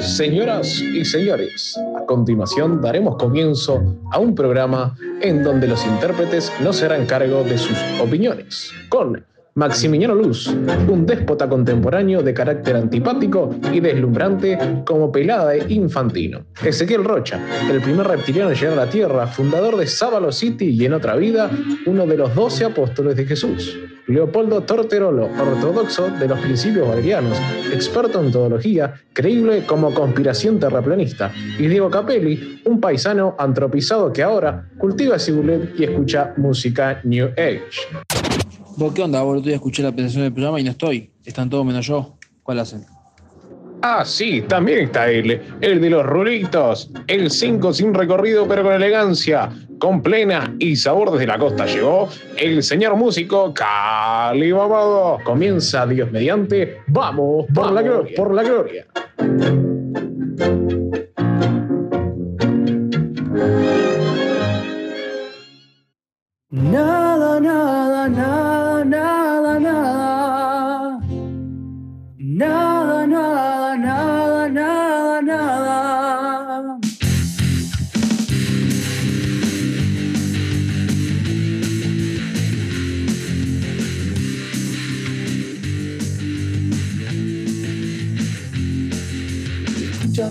Señoras 0.00 0.80
y 0.80 1.04
señores, 1.04 1.76
a 1.96 2.06
continuación 2.06 2.80
daremos 2.80 3.16
comienzo 3.16 3.82
a 4.12 4.18
un 4.20 4.34
programa 4.34 4.96
en 5.20 5.42
donde 5.42 5.66
los 5.66 5.84
intérpretes 5.84 6.52
no 6.62 6.72
serán 6.72 7.04
cargo 7.04 7.42
de 7.42 7.58
sus 7.58 7.76
opiniones, 8.00 8.70
con 8.88 9.24
Maximiliano 9.56 10.14
Luz, 10.14 10.48
un 10.88 11.06
déspota 11.06 11.48
contemporáneo 11.48 12.22
de 12.22 12.34
carácter 12.34 12.76
antipático 12.76 13.54
y 13.72 13.80
deslumbrante 13.80 14.82
como 14.84 15.12
pelada 15.12 15.54
e 15.54 15.72
infantino. 15.72 16.44
Ezequiel 16.64 17.04
Rocha, 17.04 17.40
el 17.70 17.80
primer 17.80 18.06
reptiliano 18.06 18.50
en 18.50 18.56
llegar 18.56 18.72
a 18.72 18.84
la 18.84 18.90
Tierra, 18.90 19.26
fundador 19.26 19.76
de 19.76 19.86
Sábalo 19.86 20.32
City 20.32 20.70
y 20.70 20.84
en 20.84 20.92
otra 20.94 21.16
vida, 21.16 21.50
uno 21.86 22.06
de 22.06 22.16
los 22.16 22.34
doce 22.34 22.64
apóstoles 22.64 23.16
de 23.16 23.26
Jesús. 23.26 23.78
Leopoldo 24.06 24.62
Torterolo, 24.62 25.26
ortodoxo 25.26 26.10
de 26.10 26.28
los 26.28 26.38
principios 26.40 26.86
valerianos, 26.86 27.38
experto 27.72 28.22
en 28.22 28.30
teología, 28.30 28.94
creíble 29.12 29.64
como 29.64 29.94
conspiración 29.94 30.58
terraplanista. 30.60 31.32
Y 31.58 31.68
Diego 31.68 31.90
Capelli, 31.90 32.60
un 32.66 32.80
paisano 32.80 33.34
antropizado 33.38 34.12
que 34.12 34.22
ahora 34.22 34.68
cultiva 34.78 35.18
cibulet 35.18 35.78
y 35.78 35.84
escucha 35.84 36.34
música 36.36 37.00
New 37.04 37.30
Age. 37.32 37.62
¿Vos 38.76 38.92
qué 38.92 39.02
onda? 39.02 39.22
Día 39.40 39.54
escuché 39.54 39.82
la 39.82 39.92
presentación 39.92 40.24
del 40.24 40.32
programa 40.32 40.60
y 40.60 40.64
no 40.64 40.72
estoy. 40.72 41.10
Están 41.24 41.48
todos 41.48 41.64
menos 41.64 41.86
yo. 41.86 42.18
¿Cuál 42.42 42.58
hacen? 42.58 42.93
Ah, 43.86 44.02
sí, 44.06 44.40
también 44.40 44.78
está 44.78 45.10
él, 45.10 45.42
el 45.60 45.78
de 45.78 45.90
los 45.90 46.06
rulitos, 46.06 46.90
el 47.06 47.30
5 47.30 47.74
sin 47.74 47.92
recorrido 47.92 48.48
pero 48.48 48.62
con 48.62 48.72
elegancia, 48.72 49.50
con 49.78 50.02
plena 50.02 50.54
y 50.58 50.74
sabor 50.74 51.10
desde 51.10 51.26
la 51.26 51.38
costa 51.38 51.66
llegó 51.66 52.08
el 52.38 52.62
señor 52.62 52.96
músico 52.96 53.52
Cali 53.52 54.54
Mamado. 54.54 55.18
Comienza 55.22 55.86
Dios 55.86 56.10
mediante, 56.10 56.78
vamos, 56.86 57.44
por, 57.54 57.72
la 57.72 57.82
gloria, 57.82 58.16
por 58.16 58.32
la 58.32 58.42
gloria. 58.42 58.86
Nada, 66.48 67.38
nada, 67.38 68.08
nada, 68.08 68.08
nada, 68.08 68.53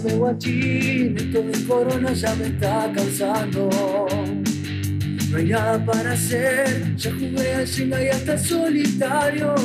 Escúchame 0.04 0.20
guachín, 0.20 1.16
esto 1.18 1.42
de 1.44 1.66
corona 1.66 2.12
ya 2.12 2.36
me 2.36 2.48
está 2.48 2.92
cansando. 2.94 3.70
No 5.30 5.38
hay 5.38 5.46
nada 5.46 5.86
para 5.86 6.12
hacer, 6.12 6.94
ya 6.98 7.12
jugué 7.12 7.54
a 7.56 7.66
Jenga 7.66 8.04
y 8.04 8.10
hasta 8.10 8.38
solitario. 8.38 9.56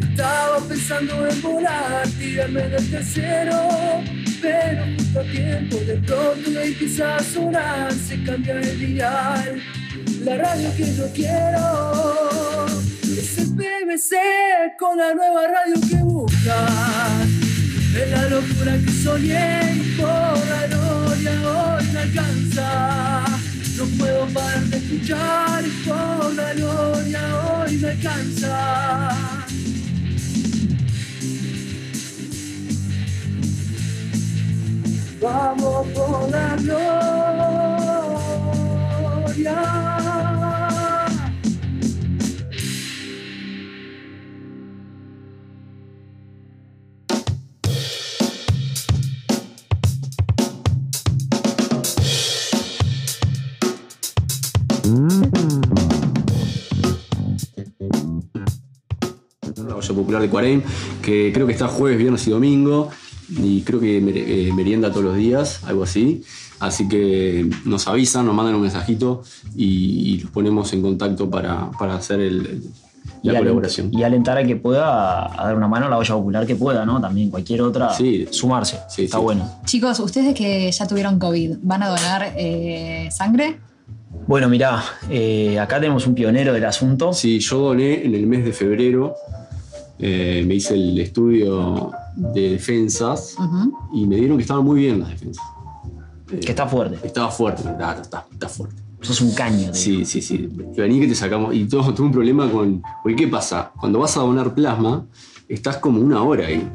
Estaba 0.00 0.58
pensando 0.68 1.28
en 1.28 1.42
volar, 1.42 2.08
tirarme 2.18 2.62
del 2.62 2.90
tercero, 2.90 4.02
pero 4.40 4.84
justo 4.96 5.20
a 5.20 5.24
tiempo 5.24 5.76
de 5.76 5.94
pronto 5.98 6.60
empieza 6.60 7.16
a 7.16 7.22
sonar, 7.22 7.92
se 7.92 8.20
cambia 8.24 8.58
el 8.58 8.78
dial, 8.80 9.62
la 10.24 10.36
radio 10.38 10.70
que 10.76 10.94
yo 10.96 11.06
quiero. 11.14 12.66
Es 13.04 13.38
el 13.38 13.46
BBC 13.50 14.16
con 14.76 14.98
la 14.98 15.14
nueva 15.14 15.46
radio 15.46 15.74
que 15.88 15.96
buscas. 15.98 17.11
Es 17.94 18.10
la 18.10 18.26
locura 18.28 18.78
que 18.78 18.90
soñé 18.90 19.74
y 19.74 20.00
por 20.00 20.06
la 20.08 20.66
gloria 20.66 21.32
hoy 21.46 21.84
me 21.92 22.00
alcanza. 22.00 23.24
No 23.76 23.84
puedo 23.98 24.26
parar 24.28 24.62
de 24.64 24.78
escuchar 24.78 25.62
y 25.66 25.70
por 25.86 26.34
la 26.34 26.54
gloria 26.54 27.20
hoy 27.44 27.76
me 27.76 27.88
alcanza. 27.90 29.10
Vamos 35.20 35.86
por 35.88 36.30
la 36.30 36.56
gloria. 36.56 37.12
Popular 59.94 60.20
de 60.22 60.28
Cuarén, 60.28 60.62
que 61.02 61.30
creo 61.32 61.46
que 61.46 61.52
está 61.52 61.68
jueves, 61.68 61.98
viernes 61.98 62.26
y 62.26 62.30
domingo, 62.30 62.90
y 63.30 63.62
creo 63.62 63.80
que 63.80 63.98
eh, 63.98 64.52
merienda 64.52 64.90
todos 64.90 65.04
los 65.04 65.16
días, 65.16 65.62
algo 65.64 65.84
así. 65.84 66.22
Así 66.60 66.86
que 66.88 67.48
nos 67.64 67.88
avisan, 67.88 68.24
nos 68.26 68.34
mandan 68.34 68.54
un 68.54 68.62
mensajito 68.62 69.22
y, 69.56 70.14
y 70.14 70.18
los 70.20 70.30
ponemos 70.30 70.72
en 70.72 70.82
contacto 70.82 71.28
para, 71.28 71.70
para 71.72 71.94
hacer 71.96 72.20
el- 72.20 72.46
el- 72.46 72.62
y, 73.22 73.28
la 73.28 73.34
alent- 73.34 73.38
colaboración. 73.38 73.90
y 73.92 74.02
alentar 74.04 74.38
a 74.38 74.44
que 74.44 74.54
pueda 74.54 75.24
a 75.40 75.44
dar 75.46 75.56
una 75.56 75.66
mano 75.66 75.86
a 75.86 75.88
la 75.88 75.98
olla 75.98 76.14
popular 76.14 76.46
que 76.46 76.54
pueda, 76.54 76.84
¿no? 76.86 77.00
También 77.00 77.30
cualquier 77.30 77.62
otra, 77.62 77.92
Sí. 77.94 78.26
sumarse. 78.30 78.78
Sí, 78.88 79.04
Está 79.04 79.18
sí. 79.18 79.22
bueno. 79.24 79.48
Chicos, 79.64 79.98
ustedes 79.98 80.34
que 80.36 80.70
ya 80.70 80.86
tuvieron 80.86 81.18
COVID, 81.18 81.56
¿van 81.62 81.82
a 81.82 81.88
donar 81.88 82.32
eh, 82.36 83.08
sangre? 83.10 83.58
Bueno, 84.28 84.48
mirá, 84.48 84.84
eh, 85.10 85.58
acá 85.58 85.80
tenemos 85.80 86.06
un 86.06 86.14
pionero 86.14 86.52
del 86.52 86.64
asunto. 86.64 87.12
Sí, 87.12 87.40
yo 87.40 87.58
doné 87.58 88.04
en 88.04 88.14
el 88.14 88.26
mes 88.28 88.44
de 88.44 88.52
febrero, 88.52 89.14
eh, 89.98 90.44
me 90.46 90.54
hice 90.56 90.74
el 90.74 90.98
estudio 90.98 91.90
de 92.16 92.50
defensas 92.50 93.36
Ujú. 93.38 93.72
y 93.94 94.06
me 94.06 94.16
dieron 94.16 94.36
que 94.36 94.42
estaban 94.42 94.64
muy 94.64 94.80
bien 94.80 95.00
las 95.00 95.10
defensas. 95.10 95.44
Que 96.28 96.50
está 96.50 96.66
fuerte. 96.66 96.98
Estaba 97.06 97.30
fuerte, 97.30 97.62
está, 97.68 98.00
está- 98.00 98.26
está 98.32 98.48
fuerte. 98.48 98.76
Sos 99.02 99.20
un 99.20 99.32
caño. 99.34 99.74
Sí, 99.74 100.04
sí, 100.04 100.22
sí. 100.22 100.48
Vení 100.76 101.00
que 101.00 101.08
te 101.08 101.14
sacamos. 101.14 101.54
Y 101.54 101.64
todo, 101.66 101.92
tuve 101.92 102.06
un 102.06 102.12
problema 102.12 102.48
con. 102.50 102.82
Porque, 103.02 103.16
¿qué 103.16 103.28
pasa? 103.28 103.72
Cuando 103.78 103.98
vas 103.98 104.16
a 104.16 104.20
donar 104.20 104.54
plasma, 104.54 105.04
estás 105.48 105.78
como 105.78 106.00
una 106.00 106.22
hora 106.22 106.46
ahí. 106.46 106.66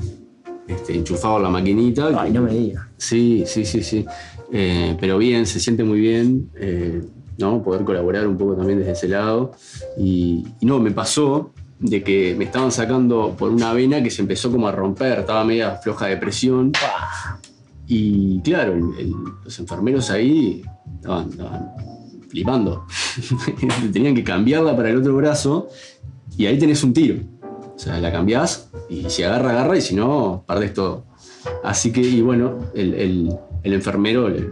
Este, 0.67 0.93
enchufado 0.95 1.37
a 1.37 1.39
la 1.39 1.49
maquinita. 1.49 2.09
Ay, 2.21 2.31
no 2.31 2.41
me 2.41 2.53
digas. 2.53 2.83
Sí, 2.97 3.43
sí, 3.47 3.63
sí, 3.65 3.81
sí. 3.81 4.05
Eh, 4.51 4.97
pero 4.99 5.17
bien, 5.17 5.45
se 5.45 5.59
siente 5.61 5.83
muy 5.85 5.99
bien. 6.01 6.49
eh, 6.55 7.01
¿no? 7.39 7.63
Poder 7.63 7.83
colaborar 7.85 8.27
un 8.27 8.35
poco 8.37 8.55
también 8.55 8.79
desde 8.79 8.91
ese 8.91 9.07
lado. 9.07 9.53
Y, 9.97 10.45
y 10.59 10.65
no, 10.65 10.79
me 10.79 10.91
pasó 10.91 11.51
de 11.79 12.03
que 12.03 12.35
me 12.37 12.45
estaban 12.45 12.71
sacando 12.71 13.35
por 13.37 13.51
una 13.51 13.71
vena 13.73 14.01
que 14.01 14.09
se 14.09 14.21
empezó 14.21 14.51
como 14.51 14.67
a 14.67 14.71
romper, 14.71 15.19
estaba 15.19 15.43
media 15.43 15.75
floja 15.75 16.07
de 16.07 16.17
presión. 16.17 16.71
Y 17.87 18.41
claro, 18.41 18.73
el- 18.73 18.99
el- 18.99 19.13
los 19.43 19.59
enfermeros 19.59 20.09
ahí 20.11 20.63
estaban, 20.95 21.29
estaban 21.29 21.69
flipando. 22.29 22.85
Tenían 23.93 24.15
que 24.15 24.23
cambiarla 24.23 24.75
para 24.75 24.89
el 24.89 24.97
otro 24.97 25.15
brazo 25.15 25.69
y 26.37 26.45
ahí 26.47 26.57
tenés 26.59 26.83
un 26.83 26.93
tiro. 26.93 27.19
O 27.75 27.79
sea, 27.79 27.99
la 27.99 28.11
cambiás 28.11 28.69
y 28.89 29.09
si 29.09 29.23
agarra, 29.23 29.51
agarra 29.51 29.77
y 29.77 29.81
si 29.81 29.95
no, 29.95 30.43
perdés 30.47 30.73
todo. 30.73 31.05
Así 31.63 31.91
que, 31.91 32.01
y 32.01 32.21
bueno, 32.21 32.55
el, 32.73 32.93
el- 32.95 33.37
enfermero, 33.63 34.27
le- 34.29 34.49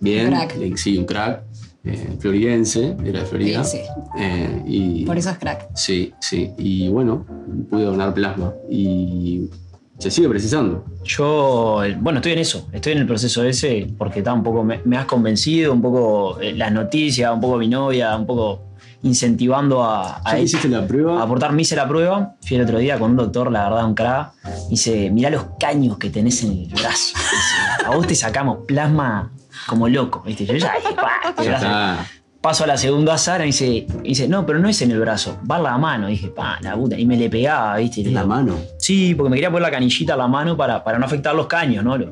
bien, 0.00 0.30
le- 0.58 0.76
sí, 0.76 0.98
un 0.98 1.04
crack, 1.06 1.42
eh, 1.84 2.16
floridense, 2.18 2.96
era 3.04 3.20
de 3.20 3.26
Florida. 3.26 3.62
Sí, 3.64 3.78
sí. 3.78 3.84
Eh, 4.18 4.62
y, 4.66 5.04
Por 5.04 5.18
eso 5.18 5.30
es 5.30 5.38
crack. 5.38 5.68
Sí, 5.74 6.12
sí. 6.20 6.50
Y 6.56 6.88
bueno, 6.88 7.26
pude 7.68 7.84
donar 7.84 8.14
plasma 8.14 8.54
y 8.70 9.50
se 9.98 10.10
sigue 10.10 10.28
precisando. 10.28 10.84
Yo, 11.04 11.84
eh, 11.84 11.96
bueno, 12.00 12.18
estoy 12.18 12.32
en 12.32 12.38
eso, 12.40 12.68
estoy 12.72 12.92
en 12.92 12.98
el 12.98 13.06
proceso 13.06 13.44
ese 13.44 13.86
porque 13.96 14.20
está 14.20 14.32
un 14.32 14.42
poco, 14.42 14.64
me, 14.64 14.80
me 14.84 14.96
has 14.96 15.04
convencido, 15.04 15.72
un 15.72 15.82
poco 15.82 16.40
eh, 16.40 16.52
las 16.52 16.72
noticias, 16.72 17.32
un 17.32 17.40
poco 17.40 17.58
mi 17.58 17.68
novia, 17.68 18.16
un 18.16 18.26
poco 18.26 18.74
incentivando 19.02 19.84
a, 19.84 20.16
a 20.24 20.32
¿Ya 20.32 20.36
que 20.36 20.42
hiciste 20.42 20.68
la 20.68 20.86
prueba? 20.86 21.20
a 21.20 21.24
aportar. 21.24 21.52
Me 21.52 21.62
hice 21.62 21.76
la 21.76 21.86
prueba, 21.86 22.34
fui 22.40 22.56
el 22.56 22.62
otro 22.62 22.78
día 22.78 22.98
con 22.98 23.10
un 23.10 23.16
doctor, 23.18 23.52
la 23.52 23.68
verdad, 23.68 23.86
un 23.86 23.94
crack. 23.94 24.32
Me 24.44 24.70
dice, 24.70 25.10
mirá 25.10 25.30
los 25.30 25.44
caños 25.60 25.98
que 25.98 26.10
tenés 26.10 26.42
en 26.42 26.52
el 26.52 26.68
brazo. 26.68 27.14
Dice, 27.14 27.86
a 27.86 27.94
vos 27.94 28.06
te 28.06 28.14
sacamos 28.14 28.58
plasma 28.66 29.30
como 29.66 29.88
loco, 29.88 30.22
¿viste? 30.26 30.44
Yo 30.46 30.54
ya 30.54 30.72
dije, 30.80 30.94
"Pa, 30.94 31.10
este 31.28 31.44
Ya 31.44 31.50
brazo". 31.50 31.66
está. 31.66 32.06
Paso 32.40 32.64
a 32.64 32.66
la 32.66 32.76
segunda 32.76 33.16
sala 33.16 33.44
y 33.44 33.46
dice, 33.46 33.66
y 34.02 34.08
dice, 34.08 34.28
no, 34.28 34.44
pero 34.44 34.58
no 34.58 34.68
es 34.68 34.82
en 34.82 34.90
el 34.90 35.00
brazo, 35.00 35.38
va 35.50 35.58
la 35.58 35.78
mano. 35.78 36.08
dije, 36.08 36.28
pa, 36.28 36.58
la 36.60 36.74
puta. 36.74 36.98
Y 36.98 37.06
me 37.06 37.16
le 37.16 37.30
pegaba, 37.30 37.74
¿viste? 37.78 38.02
Y 38.02 38.08
¿En 38.08 38.12
la 38.12 38.20
digo, 38.20 38.34
mano? 38.34 38.58
Sí, 38.78 39.14
porque 39.14 39.30
me 39.30 39.36
quería 39.36 39.50
poner 39.50 39.62
la 39.62 39.70
canillita 39.70 40.12
a 40.12 40.16
la 40.18 40.28
mano 40.28 40.54
para, 40.54 40.84
para 40.84 40.98
no 40.98 41.06
afectar 41.06 41.34
los 41.34 41.46
caños, 41.46 41.82
¿no? 41.82 41.96
Los, 41.96 42.10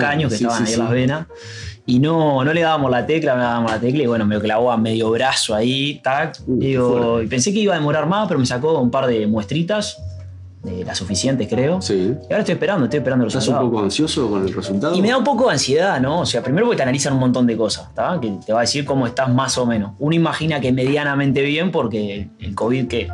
caños 0.00 0.32
que 0.32 0.38
sí, 0.38 0.44
estaban 0.44 0.66
sí, 0.66 0.72
ahí 0.72 0.72
en 0.72 0.76
sí. 0.76 0.82
las 0.82 0.90
venas. 0.90 1.26
Y 1.84 1.98
no, 1.98 2.42
no 2.42 2.52
le 2.54 2.62
dábamos 2.62 2.90
la 2.90 3.04
tecla, 3.04 3.32
no 3.34 3.38
le 3.40 3.44
dábamos 3.44 3.70
la 3.70 3.78
tecla 3.78 4.02
y 4.02 4.06
bueno, 4.06 4.24
me 4.24 4.40
clavó 4.40 4.72
a 4.72 4.78
medio 4.78 5.10
brazo 5.10 5.54
ahí, 5.54 6.00
tac. 6.02 6.38
Uh, 6.46 6.58
Digo, 6.58 7.20
y 7.22 7.26
pensé 7.26 7.52
que 7.52 7.60
iba 7.60 7.74
a 7.74 7.76
demorar 7.76 8.06
más, 8.06 8.26
pero 8.28 8.40
me 8.40 8.46
sacó 8.46 8.80
un 8.80 8.90
par 8.90 9.06
de 9.06 9.26
muestritas, 9.26 9.98
de 10.66 10.84
las 10.84 10.98
suficientes 10.98 11.48
creo. 11.48 11.80
Sí. 11.80 11.94
Y 11.94 12.24
ahora 12.24 12.38
estoy 12.40 12.52
esperando, 12.54 12.84
estoy 12.84 12.98
esperando 12.98 13.24
los 13.24 13.34
¿Estás 13.34 13.48
un 13.48 13.54
resultados. 13.54 13.70
poco 13.72 13.84
ansioso 13.84 14.28
con 14.30 14.42
el 14.46 14.52
resultado? 14.52 14.94
Y 14.96 15.00
me 15.02 15.08
da 15.08 15.16
un 15.16 15.24
poco 15.24 15.46
de 15.46 15.52
ansiedad, 15.52 16.00
¿no? 16.00 16.20
O 16.20 16.26
sea, 16.26 16.42
primero 16.42 16.66
porque 16.66 16.76
te 16.78 16.82
analizan 16.82 17.12
un 17.14 17.20
montón 17.20 17.46
de 17.46 17.56
cosas, 17.56 17.88
¿está? 17.88 18.18
Que 18.20 18.32
te 18.44 18.52
va 18.52 18.58
a 18.58 18.62
decir 18.62 18.84
cómo 18.84 19.06
estás 19.06 19.28
más 19.32 19.56
o 19.58 19.64
menos. 19.66 19.92
Uno 19.98 20.14
imagina 20.14 20.60
que 20.60 20.72
medianamente 20.72 21.42
bien 21.42 21.70
porque 21.70 22.28
el 22.40 22.54
COVID 22.54 22.88
que 22.88 23.08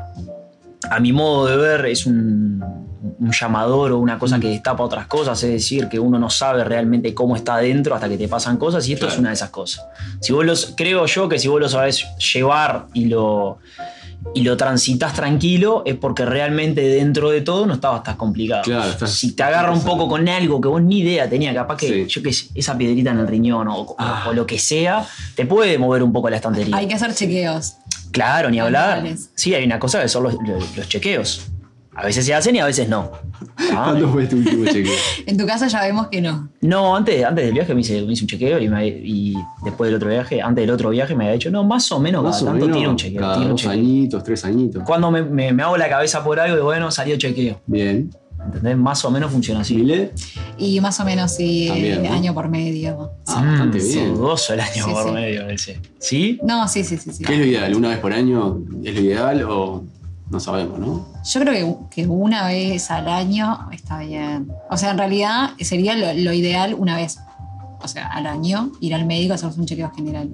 a 0.90 0.98
mi 0.98 1.12
modo 1.12 1.46
de 1.46 1.56
ver 1.56 1.86
es 1.86 2.06
un, 2.06 2.60
un 3.20 3.30
llamador 3.32 3.92
o 3.92 3.98
una 3.98 4.18
cosa 4.18 4.40
que 4.40 4.48
destapa 4.48 4.82
otras 4.82 5.06
cosas, 5.06 5.40
es 5.44 5.50
decir, 5.50 5.88
que 5.88 6.00
uno 6.00 6.18
no 6.18 6.28
sabe 6.28 6.64
realmente 6.64 7.14
cómo 7.14 7.36
está 7.36 7.54
adentro 7.56 7.94
hasta 7.94 8.08
que 8.08 8.18
te 8.18 8.26
pasan 8.28 8.56
cosas 8.56 8.86
y 8.88 8.94
esto 8.94 9.06
Claro. 9.06 9.14
es 9.14 9.20
una 9.20 9.28
de 9.28 9.34
esas 9.34 9.50
cosas. 9.50 9.84
Si 10.20 10.32
vos 10.32 10.44
los, 10.44 10.74
creo 10.76 11.06
yo 11.06 11.28
que 11.28 11.38
si 11.38 11.46
vos 11.48 11.60
lo 11.60 11.68
sabés 11.68 12.04
llevar 12.32 12.86
y 12.94 13.04
lo, 13.06 13.58
y 14.34 14.42
lo 14.42 14.56
transitas 14.56 15.12
tranquilo 15.14 15.82
es 15.84 15.94
porque 15.96 16.24
realmente 16.24 16.80
dentro 16.82 17.30
de 17.30 17.40
todo 17.42 17.66
no 17.66 17.74
estaba 17.74 18.02
tan 18.02 18.16
complicado. 18.16 18.62
Claro, 18.62 18.90
estás- 18.90 19.12
si 19.14 19.32
te 19.32 19.42
agarra 19.42 19.72
un 19.72 19.82
poco 19.82 20.08
con 20.08 20.28
algo 20.28 20.60
que 20.60 20.68
vos 20.68 20.80
ni 20.82 21.00
idea 21.00 21.28
tenía, 21.28 21.52
capaz 21.52 21.76
que 21.76 21.88
Sí. 21.88 22.06
yo 22.08 22.22
que 22.22 22.32
sé, 22.32 22.46
esa 22.54 22.76
piedrita 22.78 23.10
en 23.10 23.18
el 23.18 23.26
riñón 23.28 23.68
o, 23.68 23.94
Ah. 23.98 24.26
o 24.28 24.32
lo 24.32 24.46
que 24.46 24.58
sea, 24.58 25.06
te 25.34 25.44
puede 25.46 25.76
mover 25.78 26.02
un 26.02 26.12
poco 26.12 26.30
la 26.30 26.36
estantería. 26.36 26.76
Hay 26.76 26.86
que 26.88 26.94
hacer 26.94 27.14
chequeos. 27.14 27.74
Claro, 28.10 28.50
ni 28.50 28.60
hablar. 28.60 29.04
Sí, 29.34 29.54
hay 29.54 29.64
una 29.64 29.78
cosa 29.78 30.00
que 30.02 30.08
son 30.08 30.22
los, 30.24 30.34
los- 30.46 30.76
los 30.76 30.88
chequeos. 30.88 31.46
A 31.94 32.06
veces 32.06 32.24
se 32.24 32.32
hacen 32.34 32.56
y 32.56 32.58
a 32.58 32.64
veces 32.66 32.88
no. 32.88 33.12
Ah, 33.56 33.84
¿Cuándo 33.90 34.08
fue 34.10 34.26
tu 34.26 34.36
último 34.36 34.64
chequeo? 34.64 34.92
En 35.26 35.36
tu 35.36 35.46
casa 35.46 35.66
ya 35.68 35.82
vemos 35.82 36.08
que 36.08 36.20
no. 36.22 36.48
No, 36.62 36.96
antes, 36.96 37.22
antes 37.24 37.44
del 37.44 37.52
viaje 37.54 37.74
me 37.74 37.82
hice, 37.82 38.02
me 38.02 38.12
hice 38.14 38.24
un 38.24 38.28
chequeo 38.28 38.58
y, 38.58 38.68
me- 38.68 38.86
y 38.88 39.34
después 39.64 39.88
del 39.88 39.96
otro 39.96 40.08
viaje, 40.08 40.40
antes 40.40 40.62
del 40.62 40.70
otro 40.70 40.90
viaje 40.90 41.14
me 41.14 41.24
había 41.24 41.34
dicho, 41.34 41.50
no, 41.50 41.64
más 41.64 41.90
o 41.92 42.00
menos 42.00 42.22
Más 42.24 42.38
cada 42.38 42.50
o 42.50 42.52
tanto 42.52 42.64
menos 42.66 42.76
tiene 42.78 42.88
un 42.90 42.96
chequeo. 42.96 43.20
cada 43.20 43.34
tiene 43.34 43.46
un 43.46 43.52
dos 43.52 43.60
chequeo. 43.60 43.72
añitos, 43.78 44.24
tres 44.24 44.44
añitos. 44.44 44.82
Cuando 44.84 45.10
me, 45.10 45.22
me- 45.22 45.52
me 45.52 45.62
hago 45.62 45.76
la 45.76 45.88
cabeza 45.88 46.24
por 46.24 46.40
algo 46.40 46.56
y 46.56 46.60
bueno, 46.62 46.90
salió 46.90 47.16
chequeo. 47.18 47.60
Bien. 47.66 48.10
¿Entendés? 48.44 48.76
Más 48.76 49.04
o 49.04 49.10
menos 49.10 49.30
funciona 49.30 49.60
así. 49.60 49.76
¿Mile? 49.76 50.10
Y 50.58 50.80
más 50.80 50.98
o 50.98 51.04
menos, 51.04 51.30
sí, 51.32 51.66
También, 51.68 52.02
¿no? 52.02 52.12
año 52.12 52.34
por 52.34 52.48
medio. 52.48 53.12
Ah, 53.28 53.44
bastante 53.44 53.78
Mm, 53.78 53.82
bien. 53.92 54.14
Dudoso 54.14 54.54
el 54.54 54.60
año 54.60 54.84
Sí, 54.86 54.90
por 54.90 55.04
sí. 55.04 55.10
medio 55.12 55.48
ese. 55.48 55.80
¿Sí? 56.00 56.40
No, 56.42 56.66
sí, 56.66 56.82
sí, 56.82 56.96
sí. 56.96 57.12
sí. 57.12 57.22
¿Qué 57.22 57.34
es 57.34 57.38
lo 57.38 57.44
ideal? 57.46 57.74
¿Una 57.76 57.90
vez 57.90 57.98
por 57.98 58.12
año 58.12 58.60
es 58.82 58.94
lo 58.94 59.00
ideal 59.00 59.44
o 59.48 59.84
no 60.32 60.40
sabemos, 60.40 60.78
no? 60.78 61.06
Yo 61.24 61.40
creo 61.40 61.88
que, 61.90 62.02
que 62.02 62.08
una 62.08 62.46
vez 62.48 62.90
al 62.90 63.06
año 63.08 63.68
está 63.70 63.98
bien. 64.00 64.48
O 64.70 64.76
sea, 64.76 64.90
en 64.90 64.98
realidad 64.98 65.50
sería 65.60 65.94
lo, 65.94 66.12
lo 66.14 66.32
ideal 66.32 66.74
una 66.76 66.96
vez. 66.96 67.18
O 67.82 67.86
sea, 67.88 68.06
al 68.08 68.26
año 68.26 68.72
ir 68.80 68.94
al 68.94 69.04
médico 69.06 69.32
a 69.32 69.34
hacerse 69.36 69.60
un 69.60 69.66
chequeo 69.66 69.90
general. 69.94 70.30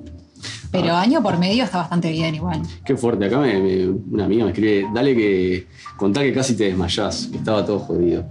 Pero 0.71 0.95
Ah. 0.95 1.01
año 1.01 1.23
por 1.23 1.37
medio 1.39 1.65
está 1.65 1.79
bastante 1.79 2.11
bien 2.13 2.35
igual. 2.35 2.63
Qué 2.85 2.97
fuerte. 2.97 3.25
Acá 3.27 3.39
me- 3.39 3.59
me- 3.61 3.89
una 3.89 4.25
amiga 4.27 4.45
me 4.45 4.51
escribe, 4.53 4.87
dale 4.95 5.17
que 5.17 5.67
contá 5.97 6.21
que 6.21 6.33
casi 6.33 6.55
te 6.57 6.65
desmayás, 6.65 7.27
que 7.31 7.39
estaba 7.39 7.65
todo 7.67 7.81
jodido. 7.81 8.25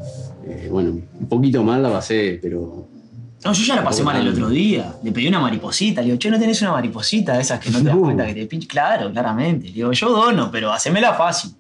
Eh, 0.48 0.70
bueno, 0.72 0.92
un 0.92 1.28
poquito 1.28 1.62
mal 1.64 1.84
la 1.84 1.92
pasé, 1.92 2.40
pero 2.42 2.88
No, 3.44 3.54
yo 3.54 3.64
ya 3.66 3.76
la 3.76 3.84
pasé 3.84 4.04
mal 4.04 4.16
el 4.18 4.28
otro 4.30 4.50
día. 4.50 4.96
Le 5.04 5.12
pedí 5.12 5.28
una 5.28 5.40
mariposita. 5.40 6.02
Le 6.02 6.08
digo, 6.08 6.18
che, 6.18 6.30
¿no 6.32 6.40
tenés 6.40 6.62
una 6.62 6.72
mariposita 6.72 7.34
de 7.34 7.42
esas 7.42 7.60
que 7.60 7.70
no 7.70 7.80
te 7.80 7.86
das 7.86 7.96
cuenta 7.98 8.26
que 8.28 8.34
te 8.34 8.46
pinche? 8.46 8.68
Claro, 8.68 9.12
claramente. 9.12 9.68
Le 9.68 9.74
digo, 9.74 9.92
yo 9.92 10.10
dono, 10.10 10.50
pero 10.52 10.72
hacémela 10.72 11.14
fácil. 11.14 11.52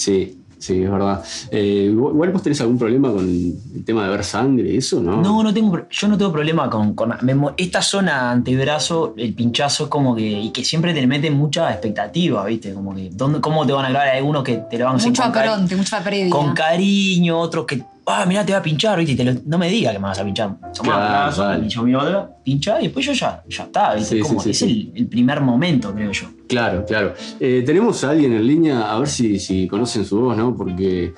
Sí, 0.00 0.36
sí, 0.58 0.82
es 0.82 0.90
verdad. 0.90 1.22
Eh, 1.50 1.88
igual 1.90 2.30
vos 2.30 2.42
tenés 2.42 2.60
algún 2.60 2.78
problema 2.78 3.10
con 3.12 3.24
el 3.28 3.84
tema 3.84 4.04
de 4.04 4.10
ver 4.10 4.24
sangre, 4.24 4.76
eso, 4.76 5.00
¿no? 5.00 5.20
No, 5.22 5.42
no 5.42 5.52
tengo, 5.54 5.78
yo 5.90 6.08
no 6.08 6.18
tengo 6.18 6.32
problema 6.32 6.68
con, 6.68 6.94
con- 6.94 7.14
me 7.22 7.34
mo- 7.34 7.52
esta 7.56 7.80
zona 7.82 8.30
antebrazo, 8.30 9.14
el 9.16 9.32
pinchazo 9.34 9.84
es 9.84 9.90
como 9.90 10.14
que, 10.14 10.22
y 10.28 10.50
que 10.50 10.64
siempre 10.64 10.92
te 10.92 11.06
meten 11.06 11.34
mucha 11.34 11.70
expectativa, 11.70 12.44
¿viste? 12.44 12.74
Como 12.74 12.94
que, 12.94 13.10
¿dónde, 13.12 13.40
¿cómo 13.40 13.64
te 13.66 13.72
van 13.72 13.86
a 13.86 13.88
grabar? 13.90 14.08
Hay 14.10 14.18
algunos 14.18 14.42
que 14.44 14.56
te 14.70 14.78
lo 14.78 14.84
van 14.86 14.94
a 14.94 14.96
hacer 14.98 15.08
Mucho 15.10 15.22
con, 15.22 15.32
cari- 15.32 15.48
apronte, 15.48 15.76
mucha 15.76 16.02
previa. 16.04 16.30
con 16.30 16.54
cariño, 16.54 17.38
otros 17.38 17.64
que, 17.66 17.82
ah, 18.10 18.26
mirá, 18.26 18.44
te 18.44 18.52
va 18.52 18.58
a 18.58 18.62
pinchar, 18.62 18.98
¿viste? 18.98 19.12
Y 19.12 19.16
te 19.16 19.24
lo- 19.24 19.40
no 19.46 19.58
me 19.58 19.68
diga 19.68 19.92
que 19.92 19.98
me 19.98 20.06
vas 20.08 20.18
a 20.18 20.24
pinchar. 20.24 20.48
Somos 20.72 20.80
Claro, 20.94 21.02
abrazos, 21.04 21.46
vale. 21.46 21.68
mi 21.84 21.94
otra, 21.94 22.30
pincha, 22.44 22.80
y 22.80 22.84
después 22.84 23.06
yo 23.06 23.12
ya, 23.12 23.42
ya 23.48 23.64
está, 23.64 23.94
¿viste? 23.94 24.16
Sí, 24.16 24.20
como 24.20 24.40
sí, 24.40 24.48
que 24.50 24.54
sí, 24.54 24.64
es 24.64 24.70
sí. 24.72 24.92
El, 24.94 25.00
el 25.02 25.08
primer 25.08 25.40
momento, 25.40 25.94
creo 25.94 26.12
yo. 26.12 26.26
Claro, 26.48 26.84
claro. 26.84 27.14
Eh, 27.38 27.62
tenemos 27.64 28.02
a 28.04 28.10
alguien 28.10 28.32
en 28.32 28.46
línea, 28.46 28.90
a 28.92 28.98
ver 28.98 29.08
si, 29.08 29.38
si 29.38 29.66
conocen 29.68 30.04
su 30.04 30.20
voz, 30.20 30.36
¿no? 30.36 30.56
Porque 30.56 31.12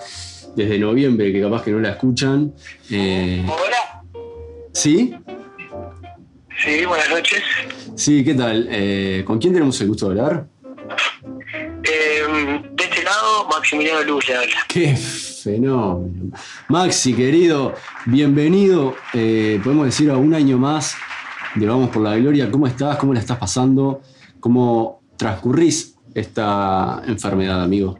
desde 0.54 0.78
noviembre, 0.78 1.32
que 1.32 1.40
capaz 1.40 1.62
que 1.62 1.70
no 1.70 1.80
la 1.80 1.90
escuchan. 1.90 2.52
eh, 2.90 3.44
Hola. 3.46 4.02
¿Sí? 4.72 5.14
Sí, 6.64 6.84
buenas 6.86 7.10
noches. 7.10 7.42
Sí, 7.96 8.22
¿qué 8.24 8.34
tal? 8.34 8.68
Eh, 8.70 9.22
¿Con 9.26 9.38
quién 9.38 9.52
tenemos 9.52 9.80
el 9.80 9.88
gusto 9.88 10.10
de 10.10 10.20
hablar? 10.20 10.46
Eh, 11.84 12.60
de 12.74 12.84
este 12.84 13.02
lado, 13.02 13.48
Maximiliano 13.50 14.02
Luz 14.02 14.28
le 14.28 14.36
habla. 14.36 14.56
¡Qué 14.68 14.94
fenómeno! 15.42 16.30
Maxi, 16.68 17.14
querido, 17.14 17.74
bienvenido. 18.06 18.94
eh, 19.14 19.60
podemos 19.62 19.86
decir 19.86 20.10
a 20.10 20.16
un 20.16 20.34
año 20.34 20.58
más 20.58 20.94
de 21.54 21.66
Vamos 21.66 21.90
por 21.90 22.02
la 22.02 22.16
Gloria. 22.16 22.50
¿Cómo 22.50 22.66
estás? 22.66 22.96
¿Cómo 22.96 23.12
la 23.12 23.20
estás 23.20 23.38
pasando? 23.38 24.00
¿Cómo 24.40 25.02
transcurrís 25.16 25.96
esta 26.14 27.02
enfermedad, 27.06 27.62
amigo? 27.62 27.98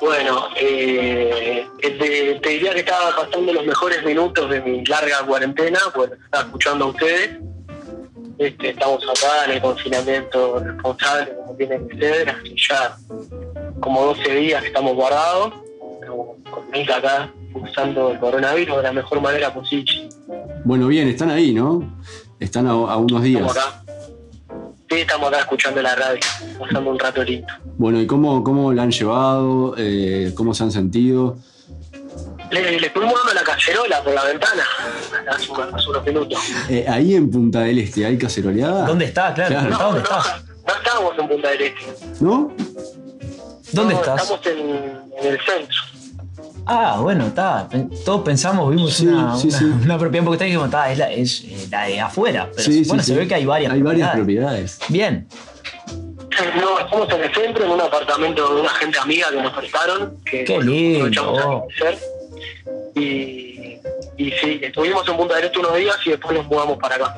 Bueno, 0.00 0.44
eh, 0.56 1.66
te, 1.80 2.48
diría 2.48 2.72
que 2.72 2.80
estaba 2.80 3.16
pasando 3.16 3.52
los 3.52 3.66
mejores 3.66 4.04
minutos 4.04 4.48
de 4.48 4.60
mi 4.60 4.84
larga 4.84 5.26
cuarentena, 5.26 5.80
pues 5.94 6.12
estaba 6.12 6.44
escuchando 6.44 6.84
a 6.84 6.88
ustedes. 6.88 7.38
Este, 8.38 8.70
estamos 8.70 9.02
acá 9.02 9.46
en 9.46 9.50
el 9.52 9.60
confinamiento 9.60 10.60
responsable, 10.60 11.34
como 11.34 11.56
tiene 11.56 11.88
que 11.88 11.98
ser, 11.98 12.30
hace 12.30 12.54
ya 12.56 12.96
como 13.80 14.04
12 14.04 14.34
días 14.36 14.64
estamos 14.64 14.94
guardados, 14.94 15.54
pero 16.08 16.36
con 16.50 16.70
Mica 16.70 16.96
acá 16.96 17.30
usando 17.54 18.10
el 18.12 18.18
coronavirus 18.18 18.76
de 18.78 18.82
la 18.82 18.92
mejor 18.92 19.20
manera 19.20 19.52
posible. 19.52 20.08
Bueno, 20.64 20.86
bien, 20.88 21.06
están 21.08 21.30
ahí, 21.30 21.52
¿no? 21.52 21.98
Están 22.40 22.66
a, 22.66 22.70
a 22.70 22.96
unos 22.96 23.22
días. 23.22 23.42
Estamos 23.42 23.58
acá. 23.58 23.82
Sí, 24.90 24.96
estamos 25.00 25.28
acá 25.28 25.38
escuchando 25.40 25.82
la 25.82 25.94
radio, 25.94 26.20
pasando 26.58 26.90
un 26.90 26.98
rato 26.98 27.22
lindo. 27.22 27.46
Bueno, 27.76 28.00
¿y 28.00 28.06
cómo, 28.06 28.42
cómo 28.42 28.72
la 28.72 28.84
han 28.84 28.90
llevado? 28.90 29.74
Eh, 29.76 30.32
¿Cómo 30.34 30.54
se 30.54 30.62
han 30.62 30.72
sentido? 30.72 31.36
Le, 32.50 32.80
le 32.80 32.86
estuvimos 32.86 33.14
dando 33.14 33.34
la 33.34 33.42
cacerola 33.42 34.02
por 34.02 34.14
la 34.14 34.24
ventana 34.24 34.62
hace, 35.30 35.50
unos- 35.52 35.74
hace 35.74 35.90
unos 35.90 36.06
minutos. 36.06 36.38
Eh, 36.70 36.86
ahí 36.88 37.14
en 37.16 37.30
Punta 37.30 37.60
del 37.60 37.78
Este, 37.80 38.06
¿hay 38.06 38.16
caceroleada? 38.16 38.86
¿Dónde 38.86 39.04
está? 39.04 39.34
Claro, 39.34 39.50
Claro. 39.54 39.68
¿está? 39.68 39.84
¿dónde 39.84 40.00
no, 40.00 40.04
está? 40.06 40.42
no 40.66 40.74
estábamos 40.74 41.18
en 41.18 41.28
Punta 41.28 41.48
del 41.50 41.60
Este. 41.60 42.24
¿No? 42.24 42.52
¿Dónde 43.72 43.92
No, 43.94 44.00
estás? 44.00 44.22
Estamos 44.22 44.46
en, 44.46 44.58
en 45.20 45.26
el 45.34 45.38
centro. 45.40 45.76
Ah, 46.70 46.98
bueno, 47.00 47.26
está. 47.28 47.66
Todos 48.04 48.20
pensamos, 48.22 48.70
vimos 48.70 48.92
Sí, 48.94 49.06
una, 49.06 49.36
sí, 49.38 49.48
una, 49.48 49.58
sí. 49.58 49.64
una 49.84 49.98
propiedad 49.98 50.24
porque 50.26 50.34
está 50.36 50.44
dijimos, 50.44 50.66
está, 50.66 50.92
es 50.92 50.98
la, 50.98 51.10
es 51.12 51.44
eh, 51.44 51.68
la 51.70 51.84
de 51.86 52.00
afuera. 52.00 52.48
Pero 52.54 52.62
Sí, 52.62 52.84
sí, 52.84 52.88
bueno, 52.88 53.02
sí. 53.02 53.12
se 53.12 53.18
ve 53.18 53.26
que 53.26 53.34
hay 53.34 53.46
varias 53.46 53.72
Hay 53.72 53.80
varias 53.82 54.10
propiedades. 54.12 54.76
propiedades. 54.78 54.92
Bien. 54.92 55.26
No, 56.60 56.78
estamos 56.78 57.10
en 57.12 57.22
el 57.22 57.34
centro, 57.34 57.64
en 57.64 57.70
un 57.70 57.80
apartamento 57.80 58.54
de 58.54 58.60
una 58.60 58.68
gente 58.70 58.98
amiga 58.98 59.28
que 59.30 59.40
nos 59.42 59.52
prestaron. 59.54 60.16
Que 60.30 60.44
Qué 60.44 60.60
lindo. 60.60 60.98
aprovechamos 61.06 61.38
a 61.38 61.42
conocer. 61.42 61.98
Y, 62.94 63.78
y 64.18 64.30
sí, 64.40 64.60
estuvimos 64.62 65.08
en 65.08 65.16
Punta 65.16 65.36
del 65.36 65.44
Este 65.46 65.58
unos 65.58 65.74
días 65.76 65.96
y 66.04 66.10
después 66.10 66.36
nos 66.36 66.46
mudamos 66.46 66.78
para 66.78 66.96
acá. 66.96 67.16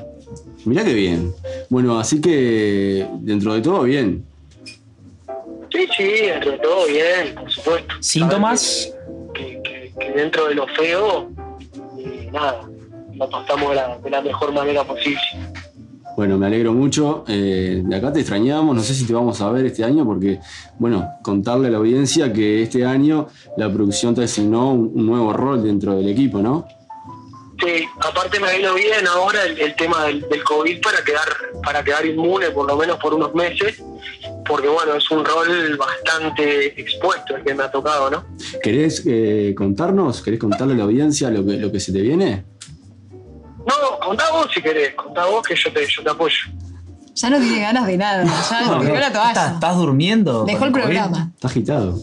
Mirá 0.64 0.84
qué 0.84 0.94
bien. 0.94 1.34
Bueno, 1.68 1.98
así 1.98 2.20
que 2.20 3.06
dentro 3.20 3.54
de 3.54 3.60
todo, 3.62 3.82
bien. 3.82 4.24
Sí, 5.72 5.86
sí, 5.96 6.04
dentro 6.26 6.52
de 6.52 6.58
todo 6.58 6.86
bien, 6.86 7.34
por 7.34 7.50
supuesto. 7.50 7.94
¿Síntomas? 8.00 8.92
Que, 10.00 10.10
dentro 10.12 10.48
de 10.48 10.54
lo 10.54 10.66
feo, 10.68 11.30
eh, 11.98 12.28
nada, 12.32 12.62
lo 13.14 13.30
pasamos 13.30 13.70
de 13.70 13.76
la, 13.76 13.98
de 13.98 14.10
la 14.10 14.22
mejor 14.22 14.52
manera 14.52 14.82
posible. 14.82 15.20
Bueno, 16.16 16.36
me 16.36 16.46
alegro 16.46 16.72
mucho. 16.72 17.24
Eh, 17.28 17.82
de 17.84 17.96
acá 17.96 18.12
te 18.12 18.20
extrañamos. 18.20 18.74
No 18.74 18.82
sé 18.82 18.94
si 18.94 19.06
te 19.06 19.12
vamos 19.12 19.40
a 19.40 19.50
ver 19.50 19.66
este 19.66 19.84
año 19.84 20.04
porque, 20.04 20.40
bueno, 20.78 21.08
contarle 21.22 21.68
a 21.68 21.70
la 21.70 21.78
audiencia 21.78 22.32
que 22.32 22.62
este 22.62 22.84
año 22.84 23.28
la 23.56 23.72
producción 23.72 24.14
te 24.14 24.24
asignó 24.24 24.72
un, 24.72 24.90
un 24.94 25.06
nuevo 25.06 25.32
rol 25.32 25.62
dentro 25.62 25.96
del 25.96 26.08
equipo, 26.08 26.38
¿no? 26.38 26.66
Sí, 27.62 27.84
aparte 28.00 28.40
me 28.40 28.56
vino 28.56 28.72
bien 28.74 29.06
ahora 29.06 29.44
el, 29.44 29.60
el 29.60 29.76
tema 29.76 30.06
del, 30.06 30.26
del 30.28 30.42
COVID 30.42 30.80
para 30.80 31.04
quedar, 31.04 31.28
para 31.62 31.84
quedar 31.84 32.06
inmune 32.06 32.50
por 32.50 32.66
lo 32.66 32.74
menos 32.74 32.96
por 32.98 33.12
unos 33.12 33.34
meses, 33.34 33.82
porque 34.50 34.66
bueno, 34.66 34.96
es 34.96 35.08
un 35.12 35.24
rol 35.24 35.76
bastante 35.76 36.80
expuesto 36.80 37.36
el 37.36 37.44
que 37.44 37.54
me 37.54 37.62
ha 37.62 37.70
tocado, 37.70 38.10
¿no? 38.10 38.24
¿Querés 38.60 39.04
eh, 39.06 39.54
contarnos? 39.56 40.20
¿Querés 40.22 40.40
contarle 40.40 40.74
a 40.74 40.78
la 40.78 40.84
audiencia 40.84 41.30
lo 41.30 41.46
que, 41.46 41.52
lo 41.52 41.70
que 41.70 41.78
se 41.78 41.92
te 41.92 42.00
viene? 42.00 42.44
No, 43.58 44.00
contá 44.04 44.24
vos 44.32 44.48
si 44.52 44.60
querés, 44.60 44.94
contá 44.96 45.26
vos 45.26 45.46
que 45.46 45.54
yo 45.54 45.72
te, 45.72 45.86
yo 45.86 46.02
te 46.02 46.10
apoyo. 46.10 46.36
Ya 47.14 47.30
no 47.30 47.38
tiene 47.38 47.60
ganas 47.60 47.86
de 47.86 47.96
nada. 47.96 48.24
Ya 48.24 48.60
No, 48.66 48.82
la 48.82 49.06
¿Estás, 49.06 49.12
toalla. 49.12 49.54
estás 49.54 49.76
durmiendo? 49.76 50.44
Dejó 50.44 50.64
el 50.64 50.72
programa. 50.72 51.30
Está 51.32 51.46
agitado. 51.46 51.98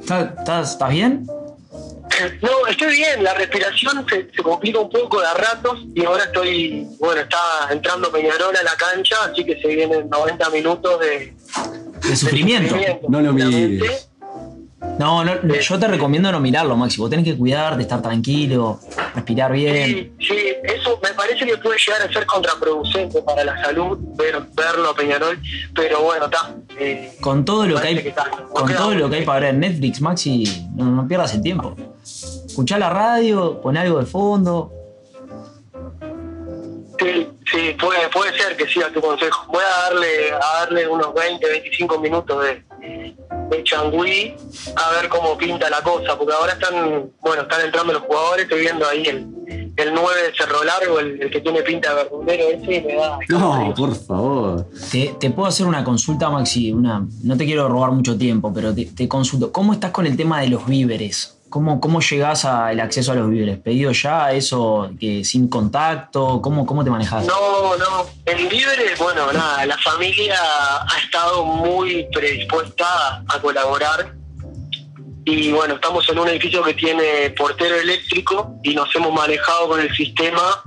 ¿Estás, 0.00 0.30
estás, 0.38 0.72
estás 0.72 0.90
bien? 0.90 1.24
No, 2.42 2.66
estoy 2.68 2.96
bien, 2.96 3.22
la 3.22 3.34
respiración 3.34 4.04
se, 4.08 4.28
se 4.34 4.42
complica 4.42 4.80
un 4.80 4.90
poco 4.90 5.20
de 5.20 5.26
a 5.26 5.34
ratos 5.34 5.84
y 5.94 6.04
ahora 6.04 6.24
estoy, 6.24 6.86
bueno, 6.98 7.22
está 7.22 7.38
entrando 7.70 8.12
Peñarol 8.12 8.54
a 8.54 8.62
la 8.62 8.76
cancha, 8.76 9.16
así 9.24 9.44
que 9.44 9.60
se 9.60 9.68
vienen 9.68 10.08
90 10.10 10.50
minutos 10.50 11.00
de, 11.00 11.34
De 12.12 12.16
sufrimiento. 12.16 12.76
No 13.08 13.20
lo 13.20 13.32
mires. 13.32 14.08
No, 14.98 15.24
no, 15.24 15.32
yo 15.54 15.78
te 15.78 15.88
recomiendo 15.88 16.30
no 16.30 16.40
mirarlo, 16.40 16.76
Maxi. 16.76 17.00
Vos 17.00 17.08
tenés 17.08 17.24
que 17.24 17.36
cuidarte, 17.36 17.82
estar 17.82 18.02
tranquilo, 18.02 18.78
respirar 19.14 19.52
bien. 19.52 20.12
Sí, 20.18 20.26
sí, 20.28 20.36
eso 20.64 21.00
me 21.02 21.10
parece 21.14 21.46
que 21.46 21.56
puede 21.56 21.78
llegar 21.78 22.02
a 22.02 22.12
ser 22.12 22.26
contraproducente 22.26 23.22
para 23.22 23.44
la 23.44 23.62
salud, 23.62 23.96
ver, 24.16 24.42
verlo 24.54 24.90
a 24.90 24.94
Peñarol, 24.94 25.40
pero 25.74 26.02
bueno, 26.02 26.26
está. 26.26 26.54
eh, 26.78 27.16
Con 27.20 27.44
todo 27.44 27.66
lo 27.66 27.80
que 27.80 27.88
hay, 27.88 28.12
con 28.52 28.66
queda 28.66 28.76
todo 28.76 28.94
lo 28.94 29.08
que 29.08 29.16
hay 29.16 29.24
para 29.24 29.40
ver 29.40 29.54
en 29.54 29.60
Netflix, 29.60 30.00
Maxi, 30.00 30.68
no, 30.74 30.84
no 30.84 31.08
pierdas 31.08 31.32
el 31.34 31.42
tiempo. 31.42 31.74
Escuchá 32.04 32.76
la 32.78 32.90
radio, 32.90 33.60
pon 33.62 33.76
algo 33.76 33.98
de 34.00 34.06
fondo. 34.06 34.72
Sí, 36.98 37.28
sí, 37.52 37.76
puede, 37.80 38.08
puede 38.08 38.36
ser 38.36 38.56
que 38.56 38.66
siga 38.66 38.90
tu 38.90 39.00
consejo. 39.00 39.46
Voy 39.48 39.62
a 39.62 39.82
darle, 39.90 40.32
a 40.32 40.60
darle 40.60 40.88
unos 40.88 41.14
20, 41.14 41.46
25 41.46 41.98
minutos 42.00 42.44
de, 42.44 42.64
de 43.50 43.64
changüí 43.64 44.34
a 44.76 44.90
ver 44.92 45.08
cómo 45.08 45.36
pinta 45.36 45.68
la 45.70 45.82
cosa, 45.82 46.16
porque 46.16 46.34
ahora 46.34 46.52
están, 46.54 47.10
bueno, 47.20 47.42
están 47.42 47.60
entrando 47.64 47.92
los 47.92 48.02
jugadores, 48.02 48.44
estoy 48.44 48.60
viendo 48.60 48.86
ahí 48.88 49.02
el, 49.06 49.72
el 49.76 49.94
9 49.94 50.22
de 50.22 50.34
Cerro 50.36 50.64
Largo, 50.64 50.98
el, 50.98 51.22
el 51.22 51.30
que 51.30 51.40
tiene 51.40 51.62
pinta 51.62 51.90
de 51.90 51.94
verdulero 51.96 52.44
ese, 52.48 52.74
y 52.74 52.80
me 52.82 52.94
da... 52.94 53.18
No, 53.28 53.74
por 53.76 53.94
favor. 53.94 54.66
Te, 54.90 55.14
te 55.18 55.30
puedo 55.30 55.48
hacer 55.48 55.66
una 55.66 55.84
consulta, 55.84 56.30
Maxi. 56.30 56.72
Una, 56.72 57.06
no 57.22 57.36
te 57.36 57.44
quiero 57.44 57.68
robar 57.68 57.92
mucho 57.92 58.16
tiempo, 58.16 58.52
pero 58.54 58.74
te, 58.74 58.86
te 58.86 59.08
consulto. 59.08 59.52
¿Cómo 59.52 59.72
estás 59.72 59.90
con 59.90 60.06
el 60.06 60.16
tema 60.16 60.40
de 60.40 60.48
los 60.48 60.66
víveres? 60.66 61.38
¿Cómo, 61.52 61.82
cómo 61.82 62.00
llegás 62.00 62.46
al 62.46 62.80
acceso 62.80 63.12
a 63.12 63.14
los 63.14 63.28
víveres? 63.28 63.58
¿Pedido 63.58 63.92
ya 63.92 64.32
eso 64.32 64.90
que 64.98 65.22
sin 65.22 65.48
contacto? 65.50 66.40
¿Cómo, 66.40 66.64
cómo 66.64 66.82
te 66.82 66.88
manejas? 66.88 67.26
No, 67.26 67.76
no. 67.76 68.06
En 68.24 68.48
Libre, 68.48 68.94
bueno, 68.98 69.30
nada, 69.34 69.66
la 69.66 69.76
familia 69.76 70.34
ha 70.40 70.98
estado 71.04 71.44
muy 71.44 72.06
predispuesta 72.10 73.22
a 73.28 73.38
colaborar. 73.42 74.14
Y 75.26 75.52
bueno, 75.52 75.74
estamos 75.74 76.08
en 76.08 76.20
un 76.20 76.28
edificio 76.28 76.62
que 76.62 76.72
tiene 76.72 77.28
portero 77.36 77.76
eléctrico 77.76 78.54
y 78.62 78.74
nos 78.74 78.88
hemos 78.96 79.12
manejado 79.12 79.68
con 79.68 79.80
el 79.80 79.94
sistema. 79.94 80.64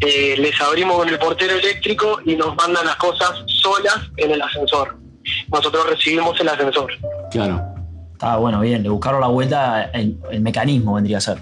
Eh, 0.00 0.36
les 0.36 0.60
abrimos 0.60 0.98
con 0.98 1.08
el 1.08 1.18
portero 1.18 1.54
eléctrico 1.54 2.20
y 2.26 2.36
nos 2.36 2.54
mandan 2.54 2.84
las 2.84 2.96
cosas 2.96 3.30
solas 3.46 3.98
en 4.18 4.32
el 4.32 4.42
ascensor. 4.42 4.94
Nosotros 5.50 5.88
recibimos 5.88 6.38
el 6.38 6.50
ascensor. 6.50 6.92
Claro. 7.30 7.67
Está 8.18 8.36
bueno, 8.36 8.58
bien. 8.60 8.82
Le 8.82 8.88
buscaron 8.88 9.20
la 9.20 9.28
vuelta, 9.28 9.92
el, 9.92 10.18
el 10.32 10.40
mecanismo 10.40 10.94
vendría 10.94 11.18
a 11.18 11.20
ser. 11.20 11.38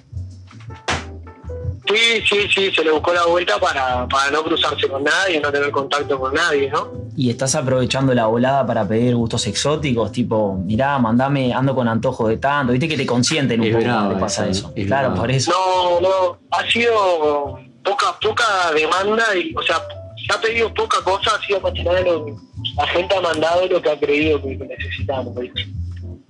Sí, 1.89 2.23
sí, 2.29 2.49
sí, 2.55 2.71
se 2.71 2.85
le 2.85 2.91
buscó 2.91 3.15
la 3.15 3.25
vuelta 3.25 3.59
para, 3.59 4.07
para 4.07 4.31
no 4.31 4.43
cruzarse 4.43 4.87
con 4.87 5.03
nadie, 5.03 5.41
no 5.41 5.51
tener 5.51 5.71
contacto 5.71 6.21
con 6.21 6.35
nadie, 6.35 6.69
¿no? 6.69 6.91
Y 7.17 7.31
estás 7.31 7.55
aprovechando 7.55 8.13
la 8.13 8.27
volada 8.27 8.67
para 8.67 8.87
pedir 8.87 9.17
gustos 9.17 9.47
exóticos, 9.47 10.13
tipo, 10.13 10.55
mirá, 10.55 10.99
mandame, 10.99 11.55
ando 11.55 11.75
con 11.75 11.89
antojo 11.89 12.29
de 12.29 12.37
tanto. 12.37 12.73
Viste 12.75 12.89
que 12.89 12.97
te 12.99 13.07
consienten 13.07 13.61
un 13.61 13.69
Es 13.69 13.73
poco 13.73 13.85
brava 13.85 14.01
cuando 14.01 14.15
te 14.17 14.21
pasa 14.21 14.47
eso. 14.47 14.71
es 14.77 14.87
Claro, 14.87 15.15
por 15.15 15.31
eso. 15.31 15.53
No, 15.53 16.01
no, 16.01 16.39
ha 16.51 16.71
sido 16.71 17.59
poca 17.83 18.19
poca 18.21 18.45
demanda 18.75 19.35
y, 19.35 19.55
o 19.57 19.63
sea, 19.63 19.81
se 20.27 20.37
ha 20.37 20.39
pedido 20.43 20.75
poca 20.75 20.99
cosa, 21.03 21.31
ha 21.41 21.47
sido 21.47 21.59
más 21.63 21.73
que 21.73 21.85
nada 21.85 22.03
lo 22.03 22.27
que 22.27 22.35
la 22.77 22.87
gente 22.89 23.17
ha 23.17 23.21
mandado 23.23 23.67
lo 23.67 23.81
que 23.81 23.91
ha 23.91 23.99
creído 23.99 24.43
que 24.43 24.57
necesitamos. 24.57 25.35
¿viste? 25.37 25.67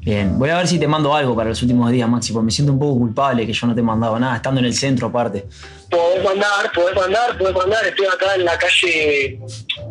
Bien, 0.07 0.39
voy 0.39 0.51
a 0.51 0.59
ver 0.59 0.69
si 0.69 0.79
te 0.79 0.87
mando 0.87 1.13
algo 1.13 1.35
para 1.35 1.49
los 1.49 1.61
últimos 1.63 1.91
días, 1.91 2.09
Maxi, 2.09 2.33
porque 2.33 2.45
me 2.47 2.53
siento 2.53 2.73
un 2.73 2.79
poco 2.79 2.97
culpable 2.97 3.45
que 3.45 3.53
yo 3.53 3.67
no 3.67 3.75
te 3.75 3.81
he 3.81 3.83
mandado 3.83 4.17
nada, 4.21 4.37
estando 4.37 4.61
en 4.61 4.67
el 4.67 4.73
centro 4.73 5.09
aparte. 5.09 5.47
Podés 5.91 6.23
mandar, 6.25 6.71
podés 6.73 6.95
mandar, 6.95 7.37
podés 7.37 7.57
mandar, 7.57 7.85
estoy 7.87 8.07
acá 8.07 8.37
en 8.37 8.45
la 8.45 8.57
calle, 8.57 9.41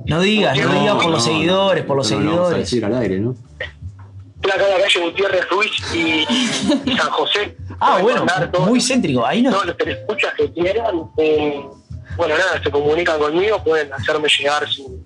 No 0.06 0.22
digas, 0.22 0.58
no, 0.58 0.70
No, 0.74 0.80
digas 0.80 0.96
por 0.96 1.12
los 1.12 1.28
no, 1.28 1.34
seguidores, 1.34 1.84
por 1.84 1.98
los 1.98 2.10
No, 2.12 2.20
no, 2.22 2.26
vamos 2.32 2.40
a 2.40 2.44
seguidores. 2.46 2.60
decir 2.72 2.86
al 2.86 2.96
aire, 2.96 3.20
¿no? 3.20 3.36
estoy 4.38 4.52
acá 4.52 4.64
en 4.72 4.78
la 4.80 4.84
calle 4.86 5.00
Gutiérrez 5.06 5.50
Ruiz 5.50 5.72
y, 5.94 6.26
y 6.92 6.96
San 6.98 7.10
José. 7.10 7.58
ah, 7.82 7.98
Podés 8.00 8.04
bueno, 8.04 8.20
mandar 8.26 8.52
todo- 8.52 8.68
muy 8.68 8.80
céntrico. 8.80 9.26
Ahí 9.26 9.42
no. 9.42 9.52
todos 9.52 9.66
los 9.66 9.76
telescuchas 9.78 10.34
que 10.38 10.50
quieran, 10.54 10.96
eh, 11.18 11.62
bueno, 12.16 12.38
nada, 12.38 12.64
se 12.64 12.72
comunican 12.72 13.20
conmigo, 13.20 13.62
pueden 13.66 13.92
hacerme 13.92 14.30
llegar 14.30 14.66
su- 14.70 15.04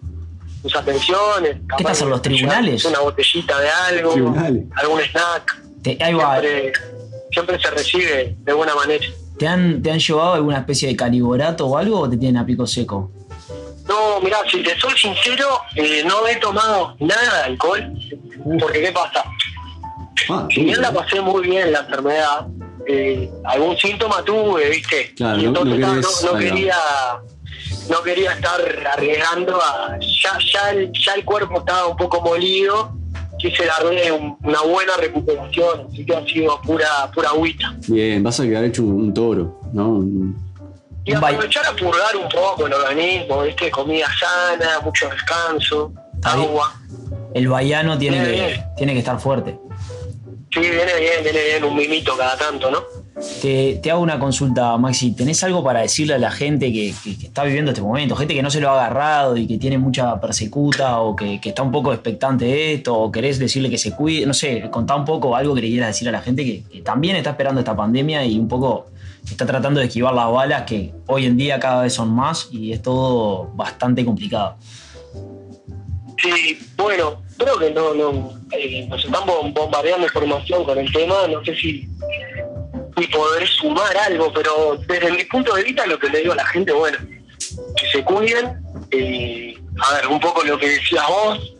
sus 0.61 0.75
atenciones. 0.75 1.57
capaz 1.67 1.79
estás, 1.81 2.01
en 2.01 2.09
los 2.09 2.21
tribunales? 2.21 2.85
Una 2.85 2.99
botellita 2.99 3.59
de 3.59 3.69
algo, 3.69 4.11
Tribunales. 4.13 4.63
algún 4.75 5.01
snack. 5.01 5.61
Te, 5.83 5.97
ahí 6.03 6.13
va. 6.13 6.39
Siempre, 6.39 6.73
siempre 7.31 7.59
se 7.59 7.69
recibe 7.71 8.35
de 8.39 8.53
buena 8.53 8.75
manera. 8.75 9.05
¿Te 9.37 9.47
han, 9.47 9.81
¿Te 9.81 9.91
han 9.91 9.99
llevado 9.99 10.33
alguna 10.33 10.57
especie 10.57 10.89
de 10.89 10.95
caliborato 10.97 11.65
o 11.67 11.77
algo 11.77 11.99
o 12.01 12.09
te 12.09 12.17
tienen 12.17 12.37
a 12.41 12.45
pico 12.45 12.67
seco? 12.67 13.11
No, 13.87 14.19
mirá, 14.21 14.37
si 14.51 14.61
te 14.61 14.77
soy 14.79 14.93
sincero, 14.97 15.45
eh, 15.75 16.03
no 16.05 16.27
he 16.27 16.35
tomado 16.35 16.95
nada 16.99 17.37
de 17.39 17.43
alcohol, 17.45 17.91
porque 18.59 18.81
¿qué 18.81 18.91
pasa? 18.91 19.23
Ah, 20.29 20.47
Si 20.53 20.63
bien 20.63 20.81
la 20.81 20.91
pasé 20.91 21.21
muy 21.21 21.47
bien 21.47 21.71
la 21.71 21.79
enfermedad, 21.79 22.45
eh, 22.85 23.31
algún 23.45 23.75
síntoma 23.77 24.23
tuve, 24.23 24.69
¿viste? 24.69 25.13
Claro, 25.15 25.39
y 25.39 25.43
no- 25.43 25.47
entonces 25.49 25.79
no 25.79 25.87
no, 25.87 25.93
querés- 26.01 26.23
no 26.23 26.29
ahí 26.29 26.33
va. 26.33 26.39
quería 26.55 26.75
no 27.89 28.01
quería 28.03 28.33
estar 28.33 28.59
arriesgando 28.93 29.55
a 29.61 29.97
ya 29.99 30.37
ya 30.53 30.69
el, 30.71 30.91
ya 30.93 31.13
el 31.13 31.25
cuerpo 31.25 31.59
estaba 31.59 31.87
un 31.87 31.97
poco 31.97 32.21
molido 32.21 32.93
quise 33.37 33.65
darle 33.65 34.11
un- 34.11 34.37
una 34.43 34.61
buena 34.61 34.93
recuperación 34.97 35.87
así 35.91 36.05
que 36.05 36.15
ha 36.15 36.23
sido 36.25 36.59
pura 36.61 37.09
pura 37.13 37.29
agüita 37.29 37.73
Bien, 37.87 38.21
vas 38.23 38.39
a 38.39 38.43
quedar 38.43 38.63
hecho 38.65 38.83
un, 38.83 38.93
un 38.93 39.13
toro, 39.13 39.59
¿no? 39.73 39.87
Un- 39.89 40.49
y 41.05 41.13
aprovechar 41.13 41.65
a 41.65 41.71
purgar 41.75 42.15
un 42.21 42.29
poco 42.29 42.67
el 42.67 42.73
organismo 42.73 43.41
viste 43.43 43.71
comida 43.71 44.07
sana 44.19 44.79
mucho 44.81 45.09
descanso 45.09 45.91
agua 46.23 46.73
El 47.33 47.47
baiano 47.47 47.97
tiene 47.97 48.17
Bien, 48.21 48.31
que, 48.35 48.45
bien. 48.47 48.65
tiene 48.77 48.93
que 48.93 48.99
estar 48.99 49.19
fuerte. 49.19 49.57
sí 50.53 50.59
viene 50.59 50.93
bien 50.99 51.23
viene 51.23 51.43
bien 51.45 51.63
un 51.63 51.75
mimito 51.75 52.17
cada 52.17 52.35
tanto 52.37 52.69
no 52.69 52.83
Te, 53.41 53.81
hago 53.91 54.01
una 54.01 54.17
consulta, 54.19 54.77
Maxi. 54.77 55.11
¿Tenés 55.11 55.43
algo 55.43 55.63
para 55.63 55.81
decirle 55.81 56.13
a 56.13 56.17
la 56.17 56.31
gente 56.31 56.71
que, 56.71 56.89
está 56.89 57.43
viviendo 57.43 57.71
este 57.71 57.81
momento? 57.81 58.15
Gente 58.15 58.33
que 58.33 58.41
no 58.41 58.49
se 58.49 58.61
lo 58.61 58.69
ha 58.69 58.73
agarrado 58.73 59.35
y 59.35 59.45
que 59.45 59.57
tiene 59.57 59.77
mucha 59.77 60.19
persecuta 60.21 60.99
o 61.01 61.15
que, 61.15 61.39
está 61.43 61.61
un 61.61 61.71
poco 61.71 61.91
expectante 61.91 62.45
de 62.45 62.73
esto 62.75 62.97
o 62.97 63.11
querés 63.11 63.37
decirle 63.39 63.69
que 63.69 63.77
se 63.77 63.91
cuide. 63.91 64.25
No 64.25 64.33
sé, 64.33 64.69
contá 64.69 64.95
un 64.95 65.05
poco 65.05 65.35
algo 65.35 65.53
que 65.53 65.61
le 65.61 65.67
quieras 65.67 65.89
decir 65.89 66.07
a 66.07 66.11
la 66.11 66.21
gente 66.21 66.45
que, 66.45 66.81
también 66.81 67.15
está 67.15 67.31
esperando 67.31 67.59
esta 67.59 67.75
pandemia 67.75 68.25
y 68.25 68.39
un 68.39 68.47
poco 68.47 68.87
está 69.29 69.45
tratando 69.45 69.79
de 69.79 69.87
esquivar 69.87 70.13
las 70.13 70.31
balas 70.31 70.63
que 70.63 70.93
hoy 71.07 71.25
en 71.25 71.35
día 71.35 71.59
cada 71.59 71.83
vez 71.83 71.93
son 71.93 72.09
más 72.09 72.47
y 72.51 72.71
es 72.71 72.81
todo 72.81 73.51
bastante 73.53 74.05
complicado. 74.05 74.55
Sí, 76.21 76.59
bueno, 76.77 77.21
creo 77.37 77.57
que 77.57 77.71
no, 77.71 77.93
eh, 78.51 78.85
nos 78.89 79.03
están 79.03 79.23
bom- 79.23 79.53
bombardeando 79.53 80.05
información 80.05 80.63
con 80.63 80.77
el 80.77 80.91
tema, 80.91 81.15
no 81.31 81.43
sé 81.45 81.55
si, 81.55 81.87
si 82.99 83.07
poder 83.07 83.47
sumar 83.47 83.95
algo, 83.97 84.31
pero 84.33 84.79
desde 84.87 85.11
mi 85.11 85.23
punto 85.25 85.55
de 85.55 85.63
vista 85.63 85.85
lo 85.85 85.97
que 85.97 86.09
le 86.09 86.19
digo 86.19 86.33
a 86.33 86.37
la 86.37 86.45
gente, 86.47 86.71
bueno, 86.71 86.97
que 87.77 87.87
se 87.91 88.03
cuiden, 88.03 88.61
eh, 88.91 89.55
a 89.81 89.93
ver, 89.95 90.07
un 90.07 90.19
poco 90.19 90.43
lo 90.43 90.57
que 90.57 90.69
decías 90.69 91.05
vos, 91.07 91.53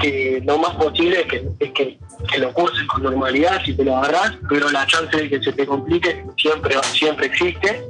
que 0.00 0.42
lo 0.44 0.58
más 0.58 0.74
posible 0.76 1.20
es 1.20 1.26
que, 1.26 1.48
es 1.60 1.70
que, 1.72 1.98
lo 2.38 2.52
curses 2.52 2.86
con 2.86 3.02
normalidad 3.02 3.62
si 3.64 3.74
te 3.74 3.84
lo 3.84 3.96
agarrás, 3.96 4.32
pero 4.48 4.70
la 4.70 4.86
chance 4.86 5.16
de 5.16 5.28
que 5.28 5.42
se 5.42 5.52
te 5.52 5.66
complique 5.66 6.24
siempre, 6.36 6.76
siempre 6.92 7.26
existe 7.26 7.84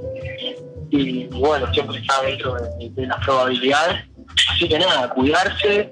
y 0.91 1.27
bueno, 1.27 1.73
siempre 1.73 1.99
está 1.99 2.23
dentro 2.23 2.55
de, 2.55 3.07
las 3.07 3.25
probabilidades. 3.25 4.05
Así 4.51 4.69
que 4.69 4.79
nada, 4.79 5.11
cuidarse, 5.11 5.91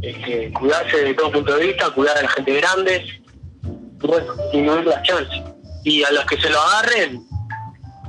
este, 0.00 0.52
cuidarse 0.52 0.96
de 0.98 1.14
todo 1.14 1.32
punto 1.32 1.56
de 1.56 1.66
vista, 1.66 1.90
cuidar 1.90 2.16
a 2.18 2.22
la 2.22 2.28
gente 2.28 2.54
grande, 2.54 3.04
y 4.02 4.06
bueno, 4.06 4.34
disminuir 4.50 4.86
las 4.86 5.02
chances. 5.02 5.51
Y 5.84 6.02
a 6.02 6.12
los 6.12 6.24
que 6.24 6.40
se 6.40 6.48
lo 6.48 6.60
agarren, 6.60 7.26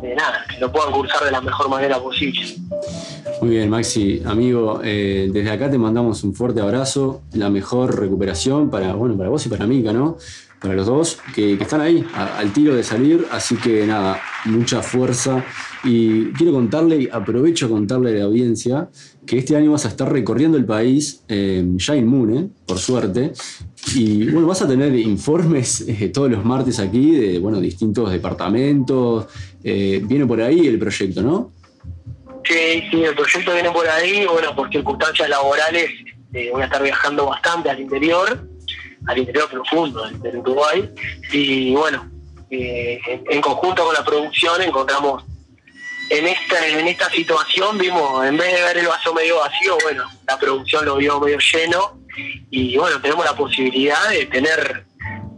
de 0.02 0.16
nada, 0.16 0.46
que 0.50 0.60
lo 0.60 0.72
puedan 0.72 0.92
cursar 0.92 1.24
de 1.24 1.32
la 1.32 1.42
mejor 1.42 1.70
manera 1.70 2.00
posible. 2.00 2.58
Muy 3.42 3.52
bien, 3.52 3.70
Maxi, 3.70 4.22
amigo, 4.26 4.82
eh, 4.84 5.30
desde 5.32 5.52
acá 5.52 5.70
te 5.72 5.78
mandamos 5.78 6.24
un 6.24 6.34
fuerte 6.34 6.62
abrazo, 6.62 7.22
la 7.34 7.50
mejor 7.50 8.00
recuperación 8.00 8.70
para, 8.70 8.94
bueno, 8.94 9.18
para 9.18 9.30
vos 9.30 9.46
y 9.46 9.50
para 9.50 9.66
Mica, 9.66 9.94
¿no? 9.94 10.18
Para 10.62 10.76
los 10.76 10.88
dos 10.88 11.20
que, 11.36 11.58
que 11.58 11.64
están 11.64 11.82
ahí, 11.82 12.06
al 12.16 12.54
tiro 12.54 12.76
de 12.76 12.84
salir, 12.84 13.26
así 13.32 13.58
que 13.58 13.86
nada, 13.86 14.22
mucha 14.46 14.82
fuerza. 14.82 15.44
Y 15.84 16.32
quiero 16.34 16.54
contarle, 16.54 17.10
aprovecho 17.12 17.66
a 17.66 17.70
contarle 17.70 18.12
a 18.12 18.20
la 18.20 18.24
audiencia, 18.26 18.90
que 19.26 19.38
este 19.38 19.56
año 19.56 19.72
vas 19.72 19.86
a 19.86 19.90
estar 19.90 20.12
recorriendo 20.12 20.58
el 20.58 20.66
país, 20.66 21.24
eh, 21.28 21.64
ya 21.76 21.96
inmune, 21.96 22.50
por 22.66 22.78
suerte, 22.78 23.34
y 23.96 24.30
bueno, 24.30 24.48
vas 24.48 24.62
a 24.62 24.68
tener 24.68 24.96
informes 24.96 25.82
eh, 25.88 26.10
todos 26.10 26.30
los 26.30 26.44
martes 26.44 26.80
aquí 26.80 27.12
de, 27.12 27.40
bueno, 27.40 27.60
distintos 27.60 28.12
departamentos, 28.12 29.28
eh, 29.64 30.02
viene 30.04 30.26
por 30.26 30.42
ahí 30.42 30.68
el 30.68 30.80
proyecto, 30.80 31.22
¿no? 31.22 31.52
Sí, 32.46 32.84
sí, 32.92 33.04
el 33.04 33.16
proyecto 33.16 33.54
viene 33.54 33.72
por 33.72 33.88
ahí, 33.88 34.26
bueno, 34.26 34.54
por 34.56 34.70
circunstancias 34.70 35.30
laborales 35.30 35.90
eh, 36.34 36.50
voy 36.52 36.62
a 36.62 36.66
estar 36.66 36.84
viajando 36.84 37.28
bastante 37.28 37.70
al 37.70 37.80
interior, 37.80 38.48
al 39.08 39.18
interior 39.18 39.50
profundo 39.50 40.10
del, 40.10 40.38
Uruguay, 40.38 40.90
y 41.32 41.74
bueno, 41.74 42.10
en, 42.50 43.24
en 43.30 43.42
conjunto 43.42 43.86
con 43.86 43.94
la 43.94 44.04
producción 44.04 44.62
encontramos 44.62 45.24
en 46.10 46.28
esta, 46.28 46.68
en 46.68 46.88
esta 46.88 47.10
situación 47.10 47.78
vimos, 47.78 48.26
en 48.26 48.38
vez 48.38 48.54
de 48.54 48.62
ver 48.62 48.78
el 48.78 48.88
vaso 48.88 49.14
medio 49.14 49.38
vacío, 49.40 49.78
bueno, 49.84 50.04
la 50.28 50.38
producción 50.38 50.86
lo 50.86 50.98
vio 50.98 51.20
medio 51.20 51.38
lleno 51.40 52.00
y 52.52 52.78
bueno, 52.78 53.02
tenemos 53.02 53.26
la 53.26 53.36
posibilidad 53.36 54.10
de 54.10 54.26
tener 54.28 54.86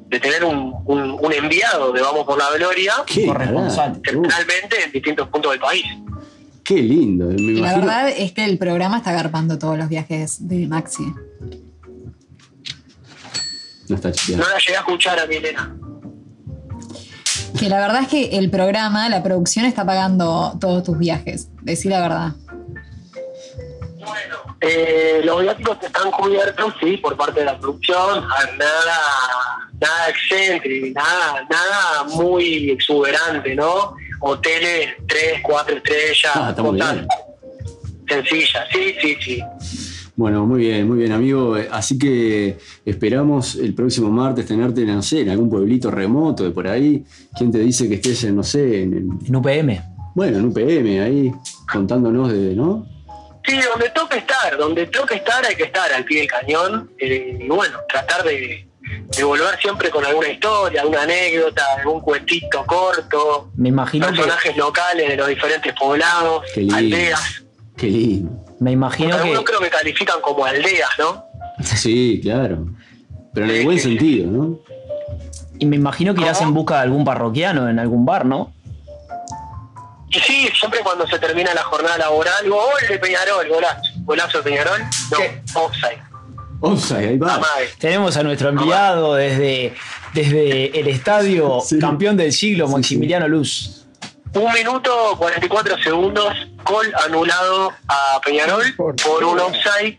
de 0.08 0.20
tener 0.20 0.44
un, 0.46 0.74
un- 0.86 1.18
un 1.20 1.34
enviado 1.34 1.92
de 1.92 2.02
Vamos 2.02 2.26
por 2.26 2.38
la 2.38 2.50
Gloria 2.56 2.94
Corresponsal. 3.26 4.00
Centralmente 4.06 4.84
en 4.86 4.92
distintos 4.92 5.28
puntos 5.30 5.52
del 5.52 5.60
país. 5.60 5.84
qué 6.64 6.76
lindo. 6.76 7.26
Me 7.26 7.34
la 7.36 7.42
imagino. 7.42 7.76
verdad 7.86 8.10
es 8.10 8.32
que 8.32 8.46
el 8.46 8.58
programa 8.60 8.98
está 8.98 9.10
agarpando 9.10 9.58
todos 9.58 9.78
los 9.78 9.90
viajes 9.90 10.48
de 10.48 10.68
Maxi. 10.68 11.06
No 13.90 13.96
está. 13.96 14.10
No 14.10 14.38
la 14.50 14.58
llegué 14.60 14.76
a 14.78 14.80
escuchar 14.80 15.20
a 15.20 15.26
Milena. 15.28 15.76
Que 17.60 17.70
la 17.70 17.80
verdad 17.80 18.02
es 18.02 18.08
que 18.08 18.38
el 18.38 18.50
programa, 18.50 19.08
la 19.10 19.24
producción 19.24 19.66
está 19.66 19.86
pagando 19.86 20.58
todos 20.60 20.84
tus 20.84 20.98
viajes. 20.98 21.50
Decí 21.62 21.88
la 21.88 22.02
verdad. 22.02 22.32
Bueno, 23.98 24.58
eh, 24.62 25.22
los 25.24 25.42
viáticos 25.42 25.78
están 25.82 26.12
cubiertos, 26.12 26.74
sí, 26.80 26.98
por 26.98 27.16
parte 27.16 27.40
de 27.40 27.46
la 27.46 27.58
producción, 27.58 28.24
a 28.24 28.52
nada, 28.58 29.00
nada 29.80 30.10
excéntrico, 30.10 31.00
nada, 31.00 31.46
nada 31.50 32.04
muy 32.16 32.72
exuberante, 32.72 33.56
¿no? 33.56 33.96
Hoteles, 34.20 34.96
tres, 35.08 35.42
cuatro 35.42 35.76
estrellas, 35.78 36.32
Ah, 36.36 36.54
cosas 36.56 36.98
sencillas, 38.08 38.68
sí, 38.72 38.96
sí, 39.02 39.18
sí. 39.22 39.44
Bueno, 40.18 40.46
muy 40.46 40.60
bien, 40.60 40.88
muy 40.88 40.98
bien, 41.00 41.12
amigo. 41.12 41.56
Así 41.72 41.98
que 42.00 42.58
esperamos 42.86 43.56
el 43.56 43.74
próximo 43.74 44.10
martes 44.10 44.46
tenerte, 44.46 44.86
no 44.86 45.02
sé, 45.02 45.22
en 45.22 45.30
algún 45.30 45.50
pueblito 45.50 45.92
remoto 45.92 46.44
de 46.46 46.52
por 46.52 46.68
ahí. 46.68 47.04
¿Quién 47.38 47.52
te 47.52 47.58
dice 47.60 47.90
que 47.90 47.96
estés, 47.96 48.24
en, 48.24 48.36
no 48.38 48.44
sé, 48.44 48.84
en, 48.84 48.94
el- 48.94 49.28
En 49.28 49.36
UPM. 49.36 49.82
bueno, 50.16 50.38
en 50.38 50.46
UPM, 50.46 51.02
ahí, 51.02 51.32
contándonos 51.72 52.32
de, 52.32 52.56
¿no? 52.56 52.88
Sí, 53.46 53.58
donde 53.72 53.90
toca 53.90 54.16
estar, 54.16 54.58
donde 54.58 54.88
toca 54.88 55.14
estar 55.16 55.46
hay 55.46 55.56
que 55.56 55.64
estar 55.64 55.92
al 55.92 56.04
pie 56.06 56.20
del 56.22 56.28
cañón 56.30 56.90
eh, 56.98 57.38
y 57.42 57.48
bueno, 57.48 57.78
tratar 57.90 58.24
de, 58.24 58.66
de 59.16 59.24
volver 59.24 59.56
siempre 59.62 59.90
con 59.92 60.04
alguna 60.06 60.30
historia, 60.30 60.82
alguna 60.82 61.04
anécdota, 61.04 61.62
algún 61.78 62.00
cuentito 62.02 62.66
corto, 62.66 63.52
Me 63.58 63.70
imagino 63.70 64.08
que, 64.08 64.14
personajes 64.14 64.56
locales 64.58 65.10
de 65.10 65.18
los 65.18 65.28
diferentes 65.28 65.74
poblados, 65.74 66.44
Qué 66.56 66.62
lindo. 66.62 66.76
aldeas. 66.78 67.44
Qué 67.78 67.88
lindo. 67.88 68.45
Me 68.60 68.72
imagino 68.72 69.16
que 69.18 69.22
Algunos 69.24 69.44
creo 69.44 69.60
que 69.60 69.70
califican 69.70 70.22
como 70.22 70.46
aldeas, 70.46 70.90
¿no? 71.00 71.26
Sí, 71.64 72.20
claro. 72.22 72.66
Pero 73.34 73.46
en 73.48 73.52
el 73.56 73.64
buen 73.66 73.80
sentido, 73.80 74.30
¿no? 74.32 74.60
y 75.58 75.66
me 75.66 75.78
imagino 75.78 76.14
que 76.14 76.22
irás 76.22 76.42
en 76.42 76.54
busca 76.54 76.76
de 76.76 76.82
algún 76.82 77.06
parroquiano 77.06 77.70
en 77.70 77.80
algún 77.80 78.06
bar, 78.06 78.26
¿no? 78.26 78.52
Y 80.10 80.20
sí, 80.20 80.50
siempre 80.58 80.82
cuando 80.84 81.08
se 81.08 81.18
termina 81.20 81.54
la 81.54 81.64
jornada 81.64 81.98
laboral, 81.98 82.50
gol 82.50 82.60
de 82.90 82.98
Peñarol, 83.00 83.48
golazo, 83.50 83.82
golazo 84.04 84.38
de 84.40 84.44
Peñarol, 84.44 84.80
no, 85.12 85.18
¿Qué? 85.18 85.42
offside, 85.54 86.02
Offside, 86.62 87.08
ahí 87.10 87.18
va. 87.18 87.42
Tenemos 87.80 88.16
a 88.18 88.24
nuestro 88.24 88.50
enviado 88.50 89.16
desde, 89.16 89.74
desde 90.14 90.78
el 90.80 90.88
estadio 90.88 91.60
Sí. 91.66 91.80
campeón 91.80 92.16
del 92.18 92.32
siglo, 92.32 92.68
Sí, 92.68 92.74
Maximiliano 92.74 93.28
Luz. 93.28 93.75
Un 94.36 94.52
minuto 94.54 95.16
44 95.18 95.78
segundos, 95.78 96.34
gol 96.66 96.86
anulado 97.06 97.72
a 97.88 98.20
Peñarol 98.24 98.64
por 98.76 99.24
un 99.24 99.40
offside. 99.40 99.98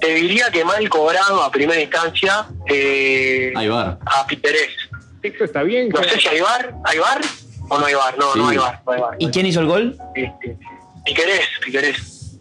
Te 0.00 0.14
diría 0.14 0.46
que 0.50 0.64
mal 0.64 0.88
cobrado 0.88 1.42
a 1.42 1.50
primera 1.50 1.80
instancia 1.80 2.46
eh, 2.66 3.52
a 3.56 4.26
Piterés. 4.26 4.70
Esto 5.22 5.44
está 5.44 5.62
bien. 5.62 5.88
No 5.90 6.02
sé 6.02 6.18
si 6.20 6.28
hay 6.28 6.40
bar, 6.40 6.74
¿hay 6.84 6.98
bar 6.98 7.20
o 7.68 7.78
no 7.78 7.86
hay 7.86 7.94
bar? 7.94 8.18
No, 8.18 8.32
Sí. 8.32 8.38
no 8.38 8.48
hay 8.48 8.56
bar, 8.56 8.82
no 8.86 8.92
hay 8.92 9.00
bar. 9.00 9.16
¿Y 9.18 9.28
quién 9.28 9.46
hizo 9.46 9.60
el 9.60 9.66
gol? 9.66 9.96
Este, 10.14 10.56
Piquerés, 11.04 11.46
Piquerés. 11.64 12.40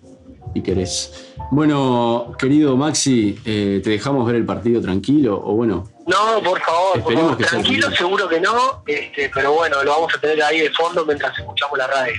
Y 0.56 0.62
querés. 0.62 1.34
Bueno, 1.52 2.34
querido 2.38 2.78
Maxi, 2.78 3.40
eh, 3.46 3.82
¿te 3.84 3.90
dejamos 3.90 4.26
ver 4.26 4.36
el 4.36 4.46
partido 4.46 4.82
tranquilo? 4.82 5.42
O 5.44 5.54
bueno, 5.56 5.90
No, 6.06 6.42
por 6.44 6.60
favor, 6.62 6.92
por 6.92 6.98
Esperemos 7.00 7.24
favor. 7.24 7.38
que 7.38 7.44
sea 7.44 7.52
tranquilo, 7.52 7.92
seguro 7.92 8.28
que 8.28 8.42
no, 8.42 8.84
este, 8.86 9.30
pero 9.34 9.54
bueno, 9.54 9.82
lo 9.84 9.92
vamos 9.92 10.14
a 10.16 10.20
tener 10.20 10.42
ahí 10.44 10.60
de 10.62 10.70
fondo 10.72 11.06
mientras 11.06 11.38
escuchamos 11.38 11.78
la 11.78 11.88
radio. 11.88 12.14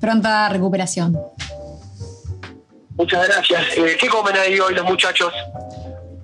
Pronta 0.00 0.48
recuperación. 0.48 1.16
Muchas 2.96 3.26
gracias. 3.28 3.62
Eh, 3.76 3.96
¿Qué 4.00 4.08
comen 4.08 4.36
ahí 4.36 4.58
hoy 4.58 4.74
los 4.74 4.84
muchachos? 4.84 5.32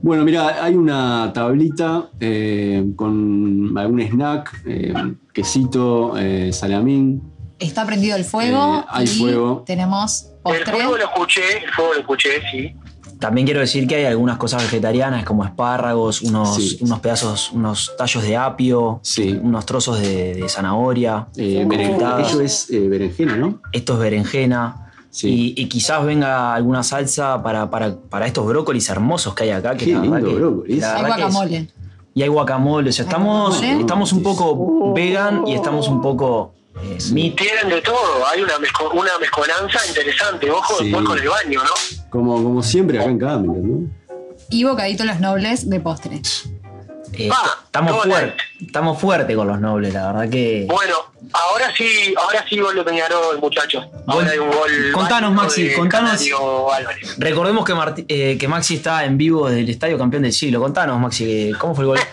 Bueno, 0.03 0.25
mira, 0.25 0.63
hay 0.63 0.75
una 0.75 1.33
tablita 1.33 2.09
eh, 2.21 2.85
con 2.97 3.73
algún 3.77 4.01
snack, 4.01 4.63
eh, 4.67 4.93
quesito, 5.33 6.17
eh, 6.19 6.53
salamín. 6.53 7.23
Está 7.59 7.87
prendido 7.87 8.17
el 8.17 8.25
fuego. 8.25 8.81
Eh, 8.81 8.85
hay 8.89 9.05
y 9.05 9.09
fuego. 9.09 9.63
Tenemos 9.67 10.27
El 10.27 10.39
postre. 10.43 10.73
fuego 10.73 10.97
lo 10.99 11.05
escuché, 11.05 11.65
el 11.65 11.71
fuego 11.73 11.95
lo 11.95 12.01
escuché, 12.01 12.43
sí. 12.51 12.77
También 13.19 13.47
quiero 13.47 13.61
decir 13.61 13.87
que 13.87 13.97
hay 13.97 14.05
algunas 14.05 14.37
cosas 14.37 14.63
vegetarianas 14.63 15.25
como 15.25 15.45
espárragos, 15.45 16.21
unos, 16.23 16.55
Sí. 16.57 16.79
unos 16.83 17.01
pedazos, 17.01 17.51
unos 17.53 17.93
tallos 17.97 18.23
de 18.23 18.37
apio, 18.37 19.01
Sí. 19.03 19.39
unos 19.43 19.65
trozos 19.65 20.01
de, 20.01 20.35
de 20.35 20.49
zanahoria, 20.49 21.27
Eh, 21.37 21.65
beren- 21.67 21.91
fritadas. 21.97 22.33
Ello 22.33 22.41
es 22.43 22.71
eh, 22.71 22.81
berenjena, 22.89 23.37
¿no? 23.37 23.61
esto 23.73 23.95
es 23.95 23.99
berenjena. 23.99 24.83
Sí. 25.11 25.55
Y, 25.57 25.63
y 25.63 25.69
quizás 25.69 26.05
venga 26.05 26.53
alguna 26.55 26.83
salsa 26.83 27.43
para, 27.43 27.71
para, 27.71 27.97
para 27.97 28.27
estos 28.27 28.45
brócolis 28.47 28.89
hermosos 28.91 29.35
que 29.35 29.45
hay 29.45 29.51
acá. 29.51 29.75
Que 29.77 29.87
Qué 29.87 29.93
la 29.95 30.01
verdad 30.01 30.17
lindo 30.17 30.31
que- 30.31 30.37
brócolis. 30.37 30.81
la 30.81 30.95
Hay 30.97 31.01
es- 31.03 31.07
guacamole. 31.09 31.69
y 32.15 32.23
hay 32.23 32.29
guacamole. 32.29 32.91
O 32.91 32.93
sea, 32.93 33.05
estamos, 33.07 33.49
guacamole. 33.57 33.81
estamos 33.81 34.13
un 34.13 34.23
poco 34.23 34.93
vegan 34.93 35.47
y 35.47 35.55
estamos 35.55 35.89
un 35.89 36.03
poco 36.03 36.53
eh. 36.83 36.99
Tienen 37.09 37.71
de 37.71 37.81
todo, 37.81 37.97
hay 38.31 38.43
una, 38.43 38.59
mezco- 38.59 38.91
una 38.93 39.13
mezcolanza 39.19 39.79
interesante. 39.89 40.51
Ojo 40.51 40.75
Sí. 40.79 40.85
después 40.85 41.07
con 41.07 41.19
el 41.19 41.27
baño, 41.27 41.61
¿no? 41.65 41.71
Como, 42.17 42.43
como 42.43 42.63
siempre 42.63 42.99
acá 42.99 43.11
en 43.11 43.19
Campbell, 43.19 43.63
¿no? 43.63 43.89
Y 44.51 44.65
bocadito 44.65 45.05
los 45.05 45.21
nobles 45.21 45.69
de 45.69 45.81
postre. 45.81 46.21
Eh, 47.13 47.29
Ah, 47.33 47.59
estamos 47.65 48.03
fuertes. 48.05 48.43
Estamos 48.61 49.01
fuertes 49.01 49.37
con 49.37 49.47
los 49.49 49.61
nobles, 49.61 49.93
la 49.95 50.13
verdad 50.13 50.29
que. 50.31 50.67
Bueno, 50.69 50.95
ahora 51.33 51.73
sí, 51.77 52.15
ahora 52.21 52.45
sí 52.49 52.59
gol 52.59 52.75
de 52.75 52.83
Peñarol, 52.85 53.39
muchachos. 53.41 53.87
Ahora 54.07 54.31
hay 54.31 54.39
un 54.39 54.49
gol. 54.51 54.71
Contanos, 54.93 55.33
Maxi, 55.33 55.73
contanos. 55.75 56.21
Recordemos 57.19 57.65
que, 57.65 57.75
Marti- 57.75 58.05
eh, 58.09 58.37
que 58.39 58.49
Maxi 58.49 58.77
está 58.77 59.05
en 59.05 59.17
vivo 59.17 59.49
desde 59.49 59.61
el 59.63 59.71
Estadio 59.71 59.97
Campeón 59.99 60.25
del 60.25 60.33
Siglo. 60.33 60.61
Contanos, 60.61 60.99
Maxi, 61.01 61.53
¿cómo 61.59 61.75
fue 61.75 61.85
el 61.85 61.89
gol? 61.89 61.99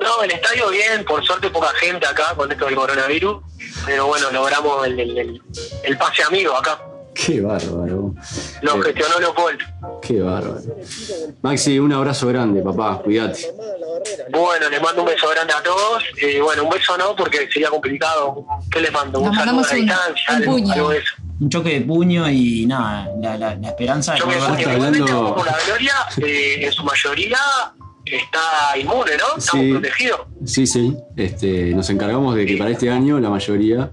No, 0.00 0.22
el 0.22 0.30
estadio 0.30 0.68
bien, 0.70 1.04
por 1.04 1.24
suerte 1.24 1.50
poca 1.50 1.68
gente 1.80 2.06
acá 2.06 2.34
con 2.36 2.50
esto 2.50 2.66
del 2.66 2.76
coronavirus. 2.76 3.42
Pero 3.84 4.06
bueno, 4.06 4.30
logramos 4.30 4.86
el, 4.86 4.98
el- 5.00 5.18
el- 5.18 5.42
el 5.84 5.98
pase 5.98 6.22
amigo 6.22 6.56
acá. 6.56 6.78
Qué 7.24 7.40
bárbaro. 7.40 8.14
Lo 8.62 8.76
Eh, 8.76 8.82
gestionó 8.84 9.18
Leopold. 9.20 9.58
Qué 10.02 10.20
bárbaro. 10.20 10.60
Maxi, 11.42 11.78
un 11.78 11.92
abrazo 11.92 12.26
grande, 12.28 12.60
papá. 12.62 13.00
Cuídate. 13.02 13.52
Bueno, 14.30 14.68
les 14.68 14.82
mando 14.82 15.02
un 15.02 15.08
beso 15.08 15.28
grande 15.30 15.52
a 15.54 15.62
todos. 15.62 16.02
Eh, 16.20 16.40
bueno, 16.40 16.64
un 16.64 16.70
beso 16.70 16.96
no, 16.98 17.16
porque 17.16 17.48
sería 17.52 17.70
complicado. 17.70 18.44
¿Qué 18.70 18.80
les 18.80 18.92
mando? 18.92 19.20
Nos 19.20 19.30
Un 19.30 19.34
saludo 19.34 19.64
a 19.64 19.74
distancia, 19.74 20.24
un 20.30 20.36
algo, 20.36 20.52
puño. 20.52 20.72
algo 20.72 20.90
de 20.90 20.98
eso. 20.98 21.14
Un 21.40 21.50
choque 21.50 21.70
de 21.70 21.80
puño 21.82 22.30
y 22.30 22.66
nada, 22.66 23.08
la, 23.20 23.36
la- 23.38 23.54
la 23.56 23.68
esperanza 23.68 24.12
de 24.12 24.18
igualmente 24.18 24.64
hablando- 24.70 25.34
por 25.34 25.46
la 25.46 25.56
gloria, 25.66 25.94
eh, 26.24 26.64
en 26.66 26.72
su 26.72 26.82
mayoría 26.84 27.38
está 28.04 28.78
inmune, 28.78 29.12
¿no? 29.18 29.36
Estamos 29.38 29.64
Sí. 29.66 29.72
protegidos. 29.72 30.20
Sí, 30.44 30.66
sí. 30.66 30.96
Este, 31.16 31.74
nos 31.74 31.88
encargamos 31.90 32.34
de 32.36 32.46
que 32.46 32.56
para 32.56 32.70
este 32.70 32.90
año 32.90 33.18
la 33.20 33.28
mayoría 33.30 33.90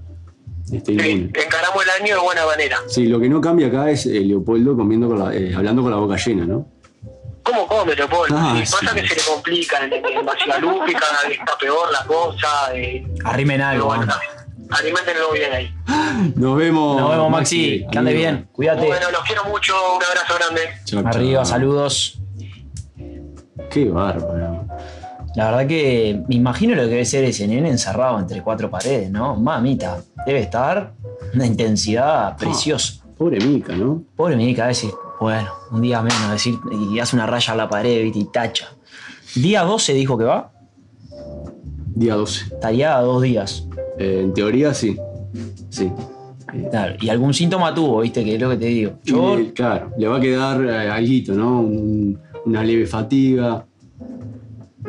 esté 0.72 0.98
Sí, 0.98 1.30
encaramos 1.34 1.82
el 1.84 2.02
año 2.02 2.14
de 2.16 2.20
buena 2.22 2.46
manera. 2.46 2.78
Sí, 2.88 3.06
lo 3.06 3.20
que 3.20 3.28
no 3.28 3.40
cambia 3.40 3.66
acá 3.68 3.90
es 3.90 4.06
eh, 4.06 4.20
Leopoldo 4.20 4.76
comiendo 4.76 5.08
con 5.08 5.18
la- 5.18 5.34
eh, 5.34 5.52
hablando 5.54 5.82
con 5.82 5.90
la 5.90 5.96
boca 5.98 6.16
llena, 6.16 6.44
¿no? 6.46 6.66
¿Cómo 7.42 7.66
come, 7.66 7.94
Leopoldo? 7.94 8.34
Ah, 8.38 8.54
Sí, 8.64 8.72
pasa 8.72 8.94
sí. 8.94 9.00
que 9.02 9.08
se 9.08 9.14
le 9.16 9.22
complica 9.22 9.84
en, 9.84 9.92
en 9.92 10.02
cada 10.02 11.22
vez 11.28 11.38
está 11.38 11.58
peor 11.60 11.92
la 11.92 12.04
cosa. 12.06 12.48
eh, 12.74 13.04
Arrimen 13.24 13.60
algo. 13.60 13.86
bueno, 13.86 14.06
alimentenlo 14.70 15.30
bien 15.32 15.52
ahí. 15.52 15.74
Nos 16.36 16.56
vemos. 16.56 16.98
Nos 16.98 17.10
vemos, 17.10 17.30
Maxi. 17.30 17.84
Que 17.92 17.98
ande 17.98 18.14
bien. 18.14 18.48
Cuídate. 18.52 18.86
Bueno, 18.86 19.10
los 19.10 19.20
quiero 19.24 19.44
mucho, 19.44 19.74
un 19.96 20.02
abrazo 20.02 20.34
grande. 20.38 20.60
Chau, 20.86 21.02
chau. 21.02 21.08
Arriba, 21.12 21.44
saludos. 21.44 22.18
Qué 23.70 23.84
bárbaro. 23.90 24.64
La 25.36 25.50
verdad 25.50 25.66
que 25.66 26.22
me 26.28 26.36
imagino 26.36 26.74
lo 26.76 26.82
que 26.82 26.88
debe 26.88 27.04
ser 27.04 27.24
ese 27.24 27.46
nene 27.48 27.68
encerrado 27.68 28.18
entre 28.20 28.40
cuatro 28.42 28.70
paredes, 28.70 29.10
¿no? 29.10 29.34
Mamita, 29.36 29.98
debe 30.26 30.40
estar 30.40 30.92
una 31.34 31.46
intensidad 31.46 32.36
preciosa. 32.36 33.02
Pobre 33.16 33.38
Mica, 33.44 33.74
¿no? 33.76 34.02
Pobre 34.16 34.36
Mica, 34.36 34.64
a 34.64 34.68
veces, 34.68 34.92
bueno, 35.20 35.48
un 35.70 35.80
día 35.82 36.02
menos, 36.02 36.30
decir, 36.32 36.54
y 36.92 36.98
hace 36.98 37.14
una 37.16 37.26
raya 37.26 37.52
a 37.52 37.56
la 37.56 37.68
pared 37.68 38.02
¿viste? 38.02 38.18
y 38.18 38.24
tacha. 38.24 38.66
Día 39.36 39.62
12 39.62 39.94
dijo 39.94 40.18
que 40.18 40.24
va, 40.24 40.50
Día 41.94 42.14
12. 42.16 42.54
estaría 42.54 42.96
a 42.96 43.02
dos 43.02 43.22
días. 43.22 43.66
Eh, 43.98 44.20
en 44.24 44.34
teoría, 44.34 44.74
sí. 44.74 44.96
Sí. 45.70 45.90
Claro, 46.70 46.94
y 47.00 47.08
algún 47.08 47.32
síntoma 47.34 47.72
tuvo, 47.74 48.00
¿viste? 48.00 48.24
Que 48.24 48.34
es 48.34 48.40
lo 48.40 48.50
que 48.50 48.56
te 48.56 48.66
digo. 48.66 48.92
Yo, 49.04 49.36
claro, 49.54 49.90
le 49.96 50.06
va 50.08 50.16
a 50.18 50.20
quedar 50.20 50.64
eh, 50.64 50.88
alguito, 50.90 51.32
¿no? 51.34 51.60
Un- 51.60 52.18
una 52.46 52.62
leve 52.62 52.86
fatiga. 52.86 53.64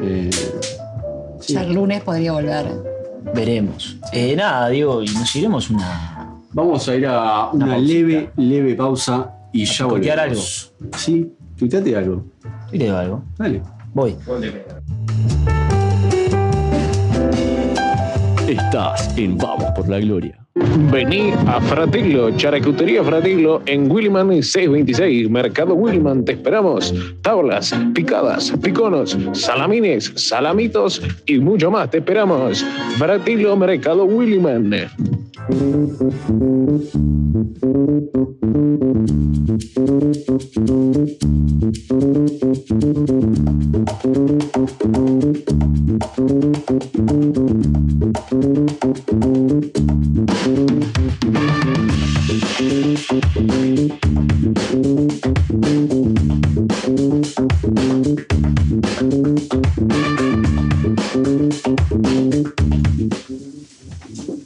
Eh, 0.02 0.30
Ya 1.48 1.62
el 1.64 1.74
lunes 1.74 2.02
podría 2.04 2.34
volver. 2.34 2.95
Veremos. 3.34 3.98
Eh, 4.12 4.36
nada, 4.36 4.70
digo, 4.70 5.02
y 5.02 5.08
nos 5.08 5.36
iremos 5.36 5.70
una. 5.70 6.32
Vamos 6.54 6.88
a 6.88 6.96
ir 6.96 7.06
a 7.08 7.50
una 7.52 7.78
leve, 7.78 8.32
leve 8.38 8.76
pausa 8.76 9.32
y 9.52 9.66
ya 9.66 9.88
tuitear 9.88 10.20
volvemos. 10.20 10.74
Sí, 10.98 11.34
tuiteate 11.58 11.96
algo. 11.96 12.24
Digo 12.72 12.96
algo. 12.96 13.24
Dale. 13.38 13.62
Voy. 13.94 14.16
Estás 18.48 19.18
en 19.18 19.38
Vamos 19.38 19.72
por 19.76 19.90
la 19.90 20.00
Gloria. 20.00 20.45
Vení 20.58 21.34
a 21.48 21.60
Fratello, 21.60 22.32
Characutería 22.38 23.04
Fratello 23.04 23.62
en 23.66 23.92
Williman 23.92 24.30
626, 24.42 25.30
Mercado 25.30 25.74
Williman, 25.74 26.24
te 26.24 26.32
esperamos. 26.32 26.94
Tablas, 27.22 27.76
picadas, 27.94 28.54
piconos, 28.62 29.18
salamines, 29.34 30.14
salamitos 30.16 31.02
y 31.26 31.40
mucho 31.40 31.70
más, 31.70 31.90
te 31.90 31.98
esperamos. 31.98 32.64
Fratello, 32.98 33.58
Mercado 33.58 34.06
Williman. 34.06 34.72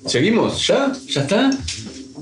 ¿Seguimos? 0.05 0.65
¿Ya? 0.65 0.93
¿Ya 1.09 1.21
está? 1.21 1.49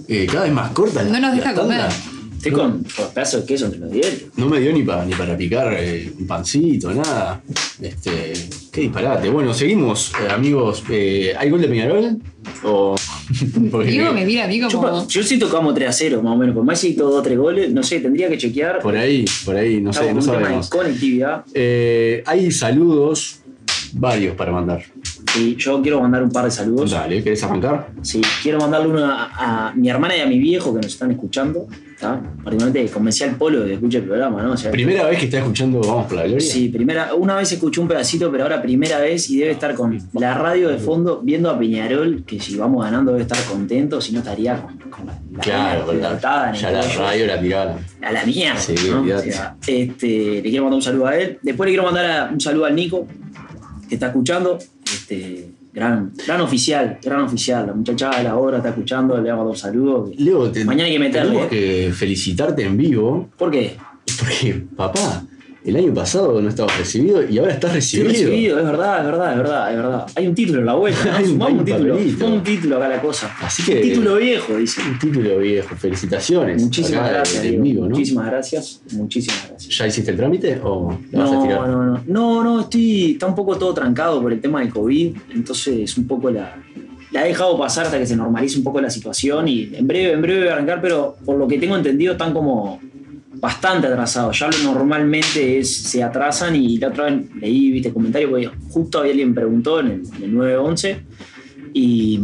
Eh, 0.07 0.25
cada 0.25 0.45
vez 0.45 0.53
más 0.53 0.71
corta. 0.71 1.03
No 1.03 1.19
nos 1.19 1.35
deja 1.35 1.53
comer. 1.53 2.16
Estoy 2.47 2.51
con 2.51 2.83
con 2.83 3.13
pedazos 3.13 3.41
de 3.41 3.47
queso 3.47 3.65
entre 3.65 3.79
los 3.81 3.91
dientes. 3.91 4.25
No 4.38 4.47
me 4.49 4.60
dio 4.60 4.73
ni, 4.73 4.83
pa- 4.83 5.05
ni 5.05 5.13
para 5.13 5.36
picar 5.38 5.73
eh, 5.77 6.12
un 6.19 6.27
pancito, 6.27 6.93
nada. 6.93 7.41
Este, 7.81 8.33
qué 8.71 8.81
disparate. 8.81 9.29
Bueno, 9.29 9.53
seguimos, 9.53 10.12
eh, 10.21 10.31
amigos. 10.31 10.83
Eh, 10.89 11.33
¿Hay 11.38 11.49
gol 11.49 11.62
de 11.62 11.67
Peñarol? 11.67 12.17
O. 12.63 12.95
porque- 13.71 13.91
Diego 13.91 14.13
me 14.13 14.25
mira 14.25 14.45
a 14.45 14.47
mí 14.47 14.60
Yo, 14.60 14.67
como. 14.69 15.07
yo 15.07 15.23
siento 15.23 15.47
que 15.47 15.53
vamos 15.53 15.73
3 15.75 15.89
a 15.89 15.91
0, 15.93 16.21
más 16.23 16.33
o 16.33 16.38
menos. 16.38 16.55
Por 16.55 16.63
más 16.63 16.79
si 16.79 16.89
hizo 16.89 17.03
2 17.10 17.15
o 17.19 17.21
3 17.21 17.38
goles, 17.38 17.71
no 17.73 17.83
sé, 17.83 17.99
tendría 17.99 18.29
que 18.29 18.38
chequear. 18.38 18.79
Por 18.79 18.95
ahí, 18.95 19.25
por 19.45 19.55
ahí, 19.55 19.81
no 19.81 19.91
sé, 19.93 20.01
Estamos 20.01 20.25
no 20.25 20.31
con 20.33 20.38
un 20.41 20.43
tema 20.43 20.45
sabemos. 20.62 20.69
de 20.69 20.77
conectividad. 20.77 21.45
Eh, 21.53 22.23
hay 22.25 22.51
saludos, 22.51 23.39
varios 23.93 24.36
para 24.36 24.51
mandar. 24.51 24.83
Y 25.39 25.55
yo 25.55 25.81
quiero 25.81 26.01
mandar 26.01 26.23
un 26.23 26.31
par 26.31 26.45
de 26.45 26.51
saludos. 26.51 26.91
Dale, 26.91 27.21
¿querés 27.23 27.43
arrancar? 27.43 27.89
Sí, 28.01 28.21
quiero 28.41 28.60
mandarle 28.60 28.88
uno 28.88 29.05
a, 29.05 29.67
a 29.69 29.73
mi 29.75 29.89
hermana 29.89 30.17
y 30.17 30.21
a 30.21 30.25
mi 30.25 30.39
viejo 30.39 30.73
que 30.73 30.77
nos 30.81 30.88
están 30.93 31.12
escuchando. 31.12 31.67
¿Tá? 31.99 32.21
Particularmente 32.43 32.91
convencí 32.91 33.23
al 33.23 33.36
polo 33.36 33.62
de 33.62 33.67
que 33.67 33.73
escuche 33.75 33.97
el 33.97 34.03
programa, 34.05 34.41
¿no? 34.43 34.51
O 34.51 34.57
sea, 34.57 34.71
Primera 34.71 35.05
vez 35.07 35.19
que 35.19 35.25
estás 35.25 35.41
escuchando 35.41 35.81
Vamos 35.81 36.05
por 36.07 36.15
la 36.17 36.23
Gloria. 36.23 36.39
Sí, 36.39 36.69
primera, 36.69 37.13
una 37.15 37.36
vez 37.36 37.51
escuché 37.51 37.81
un 37.81 37.88
pedacito, 37.88 38.31
pero 38.31 38.43
ahora 38.43 38.62
primera 38.62 38.99
vez 38.99 39.29
y 39.29 39.38
debe 39.39 39.51
estar 39.51 39.73
con 39.75 39.97
la 40.13 40.33
radio 40.36 40.69
de 40.69 40.77
fondo 40.77 41.21
viendo 41.23 41.49
a 41.49 41.57
Peñarol, 41.57 42.23
que 42.25 42.39
si 42.39 42.55
vamos 42.55 42.83
ganando 42.83 43.12
debe 43.12 43.23
estar 43.23 43.43
contento, 43.45 43.99
si 43.99 44.12
no 44.13 44.19
estaría 44.19 44.62
con, 44.62 44.77
con 44.89 45.05
la, 45.07 45.13
la 45.33 45.39
Claro, 45.39 45.86
con 45.86 46.01
la- 46.01 46.12
el 46.51 46.55
ya 46.55 46.71
la 46.71 46.81
radio 46.81 47.27
la 47.27 47.41
tiraba. 47.41 47.77
a 48.01 48.12
la 48.12 48.25
mierda. 48.25 48.60
Sí, 48.60 48.75
¿no? 48.89 49.01
O 49.01 49.19
sea, 49.19 49.55
este, 49.65 50.41
le 50.41 50.49
quiero 50.49 50.63
mandar 50.65 50.75
un 50.77 50.81
saludo 50.83 51.07
a 51.07 51.17
él. 51.17 51.39
Después 51.41 51.67
le 51.67 51.71
quiero 51.71 51.83
mandar 51.83 52.05
a- 52.05 52.29
un 52.31 52.39
saludo 52.39 52.65
al 52.65 52.75
Nico, 52.75 53.07
que 53.89 53.95
está 53.95 54.07
escuchando. 54.07 54.57
Este, 54.86 55.49
gran, 55.77 56.11
gran 56.25 56.41
oficial, 56.41 56.97
gran 57.03 57.21
oficial. 57.21 57.67
La 57.67 57.73
muchachada 57.73 58.17
de 58.17 58.23
la 58.23 58.35
obra 58.35 58.57
está 58.57 58.69
escuchando, 58.69 59.13
le 59.15 59.21
voy 59.21 59.29
a 59.29 59.35
mandar 59.35 59.51
un 59.51 59.57
saludo. 59.57 60.11
Leo, 60.17 60.49
te- 60.51 60.65
Mañana 60.65 60.87
hay 60.87 60.93
que 60.93 60.99
meterle. 60.99 61.29
Tenemos 61.29 61.49
que 61.49 61.91
felicitarte 61.93 62.63
en 62.63 62.75
vivo, 62.75 63.29
¿Por 63.37 63.51
qué? 63.51 63.75
porque, 64.19 64.65
papá, 64.75 65.23
el 65.67 65.75
año 65.75 65.93
pasado 65.93 66.41
no 66.41 66.49
estabas 66.49 66.77
recibido 66.77 67.27
y 67.27 67.38
ahora 67.38 67.53
estás 67.53 67.73
recibido. 67.73 68.10
recibido, 68.10 68.58
es 68.60 68.65
verdad, 68.65 68.99
es 68.99 69.06
verdad, 69.06 69.32
es 69.34 69.38
verdad, 69.38 69.69
es 69.71 69.77
verdad. 69.77 70.08
Hay 70.15 70.27
un 70.27 70.36
título 70.36 70.60
en 70.60 70.65
la 70.65 70.73
vuelta, 70.75 71.06
¿no? 71.12 71.17
Un- 71.19 71.25
Sumamos 71.25 71.47
hay 71.47 71.53
un 71.53 71.60
un 71.60 71.65
título, 71.65 71.97
sumamos 71.99 72.38
un 72.38 72.43
título 72.43 72.75
acá 72.77 72.86
a 72.86 72.89
la 72.89 73.01
cosa. 73.01 73.36
Así 73.41 73.63
que- 73.63 73.75
Un 73.75 73.82
título 73.82 74.15
viejo, 74.15 74.56
dice. 74.56 74.82
Un 74.82 74.99
título 74.99 75.38
viejo, 75.39 75.75
felicitaciones. 75.75 76.63
Muchísimas 76.63 77.01
Acá, 77.03 77.12
gracias. 77.13 77.43
Vivo, 77.62 77.84
¿no? 77.84 77.89
Muchísimas 77.89 78.25
gracias, 78.27 78.82
muchísimas 78.93 79.49
gracias. 79.49 79.77
¿Ya 79.77 79.88
hiciste 79.88 80.12
el 80.12 80.17
trámite 80.17 80.60
o 80.63 80.97
lo 81.12 81.19
vas 81.19 81.32
a 81.32 81.36
No, 81.36 81.41
tirar? 81.43 81.67
no, 81.67 81.84
no, 81.84 82.03
no, 82.08 82.43
no, 82.43 82.62
estoy, 82.62 83.12
está 83.12 83.27
un 83.27 83.36
poco 83.36 83.58
todo 83.58 83.73
trancado 83.73 84.21
por 84.21 84.32
el 84.32 84.39
tema 84.39 84.62
del 84.62 84.69
COVID, 84.69 85.15
entonces 85.36 85.97
un 85.97 86.08
poco 86.08 86.32
la, 86.32 86.56
la 87.12 87.25
he 87.25 87.30
dejado 87.30 87.58
pasar 87.58 87.86
hasta 87.86 87.97
que 87.99 88.06
se 88.06 88.15
normalice 88.15 88.58
un 88.58 88.63
poco 88.63 88.80
la 88.82 88.89
situación 88.89 89.47
y 89.47 89.69
en 89.73 89.86
breve, 89.88 90.13
en 90.13 90.21
breve 90.21 90.39
voy 90.41 90.49
a 90.49 90.53
arrancar, 90.53 90.82
pero 90.82 91.17
por 91.25 91.38
lo 91.38 91.47
que 91.47 91.58
tengo 91.58 91.75
entendido 91.75 92.13
están 92.13 92.34
como 92.34 92.80
bastante 93.39 93.88
atrasados. 93.88 94.39
Ya 94.39 94.50
lo 94.50 94.73
normalmente 94.73 95.60
es, 95.60 95.76
se 95.76 96.04
atrasan 96.04 96.56
y 96.56 96.78
la 96.78 96.89
otra 96.89 97.06
vez 97.06 97.26
leí, 97.36 97.71
viste, 97.71 97.93
comentario, 97.93 98.30
porque 98.30 98.50
justo 98.69 99.00
había 99.00 99.12
alguien 99.12 99.34
preguntó 99.34 99.80
en 99.80 99.88
el, 99.88 100.23
el 100.23 100.36
911 100.36 101.02
y, 101.73 102.23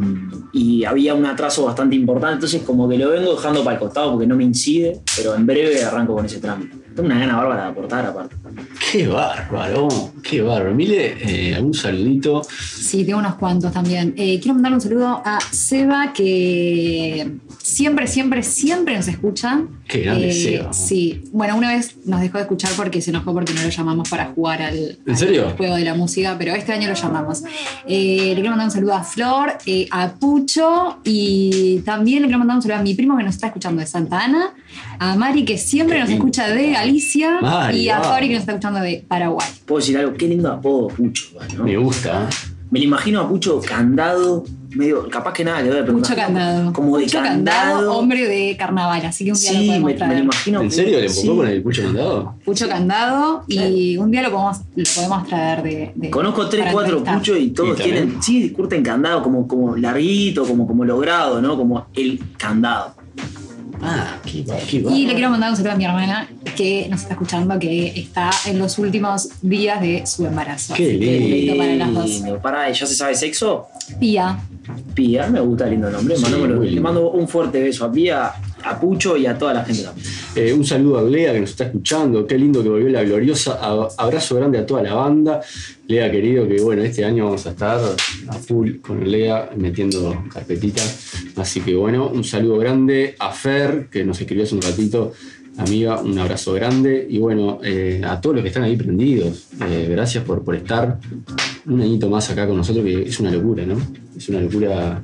y 0.54 0.86
había 0.86 1.14
un 1.14 1.26
atraso 1.26 1.66
bastante 1.66 1.96
importante, 1.96 2.36
entonces 2.36 2.62
como 2.64 2.88
que 2.88 2.98
lo 2.98 3.10
vengo 3.10 3.36
dejando 3.36 3.64
para 3.64 3.76
el 3.76 3.80
costado 3.80 4.12
porque 4.12 4.28
no 4.28 4.36
me 4.36 4.44
incide, 4.44 5.00
pero 5.16 5.36
en 5.36 5.46
breve 5.46 5.84
arranco 5.84 6.16
con 6.16 6.26
ese 6.26 6.40
trámite. 6.40 6.78
Tengo 6.96 7.08
una 7.08 7.20
gana 7.20 7.38
bárbara 7.38 7.64
de 7.64 7.70
aportar 7.70 8.06
aparte. 8.06 8.36
Qué 8.92 9.08
bárbaro, 9.08 9.88
qué 10.22 10.42
bárbaro. 10.42 10.74
Mile, 10.74 11.16
eh, 11.20 11.56
algún 11.56 11.74
saludito. 11.74 12.42
Sí, 12.76 13.04
tengo 13.06 13.20
unos 13.20 13.36
cuantos 13.36 13.72
también. 13.74 14.14
Eh, 14.18 14.40
quiero 14.40 14.54
mandar 14.56 14.74
un 14.74 14.82
saludo 14.82 15.22
a 15.26 15.40
Seba, 15.52 16.14
que 16.14 17.32
siempre, 17.62 18.08
siempre, 18.08 18.44
siempre 18.44 18.96
nos 18.96 19.08
escucha. 19.08 19.62
Qué 19.88 20.02
grande 20.02 20.30
Eh, 20.30 20.34
Seba. 20.34 20.74
Sí. 20.74 21.24
Bueno, 21.32 21.56
una 21.58 21.70
vez 21.76 21.96
nos 22.06 22.22
dejó 22.22 22.38
de 22.38 22.44
escuchar 22.44 22.72
porque 22.76 23.02
se 23.02 23.10
enojó 23.12 23.34
porque 23.34 23.54
no 23.54 23.62
lo 23.64 23.70
llamamos 23.70 24.10
para 24.10 24.26
jugar 24.28 24.62
al, 24.62 24.98
¿En 25.06 25.18
serio? 25.18 25.48
al 25.48 25.58
juego 25.58 25.76
de 25.76 25.84
la 25.86 25.94
música, 25.96 26.36
pero 26.38 26.54
este 26.54 26.74
año 26.74 26.88
lo 26.88 26.94
llamamos. 26.96 27.44
Eh, 27.88 28.28
le 28.30 28.36
quiero 28.36 28.52
mandar 28.52 28.68
un 28.68 28.72
saludo 28.72 28.94
a 28.96 29.04
Flor, 29.04 29.58
eh, 29.66 29.88
a 29.92 30.14
Pucho 30.14 31.00
y 31.04 31.80
también 31.86 32.22
le 32.22 32.28
quiero 32.28 32.40
mandar 32.40 32.58
un 32.58 32.62
saludo 32.62 32.80
a 32.80 32.84
mi 32.84 32.94
primo 32.94 33.18
que 33.18 33.24
nos 33.24 33.36
está 33.36 33.48
escuchando 33.48 33.80
de 33.82 33.88
Santa 33.88 34.24
Ana, 34.24 34.54
a 35.00 35.16
Mari 35.16 35.46
que 35.46 35.58
siempre 35.58 35.96
Qué 35.96 36.00
nos 36.02 36.10
lindo. 36.10 36.24
escucha 36.26 36.48
de 36.50 36.72
Galicia 36.72 37.40
Mari, 37.42 37.78
y 37.80 37.90
a. 37.90 38.02
Fabri 38.04 38.28
que 38.28 38.36
nos 38.36 38.43
está 38.44 38.52
escuchando 38.54 38.80
de 38.80 39.04
Paraguay. 39.08 39.48
Puedo 39.66 39.80
decir 39.80 39.98
algo, 39.98 40.14
qué 40.14 40.28
lindo 40.28 40.52
apodo 40.52 40.88
Pucho, 40.90 41.26
¿no? 41.58 41.64
Me 41.64 41.78
gusta. 41.78 42.30
Me 42.72 42.80
lo 42.80 42.86
imagino 42.86 43.22
a 43.22 43.30
Pucho 43.30 43.62
candado, 43.62 44.44
medio, 44.72 45.08
capaz 45.08 45.32
que 45.34 45.44
nada 45.44 45.62
le 45.62 45.70
voy 45.70 45.80
a 45.80 45.84
preguntar. 45.84 46.10
Pucho 46.16 46.26
Candado. 46.26 46.74
Como 46.74 46.98
de 46.98 47.04
Pucho 47.04 47.22
candado. 47.22 47.94
hombre 47.94 48.28
de 48.28 48.58
carnaval, 48.58 49.06
así 49.06 49.26
que 49.26 49.32
un 49.32 49.38
día 49.38 49.52
lo 49.54 49.60
Sí, 49.60 49.68
podemos 49.68 49.94
me, 50.08 50.16
lo 50.16 50.24
imagino. 50.24 50.62
¿En 50.64 50.72
serio 50.72 51.00
le 51.00 51.08
Sí. 51.08 51.20
empujó 51.20 51.38
con 51.38 51.48
el 51.50 51.62
pucho 51.62 51.84
mandado? 51.84 52.36
Pucho 52.44 52.68
Candado 52.68 53.44
y 53.48 53.96
un 53.98 54.10
día 54.10 54.24
lo 54.24 54.32
podemos, 54.32 54.58
lo 54.76 54.84
podemos 54.96 55.28
traer 55.28 55.62
de. 55.62 55.92
de- 55.94 56.10
Conozco 56.10 56.50
tres, 56.50 56.66
cuatro 56.72 57.04
puchos 57.04 57.38
y 57.40 57.50
todos 57.52 57.78
Sí, 57.78 57.84
tienen, 57.84 58.18
sí, 58.24 58.50
curten 58.50 58.82
candado, 58.82 59.22
como, 59.22 59.48
como 59.48 59.76
larguito, 59.76 60.44
como, 60.44 60.66
como 60.66 60.84
logrado, 60.84 61.42
¿no? 61.44 61.56
Como 61.56 61.86
el 61.94 62.20
candado. 62.38 62.96
Ah, 63.82 64.18
qué, 64.24 64.46
qué 64.70 64.78
Y 64.78 65.06
le 65.06 65.14
quiero 65.14 65.30
mandar 65.30 65.50
un 65.50 65.56
saludo 65.58 65.74
a 65.74 65.76
mi 65.76 65.86
hermana 65.86 66.30
que 66.56 66.88
nos 66.90 67.02
está 67.02 67.14
escuchando, 67.14 67.58
que 67.60 67.88
está 68.00 68.30
en 68.46 68.60
los 68.60 68.78
últimos 68.78 69.30
días 69.42 69.82
de 69.82 70.06
su 70.06 70.26
embarazo. 70.26 70.74
Qué 70.74 70.84
Así 70.90 71.00
que 71.00 71.18
un 71.18 71.30
lindo. 71.32 71.58
para 71.58 71.76
las 71.76 71.94
dos. 71.94 72.40
Pará, 72.42 72.72
¿ya 72.72 72.86
se 72.86 72.96
sabe 72.96 73.16
sexo? 73.16 73.68
Pía, 74.00 74.40
Pía, 74.94 75.28
me 75.28 75.40
gusta 75.40 75.66
el 75.66 75.72
lindo 75.72 75.90
nombre. 75.90 76.16
Sí, 76.16 76.70
Le 76.70 76.80
mando 76.80 77.12
un 77.12 77.28
fuerte 77.28 77.62
beso 77.62 77.86
a 77.86 77.92
Pía, 77.92 78.32
a 78.64 78.80
Pucho 78.80 79.18
y 79.18 79.26
a 79.26 79.38
toda 79.38 79.54
la 79.54 79.66
gente 79.66 79.84
también. 79.84 80.08
Eh, 80.36 80.54
un 80.54 80.66
saludo 80.66 81.00
a 81.00 81.04
Lea 81.04 81.34
que 81.34 81.40
nos 81.40 81.52
está 81.52 81.66
escuchando. 81.66 82.26
Qué 82.26 82.38
lindo 82.38 82.64
que 82.64 82.70
volvió 82.70 82.90
la 82.90 83.04
gloriosa. 83.04 83.60
Abrazo 83.98 84.36
grande 84.36 84.58
a 84.58 84.66
toda 84.66 84.84
la 84.84 84.94
banda. 84.94 85.42
Lea, 85.88 86.10
querido, 86.12 86.48
que 86.48 86.62
bueno, 86.62 86.82
este 86.82 87.04
año 87.04 87.26
vamos 87.26 87.46
a 87.46 87.52
estar 87.52 87.80
a 88.28 88.34
full 88.34 88.80
con 88.82 89.10
Lea 89.10 89.50
metiendo 89.56 90.24
carpetita. 90.34 90.82
Así 91.36 91.62
que 91.62 91.76
bueno, 91.76 92.10
un 92.10 92.24
saludo 92.24 92.58
grande 92.58 93.16
a 93.20 93.32
Fer, 93.32 93.90
que 93.92 94.04
nos 94.04 94.20
escribió 94.20 94.44
hace 94.44 94.56
un 94.56 94.62
ratito. 94.62 95.14
Amiga, 95.58 96.02
un 96.02 96.18
abrazo 96.18 96.54
grande. 96.54 97.06
Y 97.08 97.20
bueno, 97.20 97.60
eh, 97.64 98.02
a 98.04 98.20
todos 98.20 98.36
los 98.36 98.44
que 98.44 98.48
están 98.48 98.64
ahí 98.64 98.76
prendidos, 98.76 99.50
eh, 99.62 99.88
gracias 99.90 100.24
por, 100.24 100.44
por 100.44 100.56
estar 100.56 100.98
un 101.66 101.82
añito 101.82 102.10
más 102.10 102.30
acá 102.30 102.48
con 102.48 102.58
nosotros, 102.58 102.84
que 102.84 103.04
es 103.04 103.20
una 103.20 103.32
locura, 103.32 103.66
¿no? 103.66 103.78
Es 104.18 104.30
una 104.30 104.42
locura. 104.42 105.04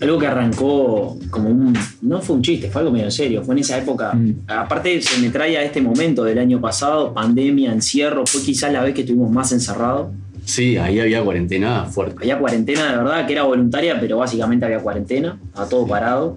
Algo 0.00 0.18
que 0.18 0.26
arrancó 0.26 1.18
como 1.30 1.48
un. 1.48 1.76
No 2.02 2.20
fue 2.22 2.36
un 2.36 2.42
chiste, 2.42 2.70
fue 2.70 2.80
algo 2.82 2.92
medio 2.92 3.10
serio. 3.10 3.42
Fue 3.42 3.54
en 3.54 3.60
esa 3.60 3.78
época. 3.78 4.16
Aparte, 4.46 5.00
se 5.02 5.20
me 5.20 5.30
trae 5.30 5.56
a 5.56 5.62
este 5.62 5.80
momento 5.80 6.22
del 6.24 6.38
año 6.38 6.60
pasado, 6.60 7.12
pandemia, 7.12 7.72
encierro. 7.72 8.24
Fue 8.26 8.40
quizás 8.42 8.72
la 8.72 8.82
vez 8.82 8.94
que 8.94 9.00
estuvimos 9.00 9.30
más 9.30 9.50
encerrados. 9.52 10.08
Sí, 10.44 10.76
ahí 10.76 10.98
había 11.00 11.22
cuarentena 11.22 11.84
fuerte. 11.84 12.16
Había 12.20 12.38
cuarentena, 12.38 12.90
de 12.92 12.96
verdad, 12.98 13.26
que 13.26 13.32
era 13.34 13.42
voluntaria, 13.42 13.98
pero 14.00 14.18
básicamente 14.18 14.64
había 14.64 14.78
cuarentena. 14.78 15.38
Estaba 15.48 15.68
todo 15.68 15.86
parado. 15.86 16.36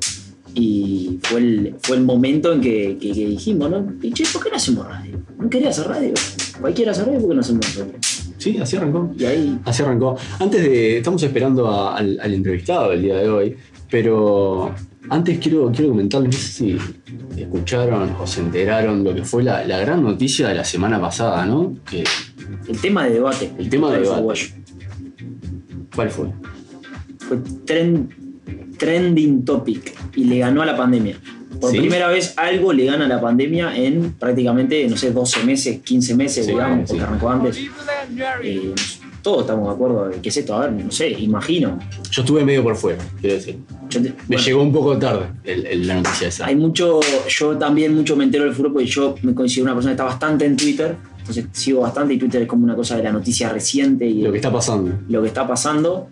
Y 0.54 1.20
fue 1.24 1.40
el, 1.40 1.76
fue 1.82 1.96
el 1.96 2.04
momento 2.04 2.52
en 2.52 2.60
que, 2.60 2.98
que- 3.00 3.14
que 3.14 3.26
dijimos, 3.26 3.70
¿no? 3.72 3.86
¿por 3.86 4.44
qué 4.44 4.50
no 4.50 4.56
hacemos 4.58 4.86
radio? 4.86 5.18
¿No 5.40 5.50
quería 5.50 5.70
hacer 5.70 5.88
radio? 5.88 6.14
Cualquiera 6.60 6.92
hace 6.92 7.06
radio, 7.06 7.20
¿por 7.20 7.30
qué 7.30 7.36
no 7.36 7.42
hacemos 7.42 7.66
nosotros? 7.68 8.11
Sí, 8.42 8.58
así 8.58 8.76
arrancó. 8.78 9.12
Y 9.18 9.24
ahí. 9.26 9.60
Así 9.66 9.84
arrancó. 9.84 10.18
Antes 10.40 10.62
de. 10.64 10.98
Estamos 10.98 11.22
esperando 11.22 11.68
a- 11.68 11.96
al, 11.96 12.20
al 12.20 12.34
entrevistado 12.34 12.90
del 12.90 13.02
día 13.04 13.18
de 13.18 13.30
hoy, 13.30 13.56
pero 13.90 14.74
antes 15.10 15.38
quiero, 15.40 15.72
quiero 15.72 15.90
comentarles, 15.92 16.32
no 16.34 16.38
sé 16.40 16.48
si 16.52 16.78
escucharon 17.38 18.16
o 18.20 18.26
se 18.26 18.42
enteraron 18.42 19.04
lo 19.04 19.14
que 19.14 19.24
fue 19.24 19.44
la, 19.44 19.64
la 19.66 19.78
gran 19.80 20.02
noticia 20.04 20.48
de 20.48 20.56
la 20.56 20.64
semana 20.64 21.00
pasada, 21.00 21.46
¿no? 21.46 21.76
Que, 21.90 22.04
El 22.68 22.80
tema 22.82 23.06
de 23.06 23.12
debate. 23.14 23.52
El 23.60 23.70
tema 23.70 23.92
de 23.92 24.00
debate. 24.00 24.18
uruguayo. 24.20 24.48
¿Cuál 25.96 26.10
fue? 26.10 26.28
Fue 27.20 27.38
tren- 27.66 28.08
trending 28.78 29.46
topic 29.46 29.94
y 30.16 30.24
le 30.26 30.40
ganó 30.40 30.62
a 30.62 30.66
la 30.66 30.76
pandemia. 30.76 31.18
Por 31.60 31.72
¿Sí? 31.72 31.80
primera 31.80 32.08
vez 32.08 32.34
algo 32.38 32.72
le 32.74 32.86
gana 32.86 33.06
a 33.06 33.08
la 33.08 33.20
pandemia 33.22 33.76
en 33.76 34.14
prácticamente, 34.14 34.88
no 34.88 34.96
sé, 34.98 35.12
12 35.12 35.44
meses, 35.44 35.80
15 35.84 36.16
meses, 36.16 36.46
Sí, 36.46 36.52
digamos, 36.52 36.88
porque 36.88 37.04
arrancó 37.04 37.30
antes. 37.30 37.58
Eh, 38.44 38.74
todos 39.22 39.42
estamos 39.42 39.68
de 39.68 39.74
acuerdo 39.76 40.10
de 40.10 40.18
qué 40.22 40.30
es 40.30 40.38
esto. 40.38 40.56
A 40.56 40.62
ver, 40.68 40.72
no 40.72 40.92
sé, 40.92 41.10
imagino. 41.10 41.78
Yo 42.10 42.22
estuve 42.24 42.44
medio 42.44 42.64
por 42.64 42.76
fuera, 42.76 43.04
quiero 43.20 43.36
decir. 43.36 43.58
Te- 43.90 44.00
Me 44.00 44.14
bueno, 44.28 44.44
llegó 44.44 44.64
un 44.64 44.72
poco 44.74 44.98
tarde 44.98 45.26
el- 45.44 45.66
el- 45.68 45.88
la 45.88 45.96
noticia 45.96 46.30
esa. 46.30 46.46
Hay 46.48 46.56
mucho, 46.56 47.00
yo 47.28 47.58
también 47.58 47.94
mucho 47.96 48.16
me 48.16 48.24
entero 48.24 48.46
del 48.46 48.54
fútbol 48.54 48.74
porque 48.74 48.88
yo 48.88 49.16
me 49.22 49.36
considero 49.36 49.66
una 49.66 49.74
persona 49.76 49.92
que 49.92 49.96
está 49.96 50.06
bastante 50.06 50.46
en 50.46 50.56
Twitter, 50.58 50.96
entonces 51.20 51.46
sigo 51.52 51.82
bastante 51.82 52.14
y 52.14 52.18
Twitter 52.18 52.42
es 52.42 52.48
como 52.48 52.64
una 52.64 52.76
cosa 52.76 52.98
de 52.98 53.04
la 53.04 53.12
noticia 53.12 53.50
reciente 53.50 54.08
y 54.08 54.22
Lo 54.24 54.32
que 54.32 54.38
está 54.38 54.52
pasando. 54.52 54.92
lo 55.08 55.22
que 55.22 55.28
está 55.28 55.46
pasando. 55.48 56.08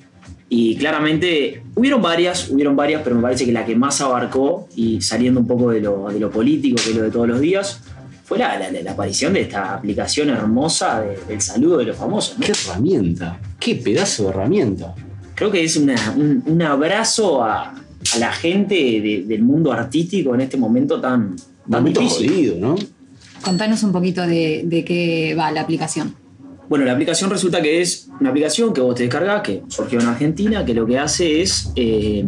Y 0.52 0.76
claramente 0.78 1.62
hubieron 1.76 2.02
varias, 2.02 2.50
hubieron 2.50 2.76
varias, 2.76 3.02
pero 3.04 3.16
me 3.16 3.22
parece 3.22 3.46
que 3.46 3.52
la 3.52 3.66
que 3.66 3.76
más 3.76 4.02
abarcó, 4.02 4.68
y 4.76 5.00
saliendo 5.02 5.40
un 5.40 5.48
poco 5.48 5.70
de 5.70 5.80
lo, 5.82 6.10
de 6.10 6.20
lo 6.20 6.32
político, 6.32 6.78
que 6.84 6.90
es 6.90 6.96
lo 6.96 7.04
de 7.04 7.12
todos 7.12 7.28
los 7.28 7.40
días, 7.40 7.82
fue 8.26 8.40
la, 8.40 8.58
la- 8.58 8.72
la 8.72 8.92
aparición 8.92 9.34
de 9.34 9.42
esta 9.42 9.76
aplicación 9.76 10.30
hermosa 10.30 11.02
de- 11.02 11.20
del 11.28 11.42
saludo 11.42 11.78
de 11.78 11.86
los 11.86 11.98
famosos. 11.98 12.38
¿no? 12.40 12.46
¿Qué 12.46 12.52
herramienta? 12.52 13.40
¿Qué 13.60 13.76
pedazo 13.76 14.24
de 14.24 14.30
herramienta? 14.30 14.96
Creo 15.36 15.52
que 15.52 15.64
es 15.64 15.76
una- 15.78 16.14
un, 16.18 16.44
un 16.46 16.62
abrazo 16.64 17.44
a, 17.44 17.70
a 18.16 18.18
la 18.20 18.32
gente 18.32 18.74
de- 18.76 19.24
del 19.28 19.44
mundo 19.44 19.72
artístico 19.72 20.34
en 20.34 20.42
este 20.42 20.58
momento 20.58 21.00
tan, 21.00 21.36
tan 21.36 21.82
Momento 21.82 22.00
difícil. 22.02 22.30
jodido, 22.30 22.56
¿no? 22.60 22.76
Contanos 23.44 23.84
un 23.84 23.92
poquito 23.92 24.26
de, 24.26 24.64
de 24.66 24.84
qué 24.84 25.36
va 25.38 25.52
la 25.52 25.62
aplicación. 25.62 26.14
Bueno, 26.70 26.86
la 26.86 26.94
aplicación 26.94 27.30
resulta 27.30 27.62
que 27.62 27.82
es 27.82 28.10
una 28.20 28.30
aplicación 28.30 28.74
que 28.74 28.80
vos 28.80 28.96
te 28.96 29.04
descargas, 29.04 29.42
que 29.42 29.64
surgió 29.68 30.00
en 30.00 30.06
Argentina, 30.06 30.64
que 30.64 30.74
lo 30.74 30.86
que 30.86 30.98
hace 31.00 31.42
es. 31.42 31.72
eh, 31.76 32.24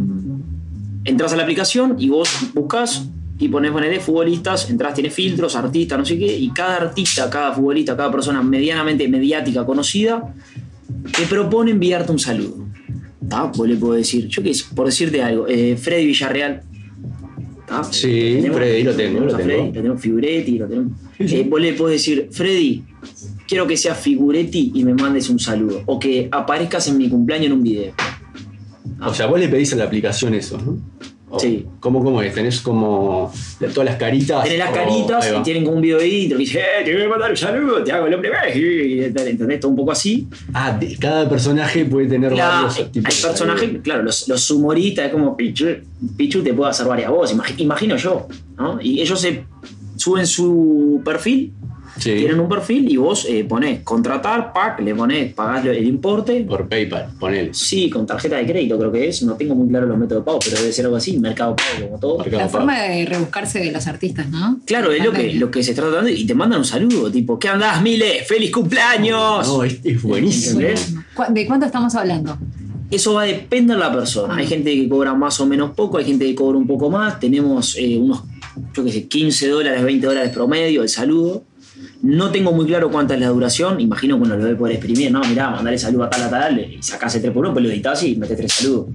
entras 1.04 1.34
a 1.34 1.36
la 1.36 1.44
aplicación 1.44 1.96
y 1.98 2.10
vos 2.10 2.30
buscas 2.54 3.06
y 3.40 3.48
pones, 3.48 3.72
ponele 3.72 4.00
futbolistas, 4.00 4.70
entras, 4.70 4.94
tiene 4.94 5.10
filtros, 5.10 5.56
artistas, 5.56 5.98
no 5.98 6.06
sé 6.06 6.18
qué, 6.18 6.38
y 6.38 6.50
cada 6.50 6.78
artista, 6.78 7.28
cada 7.30 7.54
futbolista, 7.54 7.98
cada 7.98 8.12
persona 8.12 8.44
medianamente 8.44 9.08
mediática 9.08 9.66
conocida, 9.66 10.34
te 11.18 11.24
propone 11.26 11.72
enviarte 11.72 12.12
un 12.12 12.20
saludo. 12.20 12.68
¿Tá? 13.28 13.46
Vos 13.46 13.68
le 13.68 13.78
puedo 13.78 13.94
decir, 13.94 14.28
yo 14.28 14.44
qué 14.44 14.54
sé, 14.54 14.66
por 14.76 14.86
decirte 14.86 15.24
algo, 15.24 15.48
eh, 15.48 15.76
Freddy 15.76 16.06
Villarreal. 16.06 16.62
¿tá? 17.66 17.84
Sí, 17.84 18.44
Freddy, 18.54 18.84
lo 18.84 18.94
tengo, 18.94 19.22
lo 19.22 19.36
tengo. 19.36 19.44
Freddy, 19.44 19.66
lo 19.68 19.72
tenemos 19.72 20.02
Figuretti, 20.02 20.58
lo 20.60 20.68
tenemos. 20.68 20.92
Eh, 21.18 21.48
vos 21.50 21.62
le 21.62 21.74
podés 21.74 22.02
decir, 22.02 22.28
Freddy, 22.32 22.84
quiero 23.52 23.68
que 23.68 23.76
seas 23.76 23.98
Figuretti 24.00 24.72
y 24.74 24.86
me 24.86 24.94
mandes 24.94 25.30
un 25.30 25.38
saludo. 25.38 25.84
O 25.86 26.00
que 26.00 26.30
aparezcas 26.32 26.88
en 26.88 26.98
mi 26.98 27.10
cumpleaños 27.10 27.48
en 27.48 27.52
un 27.52 27.64
video. 27.64 27.92
O 29.06 29.14
sea, 29.14 29.26
vos 29.26 29.38
le 29.38 29.50
pedís 29.50 29.74
a 29.74 29.76
la 29.76 29.84
aplicación 29.84 30.34
eso, 30.34 30.58
¿no? 30.58 30.78
O- 31.30 31.38
Sí. 31.38 31.66
¿Cómo, 31.82 32.02
cómo 32.02 32.22
es? 32.22 32.34
Tenés 32.34 32.62
como 32.62 33.30
todas 33.74 33.86
las 33.90 33.96
caritas. 33.98 34.44
Tenés 34.46 34.60
las 34.60 34.72
caritas 34.72 35.30
y 35.38 35.44
tienen 35.44 35.66
como 35.66 35.76
un 35.76 35.82
videíto 35.82 36.36
que 36.36 36.40
dice, 36.40 36.60
eh, 36.60 36.86
te 36.86 36.94
voy 36.94 37.04
a 37.04 37.10
mandar 37.10 37.32
un 37.32 37.36
saludo, 37.38 37.84
te 37.84 37.92
hago 37.92 38.08
el 38.08 38.14
hombre 38.14 38.32
Messi", 38.32 38.62
y 39.06 39.12
tal, 39.12 39.28
¿entendés? 39.28 39.60
Todo 39.60 39.72
un 39.72 39.78
poco 39.78 39.92
así. 39.92 40.28
Ah, 40.54 40.80
cada 41.00 41.28
personaje 41.28 41.84
puede 41.84 42.08
tener 42.08 42.32
La- 42.32 42.48
varios 42.48 42.78
hay 42.78 42.86
tipos 42.86 43.22
de 43.22 43.28
personajes, 43.28 43.70
claro, 43.84 44.04
los, 44.04 44.30
los 44.30 44.50
humoristas, 44.52 45.08
es 45.08 45.12
como 45.12 45.36
Pichu, 45.36 45.66
Pichu 46.16 46.42
te 46.42 46.54
puede 46.54 46.70
hacer 46.72 46.86
varias 46.88 47.10
voces, 47.12 47.36
imagi- 47.38 47.56
imagino 47.58 47.98
yo, 47.98 48.28
¿no? 48.58 48.80
Y 48.82 49.02
ellos 49.02 49.20
se 49.20 49.44
suben 49.98 50.26
su 50.26 51.02
perfil, 51.04 51.52
Sí, 52.02 52.14
tienen 52.16 52.40
un 52.40 52.50
perfil 52.50 52.92
y 52.92 52.98
vos 52.98 53.26
eh, 53.30 53.44
ponés 53.44 53.82
contratar, 53.84 54.52
pack, 54.52 54.80
le 54.82 54.96
ponés, 54.96 55.34
pagás 55.34 55.66
el 55.66 55.86
importe. 55.86 56.42
por 56.42 56.68
PayPal, 56.68 57.10
ponele. 57.20 57.54
Sí, 57.54 57.90
con 57.90 58.06
tarjeta 58.08 58.38
de 58.38 58.46
crédito 58.48 58.78
creo 58.80 58.92
que 58.92 59.08
es, 59.08 59.22
no 59.24 59.36
tengo 59.36 59.54
muy 59.56 59.68
claro 59.70 59.86
los 59.86 59.98
métodos 59.98 60.24
de 60.24 60.26
pago, 60.26 60.40
pero 60.44 60.58
debe 60.58 60.74
ser 60.74 60.86
algo 60.86 60.98
así, 60.98 61.18
mercado 61.20 61.56
pago 61.56 61.86
como 61.88 62.00
todo. 62.00 62.18
Mercado 62.18 62.38
La 62.38 62.48
Pago. 62.48 62.58
forma 62.66 62.82
de 62.82 63.06
rebuscarse 63.06 63.60
de 63.60 63.72
los 63.72 63.86
artistas, 63.88 64.28
¿no? 64.30 64.60
Claro, 64.66 64.92
es 64.92 65.04
lo 65.06 65.12
que, 65.12 65.34
lo 65.34 65.52
que 65.52 65.62
se 65.64 65.72
está 65.72 65.84
tratando 65.84 66.10
y 66.10 66.26
te 66.26 66.34
mandan 66.34 66.60
un 66.60 66.66
saludo, 66.66 67.12
tipo, 67.12 67.38
¿qué 67.38 67.50
andás, 67.50 67.82
Mile? 67.82 68.24
¡Feliz 68.28 68.52
cumpleaños! 68.52 69.48
No, 69.48 69.64
es, 69.64 69.80
es 69.84 70.02
buenísimo. 70.02 70.60
¿Entendés? 70.60 70.96
¿Cu- 71.14 71.24
¿De 71.32 71.46
cuánto 71.46 71.66
estamos 71.66 71.94
hablando? 71.96 72.38
Eso 72.90 73.14
va 73.14 73.22
a 73.22 73.26
depender 73.26 73.78
de 73.78 73.84
la 73.84 73.92
persona. 73.94 74.36
Hay 74.36 74.48
gente 74.48 74.74
que 74.76 74.90
cobra 74.90 75.14
más 75.14 75.40
o 75.40 75.46
menos 75.46 75.72
poco, 75.72 75.98
hay 75.98 76.06
gente 76.06 76.26
que 76.26 76.36
cobra 76.36 76.58
un 76.58 76.68
poco 76.68 76.90
más. 76.90 77.20
Tenemos 77.22 77.78
eh, 77.78 77.98
unos, 77.98 78.24
yo 78.74 78.84
qué 78.84 78.92
sé, 78.92 79.08
15 79.08 79.48
dólares, 79.48 79.84
20 79.84 80.06
dólares 80.08 80.32
promedio 80.34 80.82
el 80.84 80.90
saludo. 80.90 81.44
No 82.04 82.32
tengo 82.32 82.52
muy 82.52 82.66
claro 82.66 82.90
cuánta 82.90 83.14
es 83.14 83.20
la 83.20 83.28
duración. 83.30 83.80
Imagino 83.80 84.18
que 84.18 84.24
uno 84.24 84.36
lo 84.36 84.44
debe 84.44 84.56
poder 84.56 84.76
exprimir. 84.78 85.12
No, 85.12 85.22
mirá, 85.22 85.52
mandale 85.52 85.78
saludo 85.78 86.06
a 86.06 86.10
tal, 86.10 86.24
a 86.24 86.30
tal, 86.30 86.60
y 86.60 86.82
sacás 86.82 87.14
el 87.16 87.22
3 87.22 87.34
por 87.34 87.44
1, 87.46 87.54
pues 87.54 87.64
lo 87.66 87.72
editas 87.72 88.02
y 88.04 88.16
metes 88.16 88.38
tres 88.38 88.52
saludos. 88.54 88.88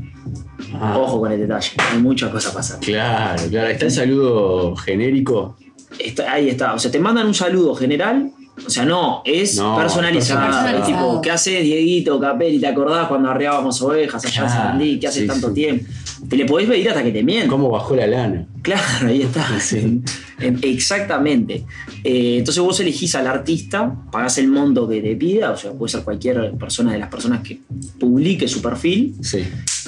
Ah, 0.75 0.99
Ojo 0.99 1.21
con 1.21 1.31
el 1.33 1.39
detalle. 1.39 1.71
Hay 1.93 1.99
muchas 1.99 2.31
cosas 2.31 2.53
pasando. 2.53 2.85
Claro, 2.85 3.43
claro. 3.49 3.69
Está 3.69 3.85
el 3.85 3.91
saludo 3.93 4.75
genérico. 4.77 5.57
Está- 5.99 6.33
ahí 6.33 6.49
está. 6.49 6.75
O 6.75 6.79
sea, 6.79 6.91
te 6.91 6.99
mandan 6.99 7.27
un 7.27 7.35
saludo 7.35 7.75
general. 7.77 8.31
O 8.67 8.71
sea, 8.71 8.85
no, 8.87 9.21
es 9.25 9.57
No, 9.57 9.77
personalizado. 9.77 10.41
personalizado. 10.47 10.87
Tipo, 10.87 11.21
¿qué 11.21 11.31
haces, 11.31 11.63
Dieguito, 11.63 12.19
Capelli? 12.19 12.59
¿Te 12.59 12.67
acordás 12.67 13.07
cuando 13.07 13.31
arriábamos 13.31 13.81
ovejas 13.83 14.25
allá 14.25 14.43
en 14.45 14.49
Sarandí? 14.49 14.99
¿Qué 14.99 15.07
hace 15.09 15.21
sí, 15.21 15.27
tanto 15.27 15.49
sí. 15.49 15.55
tiempo? 15.55 15.85
Te 16.29 16.37
le 16.37 16.47
podés 16.47 16.67
pedir 16.67 16.89
hasta 16.89 17.03
que 17.05 17.13
te 17.13 17.23
mientan. 17.23 17.51
¿Cómo 17.51 17.71
bajó 17.71 17.95
la 17.95 18.07
lana? 18.07 18.47
Claro, 18.63 19.09
ahí 19.09 19.23
está. 19.23 19.47
Sí. 19.61 20.01
En- 20.39 20.59
Exactamente. 20.63 21.65
Eh, 22.05 22.37
entonces 22.39 22.63
vos 22.63 22.79
elegís 22.81 23.15
al 23.15 23.27
artista, 23.27 23.95
pagás 24.13 24.39
el 24.39 24.49
monto 24.49 24.89
que 24.89 25.01
te 25.01 25.17
pida, 25.17 25.53
o 25.53 25.57
sea, 25.57 25.73
puede 25.73 25.91
ser 25.93 26.03
cualquier 26.03 26.53
persona 26.53 26.93
de 26.93 26.99
las 26.99 27.09
personas 27.09 27.41
que 27.43 27.59
publique 27.99 28.47
su 28.49 28.61
perfil, 28.61 29.15
Sí. 29.21 29.39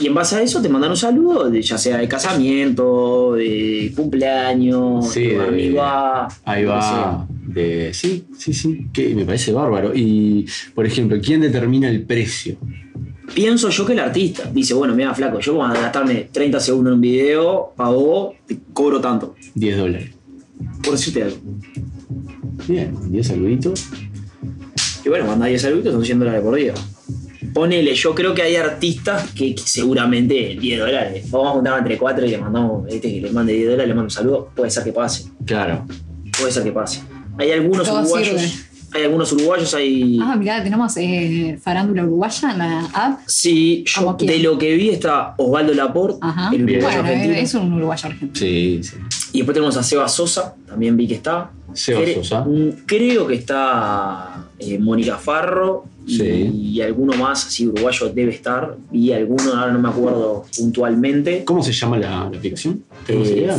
y 0.00 0.06
en 0.06 0.14
base 0.14 0.36
a 0.36 0.42
eso 0.42 0.60
te 0.62 0.68
mandan 0.68 0.90
un 0.90 0.96
saludo, 0.96 1.50
de- 1.50 1.60
ya 1.62 1.76
sea 1.78 1.98
de 1.98 2.08
casamiento, 2.08 3.34
de 3.34 3.92
cumpleaños, 3.94 5.10
Sí, 5.12 5.20
de 5.26 5.40
Ahí 5.40 6.62
lo 6.62 6.70
que 6.70 6.76
va. 6.76 7.26
De, 7.46 7.92
sí, 7.94 8.24
sí, 8.36 8.52
sí. 8.52 8.86
Que 8.92 9.14
me 9.14 9.24
parece 9.24 9.52
bárbaro. 9.52 9.92
Y, 9.94 10.46
por 10.74 10.84
ejemplo, 10.86 11.18
¿quién 11.22 11.40
determina 11.40 11.88
el 11.88 12.02
precio? 12.02 12.56
Pienso 13.34 13.68
yo 13.70 13.84
que 13.86 13.92
el 13.92 13.98
artista 14.00 14.50
dice, 14.52 14.74
bueno, 14.74 14.94
mira, 14.94 15.14
flaco, 15.14 15.38
yo 15.40 15.54
voy 15.54 15.70
a 15.70 15.72
gastarme 15.74 16.28
30 16.32 16.60
segundos 16.60 16.92
en 16.92 16.94
un 16.94 17.00
video, 17.00 17.72
pago, 17.76 18.34
te 18.46 18.58
cobro 18.72 19.00
tanto. 19.00 19.34
10 19.54 19.76
dólares. 19.76 20.10
Por 20.82 20.92
decirte 20.92 21.22
algo. 21.24 21.36
Bien, 22.66 22.94
10 23.10 23.26
saluditos. 23.26 23.88
Y 25.04 25.08
bueno, 25.08 25.26
cuando 25.26 25.44
hay 25.44 25.58
saludos 25.58 25.92
son 25.92 26.04
100 26.04 26.18
dólares 26.18 26.40
por 26.42 26.54
día. 26.54 26.74
Ponele, 27.54 27.94
yo 27.94 28.14
creo 28.14 28.34
que 28.34 28.42
hay 28.42 28.56
artistas 28.56 29.30
que, 29.32 29.54
que 29.54 29.62
seguramente 29.62 30.56
10 30.60 30.78
dólares. 30.80 31.30
Vamos 31.30 31.48
a 31.48 31.50
juntar 31.52 31.78
entre 31.78 31.96
4 31.98 32.26
y 32.26 32.30
le 32.30 32.38
mandamos, 32.38 32.86
este 32.88 33.12
que 33.14 33.20
le 33.22 33.30
mande 33.30 33.52
10 33.54 33.66
dólares, 33.70 33.88
le 33.88 33.94
mando 33.94 34.04
un 34.06 34.10
saludo. 34.10 34.50
Puede 34.54 34.70
ser 34.70 34.84
que 34.84 34.92
pase. 34.92 35.24
Claro. 35.46 35.86
Puede 36.38 36.52
ser 36.52 36.62
que 36.62 36.72
pase. 36.72 37.00
Hay 37.38 37.50
algunos 37.52 37.86
Todo 37.86 38.00
uruguayos. 38.00 38.40
sirve. 38.40 38.64
Hay 38.90 39.02
algunos 39.04 39.30
uruguayos, 39.32 39.74
hay. 39.74 40.18
Ah, 40.22 40.34
mirá, 40.36 40.62
tenemos 40.64 40.96
eh, 40.96 41.58
farándula 41.60 42.04
uruguaya 42.04 42.52
en 42.52 42.58
la 42.58 42.80
app. 42.86 43.20
Sí, 43.26 43.84
yo 43.86 44.16
de 44.18 44.38
lo 44.38 44.56
que 44.58 44.74
vi 44.76 44.88
está 44.90 45.34
Osvaldo 45.36 45.74
Laporte, 45.74 46.18
Ajá. 46.22 46.50
el 46.54 46.62
uruguayo 46.64 46.86
Bueno, 46.86 47.00
argentino. 47.00 47.34
es 47.34 47.54
un 47.54 47.72
uruguayo 47.74 48.06
argentino. 48.08 48.32
Sí, 48.34 48.80
sí. 48.82 48.96
Y 49.32 49.38
después 49.38 49.54
tenemos 49.54 49.76
a 49.76 49.82
Seba 49.82 50.08
Sosa, 50.08 50.54
también 50.66 50.96
vi 50.96 51.06
que 51.06 51.14
está. 51.14 51.50
Seba 51.74 52.00
Cre- 52.00 52.14
Sosa. 52.14 52.40
mm, 52.44 52.70
Creo 52.86 53.26
que 53.26 53.34
está 53.34 54.44
eh, 54.58 54.78
Mónica 54.78 55.16
Farro 55.18 55.84
y, 56.06 56.16
Sí. 56.16 56.24
y 56.24 56.80
alguno 56.80 57.14
más, 57.16 57.46
así 57.46 57.66
uruguayo 57.68 58.08
debe 58.08 58.32
estar. 58.32 58.76
Y 58.90 59.12
alguno, 59.12 59.52
ahora 59.54 59.70
no 59.72 59.78
me 59.78 59.88
acuerdo 59.90 60.46
puntualmente. 60.56 61.44
¿Cómo 61.44 61.62
se 61.62 61.72
llama 61.72 61.98
la, 61.98 62.10
la 62.30 62.38
aplicación? 62.38 62.82
¿Tenemos 63.06 63.28
Eh, 63.28 63.38
idea? 63.38 63.54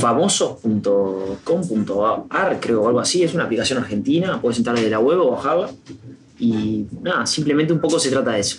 famoso.com.ar, 1.29 2.59
creo, 2.59 2.81
o 2.83 2.87
algo 2.87 2.99
así. 2.99 3.23
Es 3.23 3.33
una 3.33 3.43
aplicación 3.45 3.79
argentina, 3.79 4.39
puedes 4.41 4.57
entrar 4.57 4.75
desde 4.75 4.89
la 4.89 4.99
web 4.99 5.19
o 5.19 5.31
bajarla. 5.31 5.69
Y 6.39 6.85
nada, 7.01 7.25
simplemente 7.25 7.73
un 7.73 7.79
poco 7.79 7.99
se 7.99 8.09
trata 8.09 8.31
de 8.31 8.39
eso. 8.39 8.57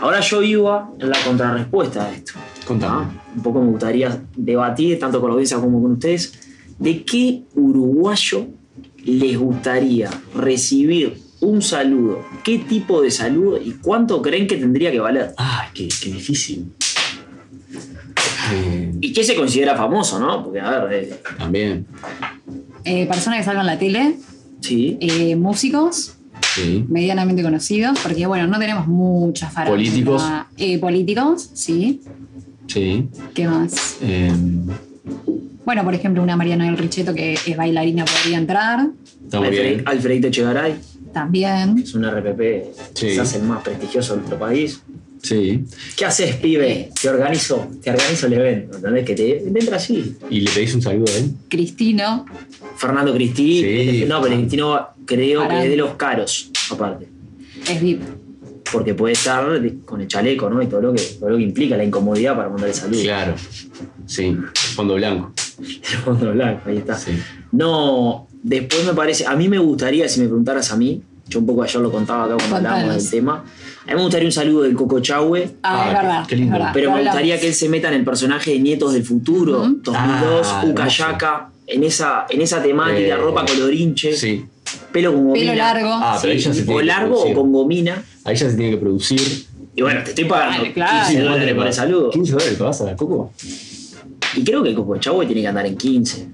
Ahora 0.00 0.20
yo 0.20 0.42
iba 0.42 0.90
en 0.98 1.10
la 1.10 1.16
contrarrespuesta 1.24 2.06
a 2.06 2.12
esto. 2.12 2.32
Contame. 2.72 3.04
¿ah? 3.04 3.22
Un 3.36 3.42
poco 3.42 3.60
me 3.62 3.70
gustaría 3.70 4.22
debatir, 4.36 4.98
tanto 4.98 5.20
con 5.20 5.30
la 5.30 5.34
audiencia 5.34 5.58
como 5.58 5.80
con 5.82 5.92
ustedes, 5.92 6.32
de 6.78 7.04
qué 7.04 7.42
uruguayo 7.54 8.46
les 9.04 9.38
gustaría 9.38 10.10
recibir 10.34 11.20
un 11.40 11.60
saludo, 11.60 12.20
qué 12.44 12.58
tipo 12.58 13.02
de 13.02 13.10
saludo 13.10 13.60
y 13.60 13.72
cuánto 13.82 14.22
creen 14.22 14.46
que 14.46 14.56
tendría 14.56 14.90
que 14.92 15.00
valer. 15.00 15.34
Ay, 15.36 15.68
qué, 15.74 15.88
qué 16.02 16.12
difícil. 16.12 16.72
Eh, 18.52 18.92
Y 19.00 19.12
qué 19.12 19.24
se 19.24 19.34
considera 19.34 19.76
famoso, 19.76 20.18
¿no? 20.20 20.44
Porque, 20.44 20.60
a 20.60 20.84
ver, 20.84 21.04
eh, 21.04 21.14
también. 21.38 21.86
Eh, 22.84 23.06
personas 23.06 23.38
que 23.40 23.44
salgan 23.44 23.62
en 23.62 23.66
la 23.72 23.78
tele, 23.78 24.16
sí, 24.60 24.98
eh, 25.00 25.36
músicos 25.36 26.14
Sí. 26.54 26.84
medianamente 26.88 27.42
conocidos, 27.42 27.98
porque 28.02 28.26
bueno, 28.26 28.46
no 28.46 28.58
tenemos 28.58 28.86
muchas 28.86 29.52
farándula. 29.52 29.76
Políticos. 29.76 30.22
Eh, 30.58 30.78
políticos, 30.78 31.50
sí. 31.54 32.00
Sí. 32.66 33.08
¿Qué 33.34 33.46
más? 33.48 33.96
Eh, 34.02 34.32
Bueno, 35.64 35.84
por 35.84 35.94
ejemplo, 35.94 36.22
una 36.22 36.36
Mariana 36.36 36.66
del 36.66 36.76
Richeto 36.76 37.14
que 37.14 37.34
es 37.34 37.56
bailarina 37.56 38.04
podría 38.04 38.38
entrar. 38.38 38.88
está 39.24 39.38
muy 39.38 39.48
Alfred- 39.48 39.62
bien. 39.68 39.82
Alfredito 39.86 40.30
Chegaray, 40.30 40.74
También. 41.12 41.78
es 41.78 41.94
un 41.94 42.04
RPP 42.04 42.64
Sí. 42.94 43.06
quizás 43.08 43.34
el 43.36 43.42
más 43.44 43.62
prestigioso 43.62 44.12
de 44.14 44.18
nuestro 44.18 44.38
país. 44.38 44.80
Sí. 45.22 45.64
¿Qué 45.96 46.04
haces, 46.04 46.34
pibe? 46.36 46.90
Te 47.00 47.08
organizo, 47.08 47.68
te 47.80 47.90
organizo 47.90 48.26
el 48.26 48.32
evento, 48.32 48.76
¿entendés? 48.78 49.04
Que 49.04 49.14
te, 49.14 49.32
te 49.52 49.58
entra 49.60 49.76
así. 49.76 50.16
¿Y 50.28 50.40
le 50.40 50.50
pedís 50.50 50.74
un 50.74 50.82
saludo 50.82 51.12
a 51.12 51.16
él? 51.18 51.30
Cristino. 51.48 52.26
Fernando 52.76 53.14
Cristi, 53.14 53.60
Sí. 54.00 54.04
no, 54.08 54.20
pero 54.20 54.34
Cristino 54.34 54.88
creo 55.06 55.42
Arán. 55.42 55.58
que 55.58 55.64
es 55.64 55.70
de 55.70 55.76
los 55.76 55.94
caros, 55.94 56.50
aparte. 56.72 57.06
Es 57.70 57.80
VIP. 57.80 58.02
Porque 58.72 58.94
puede 58.94 59.12
estar 59.12 59.44
con 59.84 60.00
el 60.00 60.08
chaleco, 60.08 60.48
¿no? 60.48 60.62
Y 60.62 60.66
todo 60.66 60.80
lo 60.80 60.92
que, 60.94 61.02
todo 61.20 61.30
lo 61.30 61.36
que 61.36 61.42
implica 61.42 61.76
la 61.76 61.84
incomodidad 61.84 62.34
para 62.36 62.48
mandarle 62.48 62.72
saludos. 62.74 63.02
Claro. 63.02 63.34
Sí. 64.06 64.36
Fondo 64.74 64.94
blanco. 64.94 65.32
El 65.60 65.98
fondo 66.04 66.32
blanco, 66.32 66.62
ahí 66.70 66.78
está. 66.78 66.96
Sí. 66.96 67.12
No, 67.52 68.26
después 68.42 68.84
me 68.86 68.94
parece, 68.94 69.26
a 69.26 69.36
mí 69.36 69.48
me 69.48 69.58
gustaría, 69.58 70.08
si 70.08 70.20
me 70.20 70.26
preguntaras 70.26 70.72
a 70.72 70.76
mí, 70.76 71.02
yo 71.28 71.38
un 71.40 71.46
poco 71.46 71.62
ayer 71.62 71.80
lo 71.80 71.90
contaba 71.92 72.24
acá 72.24 72.34
cuando 72.36 72.56
hablábamos 72.56 72.94
del 72.96 73.10
tema, 73.10 73.44
a 73.84 73.90
mí 73.90 73.94
me 73.96 74.02
gustaría 74.02 74.26
un 74.26 74.32
saludo 74.32 74.62
del 74.62 74.74
Coco 74.74 75.00
Chahue, 75.00 75.50
Ah, 75.62 75.84
Ah, 75.84 75.86
es 75.88 75.94
verdad. 76.02 76.26
qué 76.26 76.36
lindo. 76.36 76.52
es 76.54 76.58
verdad. 76.58 76.70
pero 76.74 76.92
me 76.92 77.02
gustaría 77.02 77.38
que 77.40 77.48
él 77.48 77.54
se 77.54 77.68
meta 77.68 77.88
en 77.88 77.94
el 77.94 78.04
personaje 78.04 78.52
de 78.52 78.58
Nietos 78.58 78.92
del 78.94 79.04
Futuro, 79.04 79.60
Ujú. 79.60 79.80
2002, 79.84 80.46
Ah, 80.50 80.64
Ucayaka, 80.66 81.50
en 81.66 81.84
esa, 81.84 82.26
en 82.28 82.40
esa 82.40 82.62
temática, 82.62 83.14
Eh, 83.14 83.16
ropa 83.16 83.44
colorinche, 83.46 84.12
Sí. 84.16 84.44
Pelo 84.92 85.12
con 85.12 85.26
gomina. 85.26 85.52
Pelo 85.52 85.54
largo. 85.54 85.90
Ah, 85.92 86.18
pero 86.20 86.32
ahí 86.32 86.38
ya 86.38 86.52
se 86.52 86.62
o 86.62 86.76
que 86.76 86.84
largo 86.84 87.22
o 87.22 87.34
con 87.34 87.52
gomina. 87.52 88.02
Ahí 88.24 88.36
ya 88.36 88.50
se 88.50 88.56
tiene 88.56 88.72
que 88.72 88.78
producir. 88.78 89.20
Y 89.74 89.82
bueno, 89.82 90.02
te 90.04 90.10
estoy 90.10 90.24
pagando 90.24 90.72
Claro, 90.72 90.74
claro. 90.74 91.08
15 91.08 91.22
dólares 91.22 91.54
por 91.54 91.66
el 91.66 91.72
saludo. 91.72 92.10
15 92.10 92.32
dólares 92.32 92.56
te 92.56 92.62
vas 92.62 92.80
a 92.80 92.84
la 92.84 92.96
Coco. 92.96 93.32
Y 94.36 94.44
creo 94.44 94.62
que 94.62 94.70
el 94.70 94.74
Coco 94.74 94.96
Chahue 94.98 95.26
tiene 95.26 95.42
que 95.42 95.48
andar 95.48 95.66
en 95.66 95.76
15. 95.76 96.28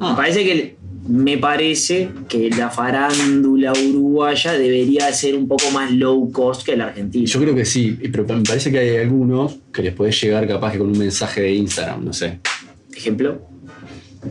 Ah. 0.00 0.10
Me 0.10 0.16
parece 0.16 0.44
que 0.44 0.76
me 1.08 1.38
parece 1.38 2.08
que 2.28 2.50
la 2.50 2.68
farándula 2.68 3.72
uruguaya 3.72 4.52
debería 4.52 5.12
ser 5.12 5.36
un 5.36 5.46
poco 5.46 5.70
más 5.70 5.92
low 5.92 6.32
cost 6.32 6.64
que 6.64 6.76
la 6.76 6.86
argentina. 6.86 7.24
Yo 7.26 7.40
creo 7.40 7.54
que 7.54 7.64
sí, 7.64 7.96
pero 8.10 8.24
me 8.24 8.42
parece 8.42 8.72
que 8.72 8.78
hay 8.78 8.96
algunos 8.96 9.56
que 9.72 9.82
les 9.82 9.94
podés 9.94 10.20
llegar 10.20 10.46
capaz 10.48 10.72
que 10.72 10.78
con 10.78 10.88
un 10.88 10.98
mensaje 10.98 11.42
de 11.42 11.54
Instagram, 11.54 12.04
no 12.04 12.12
sé. 12.12 12.40
Ejemplo. 12.94 13.40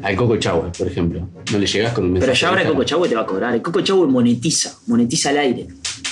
Al 0.04 0.16
Coco 0.16 0.38
Chahue, 0.38 0.72
por 0.78 0.88
ejemplo. 0.88 1.28
No 1.52 1.58
le 1.58 1.66
llegás 1.66 1.94
con 1.94 2.06
un 2.06 2.14
mensaje. 2.14 2.32
Pero 2.32 2.40
ya 2.42 2.50
ahora 2.50 2.62
el 2.62 2.68
Coco. 2.70 2.84
Chahue 2.84 3.10
te 3.10 3.16
va 3.16 3.22
a 3.22 3.26
cobrar. 3.26 3.54
El 3.54 3.62
Coco 3.62 3.82
Chahue 3.82 4.08
monetiza, 4.08 4.76
monetiza 4.88 5.30
al 5.30 5.38
aire. 5.40 5.68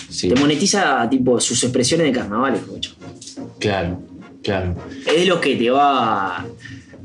Sí, 0.09 0.29
Te 0.29 0.35
monetiza 0.39 1.07
tipo 1.09 1.39
sus 1.39 1.63
expresiones 1.63 2.07
de 2.07 2.13
carnaval, 2.13 2.53
el 2.55 2.61
Coco 2.61 2.79
Chahue. 2.79 2.97
claro, 3.59 3.99
claro. 4.43 4.75
Es 5.05 5.13
de 5.15 5.25
los 5.25 5.39
que 5.39 5.55
te 5.55 5.69
va. 5.69 6.45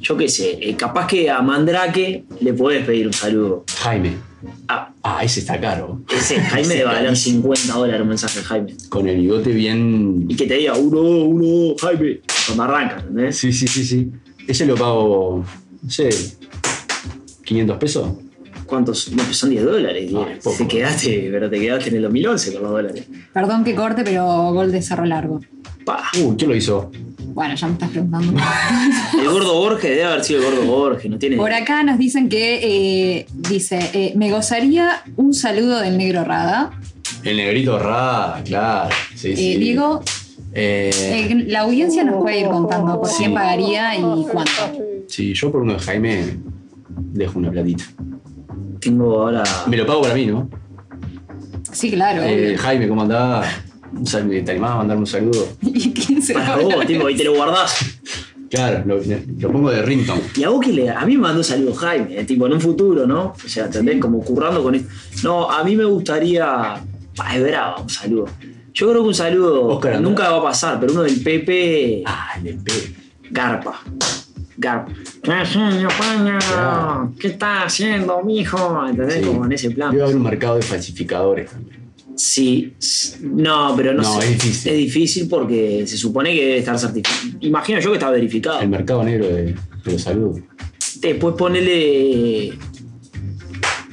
Yo 0.00 0.16
qué 0.16 0.28
sé, 0.28 0.58
eh, 0.60 0.76
capaz 0.76 1.06
que 1.08 1.28
a 1.28 1.40
Mandrake 1.42 2.24
le 2.40 2.52
podés 2.54 2.84
pedir 2.86 3.06
un 3.06 3.12
saludo. 3.12 3.64
Jaime. 3.80 4.12
Ah, 4.68 4.92
Ah, 5.02 5.24
ese 5.24 5.40
está 5.40 5.58
caro. 5.60 6.02
ese 6.16 6.38
Jaime 6.40 6.74
de 6.76 6.84
valer 6.84 7.16
50 7.16 7.72
dólares 7.72 8.02
un 8.02 8.08
mensaje 8.08 8.40
Jaime. 8.42 8.74
Con 8.88 9.08
el 9.08 9.16
bigote 9.16 9.50
bien. 9.50 10.26
Y 10.28 10.36
que 10.36 10.46
te 10.46 10.54
diga 10.54 10.74
uno, 10.76 11.00
uno, 11.00 11.74
Jaime. 11.80 12.20
Cuando 12.46 12.62
arranca, 12.62 12.98
¿entendés? 13.00 13.36
Sí, 13.38 13.52
sí, 13.52 13.66
sí, 13.66 13.84
sí. 13.84 14.08
Ese 14.46 14.64
lo 14.66 14.76
pago, 14.76 15.44
no 15.82 15.90
sé, 15.90 16.08
500 17.48 17.76
pesos. 17.78 18.08
¿Cuántos? 18.66 19.10
No, 19.12 19.22
pues 19.22 19.36
son 19.36 19.50
10 19.50 19.64
dólares. 19.64 20.10
Ah, 20.14 20.26
te 20.58 20.68
quedaste, 20.68 21.28
pero 21.32 21.48
te 21.48 21.58
quedaste 21.58 21.88
en 21.90 21.96
el 21.96 22.02
2011 22.02 22.52
con 22.52 22.62
los 22.62 22.70
dólares. 22.72 23.04
Perdón 23.32 23.64
que 23.64 23.74
corte, 23.74 24.02
pero 24.04 24.24
gol 24.52 24.70
de 24.70 24.82
Cerro 24.82 25.06
Largo. 25.06 25.40
Pa. 25.86 26.02
Uy, 26.22 26.36
¿qué 26.36 26.46
lo 26.46 26.54
hizo? 26.54 26.90
Bueno, 27.28 27.54
ya 27.54 27.66
me 27.66 27.72
estás 27.74 27.88
preguntando. 27.90 28.34
El 29.20 29.28
gordo 29.30 29.54
Borges 29.54 29.90
debe 29.90 30.04
haber 30.04 30.24
sido 30.24 30.40
el 30.40 30.44
gordo 30.56 30.66
Borges, 30.66 31.10
no 31.10 31.18
tiene. 31.18 31.36
Por 31.36 31.52
acá 31.52 31.82
nos 31.84 31.98
dicen 31.98 32.28
que, 32.28 32.58
eh, 33.20 33.26
dice, 33.32 33.78
eh, 33.94 34.12
me 34.16 34.30
gozaría 34.30 35.02
un 35.16 35.32
saludo 35.34 35.78
del 35.80 35.96
negro 35.96 36.24
Rada. 36.24 36.72
El 37.24 37.36
negrito 37.38 37.78
Rada, 37.78 38.42
claro. 38.44 38.90
Sí, 39.14 39.28
Eh, 39.32 39.36
sí. 39.36 39.56
Diego, 39.56 40.02
Eh, 40.52 40.90
eh, 41.30 41.44
la 41.48 41.60
audiencia 41.60 42.02
nos 42.04 42.20
puede 42.22 42.40
ir 42.40 42.48
contando 42.48 42.98
por 43.00 43.08
Sí. 43.08 43.16
quién 43.18 43.34
pagaría 43.34 43.96
y 43.96 44.00
cuánto. 44.32 44.50
sí, 45.06 45.32
yo 45.34 45.52
por 45.52 45.62
uno 45.62 45.74
de 45.74 45.78
Jaime 45.80 46.24
dejo 46.88 47.38
una 47.38 47.50
platita. 47.50 47.84
Tengo 48.80 49.22
ahora. 49.22 49.42
Me 49.66 49.76
lo 49.76 49.86
pago 49.86 50.02
para 50.02 50.14
mí, 50.14 50.26
¿no? 50.26 50.48
Sí, 51.72 51.90
claro. 51.90 52.22
Eh. 52.22 52.56
Jaime, 52.56 52.88
¿cómo 52.88 53.02
andás? 53.02 53.46
Un 53.92 54.04
¿Te 54.04 54.50
animás 54.50 54.70
a 54.70 54.76
mandarme 54.76 55.00
un 55.00 55.06
saludo? 55.06 55.48
¿Y 55.62 55.92
quién 55.92 56.22
se 56.22 56.34
Para 56.34 56.56
vos, 56.56 56.86
tipo, 56.86 57.08
y 57.08 57.16
te 57.16 57.24
lo 57.24 57.34
guardás. 57.34 58.00
Claro, 58.50 58.82
lo, 58.86 58.98
lo 59.38 59.52
pongo 59.52 59.70
de 59.70 59.82
ringtone. 59.82 60.22
Y 60.36 60.44
a 60.44 60.48
vos 60.48 60.60
que 60.64 60.72
le. 60.72 60.88
A 60.88 61.04
mí 61.04 61.16
me 61.16 61.22
mandó 61.22 61.42
saludo 61.42 61.74
Jaime, 61.74 62.18
eh, 62.18 62.24
tipo, 62.24 62.46
en 62.46 62.54
un 62.54 62.60
futuro, 62.60 63.06
¿no? 63.06 63.34
O 63.44 63.48
sea, 63.48 63.66
¿entendés? 63.66 64.00
Como 64.00 64.20
currando 64.20 64.62
con 64.62 64.74
esto. 64.74 64.88
No, 65.22 65.50
a 65.50 65.62
mí 65.64 65.76
me 65.76 65.84
gustaría. 65.84 66.82
Es 67.34 67.42
brava, 67.42 67.80
un 67.80 67.90
saludo. 67.90 68.26
Yo 68.72 68.88
creo 68.90 69.02
que 69.02 69.08
un 69.08 69.14
saludo 69.14 69.66
Oscar 69.66 70.00
nunca 70.00 70.30
va 70.30 70.38
a 70.38 70.42
pasar, 70.42 70.78
pero 70.78 70.92
uno 70.92 71.02
del 71.02 71.20
Pepe. 71.20 72.02
Ah, 72.06 72.30
el 72.36 72.44
del 72.44 72.58
Pepe. 72.58 72.94
Garpa. 73.30 73.80
¿Qué 77.18 77.28
está 77.28 77.64
haciendo, 77.64 78.22
mijo? 78.22 78.86
¿Entendés? 78.88 79.20
Sí. 79.20 79.24
Como 79.26 79.44
en 79.44 79.52
ese 79.52 79.70
plan. 79.70 79.90
Debe 79.90 80.02
haber 80.04 80.16
un 80.16 80.22
mercado 80.22 80.56
de 80.56 80.62
falsificadores 80.62 81.50
también. 81.50 81.78
Sí, 82.16 82.74
no, 83.22 83.74
pero 83.76 83.94
no, 83.94 84.02
No, 84.02 84.20
sé. 84.20 84.32
es 84.32 84.42
difícil. 84.42 84.72
Es 84.72 84.78
difícil 84.78 85.28
porque 85.28 85.86
se 85.86 85.96
supone 85.96 86.34
que 86.34 86.40
debe 86.44 86.58
estar 86.58 86.76
certificado. 86.78 87.16
Imagino 87.40 87.78
yo 87.78 87.90
que 87.90 87.96
está 87.98 88.10
verificado. 88.10 88.60
El 88.60 88.68
mercado 88.68 89.04
negro 89.04 89.28
de, 89.28 89.44
de 89.84 89.92
los 89.92 90.02
saludos. 90.02 90.40
Después 91.00 91.36
ponele. 91.36 92.58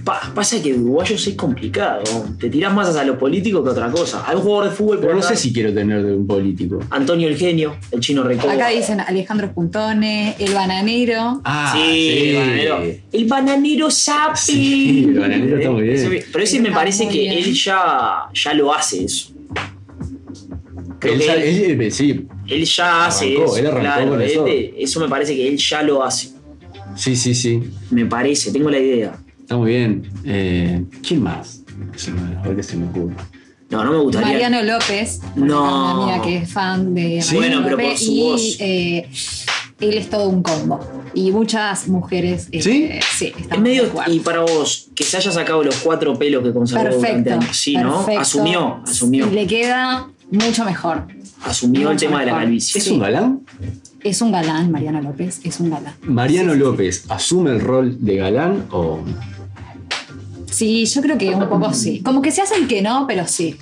Pa- 0.06 0.32
pasa 0.36 0.62
que 0.62 0.72
uruguayos 0.74 1.26
es 1.28 1.34
complicado. 1.36 2.04
Te 2.39 2.48
tirás 2.50 2.72
más 2.74 2.88
hacia 2.88 3.04
los 3.04 3.18
políticos 3.18 3.63
que 3.63 3.70
otra 3.72 3.89
cosa. 3.89 4.24
Hay 4.28 4.36
un 4.36 4.44
jugador 4.44 4.70
de 4.70 4.76
fútbol 4.76 5.00
Pero 5.02 5.15
no 5.15 5.22
sé 5.24 5.36
si 5.36 5.52
quiero 5.52 5.74
tener 5.74 6.04
de 6.04 6.13
un 6.13 6.28
político. 6.28 6.80
Antonio 6.91 7.28
el 7.28 7.36
Genio, 7.36 7.76
el 7.91 8.00
chino 8.02 8.22
Recoba. 8.24 8.54
Acá 8.54 8.70
dicen 8.70 9.00
Alejandro 9.00 9.52
Puntone, 9.52 10.36
el 10.38 10.54
bananero. 10.54 11.41
Ah, 11.44 11.74
sí, 11.76 12.30
el 12.30 12.36
bananero. 12.38 12.84
El 13.12 13.26
bananero 13.26 13.89
Sapi. 13.89 14.38
Sí, 14.39 15.06
el 15.10 15.20
bananero 15.20 15.58
está 15.58 15.72
muy 15.72 15.82
bien. 15.84 16.24
Pero 16.32 16.44
ese 16.44 16.60
me 16.60 16.72
parece 16.72 17.08
que 17.10 17.20
bien. 17.22 17.34
él 17.39 17.54
ya, 17.56 18.26
ya 18.32 18.54
lo 18.54 18.72
hace 18.74 19.04
eso. 19.06 19.34
Creo 21.00 21.13
Él 21.15 21.20
que 21.20 21.72
él, 21.74 21.82
él- 21.82 21.91
sí, 21.91 22.28
él 22.48 22.65
ya 22.65 23.08
hace 23.08 23.26
Arrancó, 23.36 23.46
eso. 23.46 23.58
él 23.58 23.65
arrancó 23.68 23.82
claro, 23.82 24.10
con 24.12 24.22
eso. 24.22 24.46
eso 24.48 25.00
me 25.00 25.10
parece 25.10 25.36
que 25.36 25.48
él 25.48 25.58
ya 25.58 25.82
lo 25.82 26.04
hace. 26.04 26.30
sí, 26.96 27.15
sí, 27.15 27.34
sí. 27.34 27.60
Me 27.91 28.06
parece, 28.06 28.52
tengo 28.52 28.70
la 28.70 28.80
idea. 28.80 29.20
Está 29.46 29.58
muy 29.58 29.70
bien. 29.74 30.10
Eh, 30.24 30.84
¿Quién 31.08 31.22
más? 31.22 31.62
Se 31.96 32.10
me- 32.10 32.36
A 32.38 32.42
ver 32.42 32.56
qué 32.56 32.64
se 32.64 32.76
me 32.78 32.88
ocurre. 32.88 33.14
No, 33.70 33.84
no 33.84 33.92
me 33.92 33.98
gustaría. 34.00 34.28
Mariano 34.28 34.64
López, 34.64 35.22
No. 35.36 35.44
una 35.44 35.92
amiga 36.16 36.22
que 36.24 36.38
es 36.38 36.52
fan 36.52 36.96
de 36.96 37.22
Sí. 37.22 37.36
Mariano 37.36 37.62
Bueno, 37.62 37.64
pero 37.64 37.76
por 37.78 37.84
López, 37.86 38.00
su 38.06 38.12
y 38.12 38.22
voz. 38.24 38.58
eh, 38.60 39.10
él 39.82 39.94
es 39.94 40.10
todo 40.10 40.30
un 40.30 40.42
combo. 40.42 40.80
Y 41.14 41.30
muchas 41.32 41.88
mujeres 41.88 42.48
eh, 42.52 42.62
¿Sí? 42.64 42.90
sí 43.18 43.34
están 43.40 43.58
Es 43.60 43.62
medio, 43.62 43.92
y 44.08 44.20
para 44.22 44.40
vos, 44.42 44.90
que 44.96 45.04
se 45.04 45.18
haya 45.18 45.32
sacado 45.32 45.64
los 45.64 45.76
cuatro 45.78 46.18
pelos 46.18 46.44
que 46.44 46.52
conservó 46.52 46.84
durante 46.96 47.08
Perfecto. 47.08 47.34
años. 47.34 47.56
Sí, 47.58 47.76
¿no? 47.76 47.98
perfecto. 47.98 48.22
Asumió, 48.22 48.82
asumió. 48.84 49.28
Y 49.28 49.36
le 49.36 49.46
queda 49.46 50.08
mucho 50.32 50.66
mejor. 50.66 51.08
Asumió 51.44 51.92
el 51.92 51.98
tema 51.98 52.22
de 52.22 52.26
la 52.26 52.32
calvicie. 52.40 52.82
¿Es 52.82 52.88
un 52.88 52.98
galán? 53.00 53.42
Es 54.04 54.22
un 54.22 54.32
galán, 54.32 54.72
Mariano 54.72 55.02
López, 55.02 55.40
es 55.44 55.60
un 55.60 55.70
galán. 55.70 55.94
¿Mariano 56.04 56.54
López 56.56 57.06
asume 57.10 57.52
el 57.52 57.62
rol 57.62 57.98
de 58.04 58.16
galán 58.18 58.66
o.? 58.72 59.00
Sí, 60.56 60.86
yo 60.86 61.02
creo 61.02 61.18
que 61.18 61.30
un 61.32 61.48
poco 61.50 61.74
sí. 61.74 62.02
Como 62.04 62.22
que 62.22 62.32
se 62.32 62.41
hace 62.41 62.56
el 62.56 62.68
que 62.68 62.82
no, 62.82 63.06
pero 63.08 63.28
sí. 63.28 63.56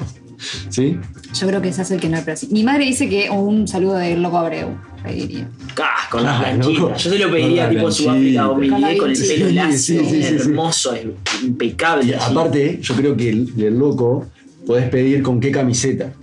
¿Sí? 0.70 0.98
Yo 1.34 1.48
creo 1.48 1.62
que 1.62 1.72
se 1.74 1.82
hace 1.82 1.96
el 1.96 2.00
que 2.02 2.10
no, 2.10 2.20
pero 2.24 2.38
sí. 2.38 2.48
Mi 2.52 2.64
madre 2.64 2.86
dice 2.86 3.10
que 3.10 3.30
un 3.30 3.68
saludo 3.68 3.96
de 3.96 4.16
Loco 4.18 4.38
Abreu, 4.38 4.70
pediría. 5.04 5.50
Ah, 5.82 6.08
con 6.12 6.24
las 6.24 6.44
Ah, 6.46 6.54
loco. 6.54 6.94
Yo 6.96 7.10
se 7.10 7.18
lo 7.18 7.32
pediría 7.32 7.66
Con 7.68 7.76
tipo 7.76 7.92
Sudáfrica 7.92 8.44
planchitas. 8.44 8.48
2010 8.48 9.00
con 9.00 9.10
el 9.12 9.18
pelo 9.18 9.48
sí, 9.48 9.54
lacio, 9.54 9.76
sí, 9.78 10.06
sí, 10.10 10.10
sí, 10.10 10.24
sí. 10.24 10.36
hermoso, 10.36 10.94
es 10.96 11.06
impecable. 11.44 12.16
así. 12.16 12.32
Aparte, 12.32 12.80
yo 12.82 12.96
creo 12.96 13.16
que 13.18 13.30
el, 13.30 13.56
del 13.56 13.78
loco 13.80 14.28
podés 14.68 14.90
pedir 14.90 15.24
con 15.24 15.40
qué 15.40 15.50
camiseta. 15.52 16.14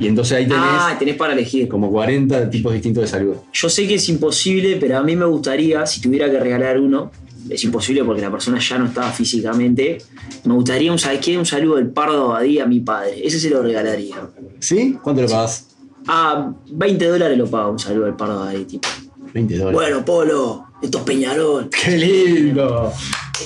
Y 0.00 0.06
entonces 0.06 0.38
ahí 0.38 0.44
tenés 0.44 0.62
Ah, 0.64 0.96
tenés 0.98 1.16
para 1.16 1.34
elegir. 1.34 1.68
como 1.68 1.90
40 1.90 2.48
tipos 2.48 2.72
distintos 2.72 3.02
de 3.02 3.08
salud. 3.08 3.34
Yo 3.52 3.68
sé 3.68 3.86
que 3.86 3.96
es 3.96 4.08
imposible, 4.08 4.76
pero 4.80 4.96
a 4.98 5.02
mí 5.02 5.14
me 5.14 5.26
gustaría, 5.26 5.84
si 5.84 6.00
tuviera 6.00 6.30
que 6.30 6.40
regalar 6.40 6.80
uno, 6.80 7.10
es 7.50 7.64
imposible 7.64 8.04
porque 8.04 8.22
la 8.22 8.30
persona 8.30 8.58
ya 8.58 8.78
no 8.78 8.86
estaba 8.86 9.10
físicamente, 9.10 9.98
me 10.44 10.54
gustaría 10.54 10.92
un, 10.92 10.98
¿sabes 10.98 11.20
qué? 11.20 11.36
un 11.36 11.46
saludo 11.46 11.76
del 11.76 11.88
Pardo 11.90 12.30
Abadía 12.30 12.64
a 12.64 12.66
mi 12.66 12.80
padre. 12.80 13.26
Ese 13.26 13.40
se 13.40 13.50
lo 13.50 13.62
regalaría. 13.62 14.16
¿Sí? 14.60 14.96
¿Cuánto 15.02 15.22
le 15.22 15.28
pagas? 15.28 15.66
Ah, 16.06 16.52
20 16.70 17.06
dólares 17.06 17.36
lo 17.36 17.46
pago 17.46 17.72
un 17.72 17.78
saludo 17.78 18.06
del 18.06 18.14
Pardo 18.14 18.42
Abadía, 18.42 18.66
tipo. 18.66 18.88
20 19.34 19.56
dólares. 19.56 19.74
Bueno, 19.74 20.04
Polo, 20.04 20.64
esto 20.80 20.98
es 20.98 21.04
Peñarol. 21.04 21.68
¡Qué 21.70 21.96
lindo! 21.96 22.92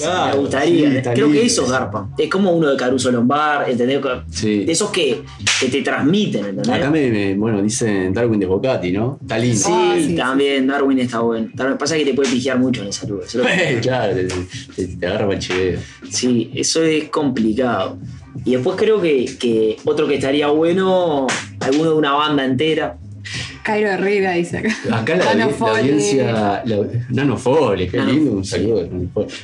Me 0.02 0.36
gustaría. 0.38 1.02
Sí, 1.02 1.08
Creo 1.14 1.30
que 1.30 1.46
eso 1.46 1.66
garpa. 1.66 2.08
Es 2.18 2.28
como 2.30 2.52
uno 2.52 2.70
de 2.70 2.76
Caruso 2.76 3.10
Lombard, 3.10 3.68
¿entendés? 3.70 4.00
Sí. 4.30 4.64
De 4.64 4.72
esos 4.72 4.90
que, 4.90 5.22
que 5.60 5.68
te 5.68 5.82
transmiten, 5.82 6.44
¿entendés? 6.46 6.68
Acá 6.74 6.90
me, 6.90 7.10
me- 7.10 7.34
bueno, 7.34 7.62
dicen 7.62 8.12
Darwin 8.12 8.40
de 8.40 8.46
Bocati, 8.46 8.92
¿no? 8.92 9.18
Está 9.22 9.38
lindo. 9.38 9.56
Sí, 9.58 9.72
Ah, 9.72 9.94
sí, 9.98 10.14
también 10.14 10.66
Darwin 10.66 10.98
está 10.98 11.20
bueno. 11.20 11.48
Darwin- 11.54 11.76
pasa 11.78 11.96
que 11.96 12.04
te 12.04 12.14
puede 12.14 12.30
pigiar 12.30 12.58
mucho 12.58 12.80
en 12.82 12.88
el 12.88 12.92
saludo. 12.92 13.22
eso 13.24 13.42
es 13.42 13.44
lo 13.44 13.50
que- 13.74 13.80
claro, 13.80 14.14
te, 14.14 14.24
te- 14.76 14.96
te 14.96 15.06
agarra 15.06 15.24
para 15.26 15.34
el 15.34 15.38
chiveo. 15.40 15.78
Sí, 16.10 16.50
eso 16.54 16.82
es 16.82 17.08
complicado. 17.08 17.98
Y 18.44 18.52
después 18.52 18.76
creo 18.76 19.00
que, 19.00 19.26
que 19.38 19.76
otro 19.84 20.06
que 20.08 20.16
estaría 20.16 20.48
bueno, 20.48 21.26
alguno 21.60 21.90
de 21.92 21.96
una 21.96 22.12
banda 22.12 22.44
entera. 22.44 22.98
Cairo 23.64 23.88
Herrera 23.88 24.32
dice 24.32 24.58
acá. 24.58 24.74
Acá 24.92 25.16
la, 25.16 25.44
audiencia. 25.44 26.62
La, 26.66 26.86
Nano 27.10 27.36
Fole, 27.38 27.88
qué 27.88 27.98
lindo, 28.00 28.32
un 28.32 28.44
saludo. 28.44 28.88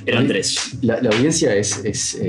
Eran 0.07 0.27
tres. 0.29 0.77
La, 0.83 1.01
la 1.01 1.09
audiencia 1.11 1.55
es. 1.57 1.81
es, 1.85 2.15
eh, 2.17 2.29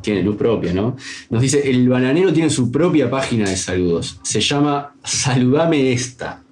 tiene 0.00 0.22
luz 0.22 0.36
propia, 0.36 0.72
¿no? 0.72 0.96
Nos 1.30 1.42
dice: 1.42 1.68
el 1.70 1.88
bananero 1.88 2.32
tiene 2.32 2.48
su 2.50 2.72
propia 2.72 3.10
página 3.10 3.48
de 3.48 3.56
saludos. 3.56 4.18
Se 4.22 4.40
llama 4.40 4.94
Saludame 5.04 5.92
Esta. 5.92 6.42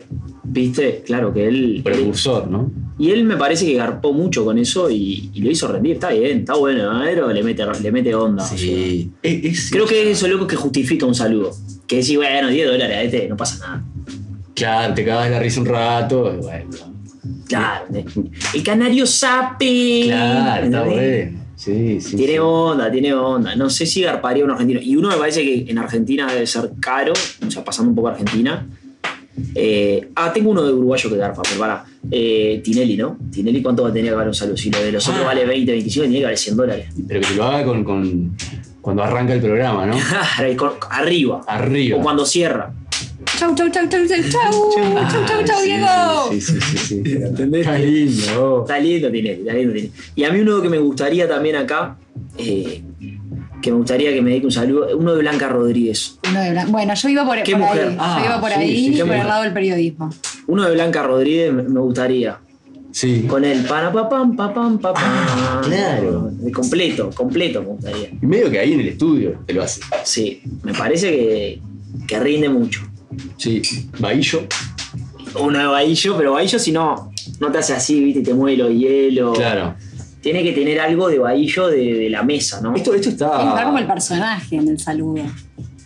¿Viste? 0.44 1.02
Claro 1.06 1.32
que 1.32 1.48
él. 1.48 1.80
Precursor, 1.82 2.46
¿no? 2.48 2.70
Y 2.98 3.10
él 3.10 3.24
me 3.24 3.36
parece 3.36 3.64
que 3.66 3.74
garpó 3.74 4.12
mucho 4.12 4.44
con 4.44 4.58
eso 4.58 4.88
y, 4.90 5.30
y 5.32 5.40
lo 5.40 5.50
hizo 5.50 5.66
rendir. 5.66 5.94
Está 5.94 6.10
bien, 6.10 6.40
está 6.40 6.54
bueno, 6.54 7.00
pero 7.02 7.32
le 7.32 7.42
mete, 7.42 7.64
le 7.82 7.90
mete 7.90 8.14
onda. 8.14 8.44
o 8.44 8.46
sea. 8.46 8.58
Sí. 8.58 9.10
Es- 9.22 9.44
es- 9.44 9.70
Creo 9.70 9.86
que 9.86 10.10
eso 10.10 10.26
es 10.26 10.32
lo 10.32 10.46
que 10.46 10.54
justifica 10.54 11.06
un 11.06 11.14
saludo. 11.14 11.50
Que 11.86 11.96
decís, 11.96 12.16
bueno, 12.16 12.48
10 12.48 12.66
dólares 12.68 12.96
a 12.96 13.02
este, 13.02 13.28
no 13.28 13.36
pasa 13.36 13.58
nada. 13.66 13.84
Claro, 14.64 14.94
te 14.94 15.04
cagas 15.04 15.30
la 15.30 15.38
risa 15.38 15.60
un 15.60 15.66
rato. 15.66 16.34
y 16.34 16.36
Bueno, 16.38 16.70
Claro. 17.46 17.84
El 18.54 18.62
canario 18.62 19.06
sape. 19.06 20.02
claro, 20.06 20.64
está 20.66 20.82
bueno. 20.82 21.40
Sí, 21.56 22.00
sí. 22.00 22.16
Tiene 22.16 22.32
sí. 22.32 22.38
onda, 22.40 22.90
tiene 22.90 23.14
onda. 23.14 23.54
No 23.56 23.70
sé 23.70 23.86
si 23.86 24.02
garparía 24.02 24.44
un 24.44 24.50
argentino. 24.50 24.80
Y 24.82 24.96
uno 24.96 25.08
me 25.08 25.16
parece 25.16 25.42
que 25.42 25.66
en 25.70 25.78
Argentina 25.78 26.26
debe 26.32 26.46
ser 26.46 26.70
caro, 26.80 27.12
o 27.46 27.50
sea, 27.50 27.62
pasando 27.64 27.90
un 27.90 27.94
poco 27.96 28.08
a 28.08 28.12
Argentina. 28.12 28.66
Eh, 29.54 30.08
ah, 30.16 30.32
tengo 30.32 30.50
uno 30.50 30.62
de 30.62 30.72
uruguayo 30.72 31.10
que 31.10 31.16
garpa, 31.16 31.42
pero 31.42 31.58
para. 31.58 31.84
Eh, 32.10 32.60
Tinelli, 32.64 32.96
¿no? 32.96 33.16
Tinelli, 33.32 33.62
¿cuánto 33.62 33.82
va 33.82 33.88
a 33.88 33.92
tener 33.92 34.10
que 34.10 34.14
valer 34.16 34.28
un 34.28 34.34
saludo? 34.34 34.56
Si 34.56 34.70
lo 34.70 34.80
de 34.80 34.92
los 34.92 35.06
otros 35.08 35.22
Ah. 35.24 35.26
vale 35.28 35.44
20, 35.44 35.72
25, 35.72 36.04
tiene 36.04 36.18
que 36.18 36.24
valer 36.24 36.38
100 36.38 36.56
dólares. 36.56 36.86
Pero 37.08 37.20
que 37.20 37.34
lo 37.34 37.44
haga 37.44 37.64
con, 37.64 37.84
con- 37.84 38.36
cuando 38.80 39.02
arranca 39.02 39.32
el 39.32 39.40
programa, 39.40 39.86
¿no? 39.86 39.96
Arriba. 40.90 41.40
Arriba. 41.46 41.96
O 41.98 42.02
cuando 42.02 42.24
cierra. 42.26 42.72
Chau, 43.38 43.54
chau, 43.54 43.68
chau, 43.70 43.86
chau, 43.88 44.06
chau, 44.06 44.18
chau. 44.30 44.52
Chau, 45.10 45.26
chau, 45.26 45.44
chau, 45.44 45.58
Sí, 45.60 45.66
Diego. 45.66 45.86
Sí, 46.30 46.40
sí, 46.40 46.60
sí. 46.60 46.78
sí. 47.04 47.12
¿Entendés? 47.22 47.60
Está 47.66 47.78
lindo. 47.78 48.60
Está 48.62 48.78
lindo 48.78 49.10
Tinelli, 49.10 49.40
está 49.40 49.52
lindo 49.54 49.72
Tinelli. 49.74 49.92
Y 50.14 50.24
a 50.24 50.30
mí 50.32 50.40
uno 50.40 50.62
que 50.62 50.68
me 50.68 50.78
gustaría 50.78 51.28
también 51.28 51.56
acá, 51.56 51.96
eh, 52.38 52.82
que 53.60 53.70
me 53.70 53.76
gustaría 53.78 54.12
que 54.12 54.22
me 54.22 54.30
dedique 54.30 54.46
un 54.46 54.52
saludo, 54.52 54.96
uno 54.96 55.14
de 55.14 55.20
Blanca 55.20 55.48
Rodríguez. 55.48 56.18
Uno 56.30 56.40
de 56.40 56.50
Blan- 56.52 56.70
Bueno, 56.70 56.94
yo 56.94 57.08
iba 57.08 57.24
por, 57.26 57.42
¿Qué 57.42 57.52
por 57.52 57.60
mujer? 57.60 57.88
ahí. 57.88 57.96
Ah, 57.98 58.16
yo 58.20 58.24
iba 58.26 58.40
por 58.40 58.50
sí, 58.50 58.56
ahí, 58.60 58.86
sí, 58.88 58.94
qué 58.94 59.04
por 59.04 59.14
el 59.16 59.26
lado 59.26 59.42
del 59.42 59.52
periodismo. 59.52 60.10
Uno 60.46 60.64
de 60.68 60.74
Blanca 60.74 61.02
Rodríguez 61.02 61.52
me 61.52 61.62
me 61.64 61.80
gustaría. 61.80 62.38
Sí. 62.92 63.24
Con 63.26 63.44
el 63.44 63.64
para 63.64 63.90
pa 63.92 64.08
pam 64.08 64.36
pa 64.36 64.54
pam 64.54 64.78
pa 64.78 64.94
pam. 64.94 65.02
Ah, 65.04 65.60
claro. 65.64 66.30
De 66.32 66.52
completo, 66.52 67.10
completo 67.12 67.60
me 67.62 67.68
gustaría. 67.68 68.08
Y 68.22 68.24
medio 68.26 68.48
que 68.50 68.60
ahí 68.60 68.72
en 68.74 68.80
el 68.80 68.88
estudio 68.88 69.40
te 69.44 69.52
lo 69.52 69.64
hace. 69.64 69.80
Sí, 70.04 70.40
me 70.62 70.72
parece 70.72 71.10
que, 71.10 71.60
que 72.06 72.20
rinde 72.20 72.48
mucho. 72.48 72.82
Sí. 73.36 73.62
Bahillo. 73.98 74.46
Uno 75.40 75.58
de 75.58 75.66
Bahillo, 75.66 76.16
pero 76.16 76.32
Bahillo 76.32 76.58
si 76.58 76.70
no, 76.72 77.10
no 77.40 77.50
te 77.50 77.58
hace 77.58 77.72
así, 77.74 78.00
viste, 78.00 78.20
te 78.22 78.34
mueve 78.34 78.56
los 78.58 78.70
hielos. 78.72 79.36
Claro. 79.36 79.74
Tiene 80.20 80.42
que 80.42 80.52
tener 80.52 80.80
algo 80.80 81.08
de 81.08 81.18
Bahillo 81.18 81.68
de, 81.68 81.94
de 81.94 82.10
la 82.10 82.22
mesa, 82.22 82.60
¿no? 82.60 82.74
Esto, 82.74 82.94
esto 82.94 83.08
Es 83.08 83.14
estar 83.14 83.64
como 83.64 83.78
el 83.78 83.84
está. 83.84 83.94
personaje 83.94 84.56
en 84.56 84.68
el 84.68 84.78
saludo. 84.78 85.22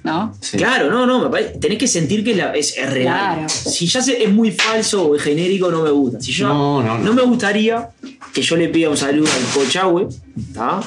¿No? 0.05 0.33
Sí. 0.41 0.57
Claro, 0.57 0.91
no, 0.91 1.05
no, 1.07 1.25
me 1.25 1.29
parece, 1.29 1.59
tenés 1.59 1.77
que 1.77 1.89
sentir 1.89 2.23
que 2.25 2.31
es, 2.31 2.37
la- 2.37 2.53
es- 2.53 2.79
es 2.79 2.89
real. 2.91 3.35
Claro. 3.35 3.49
Si 3.49 3.87
ya 3.87 4.01
se- 4.01 4.23
es 4.23 4.33
muy 4.33 4.53
falso 4.53 5.07
o 5.09 5.17
es 5.17 5.23
genérico, 5.23 5.71
no 5.71 5.83
me 5.83 5.91
gusta. 5.91 6.21
Si 6.21 6.33
yo, 6.33 6.49
No, 6.49 6.83
no, 6.83 6.99
no. 6.99 7.13
me 7.13 7.23
gustaría 7.23 7.91
que 8.33 8.41
yo 8.41 8.57
le 8.57 8.69
pida 8.69 8.89
un 8.89 8.97
saludo 8.97 9.29
al 9.31 9.43
Cochahue, 9.53 10.07
¿está? 10.39 10.81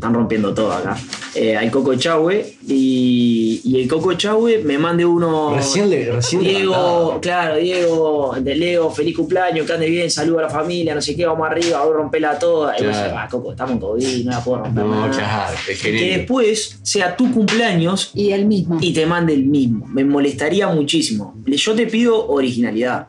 Están 0.00 0.14
rompiendo 0.14 0.54
todo 0.54 0.72
acá. 0.72 0.96
Eh, 1.34 1.54
al 1.54 1.70
Coco 1.70 1.94
Chahue 1.94 2.54
y, 2.66 3.60
y 3.62 3.82
el 3.82 3.86
Coco 3.86 4.14
Chahue 4.14 4.62
me 4.64 4.78
mande 4.78 5.04
uno. 5.04 5.54
Recién 5.54 5.90
le- 5.90 6.10
recién 6.10 6.40
Diego, 6.40 6.70
levantado. 6.72 7.20
claro, 7.20 7.56
Diego, 7.58 8.34
de 8.40 8.54
Leo, 8.54 8.90
feliz 8.90 9.14
cumpleaños, 9.14 9.66
que 9.66 9.72
ande 9.74 9.90
bien, 9.90 10.10
saludo 10.10 10.38
a 10.38 10.42
la 10.44 10.48
familia, 10.48 10.94
no 10.94 11.02
sé 11.02 11.14
qué, 11.14 11.26
vamos 11.26 11.46
arriba, 11.46 11.82
voy 11.84 11.92
a 11.92 11.96
romperla 11.98 12.38
toda. 12.38 12.72
Y 12.78 12.82
vos 12.86 12.92
Claro. 12.92 12.96
decís, 13.08 13.18
"Ah, 13.22 13.28
Coco, 13.30 13.50
estamos 13.50 13.72
en 13.74 13.78
COVID, 13.80 14.24
no 14.24 14.30
la 14.30 14.42
puedo 14.42 14.58
romper. 14.64 14.84
No, 14.84 14.88
más". 14.88 15.16
claro, 15.18 15.56
es 15.68 15.82
Que 15.82 16.16
después 16.16 16.78
sea 16.82 17.14
tu 17.14 17.30
cumpleaños 17.30 18.10
Y 18.14 18.30
el 18.30 18.46
mismo. 18.46 18.78
y 18.80 18.94
te 18.94 19.04
mande 19.04 19.34
el 19.34 19.44
mismo. 19.44 19.86
Me 19.86 20.02
molestaría 20.02 20.66
muchísimo. 20.68 21.34
Yo 21.44 21.74
te 21.74 21.86
pido 21.86 22.26
originalidad. 22.26 23.08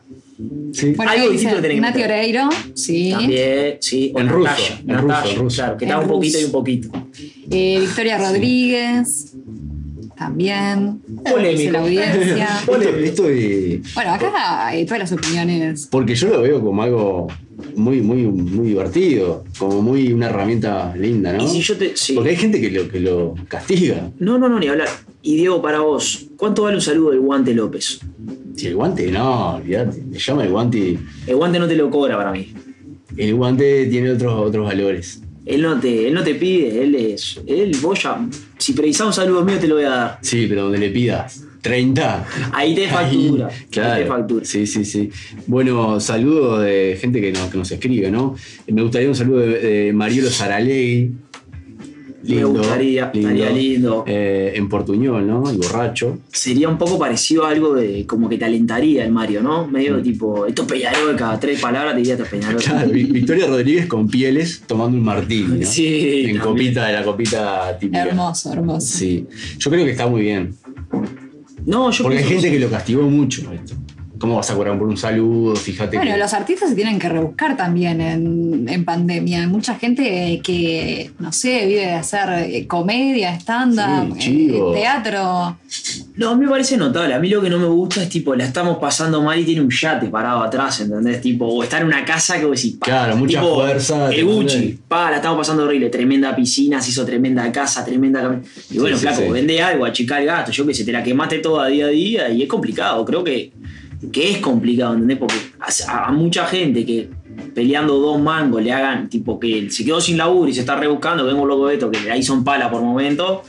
Sí. 0.72 0.92
Bueno, 0.96 1.12
algo 1.12 1.30
distinto 1.30 1.60
que 1.62 1.80
Nati 1.80 1.98
meter. 1.98 2.10
Oreiro, 2.10 2.48
sí. 2.74 3.10
También, 3.10 3.76
sí. 3.80 4.12
o 4.14 4.20
En 4.20 4.28
ruso, 4.28 4.44
Natalia, 4.50 4.78
en 4.86 4.98
ruso, 4.98 5.06
Natalia, 5.08 5.32
en 5.34 5.38
ruso. 5.40 5.56
Claro, 5.56 5.76
que 5.76 5.84
está 5.84 6.00
un 6.00 6.08
poquito 6.08 6.40
y 6.40 6.44
un 6.44 6.52
poquito. 6.52 6.88
Eh, 7.50 7.78
Victoria 7.80 8.18
Rodríguez, 8.18 9.34
también. 10.16 11.00
Polémico. 11.28 11.72
La 11.72 11.80
audiencia. 11.80 12.48
De- 12.66 13.82
Bueno, 13.94 14.10
acá 14.12 14.66
hay 14.66 14.84
todas 14.84 15.00
las 15.00 15.12
opiniones. 15.12 15.88
Porque 15.90 16.14
yo 16.14 16.28
lo 16.28 16.42
veo 16.42 16.60
como 16.62 16.82
algo 16.82 17.28
muy, 17.76 18.00
muy, 18.00 18.22
muy 18.22 18.68
divertido, 18.68 19.44
como 19.58 19.82
muy 19.82 20.12
una 20.12 20.26
herramienta 20.26 20.94
linda, 20.96 21.32
¿no? 21.32 21.44
Y 21.44 21.48
si 21.48 21.60
yo 21.60 21.76
te. 21.76 21.96
sí. 21.96 22.14
Porque 22.14 22.30
hay 22.30 22.36
gente 22.36 22.60
que 22.60 22.70
lo, 22.70 22.88
que 22.88 23.00
lo 23.00 23.34
castiga. 23.48 24.10
No, 24.18 24.38
no, 24.38 24.48
no, 24.48 24.58
ni 24.58 24.68
hablar. 24.68 24.88
Y 25.22 25.36
Diego, 25.36 25.60
para 25.62 25.80
vos, 25.80 26.26
¿cuánto 26.36 26.62
vale 26.62 26.76
un 26.76 26.82
saludo 26.82 27.10
del 27.10 27.20
guante 27.20 27.54
López? 27.54 28.00
Si 28.56 28.66
el 28.66 28.74
guante, 28.74 29.10
no, 29.10 29.56
olvídate. 29.56 30.02
Me 30.02 30.18
llama 30.18 30.44
el 30.44 30.50
guante. 30.50 30.98
El 31.26 31.36
guante 31.36 31.58
no 31.58 31.68
te 31.68 31.76
lo 31.76 31.90
cobra 31.90 32.16
para 32.16 32.32
mí. 32.32 32.52
El 33.16 33.34
guante 33.34 33.86
tiene 33.86 34.10
otros, 34.10 34.48
otros 34.48 34.66
valores. 34.66 35.22
Él 35.44 35.62
no 35.62 35.78
te, 35.80 36.06
él 36.06 36.14
no 36.14 36.22
te 36.22 36.34
pide, 36.36 36.82
él 36.82 36.94
es. 36.94 37.40
Él, 37.46 37.76
vos 37.82 38.02
ya. 38.02 38.24
Si 38.58 38.72
precisás 38.74 39.08
un 39.08 39.12
saludo 39.12 39.44
mío, 39.44 39.58
te 39.58 39.66
lo 39.66 39.74
voy 39.74 39.84
a 39.84 39.90
dar. 39.90 40.18
Sí, 40.22 40.46
pero 40.48 40.64
donde 40.64 40.78
le 40.78 40.90
pidas 40.90 41.44
30. 41.62 42.26
Ahí 42.52 42.74
te 42.74 42.86
ahí, 42.86 42.88
factura. 42.88 43.48
Ahí 43.48 43.66
claro. 43.70 44.02
te 44.02 44.08
factura. 44.08 44.44
Sí, 44.44 44.66
sí, 44.66 44.84
sí. 44.84 45.10
Bueno, 45.46 45.98
saludo 45.98 46.60
de 46.60 46.96
gente 47.00 47.20
que 47.20 47.32
nos, 47.32 47.50
que 47.50 47.58
nos 47.58 47.70
escribe, 47.70 48.10
¿no? 48.10 48.36
Me 48.68 48.82
gustaría 48.82 49.08
un 49.08 49.16
saludo 49.16 49.40
de, 49.40 49.58
de 49.58 49.92
Marielo 49.92 50.30
Saralegui. 50.30 51.12
Me 52.24 52.44
gustaría, 52.44 53.10
estaría 53.12 53.50
lindo. 53.50 54.04
Eh, 54.06 54.52
en 54.54 54.68
Portuñol, 54.68 55.26
¿no? 55.26 55.50
El 55.50 55.58
borracho. 55.58 56.18
sería 56.32 56.68
un 56.68 56.78
poco 56.78 56.98
parecido 56.98 57.44
a 57.44 57.50
algo 57.50 57.74
de 57.74 58.06
como 58.06 58.28
que 58.28 58.38
te 58.38 58.44
alentaría 58.44 59.04
el 59.04 59.12
Mario, 59.12 59.42
¿no? 59.42 59.66
Medio 59.66 60.00
tipo, 60.02 60.46
esto 60.46 60.62
es 60.62 60.68
Peñarol, 60.68 61.16
cada 61.16 61.38
tres 61.40 61.60
palabras 61.60 61.92
te 61.94 61.98
diría 61.98 62.14
esto 62.14 62.24
es 62.24 62.30
Peñarol. 62.30 62.62
Claro, 62.62 62.90
Vi- 62.90 63.04
Victoria 63.04 63.46
Rodríguez 63.46 63.86
con 63.86 64.08
pieles 64.08 64.62
tomando 64.66 64.96
un 64.96 65.04
martini, 65.04 65.58
¿no? 65.60 65.66
Sí, 65.66 65.86
En 65.96 66.22
también. 66.24 66.38
copita 66.38 66.86
de 66.86 66.92
la 66.92 67.02
copita 67.04 67.78
típica. 67.78 68.04
Hermoso, 68.06 68.52
hermoso. 68.52 68.86
Sí. 68.98 69.26
Yo 69.58 69.70
creo 69.70 69.84
que 69.84 69.90
está 69.90 70.06
muy 70.06 70.22
bien. 70.22 70.54
No, 71.64 71.90
yo 71.92 72.02
Porque 72.04 72.18
hay 72.18 72.24
gente 72.24 72.50
que 72.50 72.58
lo 72.58 72.68
castigó 72.68 73.02
mucho 73.02 73.50
esto. 73.52 73.74
¿Cómo 74.22 74.36
vas 74.36 74.48
a 74.52 74.54
cobrar 74.54 74.78
por 74.78 74.86
un 74.86 74.96
saludo? 74.96 75.56
Fíjate 75.56 75.96
Bueno, 75.96 76.12
que. 76.12 76.18
los 76.20 76.32
artistas 76.32 76.68
se 76.68 76.76
tienen 76.76 76.96
que 77.00 77.08
rebuscar 77.08 77.56
también 77.56 78.00
en, 78.00 78.68
en 78.68 78.84
pandemia. 78.84 79.40
Hay 79.40 79.48
mucha 79.48 79.74
gente 79.74 80.40
que, 80.44 81.10
no 81.18 81.32
sé, 81.32 81.66
vive 81.66 81.80
de 81.86 81.92
hacer 81.94 82.28
eh, 82.48 82.66
comedia, 82.68 83.34
stand-up, 83.34 84.14
Sí, 84.20 84.48
eh, 84.54 84.60
teatro. 84.74 85.58
No, 86.14 86.30
a 86.30 86.36
mí 86.36 86.44
me 86.44 86.50
parece 86.52 86.76
notable. 86.76 87.14
A 87.14 87.18
mí 87.18 87.28
lo 87.30 87.42
que 87.42 87.50
no 87.50 87.58
me 87.58 87.66
gusta 87.66 88.00
es 88.04 88.08
tipo, 88.10 88.36
la 88.36 88.44
estamos 88.44 88.78
pasando 88.78 89.20
mal 89.22 89.40
y 89.40 89.44
tiene 89.44 89.60
un 89.60 89.70
yate 89.70 90.06
parado 90.06 90.40
atrás, 90.44 90.80
¿entendés? 90.82 91.20
Tipo, 91.20 91.46
o 91.46 91.62
está 91.64 91.78
en 91.80 91.86
una 91.86 92.04
casa 92.04 92.38
que 92.38 92.44
vos 92.46 92.54
decís, 92.62 92.76
pa, 92.78 92.86
Claro, 92.86 93.16
mucha 93.16 93.40
tipo, 93.40 93.54
fuerza, 93.56 94.08
El 94.14 94.24
Gucci, 94.24 94.78
pa, 94.86 95.10
la 95.10 95.16
estamos 95.16 95.38
pasando 95.38 95.64
horrible. 95.64 95.88
Tremenda 95.90 96.36
piscina, 96.36 96.80
se 96.80 96.90
hizo 96.90 97.04
tremenda 97.04 97.50
casa, 97.50 97.84
tremenda 97.84 98.22
cam- 98.22 98.40
Y 98.70 98.78
bueno, 98.78 98.96
Sí, 98.96 99.00
sí, 99.02 99.08
flaco, 99.08 99.22
sí. 99.26 99.32
vende 99.32 99.60
algo, 99.60 99.84
achicar 99.84 100.20
el 100.20 100.26
gasto. 100.28 100.52
Yo 100.52 100.64
que 100.64 100.74
sé, 100.74 100.84
te 100.84 100.92
la 100.92 101.02
quemaste 101.02 101.38
toda 101.38 101.66
día 101.66 101.86
a 101.86 101.88
día 101.88 102.28
y 102.28 102.42
es 102.42 102.48
complicado. 102.48 103.04
Creo 103.04 103.24
que, 103.24 103.50
que 104.10 104.32
es 104.32 104.38
complicado, 104.38 104.94
¿entendés? 104.94 105.18
Porque 105.18 105.36
a, 105.88 106.10
mucha 106.10 106.46
gente 106.46 106.84
que 106.84 107.08
peleando 107.54 107.98
dos 107.98 108.20
mangos 108.20 108.62
le 108.62 108.72
hagan, 108.72 109.08
tipo, 109.08 109.38
que 109.38 109.70
se 109.70 109.84
quedó 109.84 110.00
sin 110.00 110.16
laburo 110.16 110.48
y 110.48 110.54
se 110.54 110.60
está 110.60 110.76
rebuscando, 110.76 111.24
vengo 111.24 111.46
loco 111.46 111.68
de 111.68 111.74
esto, 111.74 111.90
que 111.90 112.10
ahí 112.10 112.22
son 112.22 112.42
pala 112.42 112.70
por 112.70 112.82
momento 112.82 113.42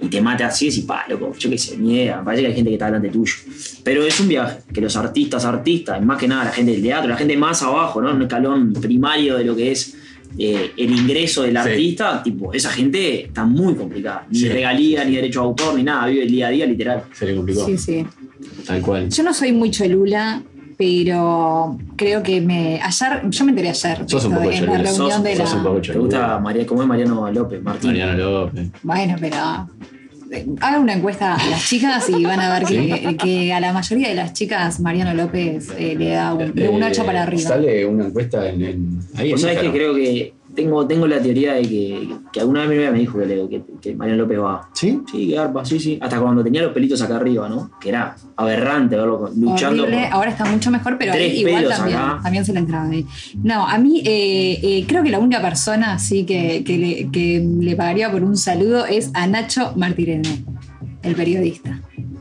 y 0.00 0.08
te 0.08 0.20
mate 0.20 0.44
así, 0.44 0.68
y 0.68 0.82
pa, 0.82 1.04
loco, 1.08 1.32
yo 1.38 1.50
qué 1.50 1.58
sé, 1.58 1.76
mierda, 1.76 2.24
parece 2.24 2.42
que 2.42 2.48
hay 2.48 2.54
gente 2.54 2.70
que 2.70 2.74
está 2.74 2.86
delante 2.86 3.10
tuyo. 3.10 3.34
Pero 3.84 4.04
es 4.04 4.18
un 4.20 4.28
viaje, 4.28 4.58
que 4.72 4.80
los 4.80 4.96
artistas, 4.96 5.44
artistas, 5.44 6.02
más 6.02 6.18
que 6.18 6.26
nada 6.26 6.44
la 6.44 6.52
gente 6.52 6.72
del 6.72 6.82
teatro, 6.82 7.08
la 7.08 7.16
gente 7.16 7.36
más 7.36 7.62
abajo, 7.62 8.00
¿no? 8.00 8.10
Un 8.12 8.22
escalón 8.22 8.72
primario 8.72 9.36
de 9.36 9.44
lo 9.44 9.54
que 9.54 9.72
es 9.72 9.96
eh, 10.38 10.70
el 10.76 10.90
ingreso 10.90 11.42
del 11.42 11.52
Sí. 11.52 11.56
artista, 11.58 12.22
tipo, 12.22 12.52
esa 12.52 12.70
gente 12.70 13.24
está 13.26 13.44
muy 13.44 13.74
complicada. 13.74 14.26
Ni 14.30 14.38
Sí. 14.38 14.48
regalía, 14.48 15.04
ni 15.04 15.16
derecho 15.16 15.40
a 15.40 15.44
autor, 15.44 15.74
ni 15.74 15.82
nada, 15.82 16.06
vive 16.06 16.22
el 16.22 16.30
día 16.30 16.46
a 16.48 16.50
día 16.50 16.66
literal. 16.66 17.02
Se 17.12 17.26
le 17.26 17.34
complicó. 17.36 17.66
Sí, 17.66 17.76
sí. 17.76 18.06
Tal 18.66 18.80
cual. 18.80 19.08
Yo 19.10 19.22
no 19.22 19.34
soy 19.34 19.52
muy 19.52 19.70
cholula, 19.70 20.42
pero 20.78 21.78
creo 21.96 22.22
que 22.22 22.40
me. 22.40 22.80
Ayer, 22.82 23.22
yo 23.28 23.44
me 23.44 23.50
enteré 23.50 23.68
ayer. 23.70 23.98
Sos 24.06 24.24
un 24.24 24.34
poco 24.34 24.48
de- 24.48 24.56
en 24.56 24.66
la 24.66 24.72
reunión 24.78 24.94
sos- 24.96 25.22
de 25.22 25.36
sos 25.36 25.52
un 25.52 25.58
la. 25.58 25.64
poco 25.64 25.80
¿Te 25.82 25.98
gusta 25.98 26.38
María, 26.38 26.66
cómo 26.66 26.82
es 26.82 26.88
Mariano 26.88 27.30
López, 27.30 27.62
Martín? 27.62 27.90
Mariano 27.90 28.16
López. 28.16 28.68
Bueno, 28.82 29.16
pero. 29.20 29.36
Eh, 30.32 30.46
Hagan 30.60 30.82
una 30.82 30.92
encuesta 30.94 31.34
a 31.34 31.46
las 31.46 31.68
chicas 31.68 32.08
y 32.08 32.22
van 32.24 32.40
a 32.40 32.58
ver 32.58 32.66
que, 32.68 33.16
que 33.16 33.52
a 33.52 33.60
la 33.60 33.72
mayoría 33.72 34.08
de 34.08 34.14
las 34.14 34.32
chicas 34.32 34.80
Mariano 34.80 35.14
López 35.14 35.68
eh, 35.78 35.94
le 35.98 36.10
da 36.10 36.34
un, 36.34 36.54
de 36.54 36.68
un 36.68 36.82
8 36.82 37.04
para 37.04 37.22
arriba. 37.24 37.42
Sale 37.48 37.84
una 37.86 38.06
encuesta 38.06 38.48
en, 38.48 38.62
en- 38.62 39.00
ahí 39.16 39.36
sabés 39.38 39.58
que 39.58 39.70
creo 39.70 39.94
que 39.94 40.34
tengo, 40.54 40.86
tengo 40.86 41.06
la 41.06 41.20
teoría 41.20 41.54
de 41.54 41.62
que, 41.62 42.08
que 42.32 42.40
alguna 42.40 42.60
vez 42.60 42.68
mi 42.70 42.76
novia 42.76 42.90
me 42.92 42.98
dijo 42.98 43.18
que, 43.18 43.26
le- 43.26 43.48
que, 43.48 43.62
que 43.80 43.94
Mariano 43.94 44.22
López 44.22 44.38
va. 44.40 44.68
¿Sí? 44.74 45.00
Sí, 45.10 45.28
que 45.28 45.38
arpa, 45.38 45.64
sí, 45.64 45.78
sí. 45.78 45.98
Hasta 46.00 46.20
cuando 46.20 46.42
tenía 46.42 46.62
los 46.62 46.72
pelitos 46.72 47.00
acá 47.02 47.16
arriba, 47.16 47.48
¿no? 47.48 47.70
Que 47.80 47.88
era 47.90 48.14
aberrante 48.36 48.96
verlo 48.96 49.30
luchando. 49.36 49.82
Horrible. 49.84 50.04
por- 50.06 50.12
Ahora 50.14 50.30
está 50.30 50.44
mucho 50.44 50.70
mejor, 50.70 50.96
pero 50.98 51.12
Tres 51.12 51.34
igual 51.34 51.62
pelos 51.62 51.76
también, 51.76 51.98
acá. 51.98 52.20
también 52.22 52.44
se 52.44 52.52
le 52.52 52.58
entraba 52.60 52.88
ahí. 52.88 53.06
No, 53.42 53.66
a 53.66 53.78
mí 53.78 54.02
eh, 54.04 54.58
eh, 54.62 54.84
creo 54.86 55.02
que 55.02 55.10
la 55.10 55.18
única 55.18 55.40
persona 55.40 55.98
sí 55.98 56.24
que, 56.24 56.62
que 56.64 56.78
le, 56.78 57.10
que 57.10 57.46
le 57.60 57.76
pagaría 57.76 58.10
por 58.10 58.22
un 58.24 58.36
saludo 58.36 58.86
es 58.86 59.10
a 59.14 59.26
Nacho 59.26 59.72
Martirene, 59.76 60.44
el 61.02 61.14
periodista. 61.14 61.80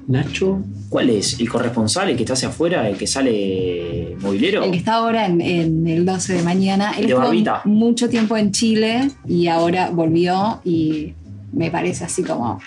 Nacho. 0.10 0.62
¿Cuál 0.90 1.12
es? 1.12 1.40
¿El 1.40 1.48
corresponsal, 1.50 2.10
el 2.10 2.18
que 2.18 2.24
está 2.24 2.34
hacia 2.34 2.48
afuera, 2.50 2.90
el 2.90 2.98
que 2.98 3.06
sale 3.08 4.18
movilero? 4.22 4.64
El 4.64 4.72
que 4.72 4.78
está 4.78 4.96
ahora 4.96 5.26
en, 5.28 5.40
en 5.40 5.88
el 5.88 6.04
12 6.06 6.34
de 6.34 6.44
mañana. 6.44 6.92
Él 6.92 7.02
De 7.02 7.02
estuvo 7.10 7.20
barbita. 7.22 7.62
mucho 7.66 8.10
tiempo 8.10 8.36
en 8.36 8.52
Chile 8.52 9.12
y 9.28 9.48
ahora 9.48 9.92
volvió 9.92 10.62
y 10.66 11.14
me 11.54 11.70
parece 11.72 12.06
así 12.06 12.24
como. 12.24 12.60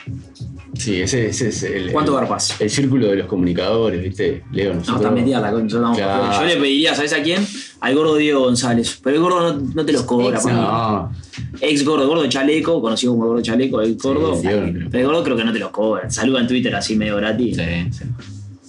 Sí, 0.75 1.03
ese, 1.03 1.27
ese 1.29 1.49
es 1.49 1.63
el, 1.65 1.93
¿Cuánto 1.93 2.15
garpas? 2.15 2.59
el 2.61 2.71
círculo 2.71 3.09
de 3.09 3.17
los 3.17 3.27
comunicadores, 3.27 4.03
¿viste? 4.03 4.43
Leo, 4.53 4.73
No, 4.75 4.81
está 4.81 5.11
metida 5.11 5.39
la 5.41 5.53
concha. 5.53 5.79
no. 5.79 5.95
Claro. 5.95 6.41
Yo 6.41 6.47
le 6.47 6.57
pediría, 6.57 6.95
¿sabes 6.95 7.13
a 7.13 7.23
quién? 7.23 7.47
Al 7.81 7.95
gordo 7.95 8.17
Diego 8.17 8.41
González. 8.41 8.99
Pero 9.03 9.17
el 9.17 9.23
gordo 9.23 9.53
no, 9.55 9.61
no 9.75 9.85
te 9.85 9.93
los 9.93 10.03
cobra. 10.03 10.37
Ex-. 10.39 10.47
No, 10.47 11.13
Ex 11.61 11.85
gordo, 11.85 12.09
gordo 12.09 12.27
chaleco, 12.27 12.81
conocido 12.81 13.13
como 13.13 13.27
gordo 13.27 13.43
chaleco, 13.43 13.81
el 13.83 13.97
gordo. 13.97 14.35
Sí, 14.37 14.49
pero 14.91 14.99
el 15.01 15.07
gordo 15.07 15.25
creo 15.25 15.37
que 15.37 15.45
no 15.45 15.53
te 15.53 15.59
los 15.59 15.71
cobra. 15.71 16.09
Saluda 16.11 16.41
en 16.41 16.47
Twitter 16.49 16.75
así 16.75 16.97
medio 16.97 17.17
gratis. 17.17 17.57
sí, 17.57 17.63
sí. 17.91 18.05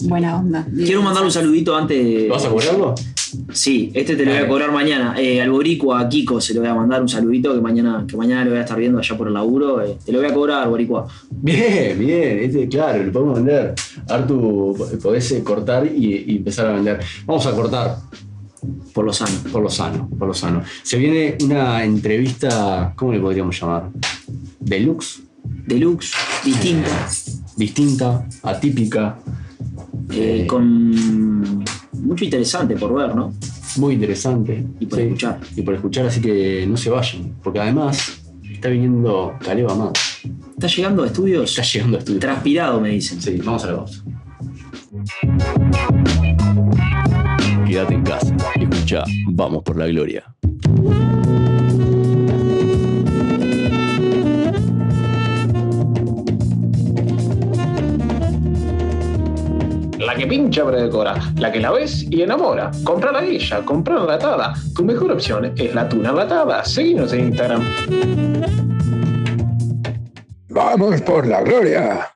Buena 0.10 0.36
onda. 0.38 0.68
Quiero 0.76 1.02
mandar 1.02 1.24
un 1.24 1.32
saludito 1.32 1.74
antes 1.76 2.04
de. 2.04 2.28
¿Vas 2.28 2.44
a 2.44 2.50
cobrarlo? 2.50 2.94
Sí, 3.52 3.92
este 3.94 4.16
te 4.16 4.26
lo 4.26 4.32
voy 4.32 4.40
a 4.42 4.48
cobrar 4.48 4.72
mañana. 4.72 5.16
Eh, 5.18 5.42
al 5.42 5.50
Boricua, 5.52 6.00
a 6.02 6.10
Kiko, 6.10 6.40
se 6.42 6.54
lo 6.54 6.60
voy 6.62 6.70
a 6.70 6.76
mandar 6.76 7.02
un 7.02 7.10
saludito 7.10 7.54
que 7.54 7.62
mañana, 7.62 8.06
que 8.08 8.16
mañana 8.18 8.44
lo 8.44 8.52
voy 8.52 8.60
a 8.60 8.64
estar 8.64 8.78
viendo 8.78 9.00
allá 9.00 9.18
por 9.18 9.28
el 9.28 9.34
laburo. 9.34 9.82
eh, 9.84 9.98
te 10.06 10.12
lo 10.12 10.20
voy 10.20 10.28
a 10.30 10.34
cobrar, 10.34 10.70
Boricua. 10.70 11.08
Bien, 11.32 11.98
bien, 11.98 12.40
este, 12.40 12.68
claro, 12.68 13.04
lo 13.04 13.12
podemos 13.12 13.36
vender. 13.36 13.74
Artu, 14.08 14.76
podés 15.02 15.32
eh, 15.32 15.44
cortar 15.44 15.86
y, 15.88 16.26
y 16.28 16.38
empezar 16.38 16.68
a 16.68 16.74
vender. 16.74 17.00
Vamos 17.26 17.46
a 17.48 17.52
cortar 17.54 17.98
Por 18.94 19.06
lo 19.06 19.12
sano. 19.14 19.32
por 19.52 19.62
lo 19.64 19.70
sano, 19.70 20.10
por 20.18 20.28
lo 20.28 20.34
sano. 20.34 20.62
Se 20.84 20.98
viene 20.98 21.38
una 21.44 21.84
entrevista, 21.84 22.94
¿cómo 22.96 23.14
le 23.14 23.20
podríamos 23.20 23.60
llamar? 23.60 23.90
Deluxe, 24.60 25.22
Deluxe, 25.68 26.12
distinta. 26.46 27.08
distinta, 27.58 28.28
atípica, 28.44 29.18
eh, 30.12 30.42
Eh. 30.44 30.48
con 30.48 31.63
mucho 32.04 32.26
interesante 32.26 32.76
por 32.76 32.94
ver, 32.94 33.16
¿no? 33.16 33.34
muy 33.78 33.96
interesante. 33.96 34.64
Y 34.80 34.86
por 34.86 35.00
escuchar. 35.00 35.40
Y 35.56 35.62
por 35.62 35.74
escuchar, 35.76 36.06
así 36.06 36.22
que 36.22 36.66
no 36.68 36.78
se 36.78 36.90
vayan. 36.90 37.36
Porque 37.44 37.60
además 37.60 38.22
está 38.52 38.70
viniendo 38.70 39.36
Caleb 39.44 39.70
Amado. 39.70 39.94
Está 40.52 40.68
llegando 40.68 41.04
a 41.04 41.08
estudios 41.08 41.50
Está 41.50 41.64
llegando 41.64 41.98
a 41.98 42.00
estudio. 42.00 42.20
transpirado, 42.20 42.80
me 42.80 42.90
dicen. 42.90 43.22
Sí, 43.22 43.38
vamos 43.44 43.64
a 43.64 43.72
la 43.72 43.78
pausa. 43.78 44.04
Quédate 47.66 47.94
en 47.96 48.04
casa 48.04 48.36
escucha 48.56 49.04
Vamos 49.30 49.64
por 49.64 49.78
la 49.78 49.88
Gloria. 49.88 50.33
La 60.06 60.16
que 60.16 60.28
pincha 60.28 60.66
pero 60.66 60.82
decora, 60.82 61.16
la 61.38 61.52
que 61.52 61.60
la 61.60 61.72
ves 61.72 62.06
y 62.10 62.22
enamora. 62.22 62.72
Compra 62.84 63.12
la 63.12 63.22
guilla, 63.22 63.64
compra 63.64 63.98
enlatada. 63.98 64.54
Tu 64.76 64.84
mejor 64.84 65.12
opción 65.12 65.54
es 65.56 65.74
la 65.74 65.88
tuna 65.88 66.10
enlatada. 66.10 66.64
Seguinos 66.66 67.14
en 67.14 67.28
Instagram. 67.28 67.64
Vamos 70.50 71.02
por 71.02 71.26
la 71.26 71.42
gloria. 71.42 72.13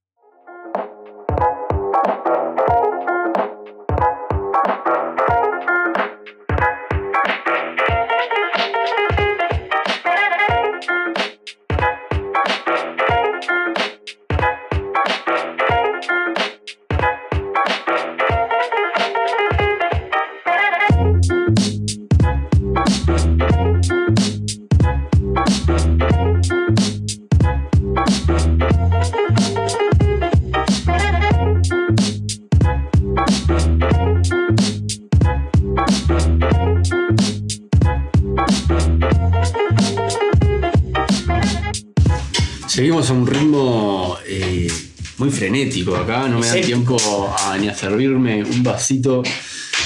Servirme 47.78 48.44
un 48.44 48.64
vasito 48.64 49.22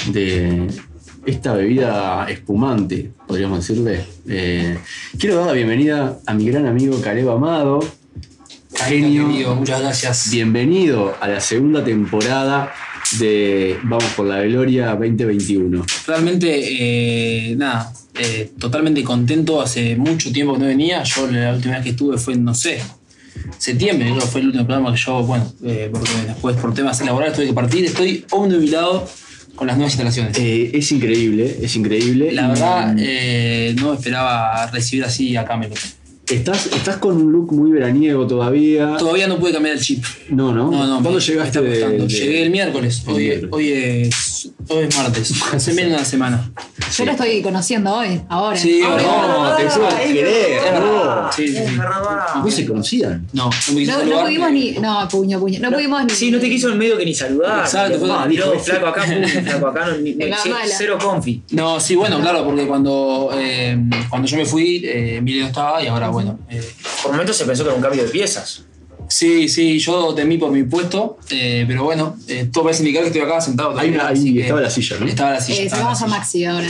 de 0.08 0.66
esta 1.26 1.52
bebida 1.52 2.26
espumante, 2.28 3.10
podríamos 3.26 3.58
decirle. 3.58 4.04
Eh, 4.26 4.78
quiero 5.18 5.36
dar 5.36 5.48
la 5.48 5.52
bienvenida 5.52 6.18
a 6.26 6.32
mi 6.34 6.46
gran 6.46 6.66
amigo 6.66 6.98
Caleb 7.02 7.28
Amado. 7.28 7.80
Genio. 8.74 9.54
Muchas 9.54 9.80
gracias. 9.80 10.30
Bienvenido 10.30 11.14
a 11.20 11.28
la 11.28 11.40
segunda 11.40 11.84
temporada 11.84 12.72
de 13.18 13.76
Vamos 13.82 14.10
por 14.16 14.26
la 14.26 14.42
Gloria 14.42 14.88
2021. 14.94 15.84
Realmente, 16.06 17.50
eh, 17.50 17.54
nada, 17.56 17.92
eh, 18.18 18.52
totalmente 18.58 19.04
contento. 19.04 19.60
Hace 19.60 19.96
mucho 19.96 20.32
tiempo 20.32 20.54
que 20.54 20.60
no 20.60 20.66
venía. 20.66 21.02
Yo 21.02 21.30
la 21.30 21.52
última 21.52 21.74
vez 21.74 21.84
que 21.84 21.90
estuve 21.90 22.16
fue, 22.16 22.36
no 22.36 22.54
sé, 22.54 22.80
septiembre, 23.58 24.08
creo 24.10 24.20
que 24.20 24.26
fue 24.26 24.40
el 24.40 24.46
último 24.48 24.66
programa 24.66 24.92
que 24.94 25.00
yo, 25.00 25.22
bueno, 25.22 25.52
eh, 25.64 25.88
porque 25.92 26.10
después 26.26 26.56
por 26.56 26.74
temas 26.74 27.00
laborales 27.04 27.34
tuve 27.36 27.46
que 27.46 27.52
partir. 27.52 27.84
Estoy 27.84 28.24
obnubilado 28.30 29.08
con 29.54 29.66
las 29.66 29.76
nuevas 29.76 29.92
instalaciones. 29.92 30.36
Eh, 30.38 30.70
es 30.74 30.90
increíble, 30.92 31.58
es 31.62 31.76
increíble. 31.76 32.32
La 32.32 32.48
verdad, 32.48 32.96
eh, 32.98 33.74
no 33.80 33.92
esperaba 33.94 34.66
recibir 34.70 35.04
así 35.04 35.36
a 35.36 35.44
Camelot. 35.44 35.78
estás, 36.30 36.66
estás 36.66 36.96
con 36.96 37.16
un 37.16 37.30
look 37.32 37.52
muy 37.52 37.70
veraniego 37.70 38.26
todavía. 38.26 38.96
Todavía 38.98 39.26
no 39.26 39.38
pude 39.38 39.52
cambiar 39.52 39.76
el 39.76 39.82
chip. 39.82 40.02
No, 40.30 40.52
no. 40.54 40.70
No, 40.70 40.86
no, 40.86 40.94
¿Cuándo 41.02 41.12
me- 41.12 41.20
llegaste 41.20 41.60
me 41.60 41.68
de, 41.68 41.88
de- 41.98 42.08
Llegué 42.08 42.42
el 42.44 42.50
miércoles. 42.50 43.02
El 43.06 43.12
Hoy, 43.12 43.22
miércoles. 43.24 43.50
hoy 43.52 43.68
es, 43.72 44.14
hoy 44.68 44.84
es 44.88 44.96
martes. 44.96 45.32
Hace 45.52 45.72
menos 45.72 45.90
de 45.92 45.96
una 45.96 46.04
semana. 46.04 46.50
Yo 46.96 47.04
lo 47.04 47.12
estoy 47.12 47.42
conociendo 47.42 47.92
hoy, 47.94 48.20
ahora. 48.28 48.56
Sí, 48.56 48.82
Ahora. 48.82 49.02
No, 49.02 49.56
te 49.56 49.64
puedo 49.64 49.88
creer. 49.88 50.60
No. 50.80 51.32
Sí, 51.32 51.48
sí. 51.48 51.62
¿No 52.44 52.50
se 52.50 52.66
conocían? 52.66 53.26
No, 53.32 53.44
no 53.46 53.72
me 53.74 53.80
quiso 53.80 53.92
No, 53.92 53.98
no 53.98 54.04
saludar. 54.04 54.24
pudimos 54.24 54.52
ni. 54.52 54.70
No, 54.72 55.08
puño, 55.08 55.40
puño. 55.40 55.60
No 55.60 55.70
pudimos 55.72 56.04
ni. 56.04 56.10
Sí, 56.10 56.30
no 56.30 56.38
te 56.38 56.48
quiso 56.48 56.68
en 56.70 56.78
medio 56.78 56.96
que 56.98 57.04
ni 57.04 57.14
saludar. 57.14 57.60
Exacto, 57.64 57.98
fue- 57.98 58.10
Ah, 58.12 58.26
dijo, 58.28 58.58
flaco 58.58 58.86
acá, 58.86 59.04
pum, 59.04 59.24
flaco 59.44 59.66
acá, 59.68 59.86
no, 59.86 59.96
ni- 59.98 60.14
la 60.14 60.38
sí, 60.38 60.48
mala. 60.50 60.74
cero 60.76 60.98
confi. 61.02 61.42
No, 61.50 61.80
sí, 61.80 61.94
bueno, 61.94 62.20
claro, 62.20 62.44
porque 62.44 62.66
cuando, 62.66 63.30
eh, 63.34 63.78
cuando 64.10 64.28
yo 64.28 64.36
me 64.36 64.44
fui, 64.44 64.82
eh, 64.84 65.16
Emilio 65.16 65.42
no 65.42 65.48
estaba 65.48 65.82
y 65.82 65.86
ahora, 65.86 66.08
bueno. 66.10 66.38
eh, 66.50 66.62
Por 67.02 67.12
momentos 67.12 67.36
se 67.36 67.44
pensó 67.44 67.62
que 67.64 67.68
era 67.70 67.76
un 67.76 67.82
cambio 67.82 68.02
de 68.04 68.08
piezas. 68.10 68.64
Sí, 69.12 69.48
sí, 69.48 69.78
yo 69.78 70.14
temí 70.14 70.38
por 70.38 70.50
mi 70.50 70.62
puesto, 70.64 71.18
eh, 71.30 71.64
pero 71.66 71.84
bueno, 71.84 72.16
eh, 72.28 72.48
todo 72.52 72.64
parece 72.64 72.82
indicar 72.82 73.02
que 73.02 73.08
estoy 73.08 73.22
acá 73.22 73.40
sentado. 73.40 73.78
Ahí, 73.78 73.92
todavía, 73.92 74.08
ahí 74.08 74.40
estaba 74.40 74.60
la 74.60 74.70
silla, 74.70 74.96
¿no? 74.98 75.06
Estaba 75.06 75.30
la 75.32 75.40
silla. 75.40 75.60
Eh, 75.60 75.64
estaba 75.66 75.90
la 75.90 75.94
sacamos 75.94 76.14
a. 76.14 76.18
Maxi 76.18 76.44
ahora. 76.44 76.68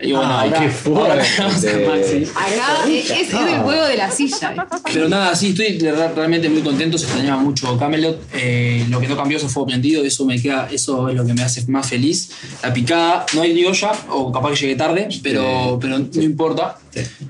Y 0.00 0.12
bueno, 0.12 0.38
Ay, 0.38 0.48
ahora- 0.50 0.60
qué 0.60 0.68
fuerte. 0.70 1.10
ahora 1.42 1.60
tenemos 1.60 1.64
a 1.64 1.96
Maxi. 1.96 2.24
Acá 2.36 2.88
es, 2.88 3.10
es 3.10 3.32
el 3.34 3.58
juego 3.62 3.84
de 3.86 3.96
la 3.96 4.10
silla. 4.12 4.54
Pero 4.92 5.08
nada, 5.08 5.34
sí, 5.34 5.48
estoy 5.48 5.76
re- 5.80 6.12
realmente 6.14 6.48
muy 6.48 6.62
contento, 6.62 6.96
se 6.98 7.06
extrañaba 7.06 7.42
mucho 7.42 7.76
Camelot. 7.76 8.20
Eh, 8.34 8.86
lo 8.90 9.00
que 9.00 9.08
no 9.08 9.16
cambió 9.16 9.38
es 9.38 9.42
fuego 9.44 9.66
prendido, 9.66 10.04
eso 10.04 10.24
me 10.24 10.40
queda, 10.40 10.68
eso 10.70 11.08
es 11.08 11.16
lo 11.16 11.26
que 11.26 11.34
me 11.34 11.42
hace 11.42 11.66
más 11.66 11.88
feliz. 11.88 12.30
La 12.62 12.72
picada, 12.72 13.26
no 13.34 13.42
hay 13.42 13.64
olla, 13.64 13.90
o 14.10 14.30
capaz 14.30 14.50
que 14.50 14.56
llegué 14.56 14.76
tarde, 14.76 15.08
pero, 15.20 15.78
pero 15.80 15.98
no 15.98 16.22
importa. 16.22 16.78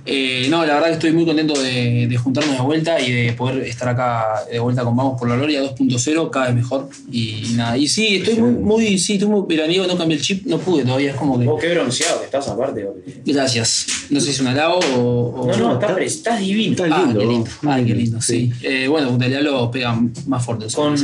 Eh, 0.07 0.47
no, 0.49 0.65
la 0.65 0.75
verdad 0.75 0.89
que 0.89 0.93
estoy 0.95 1.13
muy 1.13 1.27
contento 1.27 1.61
de, 1.61 2.07
de 2.09 2.17
juntarnos 2.17 2.57
de 2.57 2.63
vuelta 2.63 3.01
y 3.01 3.13
de 3.13 3.33
poder 3.33 3.63
estar 3.65 3.89
acá 3.89 4.45
de 4.51 4.59
vuelta 4.59 4.83
con 4.85 4.97
Vamos 4.97 5.19
por 5.19 5.29
la 5.29 5.37
Gloria 5.37 5.63
2.0, 5.63 6.31
cada 6.31 6.47
vez 6.47 6.55
mejor. 6.55 6.89
Y 7.13 7.53
nada, 7.55 7.77
y 7.77 7.87
sí, 7.89 8.17
estoy 8.17 8.37
muy, 8.37 8.51
muy 8.53 8.99
sí, 8.99 9.15
estoy 9.15 9.29
muy 9.29 9.43
veraniego, 9.47 9.87
no 9.87 9.97
cambié 9.99 10.17
el 10.17 10.23
chip, 10.23 10.47
no 10.47 10.59
pude 10.59 10.85
todavía, 10.85 11.11
es 11.11 11.17
como 11.17 11.39
que. 11.39 11.45
Vos 11.45 11.61
qué 11.61 11.71
bronceado 11.75 12.19
que 12.21 12.25
estás 12.27 12.49
aparte. 12.49 12.87
Gracias. 13.25 13.87
No 14.11 14.21
sé 14.21 14.27
si 14.27 14.33
es 14.33 14.41
un 14.41 14.49
halago 14.49 14.79
o. 14.97 15.43
o- 15.43 15.47
No, 15.49 15.57
no, 15.57 15.73
estás, 15.75 15.99
estás 16.01 16.41
divino. 16.41 16.77
Ah, 16.91 17.03
lindo. 17.05 17.21
qué 17.21 17.27
lindo. 17.27 17.51
Ay, 17.67 17.85
qué 17.85 17.95
lindo, 17.95 18.21
Sí. 18.21 18.53
sí. 18.61 18.67
Eh, 18.67 18.89
bueno, 18.89 19.09
Punta 19.11 19.27
Diablo 19.29 19.71
pega 19.71 19.99
más 20.27 20.45
fuerte. 20.45 20.67
¿Con, 20.75 20.97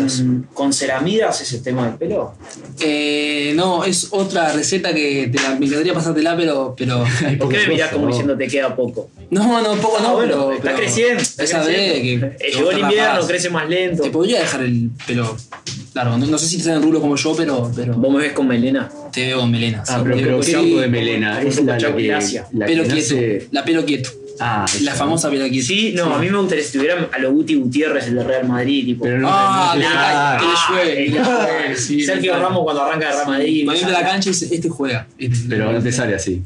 ¿Con 0.54 0.72
ceramidas 0.72 1.40
ese 1.40 1.58
tema 1.60 1.86
del 1.86 1.96
pelo? 1.96 2.34
Eh, 2.80 3.52
no, 3.56 3.84
es 3.84 4.08
otra 4.10 4.52
receta 4.52 4.92
que 4.94 5.28
te 5.32 5.40
la, 5.42 5.50
me 5.56 5.66
encantaría 5.66 5.94
pasártela, 5.94 6.36
pero. 6.36 6.74
pero 6.76 7.04
¿Por 7.38 7.48
qué 7.48 7.58
me 7.58 7.68
mirás 7.68 7.90
como 7.92 8.08
no. 8.08 8.14
Te 8.46 8.50
queda 8.52 8.74
poco? 8.76 9.10
no, 9.30 9.62
no, 9.62 9.74
poco 9.80 9.98
no. 10.00 10.08
Ah, 10.08 10.12
bueno, 10.12 10.32
pero, 10.32 10.52
está 10.52 10.62
pero 10.64 10.76
creciendo. 10.76 11.22
Está 11.22 11.44
esa 11.44 11.62
creciendo. 11.62 11.94
de 11.94 12.02
que. 12.02 12.14
Eh, 12.14 12.36
que 12.38 12.56
Llegó 12.58 12.70
el 12.70 12.78
invierno, 12.80 13.26
crece 13.26 13.50
más 13.50 13.68
lento. 13.68 14.02
Te 14.02 14.10
podría 14.10 14.40
dejar 14.40 14.62
el 14.62 14.90
pelo 15.06 15.36
largo. 15.94 16.16
No, 16.18 16.26
no 16.26 16.38
sé 16.38 16.46
si 16.46 16.58
te 16.58 16.64
salen 16.64 16.82
rulos 16.82 17.00
como 17.00 17.16
yo, 17.16 17.34
pero, 17.36 17.70
pero 17.74 17.94
¿Vos 17.94 18.12
me 18.12 18.18
ves 18.20 18.32
con 18.32 18.46
melena? 18.48 18.90
te 19.12 19.26
veo 19.26 19.40
con 19.40 19.50
melena. 19.50 19.82
Ah, 19.86 19.96
sí. 19.98 20.00
pero, 20.04 20.16
pero 20.16 20.28
veo- 20.28 20.40
¿qué 20.40 20.46
sí, 20.46 20.56
tipo 20.56 20.80
de 20.80 20.88
melena? 20.88 21.40
Es 21.42 21.56
la, 21.64 21.78
la 21.78 21.94
que, 21.94 22.02
la 22.08 22.18
que 22.66 22.72
Pelo 22.72 22.82
quieto. 22.84 22.94
nace- 22.96 23.48
La 23.52 23.64
pelo 23.64 23.84
quieto. 23.84 24.10
Ah, 24.40 24.66
La 24.82 24.92
famosa 24.94 25.30
pelo 25.30 25.48
quieto. 25.48 25.66
Sí, 25.68 25.92
no, 25.96 26.12
a 26.12 26.18
mí 26.18 26.28
me 26.28 26.36
gustaría 26.38 26.64
si 26.64 26.72
tuviera 26.76 27.08
a 27.12 27.18
lo 27.20 27.30
Guti 27.32 27.54
Gutiérrez, 27.54 28.08
el 28.08 28.16
de 28.16 28.24
Real 28.24 28.48
Madrid, 28.48 28.84
tipo. 28.84 29.04
Pero 29.04 29.18
no, 29.20 29.28
Ah, 29.30 29.74
ah, 29.76 30.38
que 30.40 30.84
le 30.94 31.04
que 31.06 31.68
me 31.68 31.76
Sergio. 32.04 32.36
Ramos 32.40 32.64
cuando 32.64 32.82
arranca 32.82 33.06
de 33.06 33.12
Real 33.14 33.26
Madrid. 33.28 33.64
Cuando 33.64 33.80
entra 33.82 33.98
a 33.98 34.02
la 34.02 34.08
cancha 34.08 34.30
y 34.30 34.32
dice, 34.32 34.52
este 34.52 34.68
juega. 34.68 35.06
Este- 35.16 35.46
Pero 35.48 35.72
no 35.72 35.80
te 35.80 35.92
sale 35.92 36.16
así. 36.16 36.42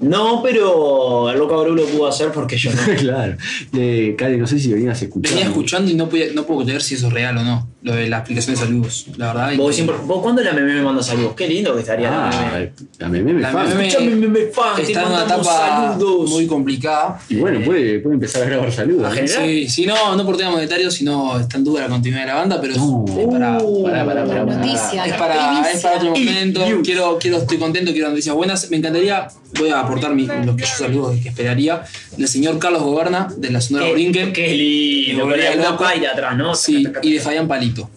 No, 0.00 0.40
pero 0.42 1.30
el 1.30 1.38
Loco 1.38 1.54
Abreu 1.58 1.74
lo 1.74 1.84
pudo 1.84 2.06
hacer 2.08 2.32
porque 2.32 2.56
yo 2.56 2.70
no. 2.72 2.78
claro. 2.98 3.36
Eh, 3.76 4.14
Cali, 4.16 4.38
no 4.38 4.46
sé 4.46 4.58
si 4.58 4.72
venías 4.72 5.00
escuchando. 5.02 5.36
Venía 5.36 5.48
escuchando 5.50 5.90
y 5.90 5.94
no, 5.94 6.08
podía- 6.08 6.32
no 6.34 6.44
puedo 6.46 6.64
creer 6.64 6.80
si 6.82 6.94
eso 6.94 7.08
es 7.08 7.12
real 7.12 7.36
o 7.36 7.42
no. 7.42 7.68
Lo 7.82 7.94
de 7.94 8.08
la 8.08 8.18
explicación 8.18 8.54
de 8.56 8.60
saludos. 8.60 9.06
La 9.16 9.32
verdad. 9.32 9.56
Vos, 9.56 9.74
siempre, 9.74 9.96
vos 10.04 10.20
cuándo 10.22 10.42
la 10.42 10.52
meme 10.52 10.74
me 10.74 10.82
manda 10.82 11.02
saludos? 11.02 11.32
Qué 11.34 11.48
lindo 11.48 11.74
que 11.74 11.80
estaría 11.80 12.10
la 12.10 12.28
Ah, 12.28 12.50
meme. 12.52 12.72
la 12.98 13.08
meme 13.08 13.32
me 13.34 13.40
La 13.40 13.50
fan. 13.52 13.68
meme 13.70 13.88
Escuchame, 13.88 14.16
meme 14.16 14.40
fan, 14.52 14.80
está 14.80 15.02
en 15.02 15.08
una 15.08 15.24
etapa 15.24 15.44
saludos. 15.44 16.30
muy 16.30 16.46
complicada. 16.46 17.20
Y 17.28 17.36
bueno, 17.36 17.60
puede, 17.64 18.00
puede 18.00 18.14
empezar 18.14 18.42
a 18.42 18.46
grabar 18.46 18.70
saludos. 18.72 19.04
A 19.16 19.20
¿no? 19.20 19.26
Sí, 19.26 19.68
sí, 19.68 19.86
no, 19.86 20.14
no 20.16 20.24
por 20.26 20.36
temas 20.36 20.52
monetarios, 20.54 20.92
sino 20.94 21.38
está 21.40 21.56
en 21.58 21.64
duda 21.64 21.82
la 21.82 21.88
continuidad 21.88 22.22
de 22.22 22.26
la 22.28 22.34
banda, 22.36 22.60
pero 22.60 22.72
es, 22.74 22.78
No. 22.78 23.04
es 23.18 23.26
para, 23.28 23.58
para, 23.58 24.04
para, 24.04 24.24
para- 24.26 24.46
para- 24.46 24.56
Noticia, 24.58 25.04
es 25.06 25.12
para, 25.14 25.70
es 25.70 25.80
para 25.80 25.96
otro 25.96 26.10
momento. 26.10 26.60
Quiero, 26.82 27.18
quiero, 27.18 27.38
estoy 27.38 27.56
contento, 27.58 27.92
quiero 27.92 28.08
noticias 28.10 28.34
buenas. 28.34 28.70
Me 28.70 28.76
encantaría, 28.76 29.26
voy 29.58 29.70
a 29.70 29.80
aportar 29.80 30.14
mi- 30.14 30.26
los 30.26 30.56
que 30.56 30.62
yo 30.62 30.68
saludos 30.78 31.16
que 31.22 31.28
esperaría, 31.30 31.82
del 32.16 32.28
señor 32.28 32.58
Carlos 32.58 32.82
Goberna, 32.82 33.28
de 33.36 33.50
la 33.50 33.60
Sonora 33.60 33.90
Brinken. 33.92 34.32
qué 34.32 34.48
lindo, 34.54 35.26
paila 35.78 36.10
atrás, 36.12 36.36
¿no? 36.36 36.54
Sí, 36.54 36.84
y 37.02 37.12
de 37.14 37.20
Fabián 37.20 37.46
Palito. 37.48 37.90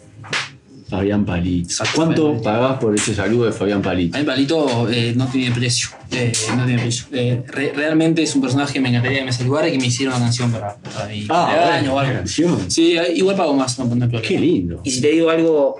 Fabián 0.89 1.25
Palito. 1.25 1.73
¿Cuánto 1.95 2.41
pagás 2.41 2.77
por 2.79 2.93
ese 2.93 3.15
saludo 3.15 3.45
de 3.45 3.51
Fabián 3.51 3.81
Palito? 3.81 4.11
Fabián 4.11 4.25
Palito 4.27 4.89
eh, 4.91 5.13
no 5.15 5.25
tiene 5.27 5.55
precio. 5.55 5.89
Eh, 6.13 6.31
no 6.55 6.65
tiene. 6.65 6.89
Eh, 7.11 7.43
re- 7.47 7.73
realmente 7.75 8.21
es 8.23 8.35
un 8.35 8.41
personaje 8.41 8.73
que 8.73 8.79
me 8.81 8.89
encantaría 8.89 9.19
que 9.19 9.25
me 9.25 9.33
saludara 9.33 9.67
y 9.67 9.71
que 9.73 9.79
me 9.79 9.87
hiciera 9.87 10.11
una 10.15 10.25
canción 10.25 10.51
para, 10.51 10.75
para 10.75 11.07
mi 11.07 11.25
Ah, 11.29 11.45
cumpleaños 11.47 11.81
bueno, 11.81 11.93
o 11.95 11.99
algo. 11.99 12.11
una 12.11 12.19
canción. 12.19 12.71
Sí, 12.71 12.97
eh, 12.97 13.13
igual 13.15 13.35
pago 13.35 13.53
más, 13.53 13.77
no, 13.79 13.85
no. 13.85 14.21
Qué 14.21 14.39
lindo. 14.39 14.81
Y 14.83 14.91
si 14.91 15.01
te 15.01 15.09
digo 15.11 15.29
algo, 15.29 15.75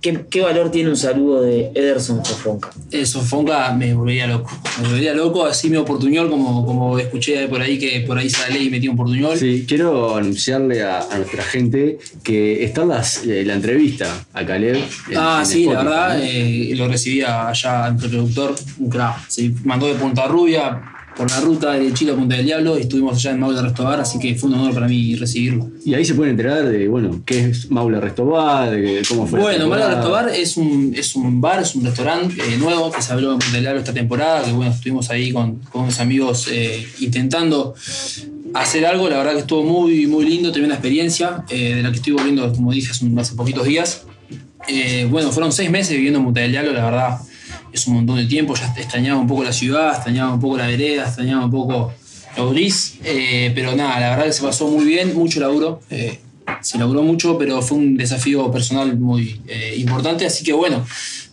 ¿qué, 0.00 0.24
qué 0.30 0.40
valor 0.40 0.70
tiene 0.70 0.90
un 0.90 0.96
saludo 0.96 1.42
de 1.42 1.70
Ederson 1.74 2.24
Fofonca? 2.24 2.70
Eso, 2.90 3.20
Fonca 3.22 3.72
me 3.72 3.94
volvería 3.94 4.26
loco. 4.26 4.50
Me 4.80 4.88
volvería 4.88 5.14
loco, 5.14 5.44
así 5.46 5.70
me 5.70 5.80
portuñol, 5.82 6.28
como, 6.30 6.64
como 6.66 6.98
escuché 6.98 7.46
por 7.48 7.60
ahí 7.60 7.78
que 7.78 8.00
por 8.06 8.18
ahí 8.18 8.28
sale 8.30 8.60
y 8.62 8.70
metí 8.70 8.88
un 8.88 8.96
portuñol. 8.96 9.36
Sí, 9.38 9.64
quiero 9.66 10.16
anunciarle 10.16 10.82
a, 10.82 11.00
a 11.00 11.16
nuestra 11.18 11.42
gente 11.42 11.98
que 12.22 12.64
está 12.64 12.84
las, 12.84 13.24
la 13.24 13.54
entrevista 13.54 14.24
a 14.32 14.44
Caleb. 14.44 14.76
en- 14.76 15.16
Ah, 15.16 15.38
en 15.40 15.46
sí, 15.46 15.64
la 15.66 15.82
verdad, 15.82 16.18
¿no? 16.18 16.24
eh, 16.24 16.72
lo 16.76 16.88
recibía 16.88 17.48
allá 17.48 17.90
nuestro 17.90 18.10
productor, 18.10 18.54
un 18.78 18.90
crack. 18.90 19.15
Se 19.28 19.52
mandó 19.64 19.86
de 19.86 19.94
Punta 19.94 20.26
Rubia 20.26 20.82
por 21.16 21.30
la 21.30 21.40
ruta 21.40 21.72
de 21.72 21.92
Chile 21.94 22.12
a 22.12 22.14
Punta 22.14 22.36
del 22.36 22.44
Diablo 22.44 22.78
y 22.78 22.82
estuvimos 22.82 23.16
allá 23.16 23.30
en 23.30 23.40
Maule 23.40 23.62
Restobar, 23.62 23.98
así 23.98 24.18
que 24.18 24.34
fue 24.34 24.50
un 24.50 24.56
honor 24.56 24.74
para 24.74 24.86
mí 24.86 25.16
recibirlo. 25.16 25.70
Y 25.84 25.94
ahí 25.94 26.04
se 26.04 26.14
pueden 26.14 26.32
enterar 26.32 26.68
de, 26.68 26.88
bueno, 26.88 27.22
qué 27.24 27.46
es 27.46 27.70
Maule 27.70 28.00
Restobar, 28.00 28.70
de 28.70 29.02
cómo 29.08 29.26
fue. 29.26 29.40
Bueno, 29.40 29.68
Maule. 29.68 29.88
Restobar 29.88 30.28
es 30.28 30.56
un, 30.58 30.92
es 30.94 31.16
un 31.16 31.40
bar, 31.40 31.62
es 31.62 31.74
un 31.74 31.84
restaurante 31.84 32.34
eh, 32.36 32.58
nuevo 32.58 32.92
que 32.92 33.00
se 33.00 33.12
abrió 33.12 33.32
en 33.32 33.38
Punta 33.38 33.54
del 33.54 33.62
Diablo 33.62 33.80
esta 33.80 33.94
temporada, 33.94 34.44
que 34.44 34.52
bueno, 34.52 34.70
estuvimos 34.70 35.08
ahí 35.08 35.32
con, 35.32 35.56
con 35.72 35.84
unos 35.84 35.98
amigos 36.00 36.48
eh, 36.50 36.86
intentando 37.00 37.74
hacer 38.52 38.84
algo, 38.84 39.08
la 39.08 39.16
verdad 39.16 39.32
que 39.32 39.40
estuvo 39.40 39.62
muy, 39.62 40.06
muy 40.06 40.26
lindo, 40.26 40.52
tremenda 40.52 40.74
experiencia, 40.74 41.44
eh, 41.48 41.76
de 41.76 41.82
la 41.82 41.90
que 41.90 41.96
estoy 41.96 42.12
volviendo, 42.12 42.52
como 42.52 42.72
dije, 42.72 42.90
hace, 42.90 43.06
hace 43.18 43.34
poquitos 43.34 43.64
días. 43.64 44.04
Bueno, 45.08 45.30
fueron 45.30 45.52
seis 45.52 45.70
meses 45.70 45.96
viviendo 45.96 46.18
en 46.18 46.24
Punta 46.26 46.40
del 46.40 46.50
Diablo, 46.50 46.72
la 46.72 46.84
verdad 46.84 47.18
es 47.76 47.86
un 47.86 47.94
montón 47.94 48.16
de 48.16 48.26
tiempo, 48.26 48.54
ya 48.54 48.72
extrañaba 48.76 49.20
un 49.20 49.26
poco 49.26 49.44
la 49.44 49.52
ciudad, 49.52 49.94
extrañaba 49.94 50.32
un 50.32 50.40
poco 50.40 50.56
la 50.56 50.66
vereda, 50.66 51.04
extrañaba 51.04 51.44
un 51.44 51.50
poco 51.50 51.92
lo 52.36 52.50
gris, 52.50 52.98
eh, 53.04 53.52
pero 53.54 53.74
nada, 53.74 54.00
la 54.00 54.10
verdad 54.10 54.24
que 54.24 54.32
se 54.32 54.42
pasó 54.42 54.68
muy 54.68 54.84
bien, 54.84 55.14
mucho 55.14 55.40
laburo, 55.40 55.80
eh, 55.90 56.18
se 56.60 56.78
laburó 56.78 57.02
mucho, 57.02 57.36
pero 57.38 57.60
fue 57.62 57.78
un 57.78 57.96
desafío 57.96 58.50
personal 58.50 58.96
muy 58.98 59.40
eh, 59.48 59.74
importante, 59.78 60.26
así 60.26 60.44
que 60.44 60.52
bueno, 60.52 60.84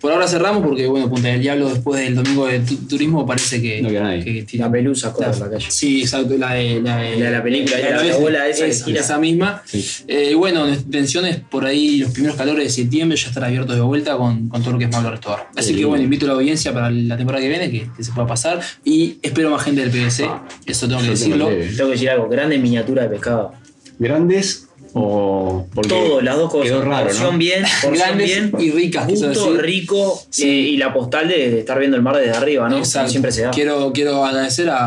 por 0.02 0.12
ahora 0.12 0.28
cerramos 0.28 0.64
porque 0.66 0.86
bueno, 0.88 1.10
Punta 1.10 1.30
del 1.30 1.42
Diablo 1.42 1.70
después 1.70 2.02
del 2.04 2.16
domingo 2.16 2.46
de 2.48 2.60
tu- 2.60 2.76
turismo 2.88 3.26
parece 3.26 3.62
que... 3.62 3.82
No 3.82 3.88
que 3.90 4.44
tiene- 4.46 4.66
La 4.66 4.72
pelusa 4.72 5.14
corre 5.14 5.30
por 5.32 5.40
la 5.40 5.50
calle. 5.52 5.66
Sí, 5.70 6.02
exacto, 6.02 6.36
la 6.38 6.54
de 6.56 6.82
la, 6.82 6.98
de- 6.98 7.18
La 7.20 7.26
de 7.28 7.32
la 7.32 7.44
película, 7.44 7.78
la- 7.80 8.04
la 8.04 8.18
bola 8.18 8.48
esa 8.50 8.66
que 8.86 8.98
esa, 9.00 9.18
misma. 9.18 9.62
Sí. 9.66 9.86
Eh, 10.08 10.34
bueno, 10.36 10.66
nuestra 10.66 10.86
intención 10.86 11.26
es 11.26 11.38
por 11.38 11.66
ahí 11.66 11.98
los 12.00 12.12
primeros 12.12 12.36
calores 12.36 12.66
de 12.66 12.70
septiembre 12.70 13.18
ya 13.18 13.28
estar 13.30 13.44
abiertos 13.46 13.76
de 13.76 13.82
vuelta 13.82 14.18
con, 14.18 14.50
con 14.50 14.62
todo 14.62 14.74
lo 14.74 14.78
que 14.80 14.86
es 14.86 14.92
Malo 14.92 15.10
Restaurar. 15.10 15.48
Así 15.56 15.70
Sí. 15.70 15.80
que 15.80 15.86
bueno, 15.86 16.04
invito 16.04 16.26
a 16.26 16.30
la 16.30 16.34
audiencia 16.36 16.74
para 16.74 16.92
la 16.92 17.16
temporada 17.16 17.42
que 17.42 17.50
viene 17.50 17.72
que, 17.72 17.88
que 17.96 18.04
se 18.04 18.12
pueda 18.12 18.28
pasar 18.28 18.60
y 18.84 19.18
espero 19.22 19.52
más 19.52 19.64
gente 19.64 19.82
del 19.82 19.90
PVC, 19.90 20.28
eso 20.66 20.88
tengo 20.88 21.02
que 21.02 21.10
decirlo. 21.12 21.48
tengo 21.48 21.60
que- 21.62 21.68
Tengo 21.78 21.90
que 21.90 21.94
decir 21.94 22.10
algo, 22.10 22.28
grande 22.28 22.58
miniatura 22.58 23.04
de 23.04 23.10
pescado. 23.10 23.54
¿Grandes 24.00 24.68
o.? 24.94 25.66
Porque 25.74 25.90
Todo, 25.90 26.22
las 26.22 26.38
dos 26.38 26.52
cosas. 26.52 26.68
Quedó 26.70 26.82
raro, 26.84 27.06
porción 27.06 27.32
¿no? 27.34 27.38
bien, 27.38 27.64
porción 27.82 27.94
Grandes 27.94 28.28
bien. 28.28 28.52
y 28.60 28.72
ricas, 28.72 29.06
Justo, 29.06 29.54
rico 29.58 30.22
Sí. 30.30 30.44
eh, 30.50 30.54
y 30.70 30.78
la 30.78 30.94
postal 30.94 31.28
de, 31.28 31.50
de 31.52 31.60
estar 31.60 31.78
viendo 31.80 31.98
el 31.98 32.04
mar 32.04 32.16
desde 32.18 32.32
arriba, 32.38 32.70
¿no? 32.70 32.78
Exacto. 32.78 33.10
Siempre 33.12 33.32
se 33.32 33.44
da. 33.44 33.52
Quiero, 33.52 33.92
quiero 33.94 34.24
agradecer 34.26 34.70
a, 34.70 34.78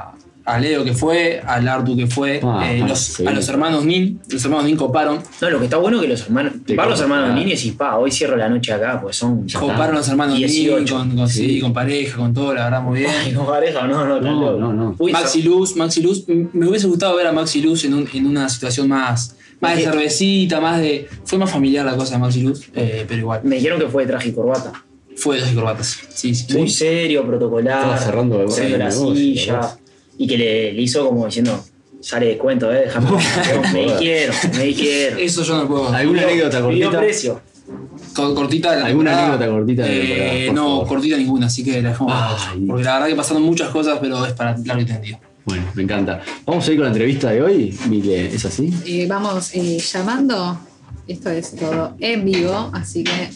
a- 0.00 0.14
a 0.44 0.58
Leo 0.58 0.84
que 0.84 0.94
fue, 0.94 1.40
al 1.46 1.68
Artu 1.68 1.96
que 1.96 2.06
fue, 2.06 2.40
Ah, 2.42 2.62
eh, 2.72 2.80
ah, 2.82 2.88
los- 2.88 2.98
sí. 2.98 3.26
a 3.26 3.30
los 3.32 3.48
hermanos 3.48 3.84
Nin, 3.84 4.20
los 4.28 4.44
hermanos 4.44 4.66
Nin 4.66 4.76
coparon. 4.76 5.20
No, 5.40 5.50
lo 5.50 5.58
que 5.58 5.64
está 5.64 5.76
bueno 5.76 5.98
es 5.98 6.02
que 6.02 6.08
los 6.08 6.22
hermanos. 6.22 6.52
Van 6.76 6.88
los 6.90 7.00
hermanos 7.00 7.34
niños 7.34 7.64
y 7.64 7.72
pa, 7.72 7.98
hoy 7.98 8.10
cierro 8.10 8.36
la 8.36 8.48
noche 8.48 8.72
acá, 8.72 9.00
pues 9.00 9.16
son. 9.16 9.46
Coparon 9.48 9.94
los 9.96 10.08
hermanos 10.08 10.34
Nin 10.38 10.46
18. 10.46 10.94
con, 10.96 11.16
con, 11.16 11.28
sí, 11.28 11.46
Sí. 11.46 11.60
con 11.60 11.72
pareja, 11.72 12.16
con 12.16 12.32
todo, 12.34 12.54
la 12.54 12.64
verdad, 12.64 12.82
muy 12.82 13.00
bien. 13.00 13.10
Ay, 13.24 13.32
no 13.32 13.46
pareja, 13.46 13.86
no, 13.86 14.04
no, 14.06 14.20
No, 14.20 14.56
no, 14.58 14.72
no. 14.72 14.94
Uy, 14.98 15.12
Maxi 15.12 15.42
Luz, 15.42 15.76
Maxi 15.76 16.02
Luz, 16.02 16.24
me 16.28 16.66
hubiese 16.68 16.86
gustado 16.86 17.16
ver 17.16 17.26
a 17.26 17.32
Maxi 17.32 17.60
Luz 17.60 17.84
en, 17.84 17.94
un- 17.94 18.08
en 18.12 18.26
una 18.26 18.48
situación 18.48 18.88
más, 18.88 19.36
más 19.60 19.76
de 19.76 19.84
cervecita, 19.84 20.60
más 20.60 20.80
de. 20.80 21.06
Fue 21.24 21.38
más 21.38 21.50
familiar 21.50 21.84
la 21.84 21.96
cosa 21.96 22.14
de 22.14 22.18
Maxi 22.20 22.42
Luz, 22.42 22.62
eh, 22.74 23.04
pero 23.06 23.20
igual. 23.20 23.40
Me 23.44 23.56
dijeron 23.56 23.78
que 23.78 23.86
fue 23.88 24.04
de 24.04 24.08
traje 24.12 24.30
y 24.30 24.32
corbata. 24.32 24.72
Fue 25.16 25.36
de 25.36 25.42
dos 25.42 25.50
corbatas. 25.52 25.98
Sí, 26.14 26.34
sí. 26.34 26.56
Muy 26.56 26.68
serio, 26.70 27.26
protocolar. 27.26 27.80
Estaba 27.80 27.98
cerrando 27.98 28.48
cerrando 28.48 28.78
la 28.84 28.90
silla. 28.90 29.60
Y 30.20 30.26
que 30.26 30.36
le, 30.36 30.72
le 30.74 30.82
hizo 30.82 31.06
como 31.08 31.24
diciendo. 31.26 31.64
Sale 32.02 32.26
de 32.26 32.38
cuento, 32.38 32.72
eh, 32.72 32.82
déjame. 32.86 33.10
me 33.74 33.94
quiero, 33.98 34.32
me 34.56 34.72
quiero. 34.74 35.18
Eso 35.18 35.42
yo 35.42 35.56
no 35.58 35.68
puedo. 35.68 35.88
¿Alguna 35.92 36.22
anécdota 36.22 36.58
Pidió 36.68 36.86
cortita? 36.86 36.98
precio. 36.98 37.40
Cortita 38.14 38.72
de 38.72 38.80
la 38.80 38.86
¿Alguna 38.86 39.10
temporada. 39.10 39.34
anécdota 39.34 39.50
cortita 39.58 39.82
de 39.82 39.88
la 39.88 39.94
Eh, 39.94 40.08
temporada, 40.08 40.52
no, 40.52 40.68
favor? 40.70 40.88
cortita 40.88 41.16
ninguna, 41.18 41.46
así 41.46 41.62
que 41.64 41.82
la 41.82 41.90
dejamos 41.90 42.12
Ay. 42.16 42.64
Porque 42.66 42.84
la 42.84 42.94
verdad 42.94 43.08
que 43.08 43.14
pasaron 43.16 43.42
muchas 43.42 43.68
cosas, 43.68 43.98
pero 44.00 44.24
es 44.26 44.32
para 44.32 44.56
largo 44.64 44.82
y 44.82 44.86
tendido. 44.86 45.18
Bueno, 45.44 45.64
me 45.74 45.82
encanta. 45.82 46.20
Vamos 46.46 46.66
a 46.66 46.70
ir 46.70 46.76
con 46.78 46.84
la 46.84 46.90
entrevista 46.90 47.30
de 47.30 47.42
hoy, 47.42 47.78
Mile, 47.88 48.34
¿es 48.34 48.44
así? 48.44 48.72
Eh, 48.86 49.06
vamos 49.08 49.50
eh, 49.54 49.78
llamando. 49.78 50.58
Esto 51.06 51.30
es 51.30 51.54
todo 51.56 51.96
en 52.00 52.24
vivo, 52.24 52.70
así 52.72 53.04
que 53.04 53.30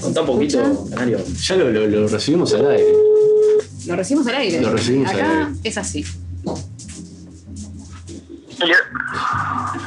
Contá 0.00 0.20
un 0.20 0.26
poquito. 0.26 0.86
Canario. 0.90 1.18
Ya 1.42 1.56
lo, 1.56 1.70
lo- 1.70 1.86
lo 1.86 2.08
recibimos 2.08 2.52
al 2.54 2.70
aire. 2.70 2.84
Lo 3.86 3.96
recibimos 3.96 4.26
al 4.28 4.34
aire. 4.36 4.60
Lo 4.60 4.70
recibimos 4.72 5.08
al 5.10 5.16
Acá 5.20 5.46
aire. 5.46 5.60
es 5.64 5.78
así. 5.78 6.04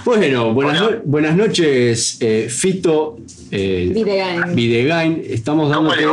Bueno, 0.05 0.53
buenas, 0.53 0.81
no- 0.81 0.89
buenas 1.05 1.35
noches, 1.35 2.17
eh, 2.19 2.47
Fito 2.49 3.17
eh, 3.51 3.91
Videgain. 3.93 4.55
Videgain. 4.55 5.23
Estamos 5.27 5.73
¿Cómo 5.73 5.89
dándote, 5.89 6.07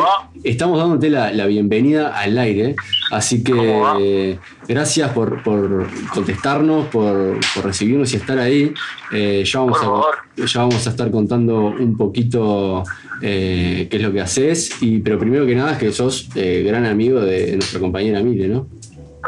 estamos 0.45 0.79
dándote 0.79 1.11
la, 1.11 1.33
la 1.33 1.47
bienvenida 1.47 2.19
al 2.19 2.37
aire. 2.39 2.77
Así 3.11 3.43
que 3.45 3.53
eh, 4.01 4.39
gracias 4.69 5.11
por, 5.13 5.43
por 5.43 5.87
contestarnos, 6.13 6.87
por, 6.87 7.39
por 7.55 7.65
recibirnos 7.65 8.13
y 8.13 8.17
estar 8.17 8.39
ahí. 8.39 8.73
Eh, 9.13 9.45
ya, 9.47 9.61
vamos 9.61 9.79
a, 9.83 10.45
ya 10.45 10.61
vamos 10.61 10.87
a 10.87 10.91
estar 10.91 11.11
contando 11.11 11.67
un 11.67 11.97
poquito 11.97 12.85
eh, 13.23 13.87
qué 13.91 13.97
es 13.97 14.03
lo 14.03 14.13
que 14.13 14.21
haces. 14.21 14.83
Y, 14.83 14.99
pero 15.01 15.19
primero 15.19 15.47
que 15.47 15.55
nada 15.55 15.73
es 15.73 15.79
que 15.79 15.93
sos 15.93 16.29
eh, 16.35 16.63
gran 16.67 16.87
amigo 16.87 17.21
de 17.21 17.53
nuestra 17.57 17.81
compañera 17.81 18.21
Mile, 18.21 18.49
¿no? 18.49 18.67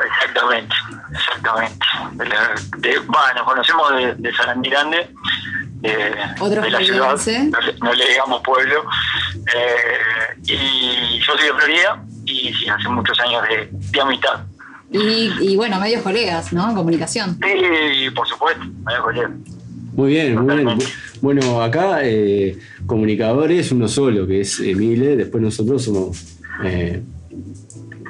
Exactamente, 0.05 0.75
exactamente. 1.11 1.87
De 2.13 2.29
la- 2.29 2.55
de- 2.79 2.99
bah, 3.09 3.33
nos 3.35 3.45
conocemos 3.45 3.91
de, 3.97 4.15
de 4.17 4.35
Sarandí 4.35 4.69
Grande, 4.69 5.09
de, 5.81 6.15
Otro 6.41 6.63
de 6.63 6.71
la 6.71 6.79
ciudad, 6.79 7.17
no 7.51 7.61
le, 7.61 7.73
no 7.79 7.93
le 7.93 8.09
digamos 8.09 8.43
pueblo. 8.43 8.83
Eh, 9.55 10.41
y 10.47 11.19
yo 11.21 11.33
soy 11.37 11.47
de 11.47 11.55
Florida 11.55 12.03
y 12.25 12.53
sí, 12.55 12.69
hace 12.69 12.89
muchos 12.89 13.19
años 13.21 13.43
de, 13.49 13.69
de 13.91 14.01
amistad. 14.01 14.41
Y, 14.91 15.33
y 15.41 15.57
bueno, 15.57 15.79
medios 15.81 16.03
colegas, 16.03 16.53
¿no? 16.53 16.75
Comunicación. 16.75 17.39
Y 17.45 18.09
por 18.11 18.27
supuesto, 18.27 18.63
me 18.65 18.73
voy 18.85 18.95
a 18.95 19.01
coger. 19.01 19.29
Muy 19.93 20.11
bien, 20.11 20.45
muy 20.45 20.65
bien. 20.65 20.79
Bueno, 21.23 21.63
acá 21.63 22.01
eh, 22.03 22.59
comunicadores 22.87 23.73
uno 23.73 23.89
solo, 23.89 24.27
que 24.27 24.43
es 24.43 24.61
Emile, 24.61 25.17
después 25.17 25.43
nosotros 25.43 25.83
somos 25.85 26.37
eh, 26.65 27.03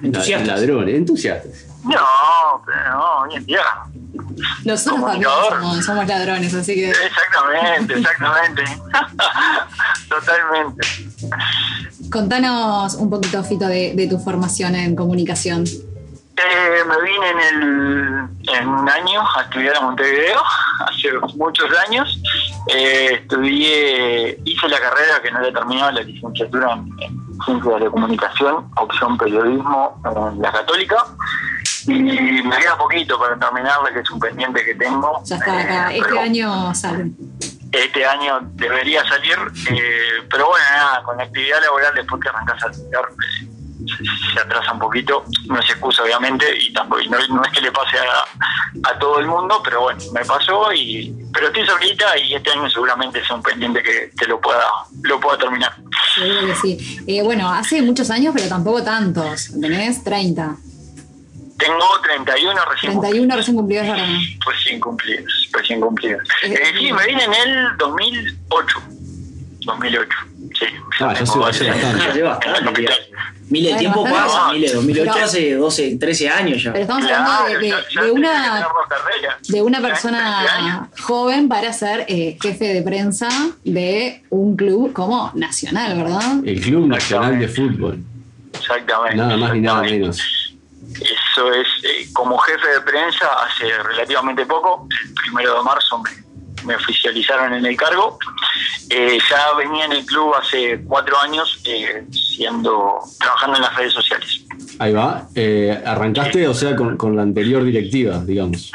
Entusiastas. 0.03 0.61
ladrones, 0.61 0.95
entusiastas. 0.95 1.67
No, 1.85 2.63
pero 2.67 2.91
no, 2.91 3.19
hoy 3.21 3.37
en 3.37 3.47
día. 3.47 3.61
Nosotros 4.65 5.01
también 5.05 5.31
Comunicador. 5.31 5.61
somos, 5.61 5.85
somos 5.85 6.07
ladrones, 6.07 6.55
así 6.55 6.75
que. 6.75 6.91
Exactamente, 6.91 7.95
exactamente. 7.95 8.65
Totalmente. 10.09 10.87
Contanos 12.11 12.95
un 12.95 13.11
poquito, 13.11 13.43
Fito, 13.43 13.67
de, 13.67 13.95
de 13.95 14.07
tu 14.09 14.19
formación 14.19 14.75
en 14.75 14.95
comunicación. 14.95 15.65
Eh, 16.39 16.85
me 16.87 17.03
vine 17.03 17.31
en, 17.31 17.41
el, 17.41 18.59
en 18.61 18.69
un 18.69 18.89
año 18.89 19.23
a 19.37 19.43
estudiar 19.43 19.75
a 19.77 19.81
Montevideo, 19.81 20.43
hace 20.87 21.09
muchos 21.35 21.67
años. 21.89 22.21
Eh, 22.75 23.21
estudié, 23.23 24.39
hice 24.45 24.69
la 24.69 24.79
carrera 24.79 25.23
que 25.23 25.31
no 25.31 25.39
había 25.39 25.53
terminado, 25.55 25.93
la 25.93 26.03
licenciatura 26.03 26.73
en, 26.75 26.91
en 27.03 27.43
Ciencias 27.45 27.75
de 27.75 27.81
la 27.87 27.91
Comunicación, 27.91 28.71
opción 28.77 29.17
periodismo 29.17 29.99
en 30.05 30.43
la 30.43 30.53
Católica. 30.53 30.97
Y 31.87 32.43
me 32.43 32.57
queda 32.59 32.77
poquito 32.77 33.19
para 33.19 33.37
terminarla, 33.39 33.93
que 33.93 34.01
es 34.01 34.11
un 34.11 34.19
pendiente 34.19 34.65
que 34.65 34.75
tengo. 34.75 35.23
Ya 35.25 35.37
está 35.37 35.61
acá. 35.61 35.93
Eh, 35.93 35.99
Este 35.99 36.19
año 36.19 36.75
sale. 36.75 37.07
Este 37.73 38.07
año 38.07 38.39
debería 38.55 39.07
salir, 39.09 39.37
eh, 39.71 40.23
pero 40.31 40.47
bueno, 40.49 40.65
nada, 40.71 41.03
con 41.03 41.17
la 41.19 41.25
actividad 41.25 41.61
laboral 41.63 41.93
después 41.95 42.23
que 42.23 42.29
arrancas 42.29 42.63
a 42.63 42.71
estudiar, 42.71 43.03
eh, 43.05 43.49
se, 43.87 44.33
se 44.35 44.41
atrasa 44.41 44.73
un 44.73 44.79
poquito, 44.79 45.25
no 45.49 45.59
es 45.61 45.69
excusa 45.71 46.03
obviamente, 46.03 46.45
y 46.59 46.73
tampoco 46.73 47.03
y 47.03 47.09
no, 47.09 47.19
no 47.29 47.45
es 47.45 47.53
que 47.53 47.61
le 47.61 47.73
pase 47.73 47.99
a, 47.99 48.89
a 48.91 48.99
todo 48.99 49.19
el 49.19 49.27
mundo, 49.27 49.61
pero 49.65 49.83
bueno, 49.83 50.01
me 50.13 50.25
pasó, 50.25 50.73
y 50.73 51.15
pero 51.33 51.49
estoy 51.49 51.67
cerquita 51.67 52.17
y 52.19 52.35
este 52.35 52.51
año 52.53 52.71
seguramente 52.71 53.23
sea 53.27 53.37
un 53.37 53.43
pendiente 53.43 53.83
que, 53.83 54.11
que 54.19 54.27
lo 54.27 54.41
pueda 54.41 54.65
lo 55.03 55.21
pueda 55.21 55.37
terminar. 55.37 55.75
Sí. 56.63 57.05
Eh, 57.07 57.23
bueno, 57.23 57.53
hace 57.53 57.83
muchos 57.83 58.11
años, 58.11 58.33
pero 58.35 58.49
tampoco 58.49 58.83
tantos. 58.83 59.51
Tenés 59.61 60.03
30. 60.03 60.57
Tengo 61.59 61.79
31 62.05 62.61
recién 62.71 63.01
31 63.01 63.37
recién 63.37 63.57
cumplidos 63.57 63.87
ahora. 63.89 64.07
recién 64.47 64.81
cumplidos, 64.81 65.49
recién 65.53 65.81
cumplidos. 65.81 66.23
Eh, 66.43 66.53
Eh, 66.53 66.75
sí, 66.79 66.93
me 66.93 67.07
vine 67.07 67.25
en 67.25 67.33
el 67.35 67.77
2008, 67.79 68.79
2008, 69.65 70.09
sí. 70.59 70.67
Ah, 71.01 71.15
ya 71.15 71.25
tengo 71.25 71.47
hace- 71.47 71.67
bastante. 71.71 72.23
Bastante. 72.23 72.89
Mile, 73.49 73.71
el 73.73 73.79
tiempo 73.79 74.03
pasa, 74.05 74.53
Mile, 74.53 74.73
2008 74.73 75.11
Pero- 75.15 75.25
hace 75.25 75.55
12, 75.55 75.97
13 76.01 76.29
años 76.29 76.63
ya. 76.63 76.73
Pero 76.73 76.83
estamos 76.83 77.05
hablando 77.05 77.31
Claro, 77.31 77.47
de, 77.49 77.59
de- 77.59 77.69
ya- 77.69 77.77
ya 77.95 78.03
de 78.03 78.11
una, 78.11 78.69
de 79.49 79.63
una 79.63 79.79
Ya, 79.79 79.83
13 79.85 79.89
persona 79.89 80.89
joven 81.01 81.49
para 81.49 81.73
ser 81.73 82.05
eh, 82.09 82.37
jefe 82.43 82.65
de 82.75 82.83
prensa 82.83 83.29
de 83.65 84.23
un 84.31 84.57
club 84.57 84.93
como 84.93 85.31
Nacional, 85.35 85.97
¿verdad? 85.97 86.39
El 86.45 86.61
Club 86.61 86.87
Nacional 86.89 87.39
de 87.39 87.49
Fútbol, 87.49 87.99
Exactamente. 88.53 89.17
nada 89.17 89.37
más 89.37 89.53
ni 89.55 89.61
nada 89.61 89.83
menos. 89.83 90.46
Eso 91.01 91.53
es, 91.53 91.69
eh, 91.85 92.09
como 92.13 92.39
jefe 92.39 92.67
de 92.69 92.81
prensa, 92.81 93.29
hace 93.45 93.71
relativamente 93.83 94.47
poco, 94.47 94.87
el 94.91 95.15
primero 95.15 95.59
de 95.59 95.63
marzo 95.63 95.99
me, 95.99 96.11
me 96.65 96.77
oficializaron 96.77 97.55
en 97.55 97.65
el 97.65 97.77
cargo. 97.77 98.19
Eh, 98.91 99.19
ya 99.29 99.53
venía 99.55 99.87
en 99.87 99.93
el 99.93 100.05
club 100.05 100.35
hace 100.35 100.83
cuatro 100.87 101.19
años 101.21 101.61
eh, 101.65 102.05
siendo 102.11 103.01
trabajando 103.19 103.57
en 103.57 103.63
las 103.63 103.77
redes 103.77 103.93
sociales. 103.93 104.43
Ahí 104.79 104.93
va. 104.93 105.29
Eh, 105.35 105.83
arrancaste, 105.85 106.47
o 106.47 106.55
sea, 106.55 106.77
con, 106.77 106.97
con 106.97 107.17
la 107.17 107.23
anterior 107.23 107.65
directiva, 107.65 108.19
digamos. 108.19 108.71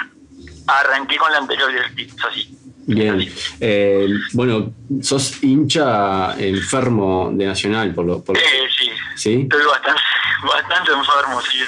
Arranqué 0.68 1.18
con 1.18 1.32
la 1.32 1.40
anterior 1.40 1.72
directiva, 1.72 2.30
así. 2.30 2.58
Bien. 2.96 3.34
Eh, 3.60 4.08
bueno, 4.34 4.74
sos 5.02 5.42
hincha 5.44 6.36
enfermo 6.38 7.30
de 7.34 7.46
Nacional, 7.46 7.94
por 7.94 8.06
lo. 8.06 8.24
Por, 8.24 8.38
Eh, 8.38 8.42
sí, 8.78 8.90
¿Sí? 9.16 9.42
estoy 9.44 9.64
bastante, 9.66 10.02
bastante 10.44 10.92
enfermo. 10.92 11.42
Sí, 11.42 11.60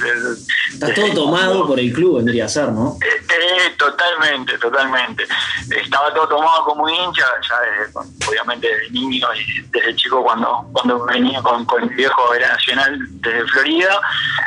Estás 0.74 0.94
todo 0.96 1.14
tomado 1.14 1.68
por 1.68 1.80
el 1.80 1.94
club, 1.94 2.18
vendría 2.18 2.46
a 2.46 2.50
ser, 2.50 2.70
¿no? 2.70 2.98
Eh, 3.02 3.24
eh, 3.30 3.74
totalmente, 3.78 4.58
totalmente. 4.58 5.26
Estaba 5.70 6.14
todo 6.14 6.28
tomado 6.28 6.66
como 6.66 6.90
hincha, 6.90 7.26
ya 7.48 7.56
desde, 7.62 8.30
obviamente 8.30 8.68
desde 8.68 8.90
niño 8.92 9.28
y 9.36 9.62
desde 9.72 9.96
chico 9.96 10.24
cuando, 10.24 10.68
cuando 10.74 11.06
venía 11.06 11.42
con, 11.42 11.66
con 11.66 11.88
mi 11.88 11.96
viejo 11.96 12.28
a 12.28 12.32
ver 12.34 12.44
a 12.46 12.54
Nacional 12.54 13.00
desde 13.22 13.48
Florida, 13.48 14.02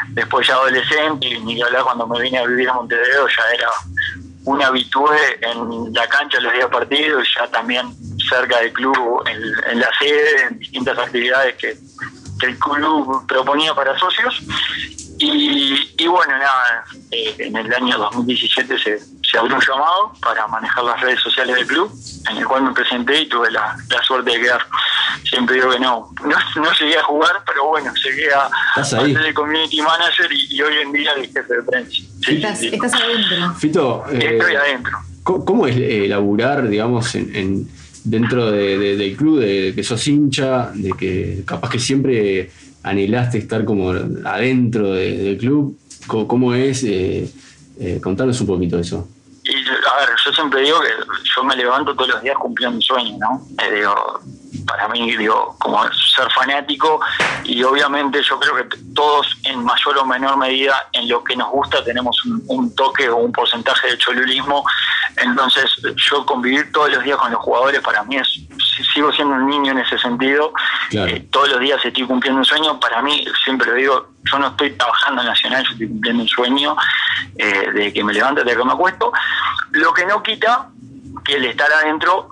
después 0.09 0.47
ya 0.47 0.55
adolescente 0.55 1.27
y 1.29 1.41
ni 1.41 1.57
que 1.57 1.63
hablar 1.63 1.85
cuando 1.85 2.07
me 2.07 2.21
vine 2.21 2.39
a 2.39 2.47
vivir 2.47 2.69
a 2.69 2.75
Montevideo 2.75 3.27
ya 3.29 3.55
era 3.55 3.69
un 4.47 4.63
habitué 4.63 5.19
en 5.43 5.93
la 5.93 6.07
cancha 6.09 6.41
los 6.41 6.53
días 6.53 6.71
partidos, 6.71 7.29
ya 7.37 7.47
también 7.49 7.87
cerca 8.31 8.61
del 8.61 8.73
club, 8.73 9.23
en, 9.27 9.81
la 9.81 9.91
sede, 9.99 10.45
en 10.49 10.59
distintas 10.59 10.97
actividades 10.99 11.57
que, 11.57 11.77
que 12.39 12.47
el 12.47 12.59
club 12.59 13.27
proponía 13.27 13.75
para 13.75 13.99
socios. 13.99 14.41
Y, 15.19 15.95
y 15.99 16.07
bueno, 16.07 16.39
nada, 16.39 16.85
eh, 17.11 17.35
en 17.39 17.57
el 17.57 17.75
año 17.75 17.99
2017 17.99 18.79
se, 18.79 18.99
se 19.31 19.39
abrió 19.39 19.57
un 19.57 19.63
llamado 19.63 20.13
para 20.21 20.47
manejar 20.47 20.85
las 20.85 21.01
redes 21.01 21.21
sociales 21.21 21.57
del 21.57 21.67
club, 21.67 21.91
en 22.31 22.37
el 22.39 22.47
cual 22.47 22.63
me 22.65 22.73
presenté 22.73 23.23
y 23.23 23.29
tuve 23.29 23.51
la, 23.51 23.77
la 23.91 24.03
suerte 24.03 24.31
de 24.33 24.41
quedar. 24.41 24.61
Siempre 25.29 25.57
digo 25.57 25.71
que 25.71 25.81
no, 25.81 26.11
no, 26.25 26.63
no 26.63 26.73
llegué 26.79 26.97
a 26.99 27.03
jugar, 27.05 27.33
pero 27.47 27.67
bueno, 27.69 27.93
llegué 28.05 28.33
a, 28.33 28.49
a 28.81 28.85
ser 28.85 29.01
el 29.09 29.35
community 29.35 29.81
manager 29.83 30.33
y, 30.33 30.55
y 30.57 30.63
hoy 30.63 30.75
en 30.85 30.93
día 30.93 31.11
el 31.17 31.27
jefe 31.27 31.55
de 31.55 31.63
prensa. 31.63 31.91
Sí, 31.91 32.09
sí, 32.25 32.35
Estás, 32.37 32.59
sí. 32.61 32.71
estás 32.73 32.95
adentro. 32.95 33.55
Fito, 33.55 34.05
eh, 34.13 34.37
Estoy 34.39 34.55
adentro. 34.55 34.99
¿cómo, 35.23 35.67
es 35.67 35.77
eh, 35.77 36.07
laburar, 36.09 36.69
digamos, 36.69 37.15
en, 37.17 37.35
en- 37.35 37.69
dentro 38.05 38.51
de- 38.53 38.79
de- 38.79 38.97
del 38.97 39.17
club, 39.17 39.41
de, 39.41 39.73
que 39.75 39.83
sos 39.83 40.07
hincha, 40.07 40.71
de 40.73 40.93
que 40.93 41.43
capaz 41.45 41.71
que 41.71 41.81
siempre 41.81 42.51
anhelaste 42.85 43.39
estar 43.39 43.65
como 43.65 43.91
adentro 44.25 44.93
de- 44.93 45.17
del 45.19 45.39
club? 45.39 45.77
¿Cómo, 46.07 46.29
cómo 46.29 46.55
es? 46.55 46.85
Eh, 46.85 47.29
eh, 47.81 48.01
contanos 48.03 48.41
un 48.41 48.47
poquito 48.47 48.77
de 48.77 48.83
eso. 48.83 49.09
Y 49.49 49.76
a 49.93 49.97
ver, 50.01 50.11
yo 50.25 50.33
siempre 50.33 50.61
digo 50.63 50.81
que 50.81 50.89
yo 51.35 51.45
me 51.45 51.57
levanto 51.57 51.95
todos 51.95 52.09
los 52.11 52.23
días 52.23 52.37
cumpliendo 52.39 52.77
un 52.77 52.83
sueño, 52.83 53.17
¿no? 53.19 53.41
Eh, 53.63 53.71
digo, 53.71 54.21
para 54.67 54.89
mí, 54.89 55.17
digo, 55.17 55.55
como 55.61 55.83
ser 55.93 56.31
fanático 56.33 57.01
y 57.45 57.63
obviamente 57.63 58.21
yo 58.23 58.39
creo 58.41 58.57
que 58.57 58.77
todos 58.95 59.37
en 59.45 59.63
mayor 59.65 59.99
o 59.99 60.05
menor 60.05 60.37
medida 60.39 60.89
en 60.93 61.09
lo 61.09 61.23
que 61.23 61.37
nos 61.37 61.51
gusta 61.51 61.85
tenemos 61.85 62.25
un, 62.25 62.43
un 62.49 62.75
toque 62.75 63.09
o 63.09 63.17
un 63.17 63.33
porcentaje 63.33 63.89
de 63.89 63.99
cholulismo. 63.99 64.65
Entonces 65.17 65.71
yo 66.11 66.27
convivir 66.27 66.73
todos 66.73 66.91
los 66.91 67.05
días 67.05 67.17
con 67.17 67.31
los 67.31 67.41
jugadores 67.41 67.81
para 67.81 68.03
mí 68.05 68.17
es, 68.17 68.29
si- 68.29 68.85
sigo 68.93 69.13
siendo 69.13 69.35
un 69.35 69.47
niño 69.47 69.73
en 69.73 69.79
ese 69.79 69.99
sentido. 69.99 70.53
Claro. 70.91 71.11
Eh, 71.13 71.27
todos 71.31 71.49
los 71.51 71.61
días 71.61 71.85
estoy 71.85 72.05
cumpliendo 72.07 72.39
un 72.41 72.45
sueño. 72.45 72.81
Para 72.81 73.03
mí, 73.03 73.25
siempre 73.45 73.71
lo 73.71 73.75
digo, 73.77 74.09
yo 74.31 74.39
no 74.39 74.49
estoy 74.49 74.73
trabajando 74.73 75.23
en 75.23 75.29
Nacional, 75.29 75.65
yo 75.65 75.71
estoy 75.73 75.89
cumpliendo 75.89 76.23
un 76.23 76.29
sueño 76.29 76.77
eh, 77.39 77.71
de 77.73 77.93
que 77.93 78.03
me 78.03 78.13
levanto, 78.13 78.43
de 78.43 78.57
que 78.57 78.65
me 78.65 78.73
acuesto. 78.73 79.13
Lo 79.77 79.93
que 79.95 80.07
no 80.07 80.23
quita 80.23 80.69
que 81.25 81.35
el 81.37 81.45
estar 81.47 81.71
adentro 81.73 82.31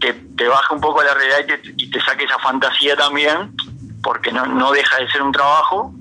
te, 0.00 0.12
te 0.12 0.46
baje 0.48 0.74
un 0.74 0.80
poco 0.80 1.00
a 1.00 1.04
la 1.04 1.14
realidad 1.14 1.38
y 1.40 1.46
te, 1.46 1.84
y 1.84 1.90
te 1.90 2.00
saque 2.00 2.24
esa 2.24 2.38
fantasía 2.38 2.96
también, 2.96 3.52
porque 4.02 4.32
no, 4.32 4.46
no 4.46 4.72
deja 4.72 4.96
de 4.98 5.08
ser 5.10 5.22
un 5.22 5.32
trabajo. 5.32 5.92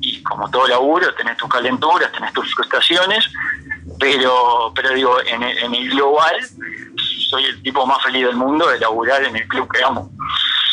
Y 0.00 0.22
como 0.22 0.48
todo 0.50 0.66
laburo, 0.68 1.12
tenés 1.14 1.36
tus 1.36 1.48
calenturas, 1.48 2.10
tenés 2.12 2.32
tus 2.32 2.52
frustraciones, 2.54 3.24
pero, 3.98 4.72
pero 4.74 4.90
digo, 4.94 5.16
en 5.26 5.42
el, 5.42 5.58
en 5.58 5.74
el 5.74 5.90
global, 5.90 6.34
soy 7.30 7.44
el 7.44 7.62
tipo 7.62 7.86
más 7.86 8.02
feliz 8.02 8.26
del 8.26 8.36
mundo 8.36 8.68
de 8.68 8.78
laburar 8.78 9.24
en 9.24 9.36
el 9.36 9.46
club 9.48 9.68
que 9.72 9.82
amo. 9.82 10.10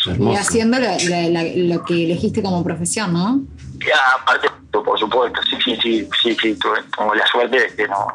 Y 0.06 0.36
haciendo 0.36 0.78
lo, 0.78 0.86
la- 0.86 1.28
la- 1.28 1.52
lo 1.56 1.84
que 1.84 2.04
elegiste 2.04 2.42
como 2.42 2.62
profesión, 2.62 3.12
¿no? 3.12 3.40
Y 3.80 3.86
aparte, 4.18 4.48
por 4.70 4.98
supuesto, 4.98 5.40
sí, 5.48 5.56
sí, 5.64 5.76
sí, 5.82 6.08
sí, 6.22 6.36
sí, 6.40 6.54
tuve 6.56 6.80
como 6.96 7.14
la 7.14 7.26
suerte 7.26 7.58
de 7.60 7.74
que 7.74 7.88
no, 7.88 8.06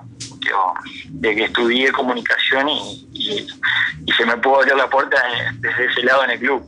pero 0.42 0.74
de 1.10 1.36
que 1.36 1.44
estudié 1.46 1.92
comunicación 1.92 2.70
y, 2.70 3.08
y- 3.14 3.48
se 4.18 4.26
me 4.26 4.36
pudo 4.38 4.58
abrir 4.58 4.76
la 4.76 4.90
puerta 4.90 5.18
desde 5.60 5.86
ese 5.86 6.04
lado 6.04 6.24
en 6.26 6.32
el 6.32 6.40
club. 6.40 6.66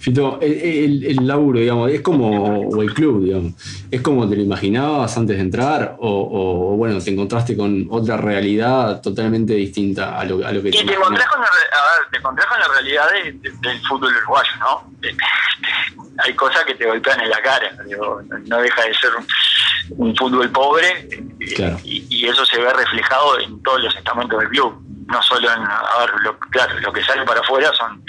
Fito, 0.00 0.38
el, 0.40 0.52
el- 0.52 1.04
el 1.18 1.26
laburo, 1.26 1.58
digamos, 1.60 1.90
es 1.90 2.00
como, 2.00 2.58
o 2.70 2.82
el 2.82 2.94
club, 2.94 3.22
digamos, 3.22 3.52
es 3.90 4.00
como 4.00 4.26
te 4.28 4.34
lo 4.34 4.42
imaginabas 4.42 5.14
antes 5.18 5.36
de 5.36 5.42
entrar, 5.42 5.96
o, 5.98 6.72
o, 6.72 6.76
bueno, 6.76 6.98
te 7.00 7.10
encontraste 7.10 7.54
con 7.54 7.86
otra 7.90 8.16
realidad 8.16 9.02
totalmente 9.02 9.52
distinta 9.52 10.18
a 10.18 10.24
lo, 10.24 10.36
a 10.46 10.52
lo 10.52 10.62
que 10.62 10.68
Y 10.68 10.72
te 10.72 10.78
imaginabas? 10.78 11.02
encontrás 11.10 11.28
con 11.28 11.40
la, 11.40 11.46
re- 11.46 11.76
a 11.76 12.00
ver, 12.00 12.10
te 12.10 12.16
encontrás 12.16 12.46
con 12.46 12.58
la 12.60 12.68
realidad 12.68 13.04
de- 13.12 13.32
de- 13.32 13.56
del 13.68 13.80
fútbol 13.86 14.12
uruguayo, 14.16 14.50
¿no? 14.60 14.90
Hay 16.24 16.34
cosas 16.34 16.64
que 16.64 16.74
te 16.74 16.86
golpean 16.86 17.20
en 17.20 17.28
la 17.30 17.40
cara, 17.42 17.70
digo, 17.86 18.22
no- 18.46 18.56
deja 18.58 18.82
de 18.84 18.94
ser 18.94 19.10
un, 19.16 20.06
un 20.08 20.16
fútbol 20.16 20.48
pobre 20.50 21.08
Claro. 21.56 21.78
y, 21.84 22.06
y 22.08 22.26
eso 22.26 22.44
se 22.46 22.58
ve 22.58 22.72
reflejado 22.72 23.38
en 23.40 23.62
todos 23.62 23.82
los 23.82 23.94
estamentos 23.96 24.38
del 24.40 24.48
club, 24.48 24.74
no 25.08 25.22
solo 25.22 25.48
en, 25.50 25.60
a 25.62 25.98
ver, 26.00 26.10
lo, 26.22 26.38
claro, 26.38 26.78
lo 26.80 26.92
que 26.92 27.02
sale 27.02 27.24
para 27.24 27.40
afuera 27.40 27.70
son 27.76 28.02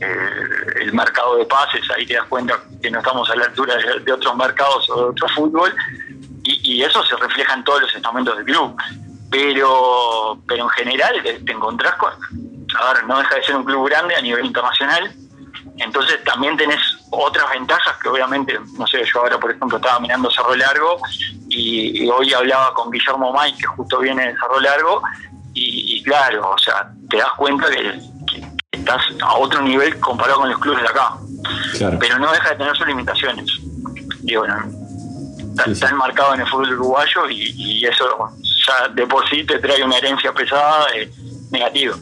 eh, 0.00 0.82
el 0.82 0.92
mercado 0.92 1.36
de 1.36 1.44
pases, 1.46 1.82
ahí 1.90 2.06
te 2.06 2.14
das 2.14 2.26
cuenta 2.28 2.58
que 2.82 2.90
no 2.90 2.98
estamos 2.98 3.28
a 3.30 3.36
la 3.36 3.46
altura 3.46 3.74
de, 4.04 4.12
otros 4.12 4.36
mercados 4.36 4.88
o 4.90 4.96
de 4.96 5.04
otro 5.10 5.28
fútbol, 5.28 5.74
y, 6.42 6.74
y 6.74 6.82
eso 6.82 7.02
se 7.04 7.16
refleja 7.16 7.54
en 7.54 7.64
todos 7.64 7.82
los 7.82 7.94
estamentos 7.94 8.36
del 8.36 8.44
club. 8.44 8.76
Pero, 9.30 10.38
pero 10.46 10.64
en 10.64 10.70
general 10.70 11.20
te, 11.22 11.40
te 11.40 11.52
encontrás 11.52 11.94
con, 11.94 12.12
a 12.12 12.92
ver, 12.92 13.04
no 13.04 13.18
deja 13.18 13.34
de 13.34 13.44
ser 13.44 13.56
un 13.56 13.64
club 13.64 13.88
grande 13.88 14.14
a 14.14 14.20
nivel 14.20 14.46
internacional, 14.46 15.12
entonces 15.78 16.22
también 16.24 16.56
tenés 16.56 16.80
otras 17.10 17.50
ventajas 17.50 17.96
que 18.00 18.08
obviamente, 18.08 18.58
no 18.78 18.86
sé, 18.86 19.04
yo 19.04 19.20
ahora 19.20 19.38
por 19.38 19.50
ejemplo 19.50 19.78
estaba 19.78 19.98
mirando 20.00 20.30
Cerro 20.30 20.54
Largo 20.54 20.98
y, 21.48 22.04
y 22.04 22.08
hoy 22.08 22.32
hablaba 22.32 22.72
con 22.74 22.90
Guillermo 22.90 23.32
May, 23.32 23.56
que 23.56 23.66
justo 23.66 23.98
viene 23.98 24.26
de 24.26 24.34
Cerro 24.34 24.60
Largo, 24.60 25.02
y, 25.52 25.96
y 25.96 26.02
claro, 26.02 26.50
o 26.50 26.58
sea, 26.58 26.90
te 27.08 27.16
das 27.16 27.32
cuenta 27.36 27.68
que 27.70 28.00
estás 28.84 29.02
a 29.22 29.34
otro 29.38 29.62
nivel 29.62 29.98
comparado 29.98 30.40
con 30.40 30.50
los 30.50 30.58
clubes 30.58 30.82
de 30.82 30.88
acá, 30.88 31.16
Claro. 31.78 31.98
pero 31.98 32.18
no 32.18 32.30
deja 32.32 32.50
de 32.50 32.56
tener 32.56 32.76
sus 32.76 32.86
limitaciones. 32.86 33.46
Digo, 34.20 34.46
no, 34.46 34.54
está, 34.56 35.64
Sí, 35.64 35.70
sí. 35.70 35.72
está 35.72 35.90
enmarcado 35.90 36.34
en 36.34 36.40
el 36.42 36.46
fútbol 36.46 36.72
uruguayo 36.74 37.28
y, 37.30 37.52
y 37.56 37.84
eso 37.86 38.04
ya 38.66 38.88
de 38.88 39.06
por 39.06 39.28
sí 39.28 39.44
te 39.44 39.58
trae 39.58 39.82
una 39.82 39.96
herencia 39.98 40.32
pesada 40.32 40.86
eh, 40.96 41.10
negativa. 41.50 41.96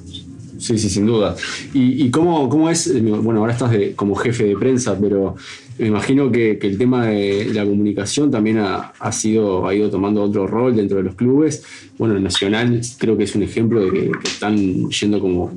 Sí, 0.59 0.79
sí, 0.79 0.89
sin 0.91 1.07
duda. 1.07 1.35
¿Y, 1.75 2.05
y 2.07 2.11
cómo, 2.11 2.49
cómo 2.49 2.71
es? 2.71 2.89
Bueno, 3.03 3.41
ahora 3.41 3.53
estás 3.53 3.71
de- 3.71 3.95
como 3.97 4.15
jefe 4.15 4.45
de 4.45 4.57
prensa, 4.57 4.97
pero 5.01 5.35
me 5.83 5.89
imagino 5.89 6.31
que, 6.31 6.61
el 6.63 6.79
tema 6.79 7.07
de 7.07 7.51
la 7.53 7.65
comunicación 7.65 8.31
también 8.31 8.59
ha, 8.59 9.11
sido, 9.11 9.67
ha 9.67 9.75
ido 9.75 9.91
tomando 9.91 10.23
otro 10.23 10.47
rol 10.47 10.77
dentro 10.77 10.99
de 10.99 11.03
los 11.03 11.17
clubes. 11.17 11.65
Bueno, 11.99 12.17
Nacional 12.21 12.81
creo 12.99 13.17
que 13.17 13.25
es 13.25 13.35
un 13.35 13.43
ejemplo 13.43 13.81
de 13.81 13.91
que, 13.91 14.13
están 14.23 14.89
yendo 14.91 15.19
como, 15.19 15.51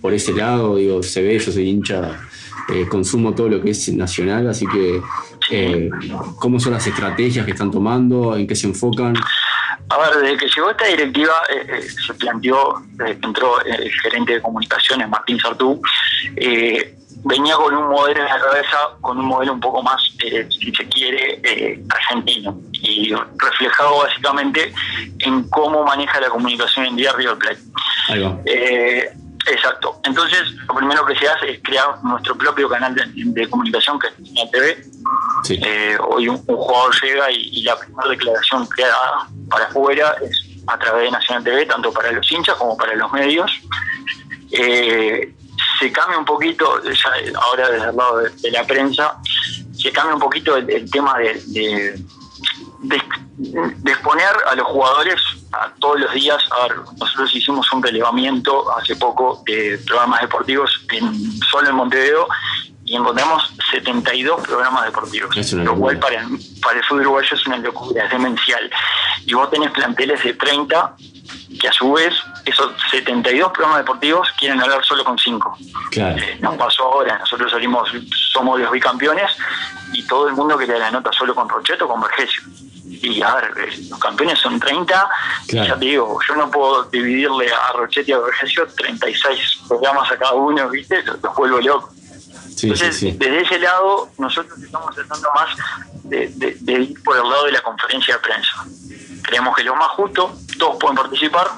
por 0.00 0.14
ese 0.14 0.32
lado. 0.32 0.76
Digo, 0.76 1.02
se 1.02 1.22
ve, 1.22 1.40
yo 1.40 1.50
soy 1.50 1.68
hincha, 1.68 2.20
eh, 2.72 2.86
consumo 2.88 3.34
todo 3.34 3.48
lo 3.48 3.60
que 3.60 3.70
es 3.70 3.92
Nacional, 3.92 4.48
así 4.48 4.64
que 4.64 5.00
eh, 5.50 5.90
¿cómo 6.38 6.60
son 6.60 6.74
las 6.74 6.86
estrategias 6.86 7.44
que 7.44 7.50
están 7.50 7.72
tomando? 7.72 8.36
¿En 8.36 8.46
qué 8.46 8.54
se 8.54 8.68
enfocan? 8.68 9.16
A 9.88 9.98
ver, 9.98 10.22
desde 10.22 10.36
que 10.36 10.46
llegó 10.54 10.70
esta 10.70 10.86
directiva 10.86 11.32
eh, 11.50 11.82
se 11.82 12.14
planteó, 12.14 12.80
entró 13.20 13.60
el 13.64 13.90
gerente 13.90 14.34
de 14.34 14.40
comunicaciones, 14.40 15.08
Martín 15.08 15.40
Sartú, 15.40 15.82
eh, 16.36 16.94
venía 17.24 17.54
con 17.56 17.74
un 17.74 17.88
modelo 17.88 18.20
en 18.20 18.26
la 18.28 18.38
cabeza, 18.38 18.76
con 19.00 19.18
un 19.18 19.24
modelo 19.26 19.52
un 19.54 19.60
poco 19.60 19.82
más, 19.82 20.00
eh, 20.24 20.46
si 20.50 20.72
se 20.74 20.88
quiere, 20.88 21.40
eh, 21.42 21.82
argentino, 21.90 22.60
y 22.72 23.12
reflejado 23.38 23.98
básicamente 23.98 24.72
en 25.20 25.48
cómo 25.48 25.84
maneja 25.84 26.20
la 26.20 26.28
comunicación 26.28 26.86
en 26.86 26.96
día 26.96 27.12
River 27.12 27.36
Plate. 27.38 27.60
Ahí 28.08 28.20
va. 28.22 28.38
Eh, 28.44 29.10
exacto. 29.46 30.00
Entonces, 30.04 30.40
lo 30.68 30.74
primero 30.74 31.04
que 31.06 31.16
se 31.16 31.26
hace 31.28 31.50
es 31.52 31.60
crear 31.62 32.02
nuestro 32.04 32.36
propio 32.36 32.68
canal 32.68 32.94
de, 32.94 33.04
de 33.14 33.48
comunicación, 33.48 33.98
que 33.98 34.08
es 34.08 34.14
la 34.34 34.50
TV, 34.50 34.84
Sí. 35.44 35.60
hoy 36.08 36.28
un, 36.28 36.36
un 36.46 36.56
jugador 36.56 36.94
llega 37.02 37.30
y, 37.30 37.36
y 37.52 37.62
la 37.64 37.76
primera 37.78 38.08
declaración 38.08 38.66
creada 38.66 39.28
para 39.50 39.66
afuera 39.66 40.14
es 40.22 40.46
a 40.66 40.78
través 40.78 41.04
de 41.04 41.10
Nacional 41.10 41.44
TV, 41.44 41.66
tanto 41.66 41.92
para 41.92 42.10
los 42.12 42.30
hinchas 42.32 42.54
como 42.56 42.76
para 42.76 42.94
los 42.94 43.12
medios. 43.12 43.50
Eh, 44.52 45.34
se 45.78 45.90
cambia 45.92 46.18
un 46.18 46.24
poquito, 46.24 46.82
ya 46.82 47.10
ahora 47.42 47.68
desde 47.70 47.88
el 47.90 47.96
lado 47.96 48.18
de, 48.18 48.30
de 48.30 48.50
la 48.50 48.64
prensa, 48.66 49.16
se 49.76 49.90
cambia 49.92 50.14
un 50.14 50.20
poquito 50.20 50.56
el, 50.56 50.68
el 50.70 50.90
tema 50.90 51.18
de, 51.18 51.34
de, 51.46 52.00
de- 52.80 53.02
de 53.36 53.90
exponer 53.92 54.28
a 54.48 54.54
los 54.54 54.66
jugadores 54.68 55.20
a 55.52 55.68
todos 55.80 55.98
los 55.98 56.12
días. 56.14 56.38
A 56.52 56.68
ver, 56.68 56.76
nosotros 57.00 57.34
hicimos 57.34 57.70
un 57.72 57.82
relevamiento 57.82 58.70
hace 58.76 58.94
poco 58.94 59.42
de 59.46 59.78
programas 59.86 60.20
deportivos 60.20 60.70
en, 60.92 61.32
solo 61.50 61.68
en 61.70 61.74
Montevideo 61.74 62.28
y 62.84 62.94
encontramos 62.94 63.52
72 63.72 64.40
programas 64.46 64.84
deportivos, 64.84 65.34
lo 65.64 65.74
cual 65.76 65.98
para 65.98 66.20
el, 66.20 66.28
para 66.62 66.78
el 66.78 66.84
fútbol 66.84 67.00
uruguayo 67.02 67.28
es 67.34 67.46
una 67.46 67.56
locura, 67.58 68.04
es 68.04 68.10
demencial. 68.10 68.70
Y 69.26 69.34
vos 69.34 69.50
tenés 69.50 69.70
planteles 69.72 70.22
de 70.22 70.34
30 70.34 70.94
que 71.60 71.68
a 71.68 71.72
su 71.72 71.92
vez 71.92 72.14
esos 72.44 72.72
72 72.90 73.52
programas 73.52 73.78
deportivos 73.78 74.28
quieren 74.38 74.60
hablar 74.60 74.84
solo 74.84 75.04
con 75.04 75.18
5. 75.18 75.58
Claro. 75.90 76.16
Eh, 76.16 76.38
nos 76.40 76.56
pasó 76.56 76.84
ahora, 76.84 77.18
nosotros 77.18 77.50
salimos, 77.50 77.90
somos 78.32 78.60
los 78.60 78.70
bicampeones 78.70 79.30
y 79.92 80.02
todo 80.06 80.28
el 80.28 80.34
mundo 80.34 80.56
quería 80.58 80.78
la 80.78 80.90
nota 80.90 81.10
solo 81.12 81.34
con 81.34 81.48
Rocheto 81.48 81.84
o 81.86 81.88
con 81.88 82.00
Vergesio. 82.00 82.42
Y 82.86 83.20
a 83.22 83.34
ver, 83.34 83.52
eh, 83.68 83.76
los 83.90 83.98
campeones 83.98 84.38
son 84.38 84.58
30, 84.60 85.08
y 85.44 85.50
Claro. 85.50 85.68
ya 85.68 85.78
te 85.78 85.84
digo, 85.86 86.18
yo 86.26 86.36
no 86.36 86.50
puedo 86.50 86.84
dividirle 86.84 87.50
a 87.52 87.72
Rochetti 87.72 88.10
y 88.10 88.14
a 88.14 88.18
Vergesio 88.18 88.66
36 88.66 89.58
programas 89.68 90.10
a 90.12 90.16
cada 90.16 90.32
uno, 90.34 90.68
¿viste? 90.70 91.02
Los, 91.02 91.20
los 91.22 91.34
vuelvo 91.34 91.60
locos. 91.60 91.90
Sí, 91.94 92.54
sí, 92.60 92.66
Entonces, 92.68 92.96
sí. 92.98 93.10
desde 93.18 93.42
ese 93.42 93.58
lado, 93.58 94.10
nosotros 94.18 94.56
estamos 94.62 94.94
tratando 94.94 95.28
más 95.34 95.56
de, 96.04 96.28
de- 96.36 96.56
de 96.60 96.72
ir 96.72 97.02
por 97.02 97.16
el 97.16 97.28
lado 97.28 97.44
de 97.46 97.52
la 97.52 97.60
conferencia 97.62 98.14
de 98.14 98.20
prensa. 98.20 98.64
Creemos 99.22 99.56
que 99.56 99.62
es 99.62 99.66
lo 99.66 99.74
más 99.74 99.88
justo, 99.88 100.32
todos 100.58 100.76
pueden 100.78 100.96
participar 100.96 101.48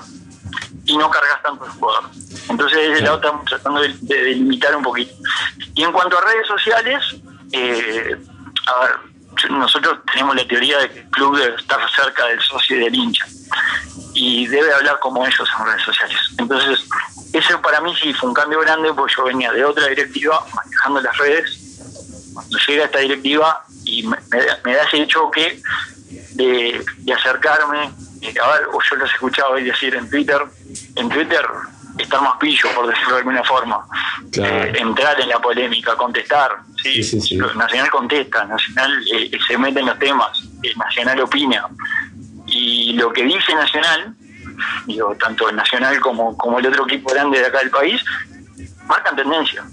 y 0.87 0.97
no 0.97 1.11
cargas 1.11 1.43
tanto 1.43 1.64
el 1.64 1.70
jugador. 1.72 2.05
Entonces, 2.49 2.78
desde 2.89 3.03
lado 3.03 3.16
estamos 3.16 3.45
tratando 3.45 3.80
de, 3.80 3.95
de 4.01 4.16
delimitar 4.24 4.74
un 4.76 4.82
poquito. 4.82 5.12
Y 5.74 5.82
en 5.82 5.93
cuanto 5.93 6.16
a 6.16 6.20
redes 6.22 6.47
sociales, 6.47 7.03
eh, 7.53 8.16
a 8.66 8.80
ver, 8.84 9.51
nosotros 9.51 9.99
tenemos 10.11 10.34
la 10.37 10.47
teoría 10.49 10.78
de 10.78 10.91
que 10.91 11.01
el 11.01 11.11
club 11.11 11.37
debe 11.39 11.57
estar 11.57 11.78
cerca 11.91 12.26
del 12.26 12.41
socio 12.41 12.76
y 12.76 12.80
del 12.80 12.95
hincha 12.95 13.26
y 14.14 14.47
debe 14.47 14.72
hablar 14.72 14.99
como 15.01 15.26
ellos 15.26 15.49
en 15.59 15.66
redes 15.66 15.82
sociales. 15.82 16.16
Entonces, 16.39 16.80
ese 17.34 17.59
para 17.59 17.80
mí 17.82 17.95
sí 18.01 18.14
fue 18.14 18.30
un 18.30 18.34
cambio 18.34 18.61
grande 18.61 18.93
porque 18.95 19.12
yo 19.16 19.24
venía 19.24 19.53
de 19.53 19.64
otra 19.64 19.89
directiva 19.89 20.43
manejando 20.55 21.01
las 21.03 21.16
redes. 21.18 21.59
Cuando 22.32 22.59
llega 22.66 22.84
esta 22.84 22.99
directiva 23.01 23.64
y 23.84 24.03
me, 24.05 24.16
me 24.30 24.43
da- 24.45 24.59
me 24.64 24.74
da 24.74 24.82
ese 24.84 25.07
choque 25.07 25.61
de, 26.34 26.84
de 26.99 27.12
acercarme, 27.12 27.91
eh, 28.22 28.34
o 28.72 28.78
yo 28.82 28.96
los 28.96 29.12
escuchaba 29.12 29.50
hoy 29.50 29.64
decir 29.64 29.94
en 29.94 30.08
Twitter, 30.10 30.40
en 30.96 31.08
Twitter 31.08 31.44
estar 31.98 32.20
más 32.20 32.36
pillo, 32.38 32.68
por 32.74 32.86
decirlo 32.88 33.12
de 33.14 33.18
alguna 33.18 33.42
forma, 33.44 33.86
Claro. 34.32 34.54
Eh, 34.54 34.72
entrar 34.78 35.18
en 35.20 35.28
la 35.30 35.38
polémica, 35.40 35.94
contestar. 35.96 36.56
¿sí? 36.82 37.02
Sí, 37.02 37.20
sí, 37.20 37.20
sí. 37.20 37.36
Nacional 37.56 37.90
contesta, 37.90 38.44
Nacional 38.44 39.02
eh, 39.12 39.30
se 39.46 39.56
mete 39.56 39.80
en 39.80 39.86
los 39.86 39.98
temas, 39.98 40.42
eh, 40.62 40.72
Nacional 40.76 41.20
opina. 41.20 41.66
Y 42.46 42.92
lo 42.94 43.12
que 43.12 43.24
dice 43.24 43.54
Nacional, 43.54 44.14
digo, 44.86 45.14
tanto 45.16 45.48
el 45.48 45.56
Nacional 45.56 45.98
como, 46.00 46.36
como 46.36 46.58
el 46.58 46.66
otro 46.66 46.84
equipo 46.86 47.10
grande 47.12 47.38
de 47.40 47.46
acá 47.46 47.58
del 47.60 47.70
país, 47.70 48.02
marcan 48.86 49.16
tendencia, 49.16 49.64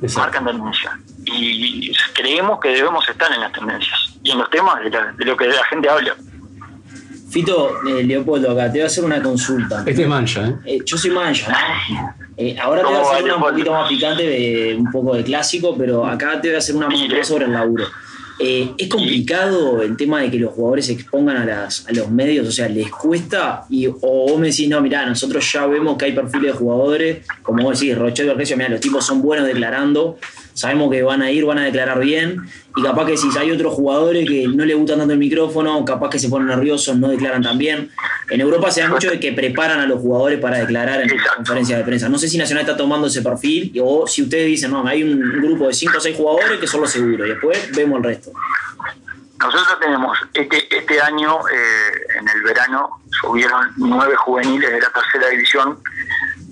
Exacto. 0.00 0.18
marcan 0.20 0.44
tendencia. 0.46 0.98
Y 1.26 1.92
creemos 2.14 2.60
que 2.60 2.68
debemos 2.68 3.08
estar 3.08 3.32
en 3.32 3.40
las 3.40 3.52
tendencias 3.52 3.98
y 4.22 4.30
en 4.30 4.38
los 4.38 4.50
temas 4.50 4.80
de, 4.82 4.90
la- 4.90 5.12
de 5.12 5.24
lo 5.24 5.36
que 5.36 5.46
la 5.48 5.64
gente 5.64 5.88
habla. 5.88 6.14
Fito, 7.34 7.84
eh, 7.84 8.04
Leopoldo, 8.04 8.52
acá 8.52 8.66
te 8.66 8.78
voy 8.78 8.82
a 8.82 8.86
hacer 8.86 9.02
una 9.02 9.20
consulta. 9.20 9.82
Este 9.84 10.02
es 10.02 10.08
mancha, 10.08 10.46
¿eh? 10.46 10.54
Eh, 10.66 10.78
yo 10.86 10.96
soy 10.96 11.10
mancha, 11.10 11.50
¿no? 11.50 12.14
Eh, 12.36 12.56
ahora 12.62 12.82
te 12.82 12.86
voy 12.86 12.94
a 12.94 12.98
¿Cómo 13.00 13.10
hacer 13.10 13.24
una 13.24 13.34
un 13.34 13.42
poquito 13.42 13.72
más 13.72 13.88
picante, 13.88 14.22
de, 14.22 14.76
un 14.76 14.88
poco 14.92 15.16
de 15.16 15.24
clásico, 15.24 15.74
pero 15.76 16.06
acá 16.06 16.40
te 16.40 16.46
voy 16.46 16.54
a 16.54 16.58
hacer 16.58 16.76
una 16.76 16.88
más 16.88 17.26
sobre 17.26 17.46
el 17.46 17.52
laburo. 17.52 17.86
Eh, 18.38 18.70
¿Es 18.78 18.88
complicado 18.88 19.82
el 19.82 19.96
tema 19.96 20.20
de 20.20 20.30
que 20.30 20.38
los 20.38 20.52
jugadores 20.52 20.86
se 20.86 20.92
expongan 20.92 21.38
a, 21.38 21.44
las, 21.44 21.88
a 21.88 21.92
los 21.92 22.08
medios? 22.08 22.46
O 22.46 22.52
sea, 22.52 22.68
¿les 22.68 22.88
cuesta? 22.88 23.64
Y, 23.68 23.88
o 23.88 23.96
vos 24.00 24.38
me 24.38 24.48
decís, 24.50 24.68
no, 24.68 24.80
mirá, 24.80 25.04
nosotros 25.04 25.52
ya 25.52 25.66
vemos 25.66 25.98
que 25.98 26.04
hay 26.04 26.12
perfiles 26.12 26.52
de 26.52 26.58
jugadores, 26.58 27.26
como 27.42 27.64
vos 27.64 27.80
decís, 27.80 27.98
Rochelle 27.98 28.28
Vergesio, 28.28 28.56
mirá, 28.56 28.68
los 28.68 28.80
tipos 28.80 29.04
son 29.04 29.22
buenos 29.22 29.48
declarando, 29.48 30.18
sabemos 30.54 30.90
que 30.90 31.02
van 31.02 31.20
a 31.20 31.30
ir, 31.30 31.44
van 31.44 31.58
a 31.58 31.64
declarar 31.64 32.00
bien, 32.00 32.48
y 32.76 32.82
capaz 32.82 33.06
que 33.06 33.16
si 33.16 33.28
hay 33.36 33.50
otros 33.50 33.74
jugadores 33.74 34.26
que 34.26 34.48
no 34.48 34.64
les 34.64 34.76
gusta 34.76 34.96
tanto 34.96 35.12
el 35.12 35.18
micrófono, 35.18 35.84
capaz 35.84 36.10
que 36.10 36.18
se 36.18 36.28
ponen 36.28 36.48
nerviosos, 36.48 36.96
no 36.96 37.08
declaran 37.08 37.42
tan 37.42 37.58
bien. 37.58 37.90
En 38.30 38.40
Europa 38.40 38.70
se 38.70 38.80
da 38.80 38.88
mucho 38.88 39.10
de 39.10 39.20
que 39.20 39.32
preparan 39.32 39.80
a 39.80 39.86
los 39.86 40.00
jugadores 40.00 40.40
para 40.40 40.58
declarar 40.58 41.02
en 41.02 41.10
Exacto. 41.10 41.36
conferencias 41.36 41.78
de 41.78 41.84
prensa. 41.84 42.08
No 42.08 42.18
sé 42.18 42.28
si 42.28 42.38
Nacional 42.38 42.64
está 42.64 42.76
tomando 42.76 43.08
ese 43.08 43.22
perfil 43.22 43.72
o 43.82 44.06
si 44.06 44.22
ustedes 44.22 44.46
dicen, 44.46 44.70
no, 44.70 44.86
hay 44.86 45.02
un 45.02 45.20
grupo 45.42 45.66
de 45.66 45.74
5 45.74 45.98
o 45.98 46.00
6 46.00 46.16
jugadores 46.16 46.58
que 46.58 46.66
son 46.66 46.80
los 46.80 46.90
seguros 46.90 47.26
y 47.26 47.30
después 47.30 47.70
vemos 47.76 47.98
el 47.98 48.04
resto. 48.04 48.32
Nosotros 49.38 49.78
tenemos 49.80 50.16
este 50.32 50.64
este 50.74 51.00
año, 51.00 51.38
eh, 51.48 52.18
en 52.18 52.28
el 52.28 52.42
verano, 52.42 53.00
subieron 53.20 53.72
nueve 53.76 54.14
juveniles 54.16 54.70
de 54.70 54.80
la 54.80 54.90
tercera 54.90 55.28
división 55.28 55.78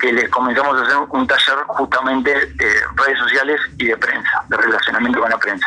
que 0.03 0.13
les 0.13 0.29
comenzamos 0.31 0.77
a 0.77 0.83
hacer 0.83 0.97
un 1.11 1.27
taller 1.29 1.59
justamente 1.69 2.31
de 2.33 2.75
redes 2.97 3.19
sociales 3.21 3.61
y 3.79 3.87
de 3.87 3.97
prensa, 3.97 4.45
de 4.49 4.57
relacionamiento 4.57 5.21
con 5.21 5.31
la 5.31 5.39
prensa. 5.39 5.67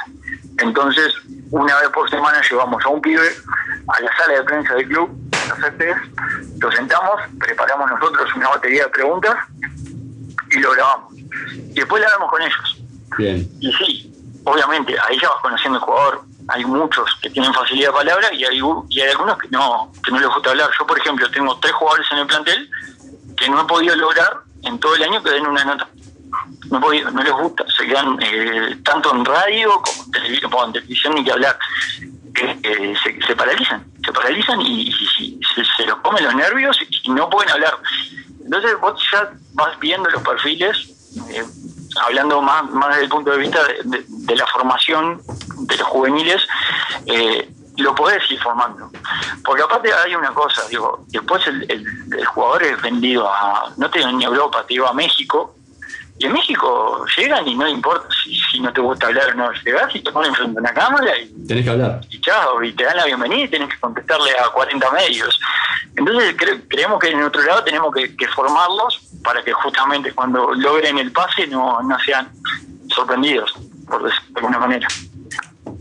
Entonces, 0.58 1.14
una 1.52 1.74
vez 1.80 1.90
por 1.90 2.10
semana 2.10 2.42
llevamos 2.42 2.84
a 2.84 2.90
un 2.90 3.02
pibe 3.02 3.30
a 3.88 4.02
la 4.02 4.18
sala 4.18 4.34
de 4.34 4.44
prensa 4.44 4.74
del 4.74 4.90
club, 4.90 5.10
lo 6.60 6.72
sentamos, 6.74 7.22
preparamos 7.40 7.90
nosotros 7.90 8.30
una 8.36 8.50
batería 8.50 8.84
de 8.84 8.90
preguntas 8.90 9.36
y 10.52 10.60
lo 10.60 10.72
grabamos. 10.72 11.14
Y 11.16 11.74
después 11.74 12.02
la 12.02 12.10
vemos 12.10 12.30
con 12.30 12.42
ellos. 12.42 12.78
Bien. 13.18 13.50
Y 13.62 13.72
sí, 13.72 14.42
obviamente, 14.44 14.98
ahí 15.08 15.18
ya 15.18 15.30
vas 15.30 15.40
conociendo 15.42 15.80
el 15.80 15.86
jugador. 15.86 16.24
Hay 16.50 16.66
muchos 16.66 17.10
que 17.22 17.30
tienen 17.30 17.54
facilidad 17.54 17.90
de 17.90 17.94
palabra 17.94 18.34
y 18.34 18.44
hay, 18.44 18.60
y 18.90 19.02
hay 19.02 19.10
algunos 19.12 19.38
que 19.38 19.48
no, 19.50 19.94
que 20.04 20.12
no 20.12 20.20
les 20.20 20.28
gusta 20.28 20.50
hablar. 20.50 20.70
Yo, 20.78 20.86
por 20.86 21.00
ejemplo, 21.00 21.32
tengo 21.32 21.58
tres 21.60 21.72
jugadores 21.74 22.08
en 22.12 22.18
el 22.18 22.28
plantel 22.28 22.70
que 23.38 23.50
no 23.50 23.62
he 23.62 23.66
podido 23.66 23.96
lograr 23.96 24.40
en 24.64 24.80
todo 24.80 24.96
el 24.96 25.04
año 25.04 25.22
que 25.24 25.32
den 25.32 25.48
una 25.48 25.64
nota. 25.64 25.88
No, 26.70 26.92
he 26.92 27.02
no 27.04 27.24
les 27.24 27.32
gusta, 27.34 27.64
se 27.76 27.86
quedan 27.88 28.18
eh, 28.22 28.78
tanto 28.84 29.14
en 29.14 29.24
radio 29.24 29.82
como 29.82 30.04
en 30.06 30.12
televisión, 30.12 30.52
en 30.66 30.74
televisión 30.74 31.16
ni 31.16 31.24
que 31.24 31.32
hablar. 31.32 31.58
Se, 33.28 33.36
paralizan, 33.36 33.86
se 34.04 34.12
paralizan 34.12 34.62
y, 34.62 34.92
se, 35.78 35.86
los 35.86 35.98
comen 36.00 36.24
los 36.26 36.36
nervios 36.36 36.78
y 37.04 37.10
no 37.10 37.30
pueden 37.30 37.50
hablar. 37.52 37.78
Entonces 38.44 38.78
vos 38.82 39.02
ya 39.12 39.32
vas 39.54 39.80
viendo 39.80 40.10
los 40.10 40.22
perfiles, 40.22 40.90
eh, 41.30 41.44
hablando 42.06 42.42
más, 42.42 42.70
más 42.72 42.90
desde 42.90 43.04
el 43.04 43.10
punto 43.10 43.32
de 43.32 43.38
vista 43.38 43.64
de, 43.64 43.74
de- 43.86 44.06
de 44.08 44.36
la 44.36 44.46
formación 44.48 45.22
de 45.60 45.78
los 45.78 45.88
juveniles, 45.88 46.42
eh, 47.06 47.50
lo 47.78 47.94
podés 47.96 48.24
ir 48.32 48.40
formando. 48.42 48.90
Porque 49.44 49.64
aparte 49.64 49.92
hay 49.94 50.16
una 50.16 50.32
cosa, 50.34 50.62
digo, 50.70 51.04
después 51.08 51.46
el, 51.48 51.64
el- 51.70 51.86
el 52.20 52.26
jugador 52.26 52.64
es 52.64 52.82
vendido 52.82 53.30
a, 53.30 53.72
no 53.78 53.90
te 53.90 54.00
digo 54.00 54.12
ni 54.12 54.24
a 54.24 54.28
Europa, 54.28 54.62
te 54.68 54.74
digo 54.76 54.88
a 54.88 54.94
México, 54.94 55.56
y 56.18 56.28
en 56.28 56.32
México 56.32 57.06
llegan 57.18 57.46
y 57.46 57.56
no 57.56 57.68
importa 57.68 58.08
si, 58.24 58.40
si 58.50 58.60
no 58.62 58.72
te 58.72 58.80
gusta 58.80 59.08
hablar 59.08 59.32
o 59.32 59.34
no, 59.34 59.52
llegás 59.52 59.94
y 59.94 60.00
te 60.00 60.14
ponen 60.14 60.34
frente 60.34 60.58
a 60.58 60.62
una 60.62 60.74
cámara 60.74 61.18
y 61.18 61.46
Tenés 61.46 61.66
que 61.66 61.70
hablar. 61.70 62.00
y 62.10 62.22
chao, 62.22 62.64
y 62.64 62.72
te 62.72 62.86
dan 62.86 62.96
la 62.96 63.06
bienvenida 63.06 63.44
y 63.44 63.48
tienes 63.50 63.68
que 63.70 63.80
contestarle 63.82 64.32
a 64.40 64.48
40 64.50 64.92
medios. 64.92 65.38
Entonces 65.98 66.38
cre- 66.38 66.64
creemos 66.70 67.00
que 67.00 67.10
en 67.10 67.22
otro 67.22 67.42
lado 67.42 67.64
tenemos 67.66 67.94
que, 67.94 68.16
que 68.16 68.28
formarlos 68.30 69.02
para 69.26 69.44
que 69.44 69.52
justamente 69.52 70.14
cuando 70.14 70.54
logren 70.54 70.98
el 71.00 71.12
pase 71.12 71.48
no, 71.48 71.82
no 71.82 72.00
sean 72.00 72.32
sorprendidos, 72.90 73.54
por 73.86 74.04
decirlo 74.04 74.26
de 74.30 74.40
alguna 74.40 74.60
manera. 74.60 74.88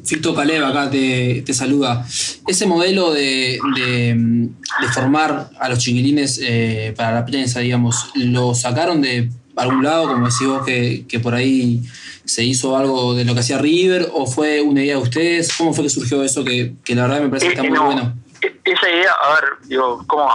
Fito 0.05 0.35
Caleb 0.35 0.65
acá 0.65 0.91
te, 0.91 1.43
te 1.47 1.55
saluda. 1.55 2.05
Ese 2.47 2.67
modelo 2.67 3.13
de, 3.13 3.59
de- 3.75 4.49
de 4.81 4.89
formar 4.93 5.51
a 5.61 5.69
los 5.69 5.79
chiquilines 5.79 6.41
eh, 6.43 6.93
para 6.97 7.13
la 7.13 7.25
prensa, 7.25 7.61
digamos, 7.61 8.11
¿lo 8.15 8.55
sacaron 8.55 9.01
de 9.03 9.31
algún 9.57 9.85
lado, 9.85 10.09
como 10.09 10.27
decís 10.29 10.47
vos, 10.47 10.65
que, 10.67 11.05
que 11.09 11.21
por 11.21 11.35
ahí 11.35 11.81
se 12.25 12.43
hizo 12.43 12.77
algo 12.77 13.15
de 13.15 13.25
lo 13.25 13.35
que 13.35 13.41
hacía 13.41 13.59
River, 13.59 14.09
o 14.13 14.27
fue 14.27 14.61
una 14.63 14.83
idea 14.83 14.97
de 14.97 15.03
ustedes? 15.03 15.53
¿Cómo 15.57 15.73
fue 15.73 15.85
que 15.85 15.91
surgió 15.91 16.23
eso? 16.25 16.45
Que, 16.45 16.73
que 16.85 16.95
la 16.95 17.03
verdad 17.03 17.21
me 17.21 17.29
parece 17.29 17.47
que 17.49 17.53
está 17.53 17.63
muy 17.63 17.73
no, 17.79 17.85
bueno. 17.85 18.15
e- 18.43 18.57
Esa 18.65 18.91
idea, 18.91 19.13
a 19.23 19.35
ver, 19.35 19.45
digo, 19.69 20.05
¿cómo? 20.07 20.29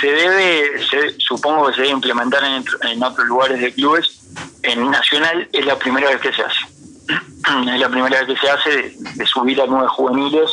Se 0.00 0.06
debe, 0.06 0.70
se- 0.90 1.14
supongo 1.18 1.66
que 1.68 1.74
se 1.74 1.80
debe 1.82 1.92
implementar 1.92 2.42
en 2.44 3.02
otros 3.02 3.26
lugares 3.26 3.60
de 3.60 3.72
clubes. 3.72 4.20
En 4.62 4.90
Nacional 4.90 5.48
es 5.52 5.64
la 5.64 5.78
primera 5.78 6.10
vez 6.10 6.20
que 6.20 6.32
se 6.32 6.42
hace. 6.42 6.58
Es 7.08 7.80
la 7.80 7.88
primera 7.88 8.18
vez 8.18 8.26
que 8.26 8.36
se 8.36 8.50
hace 8.50 8.70
de, 8.70 8.96
de 9.14 9.26
subir 9.26 9.60
a 9.60 9.66
nueve 9.66 9.86
juveniles 9.88 10.50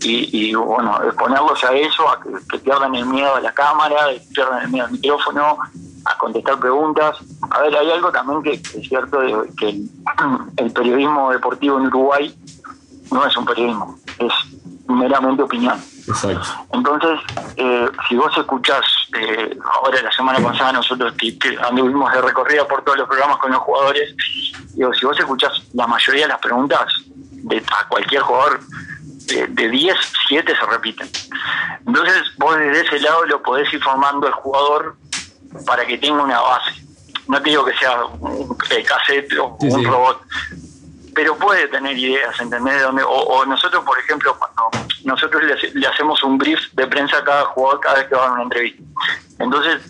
y, 0.00 0.48
y, 0.48 0.54
bueno, 0.54 1.00
exponerlos 1.02 1.64
a 1.64 1.72
eso, 1.72 2.08
a 2.08 2.20
que, 2.20 2.28
que 2.50 2.58
pierdan 2.58 2.94
el 2.94 3.06
miedo 3.06 3.34
a 3.34 3.40
la 3.40 3.52
cámara, 3.52 4.12
que 4.12 4.20
pierdan 4.34 4.62
el 4.62 4.68
miedo 4.68 4.86
al 4.86 4.92
micrófono, 4.92 5.58
a 6.04 6.18
contestar 6.18 6.58
preguntas. 6.58 7.16
A 7.50 7.60
ver, 7.60 7.76
hay 7.76 7.90
algo 7.90 8.12
también 8.12 8.42
que, 8.42 8.62
que 8.62 8.80
es 8.80 8.88
cierto, 8.88 9.20
de, 9.20 9.50
que 9.58 9.68
el, 9.70 9.90
el 10.56 10.72
periodismo 10.72 11.30
deportivo 11.30 11.78
en 11.78 11.86
Uruguay 11.86 12.34
no 13.10 13.24
es 13.24 13.36
un 13.36 13.44
periodismo, 13.44 13.98
es 14.18 14.32
meramente 14.88 15.42
opinión. 15.42 15.80
Exacto. 16.08 16.46
Entonces, 16.72 17.18
eh, 17.56 17.88
si 18.08 18.16
vos 18.16 18.32
escuchás, 18.36 18.84
eh, 19.18 19.58
ahora 19.74 20.02
la 20.02 20.12
semana 20.12 20.38
pasada 20.38 20.72
nosotros 20.72 21.14
que, 21.14 21.36
anduvimos 21.68 22.12
de 22.12 22.20
recorrida 22.20 22.66
por 22.66 22.82
todos 22.84 22.98
los 22.98 23.08
programas 23.08 23.38
con 23.38 23.50
los 23.50 23.60
jugadores, 23.60 24.14
digo, 24.76 24.94
si 24.94 25.04
vos 25.06 25.18
escuchás 25.18 25.52
la 25.74 25.86
mayoría 25.86 26.22
de 26.22 26.28
las 26.28 26.40
preguntas 26.40 26.86
de 27.08 27.58
a 27.78 27.88
cualquier 27.88 28.22
jugador, 28.22 28.60
de, 29.26 29.46
de 29.48 29.68
10, 29.68 29.96
7 30.28 30.54
se 30.54 30.66
repiten. 30.66 31.10
Entonces, 31.86 32.22
vos 32.38 32.56
desde 32.58 32.86
ese 32.86 33.00
lado 33.00 33.24
lo 33.26 33.42
podés 33.42 33.72
ir 33.72 33.82
formando 33.82 34.26
al 34.28 34.32
jugador 34.34 34.96
para 35.66 35.84
que 35.86 35.98
tenga 35.98 36.22
una 36.22 36.40
base. 36.40 36.72
No 37.26 37.42
te 37.42 37.50
digo 37.50 37.64
que 37.64 37.76
sea 37.76 38.04
un 38.04 38.56
eh, 38.70 38.84
cassette 38.84 39.32
o 39.40 39.56
Sí, 39.60 39.66
un 39.68 39.80
sí. 39.80 39.86
robot, 39.86 40.22
pero 41.14 41.36
puede 41.36 41.66
tener 41.68 41.98
ideas, 41.98 42.38
¿entendés? 42.40 42.74
De 42.74 42.82
dónde- 42.82 43.02
o, 43.02 43.08
o 43.10 43.44
nosotros, 43.46 43.84
por 43.84 43.98
ejemplo, 43.98 44.36
cuando 44.38 44.70
nosotros 45.04 45.42
le, 45.42 45.54
hace- 45.54 45.72
le 45.74 45.86
hacemos 45.88 46.22
un 46.22 46.38
brief 46.38 46.60
de 46.74 46.86
prensa 46.86 47.18
a 47.18 47.24
cada 47.24 47.44
jugador 47.46 47.80
cada 47.80 47.96
vez 47.98 48.08
que 48.08 48.14
va 48.14 48.28
a 48.28 48.32
una 48.32 48.42
entrevista. 48.44 48.82
Entonces, 49.40 49.82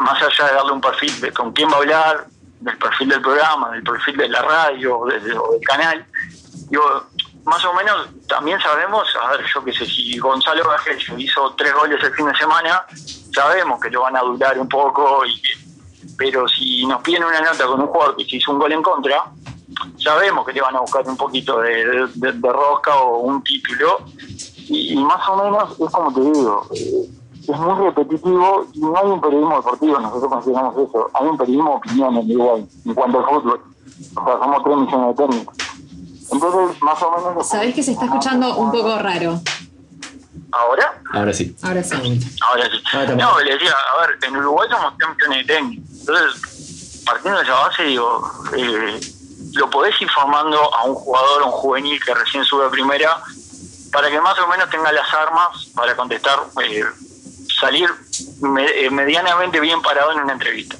más 0.00 0.20
allá 0.22 0.48
de 0.48 0.54
darle 0.54 0.72
un 0.72 0.80
perfil 0.80 1.20
de 1.20 1.32
con 1.32 1.52
quién 1.52 1.68
va 1.70 1.74
a 1.74 1.78
hablar, 1.78 2.26
del 2.62 2.78
perfil 2.78 3.08
del 3.08 3.20
programa, 3.20 3.70
del 3.70 3.82
perfil 3.82 4.16
de 4.16 4.28
la 4.28 4.42
radio 4.42 4.98
o, 4.98 5.06
de- 5.06 5.38
o 5.38 5.52
del 5.52 5.60
canal, 5.62 6.04
digo, 6.70 7.04
más 7.44 7.64
o 7.64 7.74
menos 7.74 8.08
también 8.28 8.60
sabemos, 8.60 9.06
a 9.20 9.32
ver, 9.32 9.44
yo 9.52 9.64
qué 9.64 9.72
sé, 9.72 9.84
si 9.84 10.16
Gonzalo 10.18 10.62
Gajelio 10.68 11.18
hizo 11.18 11.54
tres 11.56 11.74
goles 11.74 12.02
el 12.02 12.14
fin 12.14 12.26
de 12.26 12.36
semana, 12.36 12.84
sabemos 13.34 13.80
que 13.80 13.90
lo 13.90 14.02
van 14.02 14.16
a 14.16 14.20
durar 14.20 14.58
un 14.58 14.68
poco, 14.68 15.24
y 15.26 15.42
pero 16.16 16.46
si 16.46 16.86
nos 16.86 17.02
piden 17.02 17.24
una 17.24 17.40
nota 17.40 17.66
con 17.66 17.80
un 17.80 17.86
jugador 17.88 18.16
que 18.16 18.36
hizo 18.36 18.52
un 18.52 18.58
gol 18.60 18.72
en 18.72 18.82
contra, 18.82 19.24
sabemos 19.98 20.46
que 20.46 20.52
le 20.52 20.60
van 20.60 20.76
a 20.76 20.80
buscar 20.80 21.02
un 21.06 21.16
poquito 21.16 21.58
de, 21.60 22.06
rosca 22.42 22.94
o 22.96 23.18
un 23.18 23.42
título, 23.42 24.04
y, 24.68 24.94
más 24.96 25.28
o 25.28 25.36
menos 25.36 25.72
es 25.80 25.90
como 25.90 26.12
te 26.14 26.20
digo, 26.20 26.68
es 27.48 27.58
muy 27.58 27.86
repetitivo 27.86 28.66
y 28.72 28.80
no 28.80 28.96
hay 28.96 29.06
un 29.06 29.20
periodismo 29.20 29.56
deportivo, 29.56 29.98
nosotros 29.98 30.32
consideramos 30.32 30.74
eso, 30.76 31.10
hay 31.12 31.26
un 31.26 31.36
periodismo 31.36 31.70
de 31.70 31.76
opinión 31.76 32.16
en 32.16 32.30
Uruguay, 32.30 32.68
en 32.84 32.94
cuanto 32.94 33.18
al 33.18 33.24
fútbol, 33.24 33.60
o 34.14 34.24
sea, 34.24 34.38
somos 34.38 34.64
tres 34.64 34.76
millones 34.76 35.16
de 35.16 35.26
técnicos. 35.26 35.56
Entonces, 36.30 36.82
más 36.82 37.02
o 37.02 37.10
menos... 37.10 37.48
Sabés 37.48 37.74
que 37.74 37.82
se 37.82 37.92
está 37.92 38.04
escuchando 38.06 38.56
un 38.56 38.70
poco 38.70 38.98
raro. 38.98 39.40
¿Ahora? 40.52 41.02
Ahora 41.12 41.32
sí. 41.32 41.56
Ahora 41.62 41.82
sí. 41.82 41.94
Ahora 41.94 42.64
sí. 42.70 43.16
No, 43.16 43.40
le 43.40 43.52
decía, 43.52 43.72
a 43.72 44.06
ver, 44.06 44.18
en 44.22 44.36
Uruguay 44.36 44.68
somos 44.70 44.94
tres 44.98 45.10
millones 45.10 45.46
de 45.46 45.54
técnicos. 45.54 46.00
Entonces, 46.00 47.02
partiendo 47.04 47.38
de 47.38 47.44
esa 47.44 47.54
base, 47.54 47.82
digo, 47.84 48.30
eh, 48.56 49.00
lo 49.54 49.70
podés 49.70 50.00
ir 50.00 50.08
formando 50.10 50.58
a 50.74 50.84
un 50.84 50.94
jugador, 50.94 51.42
a 51.42 51.46
un 51.46 51.52
juvenil 51.52 52.02
que 52.02 52.14
recién 52.14 52.44
sube 52.44 52.66
a 52.66 52.70
primera, 52.70 53.22
para 53.92 54.10
que 54.10 54.20
más 54.20 54.38
o 54.38 54.46
menos 54.46 54.70
tenga 54.70 54.90
las 54.92 55.12
armas 55.12 55.66
para 55.74 55.94
contestar, 55.96 56.38
eh, 56.62 56.84
salir 57.62 57.86
eh, 58.58 58.90
medianamente 58.90 59.60
bien 59.60 59.80
parado 59.80 60.12
en 60.12 60.20
una 60.24 60.32
entrevista. 60.34 60.76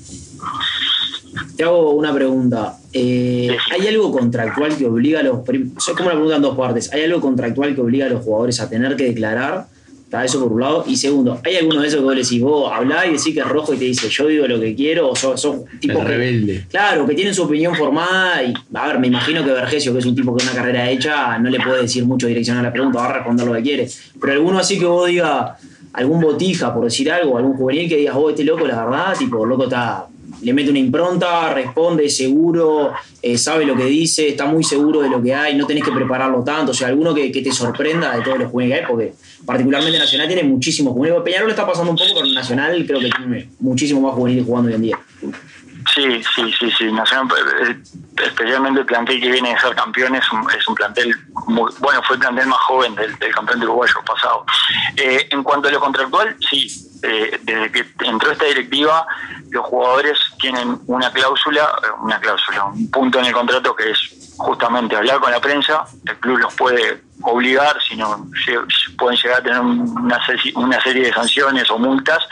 Te 1.57 1.64
hago 1.64 1.93
una 1.93 2.12
pregunta. 2.12 2.76
Eh, 2.93 3.57
¿Hay 3.72 3.87
algo 3.87 4.11
contractual 4.12 4.76
que 4.76 4.87
obliga 4.87 5.20
a 5.20 5.22
los. 5.22 5.39
Soy 5.78 5.95
como 5.95 6.09
una 6.09 6.14
pregunta 6.14 6.37
en 6.37 6.43
dos 6.43 6.57
partes. 6.57 6.93
¿Hay 6.93 7.05
algo 7.05 7.20
contractual 7.20 7.74
que 7.74 7.80
obliga 7.80 8.07
a 8.07 8.09
los 8.11 8.24
jugadores 8.24 8.61
a 8.61 8.68
tener 8.68 8.97
que 8.97 9.05
declarar? 9.05 9.66
Está 10.05 10.24
eso 10.26 10.43
por 10.43 10.53
un 10.53 10.61
lado. 10.61 10.85
Y 10.87 10.97
segundo, 10.97 11.41
¿hay 11.43 11.57
alguno 11.57 11.80
de 11.80 11.89
esos 11.89 12.01
que 12.01 12.05
vos 12.05 12.14
le 12.14 12.22
decís, 12.22 12.41
vos 12.43 12.70
hablás 12.70 13.07
y 13.07 13.12
decís 13.12 13.33
que 13.33 13.41
es 13.41 13.47
rojo 13.49 13.72
y 13.72 13.78
te 13.78 13.85
dice, 13.87 14.09
yo 14.11 14.26
digo 14.26 14.47
lo 14.47 14.61
que 14.61 14.74
quiero? 14.74 15.09
O 15.11 15.16
son, 15.16 15.39
son 15.39 15.64
tipos 15.80 15.97
El 16.01 16.03
que- 16.03 16.09
rebelde. 16.09 16.66
Claro, 16.68 17.07
que 17.07 17.14
tienen 17.14 17.35
su 17.35 17.45
opinión 17.45 17.74
formada 17.74 18.43
y, 18.43 18.53
a 18.74 18.87
ver, 18.89 18.99
me 18.99 19.07
imagino 19.07 19.43
que 19.43 19.53
Vergesio, 19.53 19.93
que 19.95 20.01
es 20.01 20.05
un 20.07 20.14
tipo 20.14 20.33
con 20.37 20.43
una 20.43 20.53
carrera 20.53 20.91
hecha, 20.91 21.39
no 21.39 21.49
le 21.49 21.59
puede 21.61 21.83
decir 21.83 22.05
mucho 22.05 22.26
dirección 22.26 22.59
a 22.59 22.62
la 22.62 22.70
pregunta, 22.72 22.99
va 22.99 23.07
a 23.09 23.12
responder 23.14 23.47
lo 23.47 23.55
que 23.55 23.62
quiere. 23.62 23.89
Pero 24.20 24.33
alguno 24.35 24.59
así 24.59 24.78
que 24.78 24.85
vos 24.85 25.09
diga, 25.09 25.57
algún 25.93 26.20
botija, 26.20 26.72
por 26.72 26.84
decir 26.84 27.11
algo, 27.11 27.36
algún 27.36 27.55
juvenil 27.55 27.88
que 27.88 27.97
digas, 27.97 28.14
vos, 28.14 28.30
este 28.30 28.45
loco, 28.45 28.66
la 28.66 28.84
verdad, 28.84 29.16
tipo, 29.16 29.45
loco 29.45 29.64
está, 29.64 30.07
le 30.43 30.53
mete 30.53 30.70
una 30.70 30.78
impronta, 30.78 31.53
responde 31.53 32.09
seguro, 32.09 32.93
eh, 33.20 33.38
sabe 33.38 33.64
lo 33.64 33.76
que 33.76 33.84
dice, 33.84 34.28
está 34.28 34.47
muy 34.47 34.64
seguro 34.64 35.03
de 35.03 35.09
lo 35.09 35.22
que 35.22 35.34
hay, 35.34 35.55
no 35.55 35.66
tenés 35.66 35.84
que 35.84 35.93
prepararlo 35.93 36.43
tanto. 36.43 36.72
O 36.72 36.74
sea, 36.74 36.88
alguno 36.88 37.14
que, 37.14 37.30
que 37.30 37.43
te 37.43 37.53
sorprenda 37.53 38.16
de 38.16 38.22
todos 38.22 38.38
los 38.38 38.51
juveniles 38.51 38.78
que 38.78 38.84
hay, 38.84 38.88
porque 38.88 39.12
particularmente 39.45 39.99
Nacional 39.99 40.26
tiene 40.26 40.43
muchísimos 40.45 40.95
juveniles. 40.95 41.22
Peñarol 41.22 41.51
está 41.51 41.66
pasando 41.66 41.90
un 41.90 41.97
poco, 41.97 42.11
pero 42.14 42.26
Nacional 42.26 42.84
creo 42.86 43.01
que 43.01 43.11
tiene 43.11 43.49
muchísimo 43.61 44.01
más 44.01 44.14
juveniles 44.14 44.47
jugando 44.47 44.68
hoy 44.68 44.74
en 44.74 44.82
día. 44.82 44.99
Sí, 45.95 46.22
sí, 46.34 46.53
sí, 46.59 46.70
sí. 46.70 46.93
Nacional, 46.93 47.28
eh, 47.66 47.76
especialmente 48.24 48.80
el 48.80 48.86
plantel 48.86 49.20
que 49.20 49.30
viene 49.30 49.53
de 49.53 49.61
ser 49.61 49.74
campeón 49.74 50.14
es 50.14 50.32
un, 50.32 50.51
es 50.51 50.66
un 50.66 50.74
plantel 50.74 51.14
muy, 51.47 51.70
bueno, 51.80 52.03
fue 52.03 52.16
el 52.16 52.20
plantel 52.20 52.47
más 52.47 52.61
joven 52.61 52.95
del, 52.95 53.16
del 53.18 53.34
campeón 53.34 53.61
de 53.61 53.66
uruguayo 53.66 53.95
pasado. 54.07 54.45
Eh, 54.97 55.28
en 55.30 55.43
cuanto 55.43 55.68
a 55.68 55.72
lo 55.72 55.80
contractual, 55.80 56.36
sí, 56.49 56.91
eh, 57.03 57.38
desde 57.42 57.72
que 57.72 57.84
entró 58.05 58.30
esta 58.32 58.44
directiva, 58.46 59.07
los 59.50 59.64
jugadores 59.66 60.18
tienen 60.40 60.78
una 60.86 61.11
cláusula, 61.12 61.62
eh, 61.82 61.86
una 62.00 62.18
cláusula, 62.20 62.64
un 62.66 62.90
punto 62.90 63.18
en 63.18 63.26
el 63.26 63.32
contrato 63.32 63.74
que 63.74 63.90
es 63.90 63.98
justamente 64.36 64.96
hablar 64.96 65.20
con 65.20 65.30
la 65.30 65.40
prensa, 65.40 65.84
el 66.07 66.16
club 66.18 66.38
los 66.38 66.55
puede 66.55 67.03
obligar, 67.22 67.76
si 67.86 67.94
no 67.96 68.16
lle- 68.46 68.96
pueden 68.96 69.16
llegar 69.18 69.40
a 69.40 69.42
tener 69.42 69.61
una, 69.61 70.24
se- 70.26 70.53
una 70.57 70.80
serie 70.82 71.05
de 71.07 71.12
sanciones 71.12 71.70
o 71.70 71.78
multas, 71.78 72.26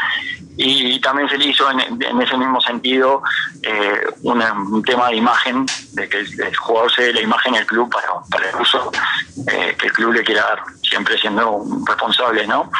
y 0.56 1.00
también 1.00 1.28
se 1.28 1.38
le 1.38 1.46
hizo 1.46 1.70
en, 1.70 1.80
en 2.02 2.20
ese 2.20 2.36
mismo 2.36 2.60
sentido 2.60 3.22
eh, 3.62 4.00
un 4.22 4.82
tema 4.84 5.08
de 5.08 5.16
imagen, 5.16 5.64
de 5.92 6.08
que 6.08 6.18
el, 6.18 6.56
jugador 6.56 6.92
se 6.92 7.02
dé 7.04 7.12
la 7.14 7.20
imagen 7.22 7.54
al 7.56 7.64
club 7.66 7.90
para, 7.90 8.08
para 8.30 8.50
el 8.50 8.56
uso 8.56 8.90
eh, 9.46 9.74
que 9.78 9.86
el 9.86 9.92
club 9.92 10.12
le 10.12 10.22
quiera 10.24 10.42
dar, 10.42 10.62
siempre 10.90 11.16
siendo 11.18 11.50
un 11.52 11.86
responsable, 11.86 12.46
¿no? 12.46 12.70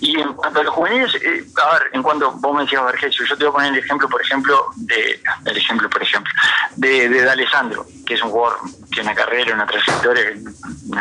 Y 0.00 0.20
en 0.20 0.34
cuanto 0.34 0.60
a 0.60 0.62
los 0.62 0.74
juveniles, 0.74 1.14
eh, 1.16 1.44
a 1.64 1.78
ver, 1.78 1.90
en 1.92 2.02
cuanto 2.02 2.30
vos 2.32 2.54
me 2.54 2.62
decías 2.62 2.84
Vergesio, 2.84 3.24
yo 3.24 3.36
te 3.36 3.44
voy 3.44 3.50
a 3.50 3.54
poner 3.54 3.72
el 3.72 3.78
ejemplo, 3.78 4.08
por 4.08 4.20
ejemplo, 4.20 4.66
de, 4.76 5.20
el 5.46 5.56
ejemplo, 5.56 5.88
por 5.88 6.02
ejemplo, 6.02 6.32
de, 6.76 7.08
de 7.08 7.22
D'Alessandro, 7.24 7.86
que 8.06 8.14
es 8.14 8.22
un 8.22 8.30
jugador 8.30 8.58
que 8.92 9.00
una 9.00 9.14
carrera, 9.14 9.54
una 9.54 9.66
trayectoria, 9.66 10.24
que 10.24 10.38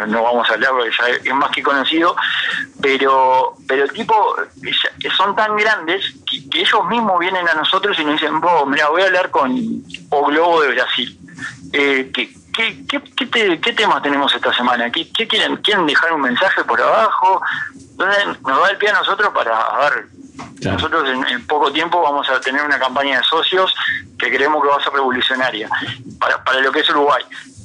no, 0.08 0.24
vamos 0.24 0.50
a 0.50 0.54
hablar 0.54 0.72
porque 0.72 0.92
ya 0.98 1.08
es 1.30 1.34
más 1.36 1.52
que 1.52 1.62
conocido, 1.62 2.16
pero, 2.82 3.56
pero 3.68 3.84
el 3.84 3.92
tipo, 3.92 4.36
ya- 4.62 5.12
son 5.16 5.36
tan 5.36 5.56
grandes 5.58 6.14
que, 6.30 6.50
que 6.50 6.62
ellos 6.62 6.86
mismos 6.88 7.20
vienen 7.20 7.48
a 7.48 7.54
nosotros 7.54 7.98
y 8.00 8.04
nos 8.06 8.14
dicen, 8.20 8.40
vos, 8.42 8.68
mira, 8.68 8.90
voy 8.90 9.02
a 9.02 9.06
hablar 9.06 9.30
con 9.32 9.56
O 10.10 10.26
Globo 10.26 10.62
de 10.62 10.70
Brasil. 10.74 11.20
Eh, 11.74 12.12
¿qué, 12.14 12.34
qué, 12.56 12.86
qué, 12.88 13.02
qué 13.16 13.26
te- 13.28 13.60
qué 13.62 13.74
temas 13.74 14.02
tenemos 14.02 14.34
esta 14.34 14.54
semana? 14.54 14.90
¿Qué, 14.92 15.12
qué 15.12 15.28
quieren? 15.28 15.58
¿Quieren 15.58 15.86
dejar 15.86 16.14
un 16.14 16.22
mensaje 16.22 16.64
por 16.64 16.82
abajo? 16.82 17.42
Entonces 17.92 18.26
nos 18.42 18.62
da 18.62 18.70
el 18.70 18.78
pie 18.78 18.90
a 18.90 18.94
nosotros 18.94 19.30
para, 19.34 19.60
a 19.60 19.90
ver, 19.90 20.06
Claro. 20.60 20.78
nosotros 20.78 21.10
en, 21.10 21.26
en 21.28 21.48
poco 21.48 21.72
tiempo 21.72 22.02
vamos 22.02 22.30
a 22.30 22.40
tener 22.42 22.64
una 22.64 22.80
campaña 22.80 23.18
de 23.20 23.24
socios 23.24 23.74
que 24.18 24.30
creemos 24.34 24.62
que 24.64 24.70
va 24.70 24.78
a 24.78 24.84
ser 24.84 24.94
revolucionaria 24.94 25.70
para, 26.20 26.44
para 26.44 26.60
lo 26.62 26.72
que 26.72 26.80
es 26.80 26.90
Uruguay. 26.90 27.24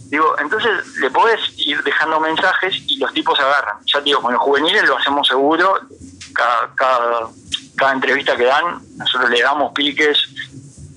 Digo, 0.08 0.34
entonces 0.38 0.70
le 0.98 1.08
podés 1.10 1.40
ir 1.56 1.82
dejando 1.84 2.18
mensajes 2.20 2.74
y 2.88 2.98
los 2.98 3.12
tipos 3.14 3.38
agarran. 3.40 3.76
Ya 3.86 3.98
te 4.00 4.06
digo, 4.06 4.20
con 4.20 4.32
los 4.32 4.42
juveniles 4.42 4.84
lo 4.88 4.98
hacemos 4.98 5.26
seguro. 5.26 5.80
Cada, 6.34 6.68
cada, 6.74 7.28
cada 7.76 7.92
entrevista 7.92 8.36
que 8.36 8.44
dan, 8.44 8.80
nosotros 8.96 9.30
le 9.30 9.40
damos 9.40 9.72
piques, 9.72 10.28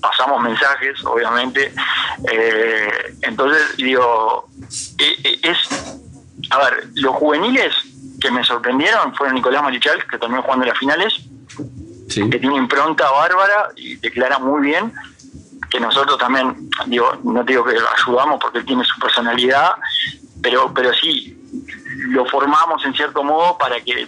pasamos 0.08 0.40
mensajes, 0.42 1.02
obviamente. 1.04 1.72
Eh, 2.30 3.16
entonces, 3.22 3.76
digo, 3.76 4.48
e- 4.98 5.18
e- 5.28 5.40
es. 5.50 5.58
A 6.50 6.58
ver, 6.58 6.88
los 6.94 7.14
juveniles 7.16 7.74
que 8.20 8.30
me 8.30 8.44
sorprendieron 8.44 9.14
fueron 9.14 9.34
Nicolás 9.34 9.62
Marichal, 9.62 10.06
que 10.06 10.18
terminó 10.18 10.42
jugando 10.42 10.66
las 10.66 10.78
finales, 10.78 11.14
Sí. 12.08 12.28
que 12.28 12.38
tiene 12.38 12.56
impronta 12.56 13.10
bárbara 13.10 13.70
y 13.76 13.96
declara 13.96 14.38
muy 14.38 14.62
bien 14.62 14.92
que 15.70 15.80
nosotros 15.80 16.18
también, 16.18 16.68
digo, 16.86 17.18
no 17.24 17.44
te 17.44 17.52
digo 17.52 17.64
que 17.64 17.72
lo 17.74 17.88
ayudamos 17.98 18.38
porque 18.40 18.58
él 18.58 18.64
tiene 18.66 18.84
su 18.84 19.00
personalidad, 19.00 19.72
pero, 20.42 20.72
pero 20.72 20.92
sí 20.94 21.36
lo 22.10 22.26
formamos 22.26 22.84
en 22.84 22.94
cierto 22.94 23.24
modo 23.24 23.56
para 23.58 23.80
que 23.80 24.06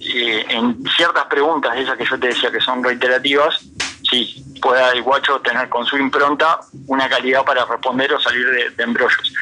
eh, 0.00 0.44
en 0.50 0.82
ciertas 0.96 1.24
preguntas, 1.24 1.76
esas 1.78 1.96
que 1.96 2.04
yo 2.04 2.18
te 2.18 2.28
decía 2.28 2.50
que 2.50 2.60
son 2.60 2.82
reiterativas, 2.84 3.64
sí, 4.10 4.44
pueda 4.60 4.92
el 4.92 5.02
guacho 5.02 5.40
tener 5.40 5.68
con 5.68 5.84
su 5.86 5.96
impronta 5.96 6.60
una 6.86 7.08
calidad 7.08 7.44
para 7.44 7.64
responder 7.64 8.12
o 8.12 8.20
salir 8.20 8.46
de, 8.50 8.70
de 8.70 8.82
embrollos. 8.82 9.32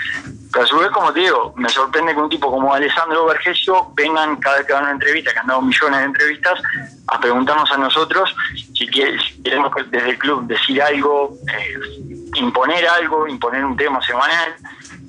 Pero 0.55 0.65
a 0.65 0.69
su 0.69 0.79
vez, 0.79 0.89
como 0.91 1.12
te 1.12 1.19
digo, 1.19 1.53
me 1.57 1.69
sorprende 1.69 2.15
que 2.15 2.21
un 2.21 2.29
tipo 2.29 2.49
como 2.49 2.73
Alessandro 2.73 3.27
Vergesio 3.27 3.91
vengan 3.95 4.37
cada 4.37 4.59
vez 4.59 4.67
que 4.67 4.73
van 4.73 4.83
a 4.83 4.87
una 4.87 4.93
entrevista, 4.93 5.33
que 5.33 5.39
han 5.41 5.49
dado 5.49 5.61
millones 5.62 5.99
de 5.99 6.05
entrevistas, 6.05 6.62
a 7.09 7.21
preguntarnos 7.21 7.71
a 7.73 7.77
nosotros 7.77 8.33
si, 8.73 8.87
queremos 8.89 9.75
que 9.75 9.83
desde 9.85 10.11
el 10.11 10.19
club 10.19 10.47
decir 10.47 10.81
algo, 10.81 11.37
eh, 11.53 11.75
imponer 12.37 12.87
algo, 12.87 13.27
imponer 13.27 13.65
un 13.65 13.77
tema 13.77 14.01
semanal. 14.03 14.55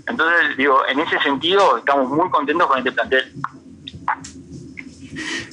Entonces, 0.07 0.57
digo, 0.57 0.83
en 0.87 0.99
ese 1.01 1.19
sentido 1.19 1.77
estamos 1.77 2.09
muy 2.09 2.27
contentos 2.31 2.67
con 2.67 2.79
este 2.79 2.91
plantel. 2.91 3.31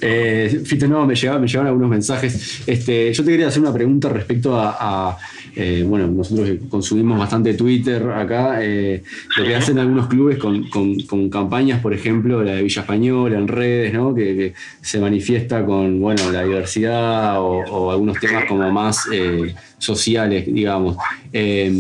Eh, 0.00 0.62
Fito, 0.64 0.86
no, 0.88 1.06
me 1.06 1.14
llegaban, 1.14 1.40
me 1.40 1.46
llegaban 1.46 1.68
algunos 1.68 1.90
mensajes. 1.90 2.62
Este, 2.66 3.12
yo 3.12 3.24
te 3.24 3.30
quería 3.30 3.48
hacer 3.48 3.62
una 3.62 3.72
pregunta 3.72 4.08
respecto 4.08 4.58
a, 4.58 5.16
eh, 5.54 5.84
bueno, 5.86 6.06
nosotros 6.06 6.48
consumimos 6.68 7.18
bastante 7.18 7.54
Twitter 7.54 8.02
acá, 8.10 8.58
eh, 8.62 9.02
lo 9.36 9.44
que 9.44 9.54
hacen 9.54 9.78
algunos 9.78 10.06
clubes 10.06 10.38
con, 10.38 10.68
con- 10.68 11.30
campañas, 11.30 11.80
por 11.80 11.94
ejemplo, 11.94 12.42
la 12.42 12.54
de 12.54 12.62
Villa 12.62 12.82
Española 12.82 13.38
en 13.38 13.48
redes, 13.48 13.92
¿no? 13.94 14.14
que, 14.14 14.54
se 14.80 14.98
manifiesta 14.98 15.64
con 15.64 16.00
bueno, 16.00 16.30
la 16.32 16.42
diversidad 16.42 17.40
o, 17.40 17.90
algunos 17.90 18.18
temas 18.18 18.44
como 18.46 18.70
más 18.70 19.06
sociales, 19.82 20.44
digamos. 20.46 20.96
Eh, 21.32 21.72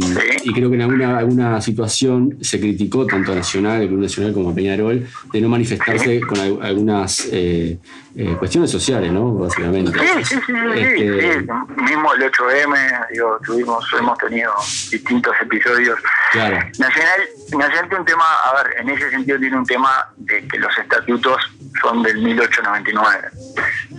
y 0.44 0.52
creo 0.52 0.68
que 0.70 0.76
en 0.76 0.82
alguna, 0.82 1.18
alguna 1.18 1.60
situación 1.60 2.38
se 2.40 2.58
criticó 2.58 3.06
tanto 3.06 3.32
a 3.32 3.34
Nacional, 3.36 3.82
el 3.82 3.88
Club 3.88 4.00
Nacional 4.00 4.32
como 4.32 4.50
a 4.50 4.54
Peñarol, 4.54 5.06
de 5.32 5.40
no 5.40 5.48
manifestarse 5.48 6.20
con 6.20 6.38
al- 6.40 6.58
algunas 6.62 7.28
eh, 7.30 7.78
eh, 8.16 8.36
cuestiones 8.38 8.70
sociales, 8.70 9.12
¿no? 9.12 9.34
Básicamente. 9.34 9.92
Sí, 9.92 10.06
sí, 10.24 10.24
sí, 10.24 10.34
sí, 10.46 10.52
sí, 10.52 10.80
Este, 10.80 11.32
sí. 11.40 11.46
Mismo 11.82 12.14
el 12.14 12.22
8M, 12.22 13.06
digo, 13.12 13.38
tuvimos, 13.44 13.84
hemos 13.98 14.18
tenido 14.18 14.52
distintos 14.90 15.32
episodios. 15.40 15.98
Claro, 16.32 16.56
Nacional, 16.78 17.20
Nacional 17.58 17.88
tiene 17.88 18.00
un 18.00 18.04
tema, 18.04 18.24
a 18.44 18.62
ver, 18.62 18.76
en 18.78 18.88
ese 18.88 19.10
sentido 19.10 19.38
tiene 19.38 19.56
un 19.56 19.66
tema 19.66 20.08
de 20.16 20.46
que 20.48 20.58
los 20.58 20.76
estatutos 20.78 21.42
son 21.80 22.02
del 22.02 22.18
1899, 22.18 23.30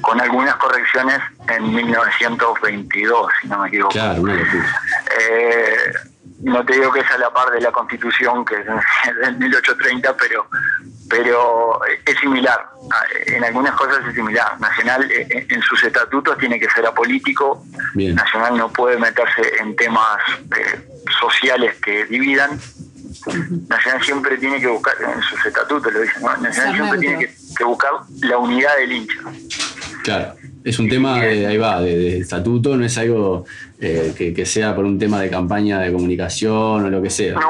con 0.01 0.20
algunas 0.20 0.56
correcciones 0.56 1.20
en 1.47 1.74
1922, 1.74 3.32
si 3.41 3.47
no 3.47 3.60
me 3.60 3.68
equivoco. 3.68 3.93
claro. 3.93 4.24
Eh, 4.28 5.93
no 6.43 6.66
te 6.66 6.74
digo 6.74 6.91
que 6.91 6.99
es 6.99 7.12
a 7.12 7.18
la 7.18 7.32
par 7.32 7.51
de 7.51 7.62
la 7.62 7.72
constitución 7.72 8.43
que 8.43 8.56
es 8.56 8.66
del 9.22 9.38
1830, 9.38 10.16
pero 10.18 10.47
pero 11.10 11.80
es 11.86 12.20
similar. 12.20 12.66
En 13.28 13.43
algunas 13.43 13.76
cosas 13.76 13.99
es 14.08 14.16
similar. 14.16 14.60
Nacional 14.60 15.10
eh, 15.12 15.45
en 15.47 15.62
sus 15.62 15.84
estatutos 15.84 16.38
tiene 16.39 16.60
que 16.60 16.68
ser 16.72 16.86
apolítico. 16.88 17.64
Bien. 17.93 18.16
Nacional 18.16 18.58
no 18.58 18.72
puede 18.72 18.97
meterse 18.97 19.41
en 19.60 19.76
temas 19.76 20.18
eh, 20.58 20.82
sociales 21.22 21.76
que 21.84 22.06
dividan. 22.06 22.60
Nacional 23.70 24.03
siempre 24.03 24.38
tiene 24.38 24.59
que 24.59 24.68
buscar, 24.68 24.93
en 25.01 25.22
sus 25.22 25.45
estatutos 25.45 25.93
lo 25.93 26.01
dicen, 26.01 26.22
¿no? 26.22 26.38
Nacional 26.38 26.76
siempre 26.76 26.99
tiene 26.99 27.20
que, 27.20 27.34
que 27.57 27.64
buscar 27.64 27.91
la 28.22 28.38
unidad 28.38 28.78
del 28.78 28.91
hincha. 28.91 29.20
Claro. 30.03 30.36
Es 30.64 30.80
un 30.80 30.88
tema, 30.88 31.20
de, 31.20 31.45
ahí 31.45 31.57
va, 31.57 31.82
de, 31.82 31.97
de 31.97 32.20
estatuto, 32.20 32.78
no 32.78 32.86
es 32.86 32.97
algo 32.97 33.45
eh, 33.82 34.14
que, 34.18 34.34
que 34.34 34.45
sea 34.45 34.74
por 34.74 34.86
un 34.86 34.97
tema 34.97 35.20
de 35.20 35.30
campaña 35.30 35.78
de 35.80 35.91
comunicación 35.91 36.86
o 36.86 36.89
lo 36.89 37.01
que 37.01 37.09
sea. 37.09 37.34
No, 37.34 37.41
no, 37.41 37.49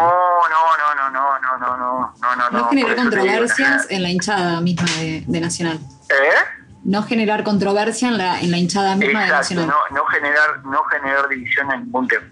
no, 0.80 0.96
no, 0.96 1.10
no, 1.12 1.40
no, 1.40 1.60
no, 1.60 1.78
no, 1.78 2.14
no, 2.20 2.50
no. 2.50 2.60
No 2.60 2.70
generar 2.70 2.96
controversias 2.96 3.86
en 3.92 4.02
la 4.02 4.10
hinchada 4.10 4.62
misma 4.62 4.90
de, 5.00 5.24
de 5.28 5.40
Nacional. 5.40 5.80
¿Eh? 6.10 6.60
No 6.86 7.04
generar 7.04 7.44
controversia 7.44 8.08
en 8.08 8.18
la, 8.18 8.42
en 8.42 8.50
la 8.50 8.58
hinchada 8.58 8.96
misma 8.96 9.26
de 9.26 9.30
Nacional. 9.30 9.68
no, 9.68 9.96
no 9.96 10.06
generar, 10.06 10.66
no 10.66 10.84
generar 10.86 11.30
división 11.30 11.72
en 11.72 11.84
ningún 11.84 12.08
tema. 12.08 12.26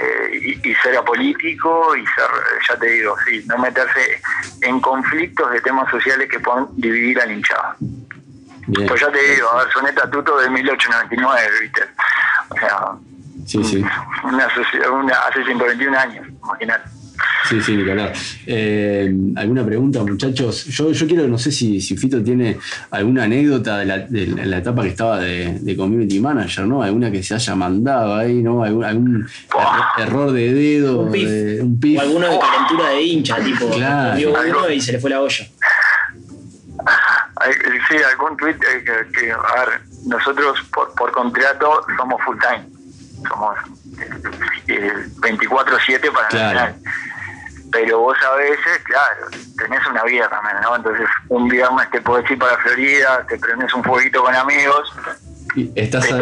Eh, 0.00 0.56
y, 0.62 0.70
y 0.70 0.74
ser 0.76 0.96
apolítico 0.96 1.94
y 1.96 2.04
ser, 2.06 2.30
ya 2.68 2.76
te 2.78 2.86
digo, 2.86 3.16
sí, 3.26 3.44
no 3.48 3.58
meterse 3.58 4.20
en 4.62 4.80
conflictos 4.80 5.50
de 5.52 5.60
temas 5.60 5.90
sociales 5.90 6.28
que 6.30 6.40
puedan 6.40 6.68
dividir 6.76 7.20
a 7.20 7.26
la 7.26 7.32
hinchada. 7.32 7.76
Bien. 8.66 8.86
Pues 8.88 9.00
ya 9.00 9.10
te 9.10 9.20
digo, 9.20 9.50
a 9.50 9.64
ver, 9.64 9.72
son 9.72 9.86
estatutos 9.86 10.42
de 10.42 10.48
1899, 10.50 11.60
¿viste? 11.60 11.82
O 12.50 12.54
sea, 12.54 12.78
Sí, 13.46 13.64
sí. 13.64 13.84
una, 14.22 14.48
una- 14.92 15.18
hace 15.28 15.44
121 15.44 15.98
años, 15.98 16.26
imagínate. 16.44 16.88
Sí, 17.50 17.60
sí, 17.60 17.76
Nicolás. 17.76 18.38
Eh, 18.46 19.12
¿Alguna 19.34 19.64
pregunta, 19.66 20.02
muchachos? 20.04 20.66
Yo, 20.66 20.92
yo 20.92 21.06
quiero, 21.08 21.26
no 21.26 21.36
sé 21.36 21.50
si, 21.50 21.80
si 21.80 21.96
Fito 21.96 22.22
tiene 22.22 22.56
alguna 22.92 23.24
anécdota 23.24 23.78
de 23.78 23.86
la, 23.86 23.98
de 23.98 24.26
la 24.46 24.58
etapa 24.58 24.82
que 24.82 24.90
estaba 24.90 25.18
de, 25.18 25.58
de 25.60 25.76
Community 25.76 26.20
Manager, 26.20 26.64
¿no? 26.66 26.80
Alguna 26.82 27.10
que 27.10 27.22
se 27.24 27.34
haya 27.34 27.54
mandado 27.56 28.14
ahí, 28.14 28.34
¿no? 28.40 28.62
Algún, 28.62 28.84
algún 28.84 29.26
er- 29.26 30.02
error 30.04 30.30
de 30.30 30.54
dedo, 30.54 31.00
Un 31.00 31.12
pif. 31.12 31.28
de- 31.28 31.60
un 31.60 31.80
pif. 31.80 31.98
O 31.98 32.02
alguno 32.02 32.28
de 32.30 32.38
calentura 32.38 32.88
de 32.90 33.02
hincha, 33.02 33.36
tipo, 33.42 33.68
Claro. 33.70 34.16
vio 34.16 34.30
uno 34.32 34.70
y 34.70 34.80
se 34.80 34.92
le 34.92 35.00
fue 35.00 35.10
la 35.10 35.20
olla. 35.20 35.44
Sí, 37.88 37.96
algún 38.12 38.36
tweet 38.36 38.54
eh, 38.54 38.84
que, 38.84 39.18
que, 39.20 39.32
a 39.32 39.36
ver, 39.64 39.80
nosotros 40.06 40.58
por, 40.72 40.94
por 40.94 41.10
contrato 41.10 41.84
somos 41.96 42.20
full 42.24 42.36
time, 42.38 42.64
somos 43.28 43.56
eh, 44.68 44.92
24-7 45.20 46.12
para 46.12 46.28
Claro. 46.28 46.74
Pero 47.72 47.98
vos 48.00 48.16
a 48.24 48.34
veces, 48.36 48.78
claro, 48.84 49.26
tenés 49.56 49.86
una 49.86 50.02
vida 50.04 50.28
también, 50.28 50.56
¿no? 50.62 50.76
Entonces, 50.76 51.06
un 51.28 51.48
viernes 51.48 51.88
te 51.90 52.00
podés 52.00 52.28
ir 52.30 52.38
para 52.38 52.56
Florida, 52.58 53.24
te 53.28 53.38
prendes 53.38 53.72
un 53.74 53.84
fueguito 53.84 54.22
con 54.24 54.34
amigos, 54.34 54.92
Y 55.54 55.70
Estás 55.80 56.02
te 56.06 56.12
ahí. 56.14 56.18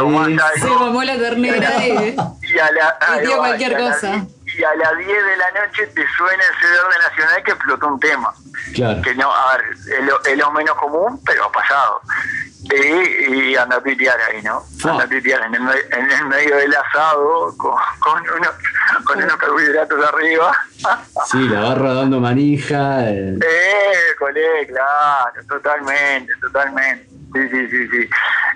Se 0.61 0.67
algo 0.67 0.79
mamó 0.81 1.03
la 1.05 1.17
ternera 1.17 1.71
y... 1.87 1.91
y 2.43 2.59
a 2.59 2.71
la, 2.73 3.23
Y 3.23 3.27
cualquier 3.37 3.77
a 3.77 3.79
la 3.79 3.91
cosa. 3.93 4.27
y 4.45 4.63
a 4.65 4.75
las 4.75 4.97
10 4.99 5.07
de 5.09 5.37
la 5.37 5.51
noche 5.67 5.87
te 5.89 6.05
suena 6.17 6.43
el 6.43 6.61
CD 6.61 6.73
de 6.73 7.09
Nacional 7.11 7.43
que 7.45 7.51
explotó 7.53 7.87
un 7.89 8.01
tema 8.01 8.33
Claro. 8.75 9.01
que 9.03 9.15
no, 9.15 9.33
a 9.33 9.57
ver, 9.57 9.65
es 9.73 10.05
lo, 10.05 10.23
es 10.25 10.37
lo 10.37 10.51
menos 10.53 10.77
común, 10.77 11.21
pero 11.25 11.45
ha 11.47 11.53
pasado. 11.53 12.01
Y, 12.61 13.51
y 13.53 13.57
anda 13.57 13.77
a 13.77 13.81
tuitear 13.83 14.19
ahí, 14.21 14.43
¿no? 14.43 14.63
Anda 14.85 15.05
a 15.05 15.09
tuitear 15.09 15.43
en 15.43 15.55
el, 15.55 15.63
en 15.93 16.11
el 16.11 16.27
medio 16.27 16.57
del 16.57 16.75
asado 16.75 17.55
con, 17.57 17.73
con, 18.01 18.21
unos, 18.37 18.51
con 19.05 19.23
unos 19.23 19.37
carbohidratos 19.37 20.05
arriba. 20.09 20.53
Sí, 21.31 21.49
la 21.49 21.61
barra 21.61 21.95
dando 21.95 22.21
manija. 22.21 23.09
eh, 23.09 23.39
Eh, 23.41 24.15
colé, 24.19 24.67
claro, 24.67 25.41
totalmente, 25.49 26.33
totalmente. 26.41 27.09
Sí, 27.33 27.49
sí, 27.51 27.69
sí, 27.71 27.89
sí. 27.89 28.11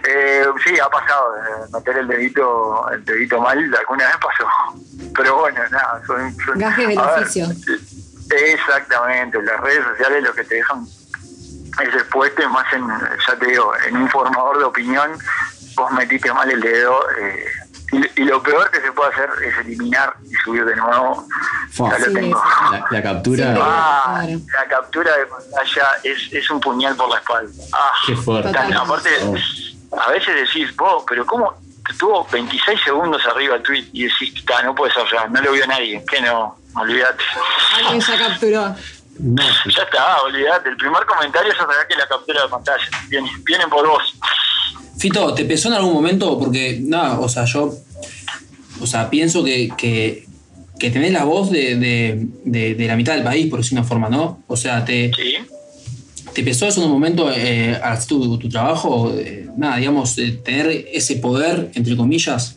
Eh, 0.09 0.45
sí, 0.65 0.79
ha 0.81 0.89
pasado 0.89 1.35
de 1.35 1.79
meter 1.79 1.99
el 1.99 2.09
dedito, 2.09 2.91
el 2.91 3.05
dedito 3.05 3.41
mal, 3.41 3.59
alguna 3.75 4.07
vez 4.07 4.17
pasó. 4.17 4.49
Pero 5.15 5.37
bueno, 5.37 5.61
nada, 5.71 6.03
son... 6.07 6.35
son 6.45 6.59
Gajes 6.59 6.89
del 6.89 6.99
ver, 6.99 7.07
oficio. 7.09 7.47
Exactamente, 8.31 9.43
las 9.43 9.61
redes 9.61 9.85
sociales 9.85 10.23
lo 10.25 10.33
que 10.35 10.45
te 10.45 10.55
dejan 10.57 10.85
es 11.81 11.95
expuesto 11.95 12.43
y 12.43 12.47
más 12.49 12.71
en, 12.73 12.87
ya 13.27 13.37
te 13.39 13.47
digo, 13.47 13.73
en 13.87 13.97
un 13.97 14.09
formador 14.11 14.59
de 14.59 14.65
opinión, 14.65 15.19
vos 15.75 15.91
metiste 15.93 16.33
mal 16.33 16.51
el 16.51 16.61
dedo 16.61 17.01
eh, 17.19 17.45
y, 17.93 18.23
y 18.23 18.25
lo 18.25 18.43
peor 18.43 18.71
que 18.71 18.81
se 18.81 18.93
puede 18.93 19.11
hacer 19.13 19.29
es 19.45 19.59
eliminar 19.59 20.15
y 20.25 20.35
subir 20.45 20.65
de 20.65 20.77
nuevo. 20.77 21.27
Fua. 21.73 21.91
Ya 21.91 21.99
lo 21.99 22.07
Sí, 22.07 22.15
tengo. 22.15 22.43
la, 22.73 22.87
la 22.91 23.03
captura. 23.03 23.55
Sí, 23.55 23.61
Ah, 23.63 24.21
Claro. 24.25 24.39
la 24.55 24.69
captura 24.69 25.17
de 25.17 25.27
pantalla 25.27 25.87
es, 26.03 26.33
es 26.33 26.51
un 26.51 26.61
puñal 26.61 26.95
por 26.97 27.09
la 27.11 27.17
espalda. 27.19 27.53
Ah, 27.73 27.91
Qué 28.07 28.17
fuerte. 28.17 28.53
tan- 28.53 28.73
aparte, 28.75 29.11
Oh. 29.25 29.99
a 30.01 30.11
veces 30.11 30.35
decís, 30.35 30.75
vos, 30.77 31.05
pero 31.09 31.25
¿cómo? 31.27 31.55
Tuvo 31.99 32.27
26 32.31 32.81
segundos 32.83 33.21
arriba 33.27 33.57
el 33.57 33.63
tweet 33.63 33.85
y 33.93 34.05
decís, 34.05 34.45
"Ta, 34.47 34.63
no 34.63 34.75
puede 34.75 34.93
ser 34.95 35.05
real, 35.09 35.31
no 35.33 35.41
lo 35.43 35.53
vio 35.53 35.67
nadie, 35.67 36.03
que 36.09 36.21
no, 36.23 36.57
olvídate. 36.77 37.23
Alguien 37.77 38.01
ya 38.01 38.19
capturó. 38.19 38.77
No, 39.19 39.43
Ya 39.77 39.83
está, 39.83 40.23
olvídate, 40.23 40.69
el 40.71 40.77
primer 40.77 41.05
comentario 41.07 41.53
ya 41.53 41.59
sabía 41.59 41.87
que 41.89 41.97
la 41.97 42.09
captura 42.09 42.43
de 42.43 42.49
pantalla. 42.49 42.85
Vienen, 43.09 43.45
vienen 43.45 43.69
por 43.71 43.87
vos. 43.87 44.15
Fito, 44.99 45.35
¿te 45.35 45.45
pesó 45.45 45.69
en 45.69 45.75
algún 45.75 45.93
momento? 45.93 46.39
Porque, 46.39 46.79
nada, 46.83 47.19
o 47.21 47.29
sea, 47.29 47.45
yo. 47.45 47.75
O 48.81 48.87
sea, 48.87 49.11
pienso 49.11 49.45
que, 49.45 49.69
que, 49.77 50.27
que 50.79 50.91
tenés 50.91 51.13
la 51.13 51.25
voz 51.25 51.51
de, 51.51 51.77
de, 51.77 52.27
de- 52.45 52.75
de 52.75 52.87
la 52.87 52.97
mitad 52.97 53.15
del 53.15 53.23
país, 53.23 53.49
por 53.49 53.61
decir 53.61 53.79
una 53.79 53.87
forma, 53.87 54.09
¿no? 54.09 54.43
O 54.49 54.57
sea, 54.57 54.85
¿te, 54.85 55.11
¿Sí? 55.15 55.35
te 56.33 56.43
pesó 56.43 56.67
eso 56.67 56.81
en 56.81 56.87
un 56.87 56.93
momento 56.93 57.31
eh, 57.31 57.79
hacer 57.83 58.09
tu, 58.09 58.39
tu 58.39 58.49
trabajo? 58.49 59.13
Eh, 59.15 59.49
nada, 59.57 59.77
digamos, 59.77 60.17
eh, 60.19 60.41
tener 60.45 60.87
ese 60.93 61.17
poder, 61.17 61.71
entre 61.75 61.97
comillas. 61.97 62.57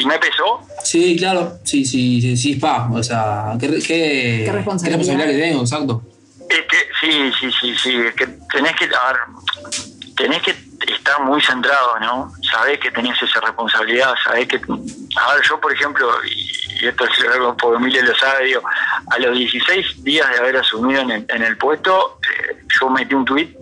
Si 0.00 0.06
me 0.06 0.18
pesó, 0.18 0.60
Sí, 0.82 1.14
claro, 1.18 1.58
sí, 1.62 1.84
sí, 1.84 2.22
sí, 2.22 2.36
sí, 2.36 2.56
pa. 2.56 2.88
O 2.90 3.02
sea, 3.02 3.52
¿qué, 3.60 3.68
qué, 3.86 4.42
Qué 4.46 4.52
responsabilidad. 4.52 5.26
que 5.26 5.38
tengo? 5.38 5.60
Exacto. 5.60 6.02
Es 6.48 6.62
que 6.62 6.76
sí, 7.00 7.30
sí, 7.38 7.50
sí, 7.60 7.74
sí, 7.76 7.96
es 7.96 8.14
que 8.14 8.26
tenés 8.50 8.74
que, 8.76 8.86
a 8.86 9.12
ver, 9.12 9.20
tenés 10.16 10.42
que 10.42 10.54
estar 10.92 11.22
muy 11.22 11.40
centrado, 11.42 12.00
¿no? 12.00 12.32
Sabés 12.50 12.78
que 12.80 12.90
tenés 12.90 13.20
esa 13.22 13.40
responsabilidad, 13.40 14.14
sabés 14.24 14.48
que, 14.48 14.56
a 14.56 15.34
ver, 15.34 15.44
yo 15.46 15.60
por 15.60 15.72
ejemplo, 15.72 16.08
y, 16.24 16.50
y 16.82 16.86
esto 16.88 17.04
es 17.04 17.28
algo 17.32 17.54
porque 17.58 17.76
Emilia 17.76 18.02
lo 18.02 18.14
sabe, 18.16 18.46
digo, 18.46 18.62
a 19.10 19.18
los 19.18 19.36
16 19.36 20.02
días 20.02 20.28
de 20.30 20.38
haber 20.38 20.56
asumido 20.56 21.02
en 21.02 21.10
el, 21.10 21.26
en 21.28 21.42
el 21.42 21.58
puesto, 21.58 22.18
eh, 22.22 22.56
yo 22.80 22.88
metí 22.88 23.14
un 23.14 23.26
tuit 23.26 23.54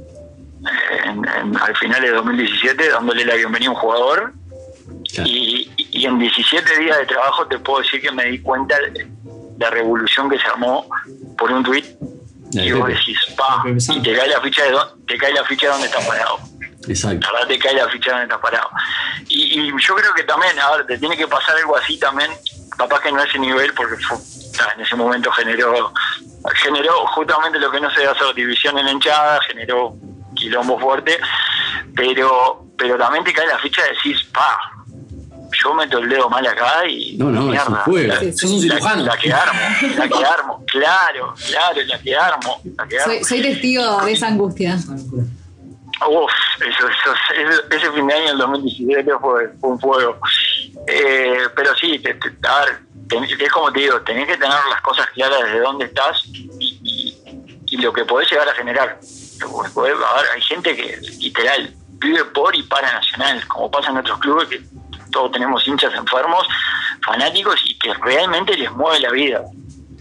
al 1.60 1.76
final 1.76 2.02
de 2.02 2.10
2017 2.10 2.90
dándole 2.90 3.24
la 3.24 3.34
bienvenida 3.34 3.68
a 3.70 3.72
un 3.72 3.78
jugador 3.78 4.32
Claro. 5.14 5.28
y, 5.30 5.70
y 5.78 6.04
en 6.06 6.18
17 6.18 6.78
días 6.80 6.98
de 6.98 7.06
trabajo 7.06 7.46
te 7.46 7.58
puedo 7.58 7.80
decir 7.80 8.00
que 8.00 8.10
me 8.12 8.24
di 8.26 8.40
cuenta 8.40 8.76
de 8.78 9.06
la 9.58 9.70
revolución 9.70 10.28
que 10.28 10.38
se 10.38 10.46
armó 10.46 10.88
por 11.36 11.50
un 11.50 11.64
tuit 11.64 11.84
La 12.52 12.64
y 12.64 12.72
vos 12.72 12.88
decís, 12.88 13.18
pa, 13.36 13.62
y 13.66 14.02
te 14.02 14.14
cae 14.16 14.28
la 14.28 14.40
ficha 14.40 14.64
de 14.64 14.72
dó- 14.72 14.96
te 15.06 15.16
cae 15.18 15.32
la 15.32 15.44
ficha 15.44 15.66
de 15.66 15.72
donde 15.72 15.86
estás 15.88 16.06
parado. 16.06 16.38
Exacto. 16.86 17.26
La 17.26 17.32
verdad 17.32 17.48
te 17.48 17.58
cae 17.58 17.74
la 17.74 17.88
ficha 17.88 18.06
de 18.10 18.18
donde 18.20 18.24
estás 18.24 18.38
parado. 18.40 18.70
Y, 19.28 19.60
y 19.60 19.72
yo 19.80 19.94
creo 19.96 20.14
que 20.14 20.22
también, 20.24 20.58
a 20.58 20.70
ver, 20.76 20.86
te 20.86 20.98
tiene 20.98 21.16
que 21.16 21.26
pasar 21.26 21.56
algo 21.56 21.76
así 21.76 21.98
también, 21.98 22.30
capaz 22.76 23.00
que 23.00 23.10
no 23.12 23.20
a 23.20 23.24
ese 23.24 23.38
nivel, 23.38 23.72
porque 23.74 23.96
fue- 23.96 24.16
en 24.74 24.80
ese 24.80 24.96
momento 24.96 25.30
generó 25.32 25.92
generó 26.62 27.06
justamente 27.08 27.58
lo 27.58 27.70
que 27.70 27.80
no 27.80 27.90
se 27.90 28.00
debe 28.00 28.12
hacer, 28.12 28.34
división 28.34 28.78
en 28.78 28.86
la 28.86 28.92
hinchada, 28.92 29.40
generó 29.42 29.94
quilombo 30.34 30.78
fuerte, 30.78 31.18
pero 31.94 32.64
pero 32.78 32.96
también 32.96 33.24
te 33.24 33.32
cae 33.32 33.46
la 33.46 33.58
ficha 33.58 33.82
de 33.82 33.88
decís, 33.90 34.22
pa, 34.32 34.56
yo 35.62 35.74
meto 35.74 35.98
el 35.98 36.08
dedo 36.08 36.28
mal 36.28 36.46
acá 36.46 36.86
y 36.86 37.16
No, 37.16 37.30
no, 37.30 37.42
mierda, 37.42 37.84
la- 37.86 38.32
Sos 38.32 38.50
un 38.50 38.60
cirujano. 38.60 39.02
la, 39.04 39.12
la 39.14 39.18
que 39.18 39.32
armo, 39.32 39.60
la 39.96 40.08
que 40.08 40.24
armo, 40.24 40.64
claro, 40.70 41.34
claro, 41.50 41.80
la 41.86 41.98
que 41.98 42.16
armo, 42.16 42.60
la 42.76 42.86
que 42.88 42.98
armo. 43.00 43.12
Soy, 43.14 43.24
soy 43.24 43.42
testigo 43.42 44.00
de 44.02 44.12
esa 44.12 44.28
angustia. 44.28 44.76
Uf, 46.08 46.30
eso, 46.60 46.86
eso, 46.88 47.14
ese, 47.34 47.76
ese 47.76 47.90
fin 47.92 48.06
de 48.06 48.14
año, 48.14 48.30
el 48.32 48.38
2017, 48.38 49.10
fue, 49.20 49.48
fue 49.60 49.70
un 49.70 49.80
fuego. 49.80 50.16
Eh, 50.86 51.38
pero 51.56 51.74
sí, 51.74 51.98
te- 51.98 52.14
te- 52.14 52.48
a 52.48 52.64
ver, 52.64 52.78
ten- 53.08 53.24
es 53.24 53.50
como 53.52 53.72
te 53.72 53.80
digo, 53.80 54.00
tenés 54.02 54.28
que 54.28 54.36
tener 54.36 54.56
las 54.70 54.80
cosas 54.82 55.08
claras 55.08 55.42
de 55.52 55.58
dónde 55.58 55.86
estás 55.86 56.22
y, 56.26 56.48
y- 56.84 57.58
y 57.66 57.76
lo 57.78 57.92
que 57.92 58.04
podés 58.04 58.30
llegar 58.30 58.48
a 58.48 58.54
generar. 58.54 59.00
Podés- 59.74 59.94
a 59.94 60.16
ver, 60.22 60.26
hay 60.36 60.40
gente 60.42 60.76
que 60.76 60.98
literal 61.18 61.74
vive 62.00 62.24
por 62.26 62.54
y 62.54 62.62
para 62.62 62.92
Nacional, 62.92 63.44
como 63.48 63.68
pasa 63.68 63.90
en 63.90 63.96
otros 63.96 64.18
clubes 64.20 64.48
que 64.48 64.62
todos 65.10 65.32
tenemos 65.32 65.66
hinchas 65.66 65.92
enfermos, 65.94 66.46
fanáticos 67.04 67.56
y 67.64 67.78
que 67.78 67.94
realmente 67.94 68.56
les 68.56 68.70
mueve 68.72 69.00
la 69.00 69.10
vida. 69.10 69.42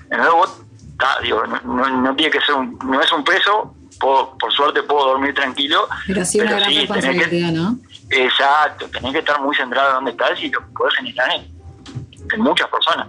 Entonces 0.10 0.34
vos, 0.34 0.62
ta, 1.00 1.18
digo, 1.22 1.46
no, 1.46 1.60
no- 1.62 2.02
no 2.02 2.16
tiene 2.16 2.32
que 2.32 2.42
ser 2.42 2.56
un, 2.56 2.78
no 2.86 3.02
es 3.02 3.12
un 3.12 3.24
peso, 3.24 3.74
puedo- 4.00 4.38
por 4.38 4.52
suerte 4.54 4.84
puedo 4.84 5.10
dormir 5.10 5.34
tranquilo, 5.34 5.88
Pero 6.08 6.24
sí 6.26 6.40
una 6.40 6.50
Pero 6.52 6.60
gran 6.62 6.72
sí, 6.72 6.88
tenés 6.88 7.28
que- 7.28 7.52
¿no? 7.52 7.78
Exacto, 8.10 8.88
tenés 8.90 9.12
que 9.12 9.20
estar 9.20 9.42
muy 9.42 9.56
centrado 9.56 9.90
en 9.90 9.96
dónde 9.96 10.12
estás 10.12 10.42
y 10.42 10.50
lo 10.50 10.60
que 10.60 10.66
podés 10.78 10.94
generar 10.96 11.30
en, 11.36 11.48
en 12.34 12.42
muchas 12.42 12.70
personas. 12.70 13.08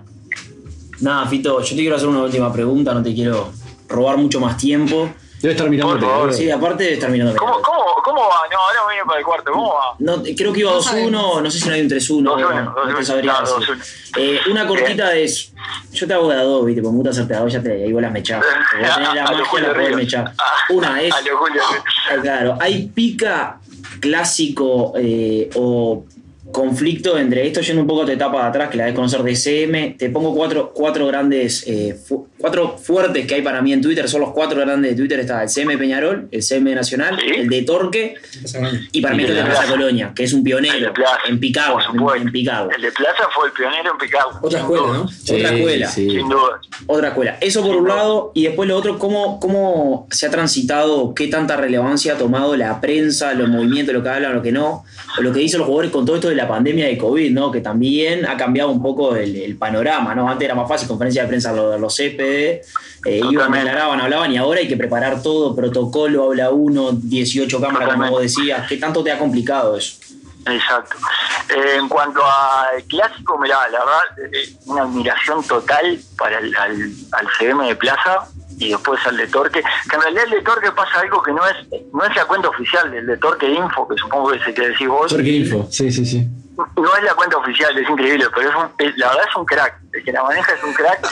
Nada, 1.00 1.26
Fito, 1.26 1.60
yo 1.62 1.68
te 1.68 1.76
quiero 1.76 1.94
hacer 1.96 2.08
una 2.08 2.22
última 2.22 2.52
pregunta, 2.52 2.92
no 2.92 3.02
te 3.02 3.14
quiero 3.14 3.52
robar 3.88 4.16
mucho 4.16 4.40
más 4.40 4.56
tiempo. 4.56 5.08
Debe 5.40 5.54
estar 5.54 5.70
mirando 5.70 5.98
Por 5.98 6.00
favor. 6.08 6.32
Sí, 6.34 6.50
aparte 6.50 6.84
de 6.84 6.92
estar 6.94 7.10
mirando. 7.10 7.36
¿Cómo, 7.36 7.62
cómo, 7.62 7.84
¿Cómo 8.04 8.20
va? 8.22 8.40
No, 8.50 8.58
ahora 8.58 8.80
viene 8.90 9.04
para 9.06 9.18
el 9.20 9.24
cuarto, 9.24 9.52
¿cómo 9.52 9.72
va? 9.74 9.94
No, 9.98 10.22
creo 10.22 10.52
que 10.52 10.60
iba 10.60 10.70
No 10.72 10.78
2-1, 10.78 10.82
sabemos. 10.82 11.42
no 11.42 11.50
sé 11.50 11.58
si 11.60 11.68
no 11.68 11.74
hay 11.74 11.80
un 11.82 11.88
3-1. 11.88 12.22
2-1, 12.22 12.38
no, 12.40 12.62
no 12.64 12.74
te 12.74 12.92
2-1, 13.02 13.04
sabría 13.04 13.32
claro, 13.32 13.58
decir. 13.60 13.74
2-1. 13.76 13.82
Eh, 14.16 14.40
una 14.50 14.66
cortita 14.66 15.14
es. 15.14 15.52
Yo 15.92 16.06
te 16.08 16.14
hago 16.14 16.28
de 16.28 16.36
a 16.36 16.42
dos, 16.42 16.66
¿viste? 16.66 16.82
Porque 16.82 16.92
me 16.92 16.96
gusta 16.98 17.10
hacerte 17.10 17.34
a 17.34 17.40
dos, 17.40 17.52
ya 17.52 17.62
te 17.62 17.72
ahí 17.84 17.92
vos 17.92 18.02
las 18.02 18.12
mechás. 18.12 18.40
Vos 18.44 18.56
tenés 18.72 18.88
la 18.88 18.94
A 18.94 18.98
magia, 19.30 19.44
Julio 19.44 19.66
la 19.68 19.72
podés 19.74 19.86
Ríos. 19.88 20.00
mechar. 20.00 20.32
Ah, 20.38 20.44
Una 20.70 21.02
es. 21.02 21.14
A 21.14 21.20
lo 21.20 21.38
Julio. 21.38 21.62
Ah, 22.10 22.14
Claro, 22.20 22.58
hay 22.60 22.86
pica 22.88 23.58
clásico 24.00 24.92
eh, 24.96 25.50
o 25.54 26.04
conflicto 26.52 27.18
entre 27.18 27.46
esto 27.46 27.60
yendo 27.60 27.82
un 27.82 27.88
poco 27.88 28.02
a 28.02 28.06
tu 28.06 28.12
etapa 28.12 28.42
de 28.42 28.48
atrás 28.48 28.70
que 28.70 28.76
la 28.76 28.84
debes 28.84 28.96
conocer 28.96 29.22
de 29.22 29.36
CM. 29.36 29.94
Te 29.98 30.10
pongo 30.10 30.34
cuatro, 30.34 30.72
cuatro 30.74 31.06
grandes, 31.06 31.64
eh, 31.66 31.94
fu- 31.94 32.28
cuatro 32.38 32.76
fuertes 32.78 33.26
que 33.26 33.34
hay 33.36 33.42
para 33.42 33.60
mí 33.62 33.72
en 33.72 33.80
Twitter. 33.82 34.08
Son 34.08 34.20
los 34.20 34.30
cuatro 34.32 34.58
grandes 34.60 34.92
de 34.92 34.96
Twitter. 34.96 35.20
Está 35.20 35.42
el 35.42 35.48
CM 35.48 35.76
Peñarol, 35.78 36.28
el 36.30 36.42
CM 36.42 36.74
Nacional, 36.74 37.18
Sí. 37.20 37.26
el 37.40 37.48
de 37.48 37.62
Torque 37.62 38.14
y 38.92 39.00
para 39.00 39.14
mí 39.14 39.22
Y 39.22 39.26
el 39.26 39.34
de 39.34 39.38
el 39.40 39.44
de 39.46 39.50
Plaza. 39.50 39.70
Colonia, 39.70 40.12
que 40.14 40.24
es 40.24 40.32
un 40.32 40.42
pionero 40.42 40.74
de 40.74 40.78
en 40.80 40.86
supuesto. 40.86 42.14
en, 42.16 42.28
en. 42.28 42.70
El 42.76 42.82
de 42.82 42.92
Plaza 42.92 43.24
fue 43.34 43.46
el 43.48 43.52
pionero 43.52 43.92
en 43.92 43.98
picado. 43.98 44.30
Otra 44.42 44.60
escuela, 44.60 44.86
¿no? 44.86 45.02
Otra 45.02 45.54
escuela. 45.56 45.88
sí. 45.88 46.10
Sin 46.10 46.28
duda. 46.28 46.60
Otra 46.86 47.08
escuela. 47.08 47.38
Eso 47.40 47.62
por 47.62 47.76
un 47.76 47.88
lado, 47.88 48.32
y 48.34 48.44
después 48.44 48.68
lo 48.68 48.76
otro, 48.76 48.98
¿cómo, 48.98 49.38
cómo 49.40 50.06
se 50.10 50.26
ha 50.26 50.30
transitado, 50.30 51.14
qué 51.14 51.28
tanta 51.28 51.56
relevancia 51.56 52.14
ha 52.14 52.18
tomado 52.18 52.56
la 52.56 52.80
prensa, 52.80 53.34
los 53.34 53.48
movimientos, 53.48 53.94
lo 53.94 54.02
que 54.02 54.08
hablan, 54.08 54.34
lo 54.34 54.42
que 54.42 54.52
no, 54.52 54.84
o 55.18 55.22
lo 55.22 55.32
que 55.32 55.40
dicen 55.40 55.58
los 55.58 55.66
jugadores 55.66 55.90
con 55.90 56.06
todo 56.06 56.16
esto 56.16 56.28
de 56.28 56.37
la 56.38 56.48
pandemia 56.48 56.86
de 56.86 56.96
COVID, 56.96 57.30
¿no? 57.32 57.50
Que 57.50 57.60
también 57.60 58.24
ha 58.24 58.36
cambiado 58.36 58.70
un 58.70 58.82
poco 58.82 59.14
el, 59.14 59.36
el 59.36 59.56
panorama, 59.56 60.14
¿no? 60.14 60.28
Antes 60.28 60.46
era 60.46 60.54
más 60.54 60.68
fácil, 60.68 60.88
conferencia 60.88 61.22
de 61.22 61.28
prensa, 61.28 61.52
los, 61.52 61.78
los 61.78 61.94
CPD, 61.94 62.62
eh, 63.04 63.20
iban, 63.30 63.52
declaraban, 63.52 64.00
hablaban, 64.00 64.32
y 64.32 64.36
ahora 64.36 64.60
hay 64.60 64.68
que 64.68 64.76
preparar 64.76 65.22
todo, 65.22 65.54
protocolo, 65.54 66.24
habla 66.24 66.50
uno, 66.50 66.92
18 66.92 67.60
cámaras, 67.60 67.94
como 67.94 68.10
vos 68.10 68.22
decías. 68.22 68.66
¿Qué 68.66 68.76
tanto 68.76 69.04
te 69.04 69.12
ha 69.12 69.18
complicado 69.18 69.76
eso? 69.76 69.98
Exacto. 70.46 70.96
Eh, 71.50 71.76
en 71.78 71.88
cuanto 71.88 72.22
al 72.24 72.82
clásico, 72.84 73.38
mirá, 73.38 73.68
la 73.68 73.78
verdad, 73.80 74.32
eh, 74.32 74.54
una 74.66 74.82
admiración 74.82 75.42
total 75.44 75.98
para 76.16 76.38
el 76.38 76.54
al, 76.56 76.92
al 77.12 77.26
CM 77.38 77.66
de 77.66 77.76
Plaza 77.76 78.28
y 78.58 78.70
después 78.70 79.00
al 79.06 79.16
de 79.16 79.26
Torque. 79.26 79.62
Que 79.62 79.96
en 79.96 80.02
realidad 80.02 80.24
el 80.24 80.30
de 80.30 80.42
Torque 80.42 80.72
pasa 80.72 81.00
algo 81.00 81.22
que 81.22 81.32
no 81.32 81.46
es 81.46 81.56
no 81.92 82.04
es 82.04 82.16
la 82.16 82.24
cuenta 82.26 82.48
oficial 82.48 82.90
del 82.90 83.06
de 83.06 83.16
Torque 83.16 83.48
Info, 83.50 83.86
que 83.88 83.96
supongo 83.96 84.30
que 84.30 84.38
es 84.38 84.46
el 84.46 84.54
que 84.54 84.68
decís 84.68 84.88
vos. 84.88 85.10
Torque 85.10 85.30
Info, 85.30 85.66
sí, 85.70 85.90
sí, 85.90 86.04
sí. 86.04 86.28
No 86.76 86.96
es 86.96 87.04
la 87.04 87.14
cuenta 87.14 87.36
oficial, 87.36 87.76
es 87.78 87.88
increíble, 87.88 88.26
pero 88.34 88.48
es 88.50 88.54
un, 88.56 88.68
es- 88.78 88.96
la 88.98 89.08
verdad 89.10 89.24
es 89.28 89.36
un 89.36 89.44
crack. 89.44 89.78
El 89.92 90.04
que 90.04 90.12
la 90.12 90.24
maneja 90.24 90.52
es 90.52 90.64
un 90.64 90.72
crack. 90.74 91.08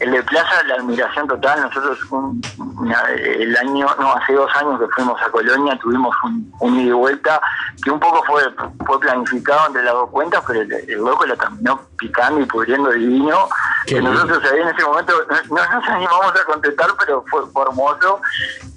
El 0.00 0.10
de 0.12 0.22
Plaza, 0.24 0.62
la 0.64 0.74
admiración 0.76 1.28
total. 1.28 1.60
Nosotros 1.62 1.98
un- 2.10 2.40
una- 2.76 3.02
el 3.12 3.56
año, 3.56 3.86
no, 4.00 4.12
hace 4.14 4.32
dos 4.32 4.50
años 4.56 4.80
que 4.80 4.86
fuimos 4.88 5.20
a 5.22 5.30
Colonia, 5.30 5.78
tuvimos 5.80 6.14
un, 6.24 6.52
un 6.58 6.80
ida 6.80 6.88
y 6.88 6.92
vuelta 6.92 7.40
que 7.84 7.90
un 7.92 8.00
poco 8.00 8.24
fue, 8.24 8.42
fue 8.84 8.98
planificado 8.98 9.68
entre 9.68 9.84
las 9.84 9.94
dos 9.94 10.10
cuentas, 10.10 10.42
pero 10.46 10.60
el, 10.62 10.72
el 10.72 10.98
loco 10.98 11.24
la 11.24 11.36
terminó 11.36 11.80
picando 11.96 12.40
y 12.40 12.46
pudriendo 12.46 12.90
divino. 12.90 13.48
Qué 13.86 13.94
que 13.96 14.02
nosotros 14.02 14.42
ahí 14.52 14.60
en 14.60 14.68
ese 14.68 14.84
momento 14.84 15.12
no, 15.50 15.56
no 15.56 15.70
nos 15.72 15.88
animamos 15.88 16.32
a 16.40 16.44
contestar, 16.46 16.88
pero 16.98 17.24
fue, 17.30 17.46
fue 17.52 17.62
hermoso. 17.62 18.20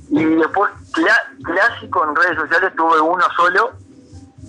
Y 0.10 0.24
después, 0.26 0.70
clásico 1.44 2.06
en 2.08 2.16
redes 2.16 2.38
sociales 2.38 2.72
tuve 2.76 3.00
uno 3.02 3.26
solo. 3.36 3.72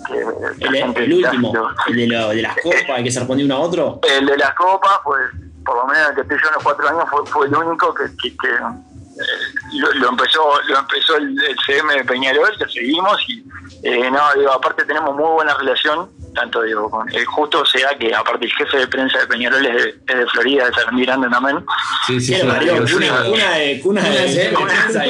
Que 0.06 0.64
El, 0.64 0.74
gente 0.76 1.04
el 1.04 1.12
último, 1.14 1.52
el 1.88 1.96
de, 1.96 2.42
las 2.42 2.56
copas, 2.62 2.98
el 2.98 3.04
que 3.04 3.10
se 3.10 3.18
respondió 3.20 3.46
uno 3.46 3.56
a 3.56 3.60
otro. 3.60 4.00
el 4.02 4.26
de 4.26 4.36
las 4.36 4.54
copas, 4.54 5.00
pues 5.04 5.20
por 5.64 5.76
lo 5.76 5.86
menos 5.86 6.10
el 6.10 6.14
que 6.14 6.20
estoy 6.22 6.36
yo 6.42 6.48
en 6.48 6.54
los 6.54 6.62
cuatro 6.62 6.88
años 6.88 7.04
fue, 7.10 7.26
fue 7.26 7.46
el 7.46 7.56
único 7.56 7.94
que, 7.94 8.04
que- 8.22 8.36
que, 8.36 8.48
eh, 8.48 9.78
lo, 9.78 9.92
lo 9.94 10.08
empezó 10.10 10.60
lo 10.68 10.78
empezó 10.78 11.16
el, 11.16 11.40
el 11.42 11.56
CM 11.66 11.94
de 11.94 12.04
Peñarol, 12.04 12.50
lo 12.58 12.68
seguimos 12.68 13.16
y 13.28 13.44
eh, 13.82 14.10
no, 14.10 14.20
digo, 14.38 14.52
aparte 14.52 14.84
tenemos 14.84 15.14
muy 15.14 15.30
buena 15.30 15.54
relación, 15.54 16.10
tanto 16.34 16.62
digo, 16.62 16.90
con, 16.90 17.08
eh, 17.14 17.24
justo 17.24 17.64
sea 17.64 17.96
que 17.98 18.14
aparte 18.14 18.44
el 18.46 18.52
jefe 18.52 18.78
de 18.78 18.86
prensa 18.88 19.18
de 19.20 19.26
Peñarol 19.26 19.64
es 19.64 19.74
de, 19.84 19.88
es 20.06 20.18
de 20.18 20.26
Florida, 20.26 20.66
de 20.66 20.72
San 20.74 20.94
Miranda 20.94 21.30
también. 21.30 21.64
Sí, 22.06 22.20
sí, 22.20 22.32
¿Qué 22.34 22.40
sí. 22.40 22.46
Cuna, 22.46 23.24
cuna 23.24 23.54
de, 23.54 23.80
cuna 23.80 24.02
de 24.02 24.10
prensa 24.50 25.00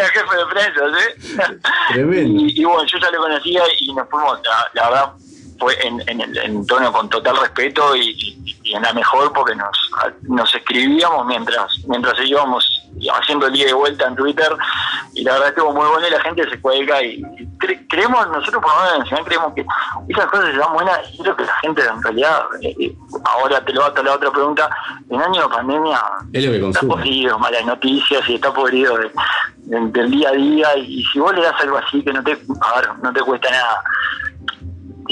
de 0.00 0.06
jefe 0.08 0.36
de 0.36 0.46
prensa, 0.50 0.80
¿sí? 0.98 1.36
Tremendo. 1.94 2.40
Y, 2.42 2.60
y 2.60 2.64
bueno, 2.64 2.84
yo 2.84 2.98
ya 2.98 3.10
lo 3.10 3.18
conocía 3.20 3.62
y 3.78 3.92
nos 3.94 4.08
fuimos, 4.08 4.38
la, 4.44 4.70
la 4.82 4.88
verdad, 4.90 5.12
fue 5.58 5.76
en, 5.86 6.02
en, 6.08 6.20
el- 6.22 6.38
en 6.38 6.66
tono 6.66 6.92
con 6.92 7.08
total 7.10 7.36
respeto 7.38 7.94
y, 7.96 8.10
y- 8.10 8.59
y 8.70 8.74
en 8.76 8.82
la 8.82 8.92
mejor 8.92 9.32
porque 9.32 9.54
nos, 9.56 9.76
nos 10.22 10.54
escribíamos 10.54 11.26
mientras 11.26 11.76
mientras 11.88 12.14
íbamos 12.24 12.64
haciendo 13.20 13.46
el 13.46 13.52
día 13.52 13.66
de 13.66 13.72
vuelta 13.72 14.06
en 14.06 14.14
Twitter 14.16 14.48
y 15.14 15.22
la 15.24 15.32
verdad 15.34 15.48
estuvo 15.48 15.72
muy 15.72 15.86
bueno 15.88 16.06
y 16.06 16.10
la 16.10 16.20
gente 16.20 16.48
se 16.48 16.60
cuelga 16.60 17.02
y, 17.02 17.20
cre- 17.58 17.86
creemos, 17.88 18.26
nosotros 18.28 18.62
por 18.62 18.72
lo 18.74 18.80
menos 18.80 18.92
en 18.94 18.98
Nacional 19.00 19.24
creemos 19.24 19.54
que 19.54 19.66
esas 20.08 20.26
cosas 20.26 20.46
se 20.52 20.56
dan 20.58 20.72
buenas 20.72 20.98
y 21.12 21.18
creo 21.22 21.36
que 21.36 21.44
la 21.44 21.54
gente 21.56 21.82
en 21.82 22.02
realidad, 22.02 22.42
eh, 22.62 22.74
eh, 22.78 22.94
ahora 23.24 23.64
te 23.64 23.72
lo 23.72 23.80
bato 23.82 24.02
la 24.02 24.14
otra 24.14 24.30
pregunta, 24.30 24.68
en 25.08 25.20
año 25.20 25.42
de 25.42 25.48
pandemia 25.48 26.00
Es 26.32 26.44
lo 26.44 26.52
que 26.52 26.58
está 26.68 26.80
podrido, 26.86 27.38
malas 27.38 27.64
noticias 27.64 28.28
y 28.28 28.34
está 28.36 28.52
podrido 28.52 28.96
de- 28.98 29.10
de- 29.56 29.80
del 29.92 30.10
día 30.10 30.28
a 30.28 30.32
día 30.32 30.76
y, 30.76 31.02
si 31.04 31.18
vos 31.18 31.34
le 31.34 31.42
das 31.42 31.60
algo 31.60 31.78
así 31.78 32.02
que 32.04 32.12
no 32.12 32.22
te, 32.22 32.32
a 32.32 32.80
ver, 32.80 32.90
no 33.02 33.12
te 33.12 33.20
cuesta 33.20 33.50
nada, 33.50 33.82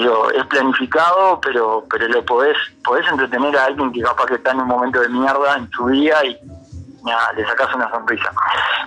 digo, 0.02 0.30
es 0.30 0.44
planificado, 0.46 1.40
pero 1.40 1.84
pero 1.90 2.08
lo 2.08 2.24
podés, 2.24 2.56
podés 2.84 3.06
entretener 3.08 3.56
a 3.56 3.64
alguien 3.66 3.92
que 3.92 4.00
capaz 4.02 4.26
que 4.26 4.34
está 4.34 4.52
en 4.52 4.60
un 4.60 4.68
momento 4.68 5.00
de 5.00 5.08
mierda 5.08 5.56
en 5.56 5.70
su 5.70 5.88
día 5.88 6.24
y 6.24 6.38
nada, 7.04 7.32
le 7.34 7.46
sacás 7.46 7.74
una 7.74 7.88
sonrisa. 7.90 8.30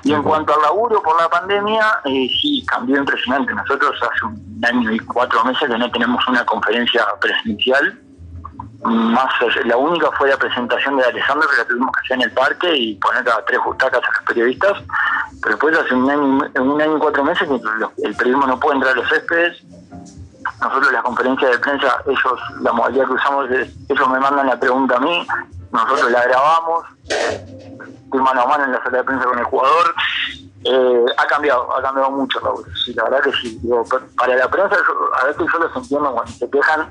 Y 0.03 0.13
en 0.13 0.21
cuanto 0.23 0.53
al 0.53 0.61
laburo 0.61 1.01
por 1.01 1.19
la 1.19 1.29
pandemia, 1.29 1.85
eh, 2.05 2.29
sí, 2.41 2.63
cambió 2.67 2.97
impresionante. 2.97 3.53
Nosotros 3.53 3.93
hace 4.01 4.25
un 4.25 4.61
año 4.65 4.91
y 4.91 4.99
cuatro 4.99 5.43
meses 5.45 5.69
que 5.69 5.77
no 5.77 5.89
tenemos 5.91 6.27
una 6.27 6.45
conferencia 6.45 7.05
presencial. 7.19 7.99
Más, 8.83 9.31
la 9.65 9.77
única 9.77 10.09
fue 10.17 10.29
la 10.29 10.37
presentación 10.37 10.97
de 10.97 11.03
Alessandro 11.05 11.47
que 11.49 11.57
la 11.57 11.65
tuvimos 11.65 11.91
que 11.91 11.99
hacer 11.99 12.17
en 12.17 12.21
el 12.23 12.31
parque 12.31 12.75
y 12.75 12.95
poner 12.95 13.29
a 13.29 13.45
tres 13.45 13.59
butacas 13.63 14.01
a 14.03 14.11
los 14.11 14.23
periodistas. 14.25 14.73
Pero 15.43 15.55
después 15.55 15.77
hace 15.77 15.93
un 15.93 16.09
año, 16.09 16.49
y- 16.55 16.59
un 16.59 16.81
año 16.81 16.97
y 16.97 16.99
cuatro 16.99 17.23
meses 17.23 17.47
que 17.47 18.05
el 18.07 18.15
periodismo 18.15 18.47
no 18.47 18.59
puede 18.59 18.77
entrar 18.77 18.93
a 18.93 18.95
los 18.97 19.07
céspedes. 19.09 19.61
Nosotros 20.61 20.91
la 20.91 21.01
conferencia 21.03 21.49
de 21.49 21.59
prensa, 21.59 22.01
ellos, 22.05 22.39
la 22.61 22.71
modalidad 22.73 23.05
que 23.07 23.13
usamos 23.13 23.49
es, 23.51 23.69
ellos 23.89 24.09
me 24.09 24.19
mandan 24.19 24.47
la 24.47 24.59
pregunta 24.59 24.97
a 24.97 24.99
mí, 24.99 25.27
nosotros 25.71 26.11
la 26.11 26.23
grabamos, 26.23 26.85
estoy 27.07 28.21
mano 28.21 28.41
a 28.41 28.47
mano 28.47 28.63
en 28.65 28.71
la 28.73 28.83
sala 28.83 28.97
de 28.99 29.03
prensa 29.03 29.25
con 29.25 29.39
el 29.39 29.45
jugador. 29.45 29.95
Eh, 30.63 31.05
ha 31.17 31.25
cambiado, 31.25 31.75
ha 31.75 31.81
cambiado 31.81 32.11
mucho 32.11 32.39
Raúl. 32.39 32.63
Sí, 32.85 32.93
la 32.93 33.05
verdad 33.05 33.21
que 33.21 33.31
sí. 33.33 33.57
Digo, 33.63 33.83
pa- 33.85 34.01
para 34.15 34.35
la 34.35 34.47
prensa, 34.47 34.75
yo- 34.75 35.15
a 35.19 35.25
veces 35.25 35.43
yo 35.51 35.57
los 35.59 35.75
entiendo 35.75 36.11
cuando 36.13 36.31
se 36.31 36.49
quejan, 36.51 36.87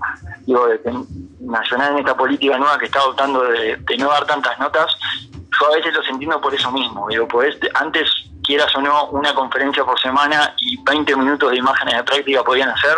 digo, 0.47 0.67
de 0.67 0.81
que 0.83 0.93
Nacional 1.41 1.93
en 1.93 1.99
esta 2.01 2.17
política 2.17 2.59
nueva 2.59 2.79
que 2.79 2.87
está 2.87 2.99
adoptando 3.01 3.43
de, 3.45 3.77
de 3.77 3.97
no 3.97 4.09
dar 4.09 4.25
tantas 4.27 4.59
notas, 4.61 4.87
yo 5.33 5.67
a 5.73 5.77
veces 5.77 5.95
los 5.95 6.09
entiendo 6.09 6.41
por 6.41 6.53
eso 6.55 6.71
mismo. 6.73 7.07
Digo, 7.09 7.27
pues 7.29 7.57
antes, 7.75 8.09
quieras 8.51 8.75
o 8.75 8.81
no, 8.81 9.05
una 9.11 9.33
conferencia 9.33 9.85
por 9.85 9.99
semana 10.01 10.55
y 10.59 10.77
20 10.83 11.15
minutos 11.17 11.51
de 11.53 11.57
imágenes 11.59 11.97
de 11.99 12.03
práctica 12.03 12.43
podían 12.43 12.69
hacer, 12.71 12.97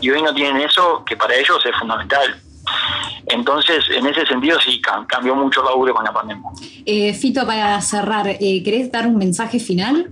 y 0.00 0.10
hoy 0.10 0.22
no 0.22 0.32
tienen 0.32 0.62
eso, 0.62 1.04
que 1.04 1.16
para 1.16 1.34
ellos 1.34 1.58
es 1.66 1.76
fundamental. 1.76 2.40
Entonces, 3.26 3.84
en 3.90 4.06
ese 4.06 4.24
sentido, 4.26 4.60
sí, 4.60 4.80
cam- 4.80 5.04
cambió 5.08 5.34
mucho 5.34 5.60
el 5.60 5.66
laburo 5.66 5.92
con 5.92 6.04
la 6.04 6.12
pandemia. 6.12 6.48
Eh, 6.86 7.12
Fito, 7.14 7.44
para 7.44 7.80
cerrar, 7.80 8.28
eh, 8.28 8.62
¿querés 8.64 8.92
dar 8.92 9.06
un 9.08 9.16
mensaje 9.16 9.58
final? 9.58 10.10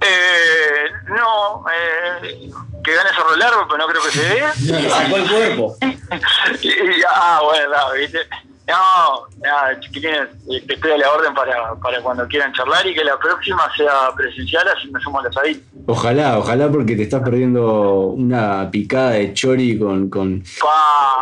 Eh, 0.00 0.90
no, 1.08 1.64
eh, 1.70 2.50
que 2.82 2.94
ganes 2.94 3.12
a 3.12 3.22
rolar, 3.22 3.52
pero 3.66 3.76
no 3.78 3.86
creo 3.86 4.02
que 4.02 4.10
se 4.10 4.22
dé. 4.22 4.42
Le 4.82 4.88
sacó 4.90 5.16
el 5.16 5.28
cuerpo. 5.30 5.76
Y- 6.62 7.02
ah, 7.08 7.40
bueno, 7.44 7.68
no, 7.76 7.92
¿viste? 7.94 8.18
No, 8.66 9.26
nada, 9.40 9.78
chiquilines, 9.80 10.28
eh, 10.50 10.64
estoy 10.68 10.92
a 10.92 10.98
la 10.98 11.12
orden 11.12 11.34
para, 11.34 11.74
para 11.74 12.00
cuando 12.00 12.26
quieran 12.28 12.52
charlar 12.52 12.86
y 12.86 12.94
que 12.94 13.02
la 13.02 13.18
próxima 13.18 13.62
sea 13.76 14.14
presencial, 14.16 14.66
así 14.68 14.88
me 14.90 15.00
sumo 15.00 15.18
a 15.18 15.24
la 15.24 15.30
ahí. 15.42 15.60
Ojalá, 15.86 16.38
ojalá 16.38 16.70
porque 16.70 16.94
te 16.94 17.02
estás 17.02 17.22
perdiendo 17.22 18.06
una 18.06 18.70
picada 18.70 19.10
de 19.10 19.34
chori 19.34 19.78
con... 19.78 20.08
con 20.08 20.44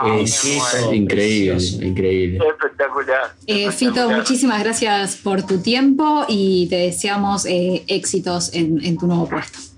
me 0.05 0.23
es 0.23 0.45
increíble, 0.93 1.55
precioso. 1.55 1.83
increíble. 1.83 2.47
Espectacular. 2.47 3.33
Eh, 3.47 3.71
Fito, 3.71 3.91
espectacular. 3.91 4.17
muchísimas 4.19 4.63
gracias 4.63 5.17
por 5.17 5.43
tu 5.43 5.63
tiempo 5.63 6.27
y 6.29 6.69
te 6.69 6.77
deseamos 6.77 7.47
eh, 7.47 7.85
éxitos 7.87 8.53
en, 8.53 8.85
en 8.85 8.99
tu 8.99 9.07
nuevo 9.07 9.27
puesto. 9.27 9.70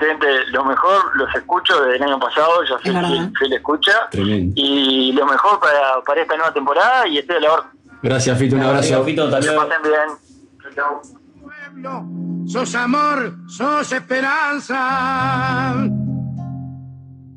Gente, 0.00 0.26
lo 0.50 0.64
mejor, 0.64 1.14
los 1.16 1.28
escucho 1.34 1.78
desde 1.82 1.96
el 1.96 2.02
año 2.04 2.18
pasado, 2.18 2.62
ya 2.64 2.76
Es 2.76 2.82
soy 2.82 2.92
fiel, 2.92 3.32
fiel 3.38 3.52
escucha. 3.52 3.92
Tremendo. 4.10 4.52
Y 4.56 5.12
lo 5.12 5.26
mejor 5.26 5.60
para, 5.60 6.00
para 6.06 6.22
esta 6.22 6.34
nueva 6.36 6.52
temporada 6.52 7.06
y 7.06 7.18
estoy 7.18 7.36
a 7.36 7.40
la 7.40 7.52
orden. 7.52 7.70
Gracias, 8.02 8.38
Fito, 8.38 8.56
un 8.56 8.62
abrazo. 8.62 9.04
Fito, 9.04 9.24
hasta 9.24 9.40
Que 9.40 9.50
pasen 9.52 9.82
bien. 9.82 10.08
Chau. 10.74 11.02
pueblo, 11.42 12.04
sos 12.46 12.74
amor, 12.74 13.34
sos 13.46 13.92
esperanza. 13.92 15.74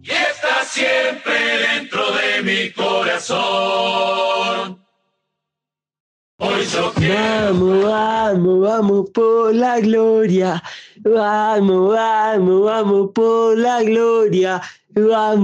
y 0.01 0.09
está 0.11 0.63
siempre 0.63 1.33
dentro 1.73 2.01
de 2.13 2.41
mi 2.41 2.71
corazón. 2.71 4.79
Hoy 6.37 6.65
yo 6.65 6.91
quiero 6.93 7.15
Vamos, 7.45 7.83
vamos, 7.85 8.59
vamos 8.61 9.09
por 9.11 9.53
la 9.53 9.79
gloria. 9.79 10.61
Vamos, 11.05 11.93
vamos, 11.93 12.63
vamos 12.63 13.11
por 13.13 13.55
la 13.55 13.83
gloria. 13.83 14.59
Vamos. 14.95 15.35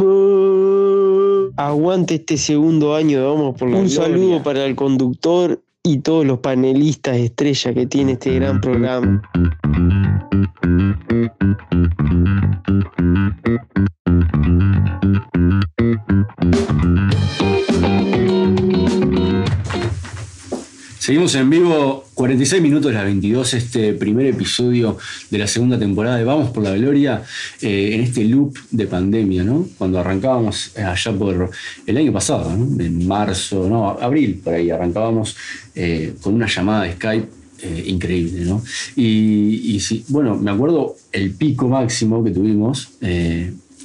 Aguante 1.56 2.16
este 2.16 2.38
segundo 2.38 2.96
año 2.96 3.20
de 3.20 3.26
Vamos 3.28 3.56
por 3.60 3.70
la 3.70 3.78
Un 3.78 3.90
saludo 3.90 4.42
para 4.42 4.66
el 4.66 4.76
conductor 4.76 5.62
y 5.84 6.00
todos 6.00 6.26
los 6.26 6.40
panelistas 6.40 7.18
estrella 7.18 7.76
que 7.76 7.86
tiene 7.86 8.14
este 8.14 8.34
gran 8.34 8.60
programa. 8.60 9.22
Seguimos 21.12 21.36
en 21.36 21.50
vivo, 21.50 22.06
46 22.14 22.62
minutos 22.62 22.94
las 22.94 23.04
22, 23.04 23.54
este 23.56 23.92
primer 23.96 24.28
episodio 24.28 24.98
de 25.30 25.38
la 25.40 25.46
segunda 25.46 25.78
temporada 25.78 26.16
de 26.16 26.24
Vamos 26.24 26.52
por 26.52 26.64
la 26.64 26.74
Gloria, 26.74 27.22
eh, 27.62 27.96
en 27.96 28.00
este 28.00 28.24
loop 28.24 28.58
de 28.72 28.88
pandemia, 28.88 29.44
¿no? 29.44 29.68
Cuando 29.78 30.00
arrancábamos 30.00 30.72
eh, 30.78 30.84
allá 30.84 31.12
por 31.12 31.52
el 31.86 31.98
año 31.98 32.14
pasado, 32.14 32.56
¿no? 32.56 32.82
En 32.82 33.06
marzo, 33.06 33.68
no, 33.68 33.90
abril, 33.90 34.40
por 34.42 34.54
ahí 34.54 34.70
arrancábamos 34.70 35.36
eh, 35.76 36.14
con 36.22 36.36
una 36.36 36.48
llamada 36.48 36.84
de 36.84 36.94
Skype 36.94 37.28
increíble, 37.88 38.46
¿no? 38.46 38.64
Y, 38.96 39.82
bueno, 40.08 40.38
me 40.38 40.50
acuerdo 40.50 40.96
el 41.12 41.32
pico 41.32 41.68
máximo 41.68 42.24
que 42.24 42.32
tuvimos. 42.32 42.88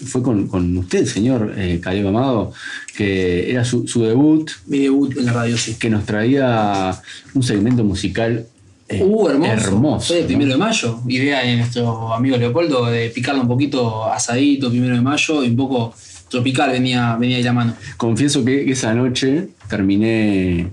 Fue 0.04 0.22
con, 0.22 0.46
con 0.48 0.76
usted, 0.76 1.06
señor 1.06 1.54
eh, 1.56 1.80
Caleb 1.82 2.08
Amado, 2.08 2.52
que 2.96 3.50
era 3.50 3.64
su, 3.64 3.86
su 3.88 4.02
debut, 4.02 4.50
Mi 4.66 4.78
debut 4.80 5.16
en 5.16 5.26
la 5.26 5.32
radio, 5.32 5.56
sí. 5.56 5.74
que 5.78 5.88
nos 5.90 6.04
traía 6.04 6.94
un 7.34 7.42
segmento 7.42 7.82
musical 7.84 8.46
eh, 8.88 9.02
Uh, 9.02 9.28
hermoso. 9.28 9.52
hermoso, 9.52 10.06
Fue 10.06 10.16
el 10.18 10.22
¿no? 10.22 10.26
primero 10.28 10.52
de 10.52 10.58
mayo. 10.58 11.00
Idea 11.08 11.40
de 11.42 11.56
nuestro 11.56 12.14
amigo 12.14 12.36
Leopoldo 12.36 12.86
de 12.86 13.08
picarlo 13.10 13.42
un 13.42 13.48
poquito 13.48 14.04
asadito, 14.04 14.70
primero 14.70 14.94
de 14.94 15.00
mayo, 15.00 15.42
y 15.42 15.48
un 15.48 15.56
poco 15.56 15.92
tropical 16.28 16.70
venía, 16.70 17.16
venía 17.18 17.38
de 17.38 17.42
la 17.42 17.52
mano. 17.52 17.74
Confieso 17.96 18.44
que 18.44 18.70
esa 18.70 18.94
noche 18.94 19.48
terminé. 19.68 20.68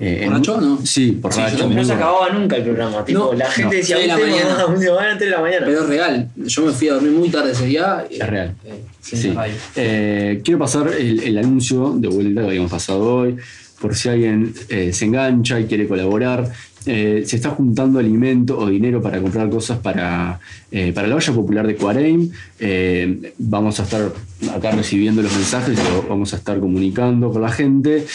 Eh, 0.00 0.20
en- 0.24 0.30
¿Borracho 0.30 0.54
o 0.56 0.60
no? 0.60 0.78
Sí, 0.84 1.10
borracho. 1.20 1.66
muy 1.66 1.76
No 1.76 1.84
se 1.84 1.92
acababa 1.92 2.30
nunca 2.30 2.56
el 2.56 2.62
programa. 2.64 3.04
Tipo, 3.04 3.18
No, 3.18 3.32
la 3.34 3.50
gente 3.50 3.76
no, 3.76 3.80
decía, 3.80 3.98
de 3.98 4.06
la 4.06 4.16
"Último, 4.16 4.36
mañana". 4.36 4.66
último, 4.66 4.94
van 4.94 5.04
a 5.06 5.18
tres 5.18 5.30
de 5.30 5.36
la 5.36 5.40
mañana. 5.42 5.66
Pero 5.66 5.80
es 5.82 5.86
real. 5.88 6.28
Yo 6.36 6.62
me 6.66 6.72
fui 6.72 6.88
a 6.88 6.94
dormir 6.94 7.12
muy 7.12 7.28
tarde 7.28 7.52
ese 7.52 7.66
día. 7.66 8.06
Es 8.10 8.26
real. 8.26 8.54
Eh, 8.64 8.82
sí, 9.00 9.16
en 9.16 9.22
Sí. 9.22 9.34
Eh, 9.76 10.40
quiero 10.44 10.58
pasar 10.58 10.88
el, 10.88 11.20
el 11.20 11.38
anuncio 11.38 11.92
de 11.96 12.08
vuelta 12.08 12.40
que 12.40 12.46
habíamos 12.48 12.70
pasado 12.70 13.04
hoy, 13.16 13.36
por 13.80 13.94
si 13.94 14.08
alguien 14.08 14.54
eh, 14.68 14.92
se 14.92 15.06
engancha 15.06 15.58
y 15.58 15.64
quiere 15.64 15.88
colaborar. 15.88 16.50
Eh, 16.86 17.24
se 17.26 17.36
está 17.36 17.50
juntando 17.50 17.98
alimento 17.98 18.58
o 18.58 18.66
dinero 18.66 19.02
para 19.02 19.20
comprar 19.20 19.50
cosas 19.50 19.78
para, 19.78 20.40
eh, 20.70 20.92
para 20.94 21.08
la 21.08 21.16
olla 21.16 21.32
popular 21.32 21.66
de 21.66 21.76
Cuareim. 21.76 22.30
Eh, 22.58 23.34
vamos 23.38 23.78
a 23.80 23.82
estar 23.82 24.10
acá 24.54 24.70
recibiendo 24.70 25.20
los 25.20 25.34
mensajes 25.34 25.78
lo 25.78 26.08
vamos 26.08 26.32
a 26.32 26.36
estar 26.36 26.58
comunicando 26.58 27.30
con 27.30 27.42
la 27.42 27.50
gente. 27.50 28.06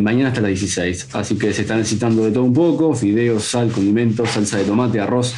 mañana 0.00 0.28
hasta 0.28 0.40
las 0.40 0.50
16. 0.50 1.08
Así 1.14 1.34
que 1.36 1.52
se 1.52 1.62
está 1.62 1.76
necesitando 1.76 2.24
de 2.24 2.30
todo 2.30 2.44
un 2.44 2.54
poco, 2.54 2.94
fideos, 2.94 3.42
sal, 3.42 3.72
condimentos, 3.72 4.30
salsa 4.30 4.58
de 4.58 4.64
tomate, 4.64 5.00
arroz, 5.00 5.34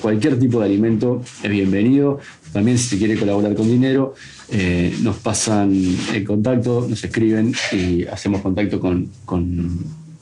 cualquier 0.00 0.38
tipo 0.38 0.60
de 0.60 0.66
alimento 0.66 1.22
es 1.42 1.50
bienvenido. 1.50 2.20
También 2.54 2.78
si 2.78 2.90
se 2.90 2.98
quiere 2.98 3.18
colaborar 3.18 3.54
con 3.54 3.66
dinero, 3.66 4.14
eh, 4.50 4.96
nos 5.02 5.16
pasan 5.16 5.74
el 6.14 6.24
contacto, 6.24 6.86
nos 6.88 7.02
escriben 7.02 7.52
y 7.72 8.06
hacemos 8.06 8.40
contacto 8.42 8.78
con, 8.78 9.10
con, 9.24 9.76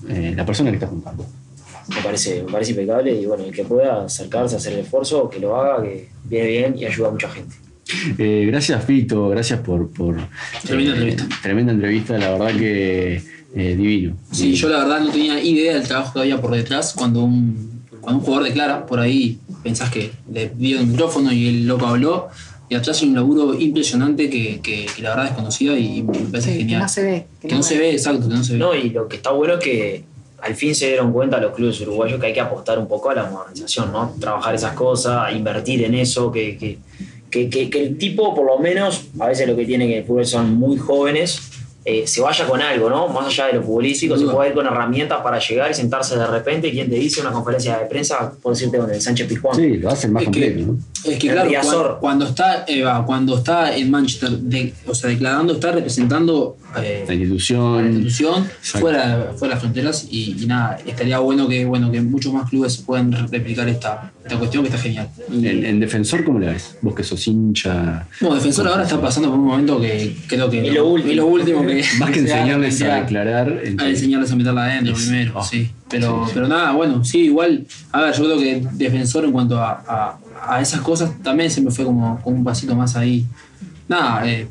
eh, 0.08 0.32
la 0.34 0.46
persona 0.46 0.70
que 0.70 0.76
está 0.76 0.86
juntando. 0.86 1.26
Me 1.94 2.00
parece, 2.02 2.42
me 2.42 2.50
parece 2.50 2.70
impecable 2.70 3.20
y 3.20 3.26
bueno, 3.26 3.44
el 3.44 3.52
que 3.52 3.64
pueda 3.64 4.04
acercarse, 4.04 4.56
hacer 4.56 4.72
el 4.72 4.78
esfuerzo, 4.80 5.28
que 5.28 5.40
lo 5.40 5.54
haga, 5.60 5.82
que 5.82 6.08
viene 6.24 6.48
bien 6.48 6.74
y 6.78 6.86
ayuda 6.86 7.08
a 7.08 7.10
mucha 7.10 7.28
gente. 7.28 7.54
Eh, 8.18 8.44
gracias, 8.46 8.82
Pito, 8.84 9.28
gracias 9.28 9.60
por. 9.60 9.90
por 9.90 10.16
Tremenda 10.64 10.92
eh, 10.92 10.94
entrevista. 10.94 11.28
Tremenda 11.42 11.72
entrevista, 11.72 12.18
la 12.18 12.30
verdad 12.32 12.58
que 12.58 13.22
eh, 13.54 13.76
divino. 13.76 14.16
Sí, 14.30 14.54
yo 14.54 14.68
la 14.68 14.78
verdad 14.78 15.00
no 15.00 15.10
tenía 15.10 15.42
idea 15.42 15.74
del 15.74 15.86
trabajo 15.86 16.14
que 16.14 16.20
había 16.20 16.40
por 16.40 16.52
detrás 16.52 16.94
cuando 16.96 17.24
un, 17.24 17.71
cuando 18.02 18.18
un 18.20 18.24
jugador 18.26 18.46
declara, 18.48 18.84
por 18.84 19.00
ahí 19.00 19.38
pensás 19.62 19.90
que 19.90 20.10
le 20.30 20.50
dio 20.50 20.78
el 20.80 20.86
micrófono 20.88 21.32
y 21.32 21.48
el 21.48 21.66
loco 21.66 21.86
habló, 21.86 22.28
y 22.68 22.74
atrás 22.74 23.00
hay 23.00 23.08
un 23.08 23.14
laburo 23.14 23.54
impresionante 23.58 24.28
que, 24.28 24.60
que- 24.60 24.86
que 24.94 25.02
la 25.02 25.10
verdad 25.10 25.24
desconocida 25.26 25.78
y 25.78 26.02
me 26.02 26.18
parece 26.18 26.48
Sí, 26.50 26.52
que 26.54 26.58
genial. 26.60 26.82
no 26.82 26.88
se 26.88 27.02
ve. 27.02 27.26
Que 27.40 27.54
no 27.54 27.62
se 27.62 27.78
ve, 27.78 27.90
exacto, 27.92 28.28
que 28.28 28.34
no 28.34 28.42
se 28.44 28.52
ve. 28.54 28.58
No, 28.58 28.74
y 28.74 28.90
lo 28.90 29.08
que 29.08 29.16
está 29.16 29.30
bueno 29.30 29.54
es 29.54 29.60
que 29.60 30.04
al 30.42 30.54
fin 30.56 30.74
se 30.74 30.88
dieron 30.88 31.12
cuenta 31.12 31.38
los 31.40 31.54
clubes 31.54 31.80
uruguayos 31.82 32.18
que 32.20 32.26
hay 32.26 32.32
que 32.32 32.40
apostar 32.40 32.78
un 32.78 32.88
poco 32.88 33.10
a 33.10 33.14
la 33.14 33.30
modernización, 33.30 33.92
¿no? 33.92 34.14
Trabajar 34.18 34.54
esas 34.54 34.72
cosas, 34.74 35.32
invertir 35.36 35.84
en 35.84 35.94
eso, 35.94 36.32
que, 36.32 36.56
que, 36.58 36.78
que, 37.30 37.48
que- 37.48 37.70
que 37.70 37.82
el 37.86 37.98
tipo, 37.98 38.34
por 38.34 38.46
lo 38.46 38.58
menos, 38.58 39.02
a 39.20 39.26
veces 39.28 39.46
lo 39.46 39.54
que 39.54 39.64
tiene 39.64 39.86
que 39.86 39.98
el 39.98 40.04
fútbol 40.04 40.26
son 40.26 40.54
muy 40.54 40.76
jóvenes, 40.78 41.40
eh, 41.84 42.06
se 42.06 42.20
vaya 42.20 42.46
con 42.46 42.60
algo, 42.60 42.88
¿no? 42.88 43.08
Más 43.08 43.26
allá 43.26 43.46
de 43.48 43.54
lo 43.54 43.62
futbolístico, 43.62 44.16
se 44.16 44.24
pueda 44.26 44.48
ir 44.48 44.54
con 44.54 44.66
herramientas 44.66 45.20
para 45.22 45.38
llegar 45.38 45.70
y 45.70 45.74
sentarse 45.74 46.16
de 46.16 46.26
repente. 46.26 46.70
¿Quién 46.70 46.88
te 46.88 46.96
dice 46.96 47.20
una 47.20 47.32
conferencia 47.32 47.78
de 47.78 47.86
prensa? 47.86 48.32
Por 48.40 48.52
decirte 48.54 48.78
con 48.78 48.90
el 48.90 49.00
Sánchez 49.00 49.26
Pizjuán. 49.28 49.56
Sí, 49.56 49.76
lo 49.78 49.88
hacen 49.90 50.12
más 50.12 50.22
Es 50.22 50.28
que- 50.28 50.40
completo, 50.52 50.72
¿no? 50.72 50.78
Es 51.04 51.18
que 51.18 51.28
claro, 51.32 51.50
cuando, 51.62 51.98
cuando 52.00 52.24
está 52.26 52.64
eh, 52.68 52.82
va, 52.82 53.04
cuando 53.04 53.38
está 53.38 53.76
en 53.76 53.90
Manchester, 53.90 54.30
de- 54.38 54.72
o 54.86 54.94
sea, 54.94 55.10
declarando, 55.10 55.54
está 55.54 55.72
representando 55.72 56.56
eh, 56.80 57.04
La 57.08 57.14
institución. 57.14 57.78
a 57.78 57.82
la 57.82 57.88
institución 57.88 58.44
Exacto. 58.44 58.78
fuera, 58.80 59.32
fuera 59.36 59.40
de 59.40 59.48
las 59.54 59.58
fronteras 59.60 60.06
y, 60.10 60.36
y 60.42 60.46
nada, 60.46 60.78
estaría 60.86 61.18
bueno 61.18 61.48
que 61.48 61.64
bueno 61.64 61.90
que 61.90 62.00
muchos 62.00 62.32
más 62.32 62.48
clubes 62.48 62.76
puedan 62.78 63.12
replicar 63.30 63.68
esta, 63.68 64.12
esta 64.22 64.38
cuestión 64.38 64.62
que 64.62 64.68
está 64.70 64.80
genial. 64.80 65.08
Y- 65.30 65.46
En, 65.46 65.64
en 65.66 65.80
defensor, 65.80 66.24
¿cómo 66.24 66.38
la 66.38 66.52
ves? 66.52 66.76
Vos 66.82 66.94
que 66.94 67.02
sos 67.02 67.26
hincha. 67.26 68.06
no, 68.20 68.34
Defensor 68.34 68.68
ahora 68.68 68.84
está 68.84 69.00
pasando 69.00 69.28
por 69.30 69.38
un 69.38 69.46
momento 69.46 69.80
que 69.80 70.16
creo 70.28 70.48
que 70.48 70.66
Es 70.68 70.74
lo 70.74 70.86
último. 70.86 71.10
es 71.10 71.16
lo 71.16 71.26
último 71.26 71.66
que 71.66 71.84
Más 71.98 72.10
que 72.10 72.20
enseñarles 72.20 72.80
a 72.82 72.94
declarar. 73.00 73.60
a 73.78 73.88
enseñarles 73.88 74.30
a 74.30 74.36
meterla 74.36 74.64
adentro 74.66 74.94
primero, 74.94 75.32
oh. 75.36 75.42
sí. 75.44 75.70
Pero, 75.90 76.22
Sí, 76.22 76.28
sí. 76.28 76.30
pero 76.34 76.48
nada, 76.48 76.72
bueno, 76.72 77.04
sí, 77.04 77.18
igual, 77.24 77.66
a 77.90 78.00
ver, 78.00 78.14
yo 78.14 78.24
creo 78.24 78.38
que 78.38 78.62
defensor 78.72 79.26
en 79.26 79.32
cuanto 79.32 79.58
a, 79.60 79.72
a- 79.86 80.18
a 80.40 80.60
esas 80.60 80.80
cosas 80.80 81.10
también 81.22 81.50
se 81.50 81.60
me 81.60 81.70
fue 81.70 81.84
como, 81.84 82.20
como 82.22 82.36
un 82.36 82.44
pasito 82.44 82.74
más 82.74 82.96
ahí. 82.96 83.26
Nada, 83.88 84.28
eh, 84.28 84.48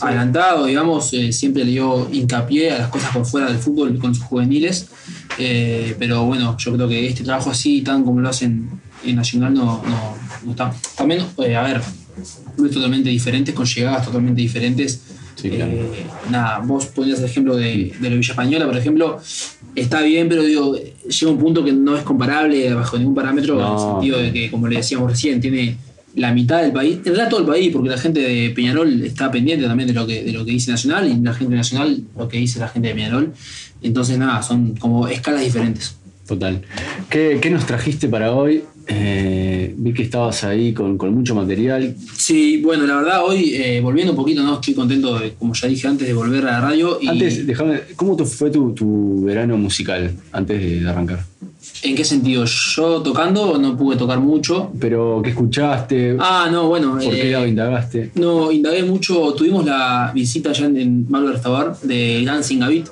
adelantado, 0.00 0.66
digamos, 0.66 1.12
eh, 1.12 1.32
siempre 1.32 1.64
le 1.64 1.72
dio 1.72 2.08
hincapié 2.12 2.72
a 2.72 2.78
las 2.78 2.88
cosas 2.88 3.10
por 3.12 3.24
fuera 3.24 3.46
del 3.48 3.58
fútbol 3.58 3.98
con 3.98 4.14
sus 4.14 4.24
juveniles. 4.24 4.88
eh, 5.38 5.96
pero 5.98 6.24
bueno, 6.24 6.56
yo 6.58 6.72
creo 6.74 6.88
que 6.88 7.08
este 7.08 7.24
trabajo 7.24 7.50
así, 7.50 7.82
tan 7.82 8.04
como 8.04 8.20
lo 8.20 8.28
hacen 8.28 8.68
en 9.04 9.16
Nacional, 9.16 9.54
no, 9.54 9.82
no, 9.84 10.16
no 10.44 10.50
está. 10.50 10.72
También, 10.96 11.22
a 11.22 11.62
ver, 11.62 11.82
clubes 12.54 12.72
totalmente 12.72 13.10
diferentes, 13.10 13.54
con 13.54 13.66
llegadas 13.66 14.04
totalmente 14.04 14.40
diferentes. 14.40 15.00
Sí, 15.34 15.50
claro. 15.50 15.72
Nada, 16.30 16.58
vos 16.60 16.86
ponías 16.86 17.18
el 17.18 17.24
ejemplo 17.24 17.56
de, 17.56 17.94
de 17.98 18.10
la 18.10 18.16
Villa 18.16 18.32
Española, 18.32 18.66
por 18.66 18.76
ejemplo, 18.76 19.20
está 19.74 20.02
bien, 20.02 20.28
pero 20.28 20.42
digo, 20.42 20.76
llega 20.76 21.32
un 21.32 21.38
punto 21.38 21.64
que 21.64 21.72
no 21.72 21.96
es 21.96 22.02
comparable 22.02 22.72
bajo 22.74 22.98
ningún 22.98 23.14
parámetro, 23.14 23.60
en 23.60 23.72
el 23.72 23.78
sentido 23.78 24.18
de 24.18 24.32
que, 24.32 24.50
como 24.50 24.68
le 24.68 24.76
decíamos 24.76 25.10
recién, 25.10 25.40
tiene 25.40 25.76
la 26.16 26.32
mitad 26.32 26.62
del 26.62 26.72
país, 26.72 26.98
en 26.98 27.04
realidad 27.04 27.28
todo 27.28 27.40
el 27.40 27.46
país, 27.46 27.72
porque 27.72 27.88
la 27.88 27.98
gente 27.98 28.20
de 28.20 28.50
Peñarol 28.50 29.02
está 29.02 29.30
pendiente 29.30 29.66
también 29.66 29.88
de 29.88 29.94
lo 29.94 30.06
que, 30.06 30.22
de 30.22 30.32
lo 30.32 30.44
que 30.44 30.52
dice 30.52 30.70
Nacional 30.70 31.08
y 31.08 31.20
la 31.20 31.34
gente 31.34 31.56
nacional 31.56 32.04
lo 32.16 32.28
que 32.28 32.38
dice 32.38 32.60
la 32.60 32.68
gente 32.68 32.88
de 32.88 32.94
Peñarol. 32.94 33.32
Entonces, 33.82 34.16
nada, 34.16 34.42
son 34.42 34.76
como 34.76 35.08
escalas 35.08 35.42
diferentes. 35.42 35.96
Total. 36.26 36.62
¿Qué, 37.10 37.38
qué 37.42 37.50
nos 37.50 37.66
trajiste 37.66 38.08
para 38.08 38.32
hoy? 38.32 38.62
Eh, 38.86 39.74
vi 39.76 39.94
que 39.94 40.02
estabas 40.02 40.44
ahí 40.44 40.72
con, 40.72 40.98
con 40.98 41.14
mucho 41.14 41.34
material. 41.34 41.94
Sí, 42.16 42.60
bueno, 42.62 42.86
la 42.86 42.96
verdad, 42.96 43.24
hoy, 43.24 43.54
eh, 43.54 43.80
volviendo 43.80 44.12
un 44.12 44.16
poquito, 44.16 44.42
¿no? 44.42 44.54
Estoy 44.54 44.74
contento, 44.74 45.18
de, 45.18 45.32
como 45.32 45.54
ya 45.54 45.68
dije 45.68 45.88
antes, 45.88 46.06
de 46.06 46.12
volver 46.12 46.46
a 46.46 46.52
la 46.52 46.60
radio. 46.60 46.98
Y, 47.00 47.08
Antes, 47.08 47.46
déjame, 47.46 47.80
¿cómo 47.96 48.16
fue 48.24 48.50
tu, 48.50 48.72
tu 48.74 49.24
verano 49.24 49.56
musical 49.56 50.12
antes 50.32 50.60
de, 50.60 50.88
arrancar? 50.88 51.24
¿En 51.82 51.94
qué 51.94 52.04
sentido? 52.04 52.44
Yo 52.44 53.00
tocando 53.02 53.58
no 53.58 53.76
pude 53.76 53.96
tocar 53.96 54.20
mucho. 54.20 54.70
Pero, 54.78 55.20
¿qué 55.22 55.30
escuchaste? 55.30 56.16
Ah, 56.18 56.48
no, 56.50 56.68
bueno. 56.68 56.92
¿Por 56.92 57.10
qué 57.10 57.28
eh, 57.28 57.32
lado 57.32 57.46
indagaste? 57.46 58.10
No, 58.16 58.52
indagué 58.52 58.82
mucho. 58.82 59.32
Tuvimos 59.32 59.64
la 59.64 60.10
visita 60.14 60.50
allá 60.50 60.66
en, 60.66 60.76
en 60.76 61.26
Restabar 61.26 61.78
de 61.80 62.22
Dancing 62.24 62.58
Gavit, 62.58 62.88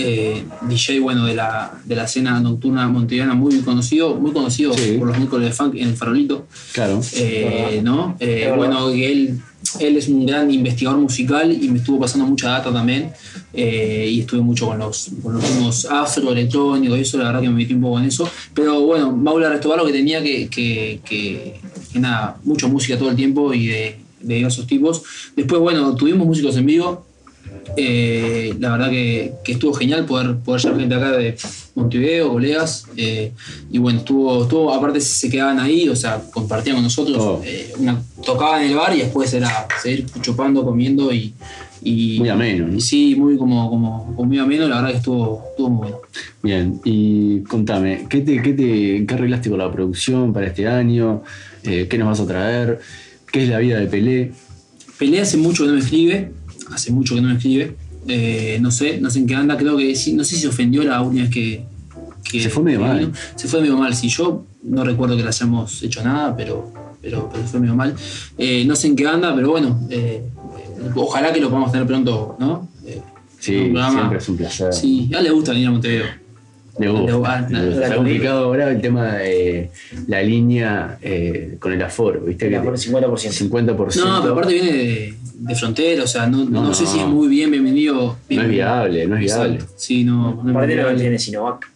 eh, 0.00 0.44
DJ 0.68 1.00
bueno 1.00 1.26
de 1.26 1.34
la, 1.34 1.72
de 1.84 1.94
la 1.94 2.04
escena 2.04 2.40
nocturna 2.40 2.88
montevideana, 2.88 3.34
muy 3.34 3.58
conocido, 3.60 4.14
muy 4.16 4.32
conocido 4.32 4.72
Sí. 4.74 4.96
por 4.98 5.08
los 5.08 5.16
miércoles 5.16 5.48
de 5.48 5.52
funk 5.52 5.74
en 5.76 5.88
el 5.88 5.96
farolito. 5.96 6.46
Claro. 6.72 7.00
Eh, 7.14 7.80
¿no? 7.82 8.16
Eh, 8.20 8.52
bueno, 8.56 8.90
él, 8.90 9.40
él 9.78 9.96
es 9.96 10.08
un 10.08 10.24
gran 10.26 10.50
investigador 10.50 10.98
musical 11.00 11.52
y 11.52 11.68
me 11.68 11.78
estuvo 11.78 11.98
pasando 12.00 12.26
mucha 12.26 12.48
data 12.50 12.72
también. 12.72 13.12
eh, 13.52 14.08
y 14.10 14.20
estuve 14.20 14.40
mucho 14.40 14.66
con 14.66 14.78
los, 14.78 15.10
con 15.22 15.34
los 15.34 15.42
ritmos 15.42 15.84
afro, 15.86 16.30
electrónicos 16.32 16.96
y 16.98 17.02
eso, 17.02 17.18
la 17.18 17.24
verdad 17.24 17.40
que 17.42 17.48
me 17.48 17.56
metí 17.56 17.74
un 17.74 17.80
poco 17.80 17.98
en 17.98 18.06
eso. 18.06 18.28
Pero 18.54 18.80
bueno, 18.82 19.10
Maula 19.12 19.48
Restobar 19.48 19.78
lo 19.78 19.86
que 19.86 19.92
tenía 19.92 20.22
que, 20.22 20.48
que, 20.48 21.00
que, 21.04 21.54
que 21.92 21.98
nada, 21.98 22.36
mucha 22.44 22.66
música 22.68 22.96
todo 22.98 23.10
el 23.10 23.16
tiempo 23.16 23.52
y 23.52 23.66
de, 23.66 23.96
de 24.20 24.34
diversos 24.36 24.66
tipos. 24.66 25.02
Después, 25.36 25.60
bueno, 25.60 25.94
tuvimos 25.96 26.26
músicos 26.26 26.56
en 26.56 26.66
vivo. 26.66 27.06
Eh, 27.76 28.54
la 28.58 28.72
verdad 28.72 28.90
que, 28.90 29.32
que 29.44 29.52
estuvo 29.52 29.72
genial 29.74 30.04
poder, 30.04 30.36
poder 30.38 30.60
llevar 30.60 30.80
gente 30.80 30.94
acá 30.94 31.12
de 31.12 31.36
Montevideo, 31.74 32.30
colegas. 32.30 32.86
eh, 32.96 33.32
y 33.70 33.78
bueno, 33.78 34.00
estuvo, 34.00 34.42
estuvo, 34.42 34.72
aparte 34.72 35.00
se 35.00 35.30
quedaban 35.30 35.60
ahí, 35.60 35.88
o 35.88 35.96
sea, 35.96 36.20
compartían 36.32 36.76
con 36.76 36.84
nosotros. 36.84 37.16
Oh. 37.18 37.42
eh, 37.44 37.72
una, 37.78 38.02
tocaban 38.24 38.62
en 38.62 38.70
el 38.70 38.76
bar 38.76 38.94
y 38.96 39.00
después 39.00 39.32
era 39.32 39.66
seguir 39.82 40.06
chupando, 40.20 40.64
comiendo 40.64 41.12
y. 41.12 41.32
y 41.82 42.18
Muy 42.18 42.28
ameno, 42.28 42.66
¿no? 42.66 42.76
y 42.76 42.80
sí, 42.80 43.14
muy 43.16 43.36
como, 43.36 43.70
como, 43.70 44.14
como 44.16 44.24
muy 44.28 44.38
ameno, 44.38 44.68
la 44.68 44.76
verdad 44.76 44.90
que 44.90 44.96
estuvo, 44.98 45.44
estuvo 45.50 45.70
muy 45.70 45.82
bueno. 45.88 45.98
Bien, 46.42 46.80
y 46.84 47.40
contame, 47.42 48.06
¿qué, 48.08 48.20
te, 48.20 48.42
qué, 48.42 48.52
te, 48.52 49.06
qué 49.06 49.14
arreglaste 49.14 49.48
con 49.48 49.58
la 49.58 49.70
producción 49.70 50.32
para 50.32 50.48
este 50.48 50.66
año? 50.66 51.22
¿Qué 51.62 51.96
nos 51.98 52.08
vas 52.08 52.20
a 52.20 52.26
traer? 52.26 52.80
¿Qué 53.30 53.44
es 53.44 53.48
la 53.48 53.58
vida 53.58 53.78
de 53.78 53.86
Pelé? 53.86 54.32
Pelé 54.98 55.20
hace 55.20 55.36
mucho 55.36 55.62
que 55.62 55.68
no 55.68 55.74
me 55.76 55.80
escribe, 55.80 56.30
hace 56.72 56.90
mucho 56.92 57.14
que 57.14 57.20
no 57.20 57.28
me 57.28 57.34
escribe. 57.34 57.74
eh, 58.08 58.58
no 58.60 58.70
sé, 58.70 58.98
no 59.00 59.10
sé 59.10 59.18
en 59.18 59.26
qué 59.26 59.34
anda, 59.34 59.56
creo 59.58 59.76
que 59.76 59.94
sí, 59.94 60.14
no 60.14 60.24
sé 60.24 60.34
si 60.36 60.40
se 60.42 60.48
ofendió 60.48 60.82
la 60.82 61.00
última 61.02 61.22
vez 61.24 61.30
que. 61.32 61.62
que- 62.24 62.40
Se 62.42 62.48
fue 62.48 62.62
medio 62.62 62.78
que 62.80 62.84
mal. 62.86 62.98
vino. 62.98 63.12
Se 63.36 63.46
fue 63.48 63.60
medio 63.60 63.76
mal, 63.76 63.94
sí. 63.94 64.08
Yo 64.08 64.44
no 64.64 64.84
recuerdo 64.84 65.16
que 65.16 65.22
le 65.22 65.28
hayamos 65.28 65.82
hecho 65.82 66.02
nada, 66.02 66.34
pero, 66.36 66.72
pero, 67.02 67.28
pero 67.32 67.44
fue 67.46 67.60
medio 67.60 67.74
mal. 67.74 67.94
Eh, 68.38 68.64
no 68.66 68.74
sé 68.76 68.86
en 68.88 68.96
qué 68.96 69.06
anda, 69.06 69.34
pero 69.34 69.50
bueno, 69.50 69.78
eh, 69.90 70.22
ojalá 70.94 71.32
que 71.32 71.40
lo 71.40 71.48
podamos 71.50 71.72
tener 71.72 71.86
pronto, 71.86 72.36
¿no? 72.38 72.68
Eh, 72.86 73.00
Sí, 73.38 73.72
siempre 73.72 74.18
es 74.18 74.28
un 74.28 74.36
placer. 74.36 74.72
Sí, 74.72 75.08
ya 75.10 75.20
le 75.22 75.30
gusta 75.30 75.52
venir 75.52 75.68
a 75.68 75.70
Montevideo. 75.70 76.04
Le 76.78 76.88
gusta, 76.90 77.46
Está 77.50 77.96
complicado 77.96 78.44
ahora 78.44 78.70
el 78.70 78.80
tema 78.80 79.14
de 79.14 79.70
la 80.06 80.22
línea 80.22 80.98
eh, 81.02 81.56
con 81.58 81.72
el 81.72 81.82
aforo, 81.82 82.20
¿viste? 82.20 82.46
El 82.46 82.54
50%. 82.62 83.32
50%. 83.32 83.96
No, 83.96 84.20
pero 84.22 84.32
aparte 84.32 84.52
viene 84.54 84.72
de, 84.72 85.14
de 85.40 85.54
frontera, 85.54 86.04
o 86.04 86.06
sea, 86.06 86.26
no, 86.26 86.44
no, 86.44 86.62
No, 86.62 86.74
sé 86.74 86.86
si 86.86 86.98
es 86.98 87.06
muy 87.06 87.28
bien, 87.28 87.50
bienvenido. 87.50 88.16
No 88.28 88.42
es 88.42 88.48
viable, 88.48 89.06
no 89.06 89.14
es 89.16 89.20
viable. 89.20 89.58
Sí, 89.76 90.04
no, 90.04 90.34
no 90.34 90.50
es 90.50 90.56
Aparte 90.56 90.76
no 90.76 90.82
viable. 90.82 91.00
tiene 91.00 91.18
Sinovac. 91.18 91.70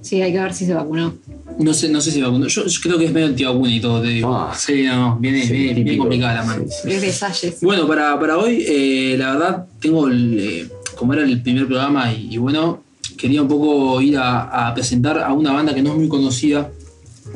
Sí, 0.00 0.20
hay 0.22 0.32
que 0.32 0.38
ver 0.40 0.54
si 0.54 0.66
se 0.66 0.74
vacunó. 0.74 1.14
No 1.58 1.74
sé, 1.74 1.88
no 1.88 2.00
sé 2.00 2.10
si 2.10 2.20
vacunó. 2.22 2.46
Yo, 2.46 2.66
yo 2.66 2.80
creo 2.82 2.98
que 2.98 3.04
es 3.06 3.12
medio 3.12 3.26
antivacuna 3.26 3.74
y 3.74 3.80
todo, 3.80 4.00
te 4.02 4.08
digo. 4.08 4.34
Ah. 4.34 4.54
sí, 4.56 4.84
no, 4.84 5.16
viene, 5.18 5.42
Sí, 5.44 5.52
viene 5.52 5.74
bien 5.74 5.86
típico. 5.86 6.02
complicada 6.04 6.34
la 6.34 6.44
mano. 6.44 6.64
Sí, 6.68 6.90
sí. 7.00 7.46
Es. 7.46 7.60
Bueno, 7.60 7.86
para, 7.86 8.18
para 8.18 8.38
hoy, 8.38 8.64
eh, 8.66 9.16
la 9.18 9.32
verdad, 9.32 9.66
tengo 9.80 10.08
el, 10.08 10.38
eh, 10.40 10.68
como 10.96 11.12
era 11.14 11.22
el 11.24 11.42
primer 11.42 11.66
programa 11.66 12.12
y, 12.12 12.34
y 12.34 12.38
bueno, 12.38 12.82
quería 13.16 13.42
un 13.42 13.48
poco 13.48 14.00
ir 14.00 14.16
a, 14.16 14.68
a 14.68 14.74
presentar 14.74 15.18
a 15.18 15.32
una 15.32 15.52
banda 15.52 15.74
que 15.74 15.82
no 15.82 15.90
es 15.90 15.96
muy 15.98 16.08
conocida, 16.08 16.70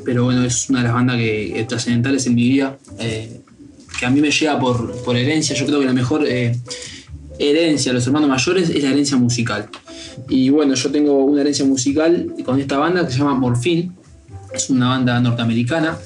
pero 0.05 0.25
bueno, 0.25 0.43
es 0.45 0.69
una 0.71 0.81
de 0.81 0.85
las 0.85 0.95
bandas 0.95 1.17
que, 1.17 1.65
trascendentales 1.69 2.27
en 2.27 2.35
mi 2.35 2.49
vida, 2.49 2.79
eh, 2.99 3.41
que 3.99 4.07
a 4.07 4.11
mí 4.11 4.21
me 4.21 4.31
llega 4.31 4.59
por, 4.59 4.93
por 5.03 5.17
herencia. 5.17 5.55
Yo 5.57 5.67
creo 5.67 5.81
que 5.81 5.87
la 5.87 5.93
mejor 5.93 6.27
eh, 6.27 6.57
herencia 7.39 7.91
de 7.93 7.95
los 7.95 8.07
hermanos 8.07 8.29
mayores 8.29 8.71
es 8.71 8.83
la 8.83 8.91
herencia 8.91 9.17
musical. 9.17 9.69
Y 10.29 10.51
bueno, 10.51 10.75
yo 10.75 10.91
tengo 10.91 11.25
una 11.25 11.41
herencia 11.43 11.65
musical 11.65 12.33
con 12.45 12.61
esta 12.61 12.79
banda 12.79 13.07
que 13.07 13.13
se 13.13 13.19
llama 13.19 13.35
Morphine, 13.35 13.93
es 14.55 14.71
una 14.71 14.89
banda 14.89 15.21
norteamericana. 15.21 15.99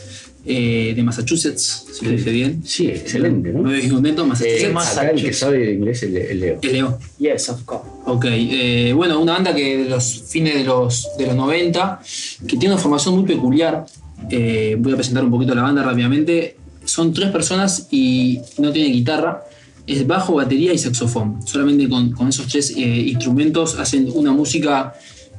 eh, 0.46 0.94
de 0.96 1.02
Massachusetts, 1.02 1.86
si 1.92 2.04
lo 2.06 2.12
dije 2.12 2.30
bien. 2.30 2.62
Sí, 2.64 2.88
excelente, 2.88 3.52
¿no? 3.52 3.60
Me 3.62 3.74
dije 3.74 3.90
contento, 3.90 4.26
Massachusetts. 4.26 4.64
Eh, 4.64 4.98
acá 5.00 5.10
el 5.10 5.22
que 5.22 5.32
sabe 5.34 5.72
inglés 5.74 6.02
es 6.02 6.14
el, 6.30 6.40
Leo. 6.40 6.58
El 6.62 6.72
Leo. 6.72 6.98
Yes, 7.18 7.50
of 7.50 7.62
course. 7.64 7.84
Ok, 8.06 8.24
eh, 8.28 8.92
bueno, 8.96 9.20
una 9.20 9.32
banda 9.34 9.54
que 9.54 9.76
de 9.84 9.90
los 9.90 10.24
fines 10.28 10.54
de 10.54 10.64
los, 10.64 11.08
de 11.18 11.26
los 11.26 11.36
90, 11.36 12.00
que 12.46 12.56
tiene 12.56 12.74
una 12.74 12.82
formación 12.82 13.16
muy 13.16 13.24
peculiar. 13.24 13.84
Eh, 14.30 14.76
voy 14.78 14.92
a 14.92 14.96
presentar 14.96 15.24
un 15.24 15.30
poquito 15.30 15.54
la 15.54 15.62
banda 15.62 15.82
rápidamente. 15.82 16.56
Son 16.90 17.12
tres 17.12 17.30
personas 17.30 17.86
y 17.92 18.40
no 18.58 18.72
tienen 18.72 18.92
guitarra. 18.92 19.44
Es 19.86 20.04
bajo, 20.04 20.34
batería 20.34 20.72
y 20.72 20.78
saxofón. 20.78 21.46
Solamente 21.46 21.88
con, 21.88 22.10
con 22.10 22.28
esos 22.28 22.48
tres 22.48 22.74
eh, 22.76 22.80
instrumentos 22.80 23.78
hacen 23.78 24.10
una 24.12 24.32
música 24.32 24.92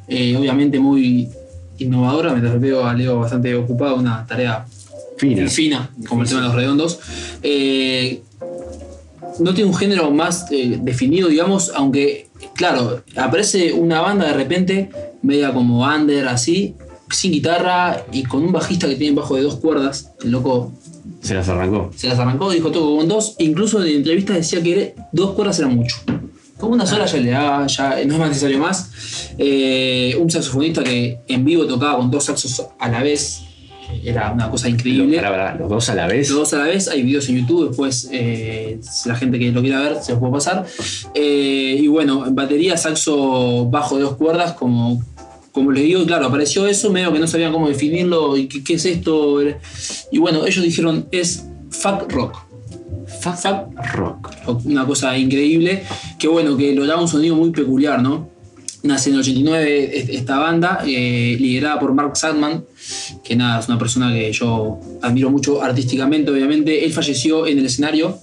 eh, 0.07 0.33
obviamente 0.37 0.79
muy 0.79 1.27
innovadora. 1.77 2.31
Mientras 2.31 2.57
veo 2.61 2.85
a 2.85 2.93
Leo 2.93 3.19
bastante 3.19 3.53
ocupado, 3.53 3.97
una 3.97 4.25
tarea 4.25 4.65
Fina. 5.17 5.49
fina, 5.49 5.89
como 6.07 6.23
el 6.23 6.29
tema 6.29 6.39
de 6.39 6.47
los 6.47 6.55
redondos. 6.55 6.99
Eh, 7.43 8.21
no 9.39 9.53
tiene 9.53 9.69
un 9.69 9.75
género 9.75 10.09
más 10.09 10.49
definido, 10.49 11.27
digamos, 11.27 11.71
aunque, 11.75 12.29
claro, 12.55 13.03
aparece 13.17 13.73
una 13.73 13.99
banda 13.99 14.25
de 14.27 14.33
repente, 14.33 14.89
media 15.21 15.53
como 15.53 15.85
under, 15.85 16.27
así, 16.29 16.75
sin 17.09 17.33
guitarra 17.33 18.05
y 18.11 18.23
con 18.23 18.41
un 18.43 18.51
bajista 18.51 18.87
que 18.87 18.95
tiene 18.95 19.15
bajo 19.15 19.35
de 19.35 19.41
dos 19.43 19.57
cuerdas. 19.57 20.11
El 20.23 20.31
loco 20.31 20.71
Se 21.21 21.35
las 21.35 21.47
arrancó. 21.49 21.91
se 21.95 22.07
las 22.07 22.19
arrancó, 22.19 22.49
dijo 22.51 22.71
toco 22.71 22.97
con 22.97 23.07
dos. 23.07 23.35
Incluso 23.39 23.83
en 23.83 23.95
entrevistas 23.95 24.37
decía 24.37 24.61
que 24.61 24.95
dos 25.11 25.31
cuerdas 25.31 25.59
era 25.59 25.67
mucho. 25.67 25.97
Con 26.57 26.73
una 26.73 26.85
sola 26.85 27.05
ya 27.05 27.17
le 27.17 27.31
da, 27.31 27.65
ya 27.67 27.89
no 28.05 28.13
es 28.13 28.19
más 28.19 28.29
necesario 28.29 28.59
más. 28.59 29.33
Eh, 29.37 30.15
un 30.19 30.29
saxofonista 30.29 30.83
que 30.83 31.19
en 31.27 31.43
vivo 31.43 31.65
tocaba 31.65 31.97
con 31.97 32.11
dos 32.11 32.25
saxos 32.25 32.65
a 32.79 32.89
la 32.89 33.01
vez. 33.01 33.41
Era 34.03 34.31
una 34.31 34.49
cosa 34.49 34.69
increíble. 34.69 35.17
Pará, 35.17 35.31
pará, 35.31 35.55
los 35.55 35.69
dos 35.69 35.89
a 35.89 35.95
la 35.95 36.07
vez. 36.07 36.29
Los 36.29 36.39
dos 36.39 36.53
a 36.53 36.59
la 36.59 36.65
vez, 36.65 36.87
hay 36.87 37.01
videos 37.01 37.27
en 37.29 37.39
YouTube, 37.39 37.69
después 37.69 38.09
eh, 38.11 38.79
si 38.81 39.09
la 39.09 39.15
gente 39.15 39.37
que 39.37 39.51
lo 39.51 39.61
quiera 39.61 39.81
ver 39.81 39.97
se 40.01 40.11
los 40.11 40.19
puedo 40.19 40.33
pasar. 40.33 40.65
Eh, 41.13 41.77
y 41.79 41.87
bueno, 41.87 42.25
batería, 42.29 42.77
saxo 42.77 43.65
bajo 43.69 43.97
de 43.97 44.03
dos 44.03 44.15
cuerdas, 44.15 44.53
como, 44.53 45.03
como 45.51 45.71
les 45.71 45.83
digo, 45.83 46.05
claro, 46.05 46.27
apareció 46.27 46.65
eso, 46.67 46.91
medio 46.91 47.11
que 47.11 47.19
no 47.19 47.27
sabían 47.27 47.51
cómo 47.51 47.67
definirlo 47.67 48.37
y 48.37 48.47
qué, 48.47 48.63
qué 48.63 48.73
es 48.75 48.85
esto. 48.85 49.39
Y 50.11 50.17
bueno, 50.17 50.45
ellos 50.45 50.63
dijeron, 50.63 51.07
es 51.11 51.45
fuck 51.69 52.11
rock. 52.11 52.37
Fuck, 53.21 53.35
Rock. 53.93 54.29
rock, 54.45 54.65
una 54.65 54.85
cosa 54.87 55.15
increíble, 55.17 55.83
que 56.17 56.27
bueno, 56.27 56.57
que 56.57 56.73
lo 56.73 56.85
da 56.87 56.99
un 56.99 57.07
sonido 57.07 57.35
muy 57.35 57.51
peculiar, 57.51 58.01
¿no? 58.01 58.29
Nace 58.83 59.09
en 59.09 59.15
el 59.15 59.21
89 59.21 59.91
es- 59.95 60.09
esta 60.09 60.39
banda, 60.39 60.79
eh, 60.87 61.37
liderada 61.39 61.79
por 61.79 61.93
Mark 61.93 62.17
Sadman, 62.17 62.63
que 63.23 63.35
nada, 63.35 63.59
es 63.59 63.67
una 63.67 63.77
persona 63.77 64.11
que 64.11 64.31
yo 64.33 64.79
admiro 65.03 65.29
mucho 65.29 65.61
artísticamente, 65.61 66.31
obviamente. 66.31 66.83
Él 66.83 66.91
falleció 66.93 67.45
en 67.45 67.59
el 67.59 67.65
escenario 67.67 68.17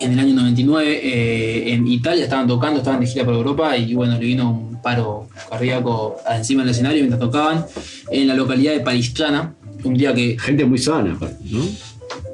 en 0.00 0.12
el 0.12 0.18
año 0.18 0.34
99 0.34 1.00
eh, 1.02 1.72
en 1.72 1.88
Italia, 1.88 2.24
estaban 2.24 2.46
tocando, 2.46 2.78
estaban 2.80 3.00
de 3.00 3.06
gira 3.06 3.24
por 3.24 3.34
Europa 3.34 3.76
y 3.78 3.94
bueno, 3.94 4.14
le 4.18 4.26
vino 4.26 4.50
un 4.50 4.77
paro 4.82 5.28
cardíaco 5.50 6.16
encima 6.30 6.62
del 6.62 6.70
escenario 6.70 6.98
mientras 7.00 7.20
tocaban 7.20 7.64
en 8.10 8.26
la 8.28 8.34
localidad 8.34 8.72
de 8.72 8.80
Palistrana, 8.80 9.54
un 9.84 9.94
día 9.94 10.14
que 10.14 10.36
Gente 10.38 10.64
muy 10.64 10.78
sana, 10.78 11.12
aparte, 11.14 11.36
¿no? 11.50 11.62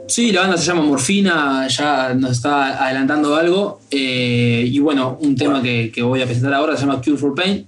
Sí, 0.06 0.32
la 0.32 0.42
banda 0.42 0.56
se 0.58 0.66
llama 0.66 0.82
Morfina, 0.82 1.66
ya 1.68 2.12
nos 2.14 2.32
está 2.32 2.84
adelantando 2.84 3.34
algo. 3.36 3.80
eh, 3.90 4.64
y 4.70 4.78
bueno, 4.78 5.18
un 5.20 5.34
tema 5.34 5.62
que, 5.62 5.90
que 5.92 6.02
voy 6.02 6.20
a 6.20 6.26
presentar 6.26 6.52
ahora 6.54 6.76
se 6.76 6.82
llama 6.86 7.00
Cure 7.00 7.16
for 7.16 7.34
Pain, 7.34 7.66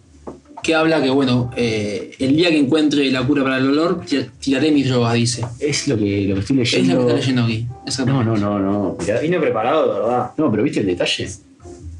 que 0.62 0.74
habla 0.74 1.00
que, 1.02 1.08
bueno, 1.10 1.50
eh, 1.56 2.10
el 2.18 2.36
día 2.36 2.50
que 2.50 2.58
encuentre 2.58 3.10
la 3.10 3.26
cura 3.26 3.42
para 3.42 3.56
el 3.58 3.68
olor, 3.68 4.02
tir- 4.04 4.30
tiraré 4.38 4.70
mis 4.70 4.86
drogas, 4.88 5.14
dice. 5.14 5.44
Es 5.60 5.88
lo 5.88 5.96
que, 5.96 6.26
lo 6.28 6.34
que 6.34 6.40
estoy 6.40 6.60
Es 6.60 6.72
la 6.72 6.78
que 6.78 6.82
leyendo. 6.82 7.00
está 7.08 7.14
leyendo 7.20 7.42
aquí. 7.44 7.62
No, 7.70 7.82
exactamente. 7.86 8.24
no, 8.26 8.36
no, 8.36 8.58
no. 8.58 8.96
Mirá. 9.00 9.20
Vine 9.20 9.38
preparado, 9.40 9.94
de 9.94 10.00
verdad. 10.00 10.30
No, 10.36 10.50
pero 10.50 10.62
viste 10.62 10.80
el 10.80 10.86
detalle. 10.86 11.28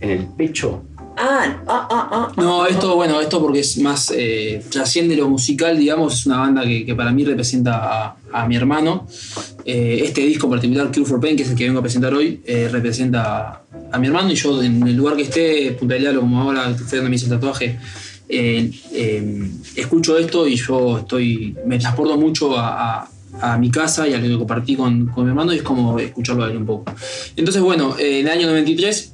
En 0.01 0.11
el 0.11 0.27
pecho. 0.37 0.83
Ah, 1.19 1.63
ah, 1.67 1.89
ah, 1.91 2.09
ah. 2.13 2.33
No, 2.37 2.67
esto, 2.67 2.95
bueno, 2.95 3.21
esto 3.23 3.41
porque 3.41 3.61
es 3.61 3.79
más, 3.79 4.13
eh, 4.15 4.63
trasciende 4.69 5.17
lo 5.17 5.29
musical, 5.29 5.79
digamos, 5.79 6.13
es 6.13 6.27
una 6.27 6.39
banda 6.39 6.63
que, 6.63 6.95
para 6.95 7.11
mí 7.11 7.25
representa 7.25 8.17
a, 8.33 8.47
mi 8.47 8.55
hermano. 8.55 9.07
Eh, 9.65 10.03
este 10.05 10.21
disco 10.21 10.51
particular, 10.51 10.93
Cure 10.93 11.07
for 11.07 11.19
Pain, 11.19 11.35
que 11.35 11.45
es 11.45 11.49
el 11.49 11.57
que 11.57 11.65
vengo 11.65 11.79
a 11.79 11.83
presentar 11.83 12.13
hoy, 12.13 12.43
eh, 12.45 12.69
representa 12.71 13.63
a, 13.91 13.99
mi 13.99 14.09
hermano 14.09 14.31
y 14.31 14.35
yo 14.35 14.63
en 14.63 14.87
el 14.87 14.95
lugar 14.95 15.17
que 15.17 15.23
esté, 15.23 15.73
Punta 15.73 15.95
del 15.95 16.19
como 16.21 16.43
ahora 16.43 16.71
estoy 16.71 17.01
me 17.01 17.17
hice 17.17 17.25
el 17.25 17.31
tatuaje, 17.31 17.79
eh, 18.29 18.71
escucho 19.75 20.19
esto 20.19 20.47
y 20.47 20.57
yo 20.57 20.99
estoy, 20.99 21.57
me 21.65 21.79
transporto 21.79 22.19
mucho 22.19 22.55
a, 22.59 23.09
mi 23.59 23.71
casa 23.71 24.09
y 24.09 24.15
a 24.15 24.19
lo 24.19 24.29
que 24.29 24.39
compartí 24.39 24.77
con, 24.77 25.13
mi 25.15 25.29
hermano 25.29 25.53
y 25.53 25.57
es 25.57 25.63
como 25.63 25.99
escucharlo 25.99 26.45
a 26.45 26.51
él 26.51 26.57
un 26.57 26.65
poco. 26.65 26.95
Entonces, 27.37 27.61
bueno, 27.61 27.95
en 27.99 28.27
el 28.27 28.33
año 28.33 28.47
93 28.47 29.13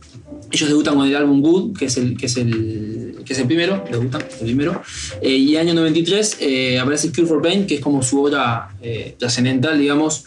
ellos 0.50 0.68
debutan 0.68 0.94
con 0.94 1.06
el 1.06 1.16
álbum 1.16 1.40
Good, 1.40 1.76
que 1.76 1.86
es 1.86 1.96
el, 1.96 2.16
que 2.16 2.26
es 2.26 2.36
el, 2.36 3.22
que 3.24 3.32
es 3.32 3.38
el 3.38 3.46
primero, 3.46 3.84
debutan, 3.90 4.22
el 4.40 4.46
primero. 4.46 4.82
Eh, 5.22 5.36
y 5.36 5.56
año 5.56 5.74
93 5.74 6.36
eh, 6.40 6.78
aparece 6.78 7.10
Cure 7.10 7.26
for 7.26 7.42
Pain, 7.42 7.66
que 7.66 7.76
es 7.76 7.80
como 7.80 8.02
su 8.02 8.22
obra 8.22 8.70
eh, 8.82 9.14
trascendental, 9.18 9.78
digamos, 9.78 10.24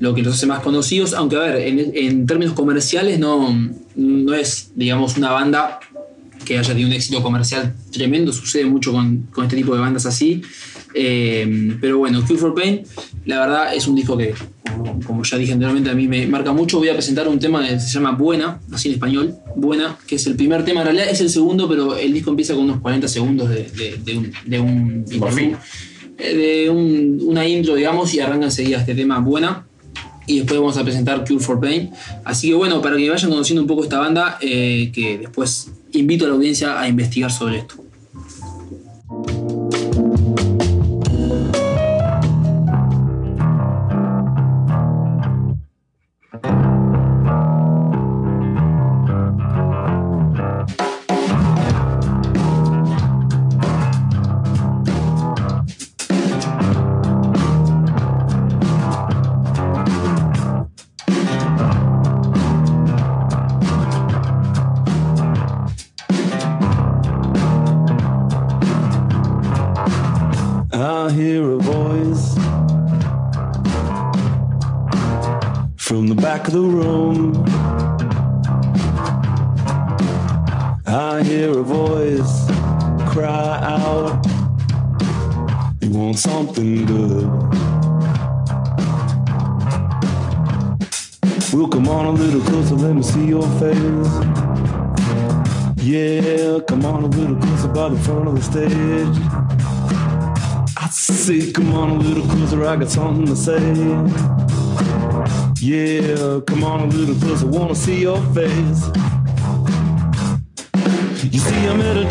lo 0.00 0.14
que 0.14 0.22
los 0.22 0.34
hace 0.34 0.46
más 0.46 0.60
conocidos. 0.60 1.14
Aunque, 1.14 1.36
a 1.36 1.40
ver, 1.40 1.56
en, 1.56 1.92
en 1.94 2.26
términos 2.26 2.54
comerciales 2.54 3.18
no, 3.18 3.54
no 3.94 4.34
es, 4.34 4.72
digamos, 4.74 5.16
una 5.16 5.30
banda 5.30 5.80
que 6.44 6.58
haya 6.58 6.68
tenido 6.68 6.88
un 6.88 6.94
éxito 6.94 7.22
comercial 7.22 7.74
tremendo, 7.92 8.32
sucede 8.32 8.64
mucho 8.64 8.92
con, 8.92 9.28
con 9.32 9.44
este 9.44 9.56
tipo 9.56 9.74
de 9.74 9.80
bandas 9.80 10.06
así. 10.06 10.42
Eh, 10.94 11.76
pero 11.80 11.98
bueno, 11.98 12.22
Cure 12.26 12.38
for 12.38 12.54
Pain, 12.54 12.82
la 13.26 13.40
verdad 13.40 13.74
es 13.74 13.86
un 13.86 13.94
disco 13.94 14.16
que, 14.16 14.34
como, 14.76 15.00
como 15.04 15.22
ya 15.22 15.36
dije 15.36 15.52
anteriormente, 15.52 15.90
a 15.90 15.94
mí 15.94 16.08
me 16.08 16.26
marca 16.26 16.52
mucho. 16.52 16.78
Voy 16.78 16.88
a 16.88 16.94
presentar 16.94 17.28
un 17.28 17.38
tema 17.38 17.66
que 17.66 17.78
se 17.78 17.88
llama 17.90 18.12
Buena, 18.12 18.60
así 18.72 18.88
en 18.88 18.94
español, 18.94 19.34
Buena, 19.56 19.96
que 20.06 20.14
es 20.16 20.26
el 20.26 20.34
primer 20.36 20.64
tema, 20.64 20.80
en 20.80 20.86
realidad 20.86 21.08
es 21.10 21.20
el 21.20 21.30
segundo, 21.30 21.68
pero 21.68 21.96
el 21.96 22.12
disco 22.12 22.30
empieza 22.30 22.54
con 22.54 22.64
unos 22.64 22.80
40 22.80 23.06
segundos 23.08 23.48
de, 23.50 23.64
de- 23.64 23.98
de 24.04 24.16
un, 24.16 24.32
de 24.46 24.60
un 24.60 25.04
eh, 26.18 26.34
de 26.34 26.70
un- 26.70 27.20
una 27.22 27.46
intro, 27.46 27.74
digamos, 27.74 28.12
y 28.14 28.20
arranca 28.20 28.46
enseguida 28.46 28.78
este 28.78 28.94
tema 28.94 29.18
Buena. 29.20 29.66
Y 30.26 30.40
después 30.40 30.60
vamos 30.60 30.76
a 30.76 30.84
presentar 30.84 31.24
Cure 31.26 31.40
for 31.40 31.58
Pain. 31.58 31.90
Así 32.24 32.48
que 32.48 32.54
bueno, 32.54 32.82
para 32.82 32.96
que 32.98 33.08
vayan 33.08 33.30
conociendo 33.30 33.62
un 33.62 33.68
poco 33.68 33.84
esta 33.84 33.98
banda, 33.98 34.36
eh, 34.42 34.90
que 34.92 35.16
después 35.18 35.70
invito 35.92 36.26
a 36.26 36.28
la 36.28 36.34
audiencia 36.34 36.78
a 36.78 36.86
investigar 36.86 37.30
sobre 37.32 37.58
esto. 37.58 37.76
Stage. 98.58 99.18
I 100.76 100.88
say, 100.90 101.52
come 101.52 101.74
on 101.74 101.90
a 101.90 101.94
little 101.94 102.24
closer, 102.24 102.64
I 102.64 102.76
got 102.76 102.90
something 102.90 103.26
to 103.26 103.36
say. 103.36 103.60
Yeah, 105.60 106.40
come 106.46 106.64
on 106.64 106.80
a 106.80 106.86
little 106.86 107.14
closer, 107.16 107.46
wanna 107.46 107.74
see 107.74 108.02
your 108.02 108.20
face. 108.34 108.82
You 111.32 111.40
see, 111.40 111.66
I'm 111.68 111.78
met 111.78 111.96
a 111.96 112.04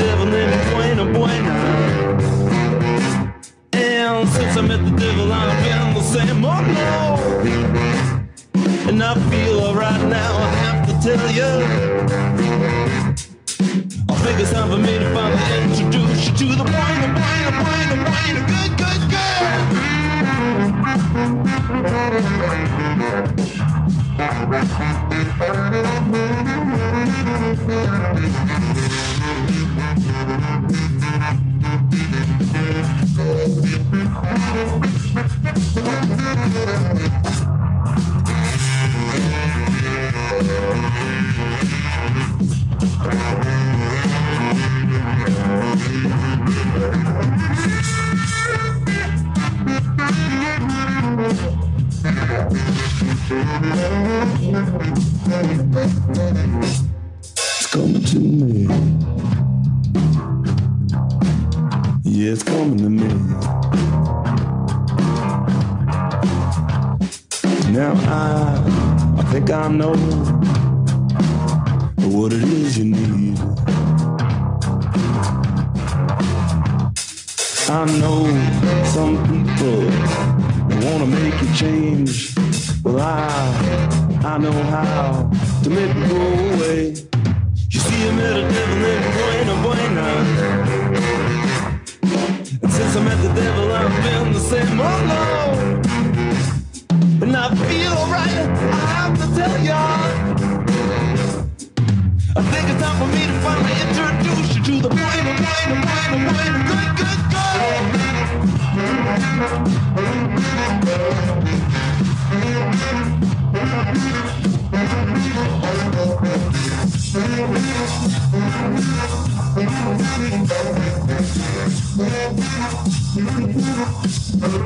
Bueno, 118.77 119.71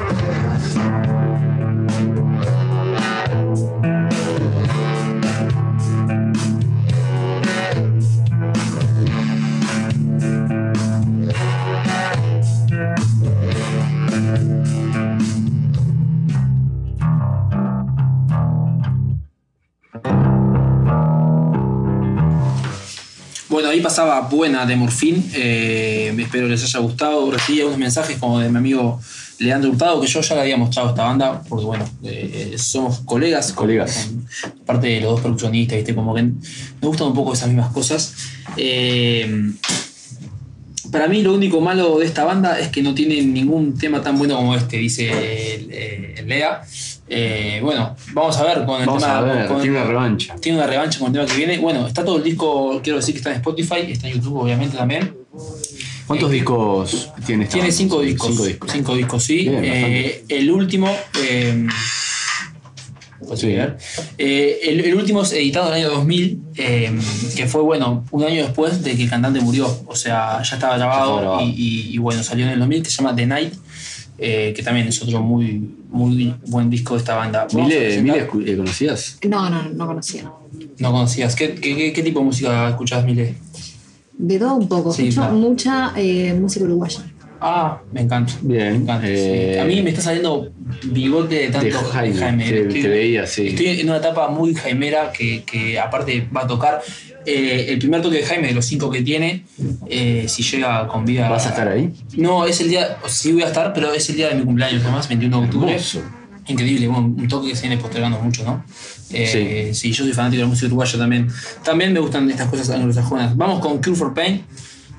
ahí 0.09 0.30
pasaba 23.91 24.21
Buena 24.21 24.65
de 24.65 24.77
Morfín. 24.77 25.29
eh, 25.33 26.15
espero 26.17 26.47
les 26.47 26.63
haya 26.63 26.79
gustado. 26.79 27.29
Recibí 27.29 27.59
algunos 27.59 27.77
mensajes 27.77 28.17
como 28.17 28.39
de 28.39 28.49
mi 28.49 28.57
amigo 28.57 29.01
Leandro 29.39 29.69
Hurtado, 29.71 29.99
que 29.99 30.07
yo 30.07 30.21
ya 30.21 30.35
le 30.35 30.41
había 30.41 30.55
mostrado 30.55 30.89
esta 30.91 31.03
banda, 31.03 31.41
porque 31.49 31.65
bueno, 31.65 31.83
eh, 32.03 32.55
somos 32.57 32.99
colegas. 32.99 33.51
Colegas. 33.51 34.07
con- 34.07 34.25
aparte 34.63 34.87
de 34.87 35.01
los 35.01 35.11
dos 35.11 35.21
percusionistas, 35.21 35.75
¿viste? 35.75 35.93
Como 35.93 36.15
que 36.15 36.23
me 36.23 36.31
gustan 36.81 37.07
un 37.07 37.13
poco 37.13 37.33
esas 37.33 37.49
mismas 37.49 37.73
cosas. 37.73 38.13
Eh, 38.55 39.51
para 40.89 41.09
mí 41.09 41.21
lo 41.21 41.33
único 41.33 41.59
malo 41.59 41.99
de 41.99 42.05
esta 42.05 42.23
banda 42.23 42.59
es 42.59 42.69
que 42.69 42.81
no 42.81 42.93
tiene 42.95 43.21
ningún 43.21 43.77
tema 43.77 44.01
tan 44.01 44.17
bueno 44.17 44.37
como 44.37 44.55
este, 44.55 44.77
dice 44.77 45.09
eh, 45.11 46.15
el 46.17 46.27
Lea. 46.29 46.61
Eh, 47.13 47.59
bueno, 47.61 47.93
vamos 48.13 48.37
a 48.37 48.43
ver 48.45 48.65
con 48.65 48.79
el 48.79 48.87
Vamos 48.87 49.03
tema. 49.03 49.17
a 49.17 49.21
ver, 49.21 49.47
con- 49.47 49.61
tiene 49.61 49.75
una 49.77 49.85
revancha. 49.85 50.35
tiene 50.37 50.57
una 50.59 50.67
revancha 50.67 50.97
con 50.99 51.07
el 51.07 51.13
tema 51.13 51.25
que 51.25 51.35
viene. 51.37 51.57
Bueno, 51.57 51.85
está 51.85 52.05
todo 52.05 52.17
el 52.17 52.23
disco, 52.23 52.79
quiero 52.81 52.99
decir 52.99 53.13
que 53.13 53.17
está 53.19 53.31
en 53.31 53.35
Spotify, 53.37 53.91
está 53.91 54.07
en 54.07 54.13
YouTube 54.15 54.37
obviamente 54.37 54.77
también. 54.77 55.13
¿Cuántos 56.07 56.31
Eh, 56.31 56.35
discos 56.35 57.09
tiene 57.25 57.43
esta 57.43 57.53
Tiene 57.53 57.67
banda? 57.67 57.77
cinco 57.77 58.01
discos. 58.01 58.27
Cinco 58.29 58.45
discos. 58.45 58.71
Cinco 58.71 58.95
discos, 58.95 59.23
sí. 59.23 59.39
Bien, 59.49 59.61
Eh, 59.65 60.23
el 60.29 60.51
último. 60.51 60.87
¿puedo 63.19 63.37
Sí. 63.37 63.55
Eh, 64.17 64.59
el, 64.63 64.79
el 64.81 64.95
último 64.95 65.21
es 65.21 65.31
editado 65.33 65.67
en 65.67 65.73
el 65.81 65.85
año 65.85 65.95
2000, 65.95 66.41
eh, 66.57 66.91
que 67.35 67.45
fue, 67.45 67.61
bueno, 67.61 68.03
un 68.11 68.23
año 68.23 68.43
después 68.43 68.83
de 68.83 68.95
que 68.95 69.03
el 69.03 69.09
cantante 69.09 69.39
murió. 69.41 69.67
O 69.85 69.95
sea, 69.95 70.41
ya 70.41 70.55
estaba 70.55 70.75
grabado, 70.77 71.01
estaba 71.19 71.21
grabado. 71.21 71.41
Y, 71.45 71.49
y- 71.51 71.93
y, 71.93 71.97
bueno, 71.99 72.23
salió 72.23 72.45
en 72.45 72.51
el 72.53 72.59
2000, 72.59 72.81
que 72.83 72.89
se 72.89 72.97
llama 72.97 73.15
The 73.15 73.25
Night, 73.27 73.53
eh, 74.21 74.53
que 74.55 74.61
también 74.63 74.87
es 74.87 75.01
otro 75.01 75.21
muy, 75.21 75.67
muy 75.89 76.33
buen 76.47 76.69
disco 76.69 76.93
de 76.93 76.99
esta 76.99 77.15
banda. 77.15 77.47
Mile, 77.53 78.01
Mile, 78.03 78.27
¿eh, 78.45 78.55
¿conocías? 78.57 79.17
No, 79.27 79.49
no, 79.49 79.63
no 79.69 79.87
conocía. 79.87 80.31
No 80.79 80.91
conocías. 80.91 81.35
¿Qué, 81.35 81.55
qué, 81.55 81.75
qué- 81.75 81.91
qué 81.93 82.03
tipo 82.03 82.19
de 82.19 82.25
música 82.25 82.69
escuchás, 82.69 83.03
Mile? 83.03 83.35
De 84.17 84.37
todo 84.37 84.55
un 84.55 84.67
poco. 84.67 84.93
Sí, 84.93 85.07
Escucho 85.07 85.21
claro. 85.21 85.35
mucha 85.37 85.93
eh, 85.97 86.33
música 86.39 86.65
uruguaya. 86.65 87.03
Ah, 87.43 87.81
me 87.91 88.01
encanta. 88.01 88.33
Bien. 88.41 88.71
Me 88.73 88.77
encanta, 88.83 89.07
sí. 89.07 89.13
eh, 89.15 89.59
A 89.59 89.65
mí 89.65 89.81
me 89.81 89.89
está 89.89 90.01
saliendo 90.03 90.51
bigote 90.83 91.35
de 91.35 91.47
tanto 91.47 91.65
de 91.65 92.13
Jaime, 92.13 92.43
te- 92.49 92.63
te 92.65 92.87
veía, 92.87 93.25
sí. 93.25 93.47
Estoy 93.47 93.67
en 93.81 93.89
una 93.89 93.97
etapa 93.97 94.27
muy 94.29 94.53
jaimera 94.53 95.11
que, 95.11 95.43
que 95.43 95.79
aparte 95.79 96.27
va 96.35 96.43
a 96.43 96.47
tocar. 96.47 96.81
eh, 97.25 97.65
el 97.69 97.77
primer 97.79 98.01
toque 98.01 98.17
de 98.17 98.23
Jaime, 98.23 98.47
de 98.47 98.53
los 98.53 98.65
cinco 98.65 98.89
que 98.89 99.01
tiene, 99.01 99.43
eh, 99.87 100.25
si 100.27 100.41
llega 100.43 100.87
con 100.87 101.03
vida. 101.05 101.29
¿Vas 101.29 101.45
a 101.47 101.49
estar 101.49 101.67
ahí? 101.67 101.91
No, 102.17 102.45
es 102.45 102.61
el 102.61 102.69
día. 102.69 102.97
Sí 103.07 103.31
voy 103.31 103.43
a 103.43 103.47
estar, 103.47 103.73
pero 103.73 103.91
es 103.93 104.09
el 104.09 104.15
día 104.17 104.29
de 104.29 104.35
mi 104.35 104.43
cumpleaños, 104.43 104.81
nomás, 104.83 105.07
21 105.07 105.39
de 105.39 105.45
octubre. 105.45 105.71
Hermoso. 105.71 106.01
Increíble, 106.47 106.87
bueno, 106.87 107.05
un 107.15 107.27
toque 107.27 107.49
que 107.49 107.55
se 107.55 107.67
viene 107.67 107.77
postergando 107.81 108.19
mucho, 108.19 108.43
¿no? 108.43 108.63
Eh, 109.13 109.71
sí. 109.73 109.91
yo 109.91 110.03
soy 110.03 110.13
fanático 110.13 110.37
de 110.39 110.43
la 110.43 110.49
música 110.49 110.67
uruguaya 110.67 110.97
también. 110.97 111.27
También 111.63 111.93
me 111.93 111.99
gustan 111.99 112.29
estas 112.29 112.47
cosas 112.49 112.69
anglosajonas. 112.71 113.35
Vamos 113.37 113.59
con 113.59 113.77
Cure 113.81 113.95
for 113.95 114.13
Pain, 114.13 114.41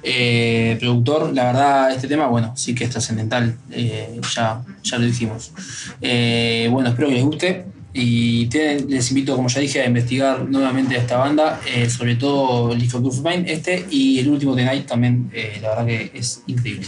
eh, 0.03 0.77
productor. 0.81 1.33
La 1.33 1.45
verdad, 1.45 1.93
este 1.93 2.09
tema, 2.09 2.27
bueno, 2.27 2.53
sí 2.57 2.75
que 2.75 2.85
es 2.85 2.91
trascendental. 2.91 3.57
eh, 3.71 4.21
ya, 4.35 4.63
ya 4.83 4.99
lo 4.99 5.07
dijimos. 5.07 5.53
Eh, 6.01 6.69
bueno, 6.71 6.91
espero 6.91 7.09
que 7.09 7.15
les 7.15 7.25
guste. 7.25 7.65
Y 7.95 8.49
les 8.89 9.11
invito, 9.11 9.37
como 9.37 9.49
ya 9.49 9.61
dije, 9.61 9.83
a 9.83 9.87
investigar 9.87 10.49
nuevamente 10.49 10.97
esta 10.97 11.19
banda, 11.19 11.61
sobre 11.91 12.17
todo 12.17 12.69
Cure 12.69 12.89
for 12.89 13.23
Pain, 13.23 13.45
este 13.47 13.85
y 13.91 14.19
el 14.19 14.31
último 14.31 14.57
The 14.57 14.81
también, 14.89 15.31
la 15.61 15.69
verdad 15.69 15.85
que 15.85 16.11
es 16.15 16.43
increíble. 16.47 16.87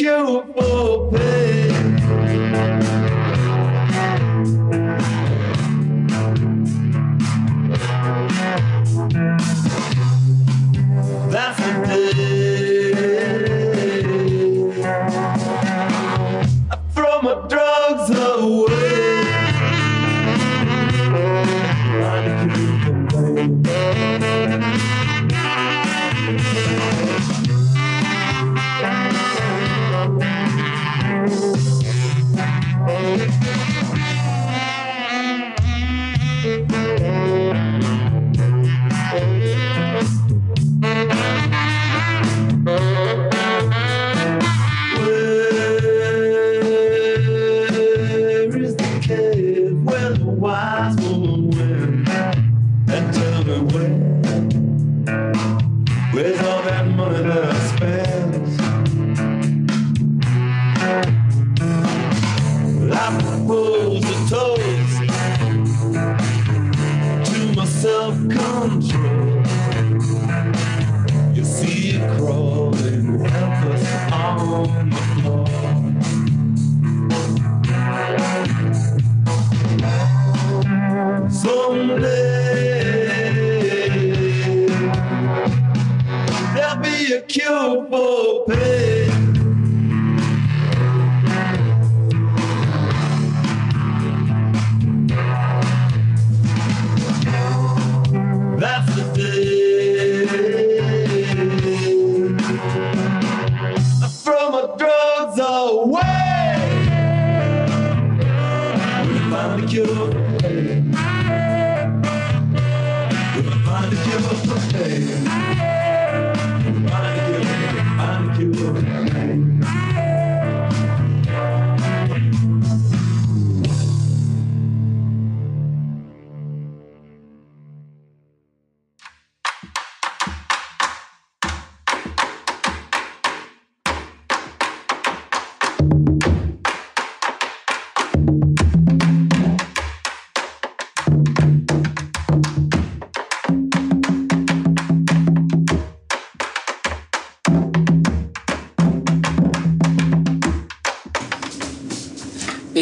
you. 0.00 0.67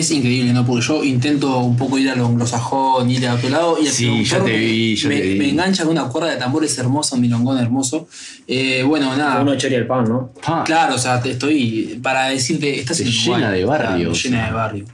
Es 0.07 0.12
increíble, 0.12 0.53
¿no? 0.53 0.65
Porque 0.65 0.85
yo 0.87 1.03
intento 1.03 1.59
un 1.59 1.77
poco 1.77 1.99
ir 1.99 2.09
a 2.11 2.15
lo 2.15 2.27
anglosajón, 2.27 3.11
ir 3.11 3.27
a 3.27 3.35
otro 3.35 3.49
lado, 3.49 3.77
y 3.83 3.87
el 3.87 3.93
Sí, 3.93 4.05
ya 4.24 4.37
productor 4.37 4.45
te 4.45 4.57
vi, 4.59 4.95
ya 4.95 5.09
me, 5.09 5.16
te 5.16 5.28
vi. 5.33 5.39
me 5.41 5.49
engancha 5.51 5.83
con 5.83 5.93
una 5.99 6.05
cuerda 6.09 6.31
de 6.31 6.37
tambores 6.37 6.78
hermosa, 6.78 7.16
un 7.16 7.23
milongón 7.23 7.59
hermoso. 7.59 8.07
Eh, 8.47 8.85
bueno, 8.87 9.16
nada. 9.16 9.43
Uno 9.43 9.57
chori 9.57 9.74
al 9.74 9.87
pan, 9.89 10.05
¿no? 10.09 10.31
Claro, 10.65 10.95
o 10.95 10.99
sea, 10.99 11.20
te 11.20 11.33
estoy 11.33 11.99
para 12.01 12.28
decirte, 12.28 12.78
estás 12.78 13.01
en 13.01 13.09
Uruguay. 13.09 13.41
llena 13.41 13.51
de 13.51 13.65
barrio, 13.65 13.89
Claro, 13.97 14.11
o 14.11 14.15
llena 14.15 14.47
de 14.47 14.53
barrio. 14.53 14.85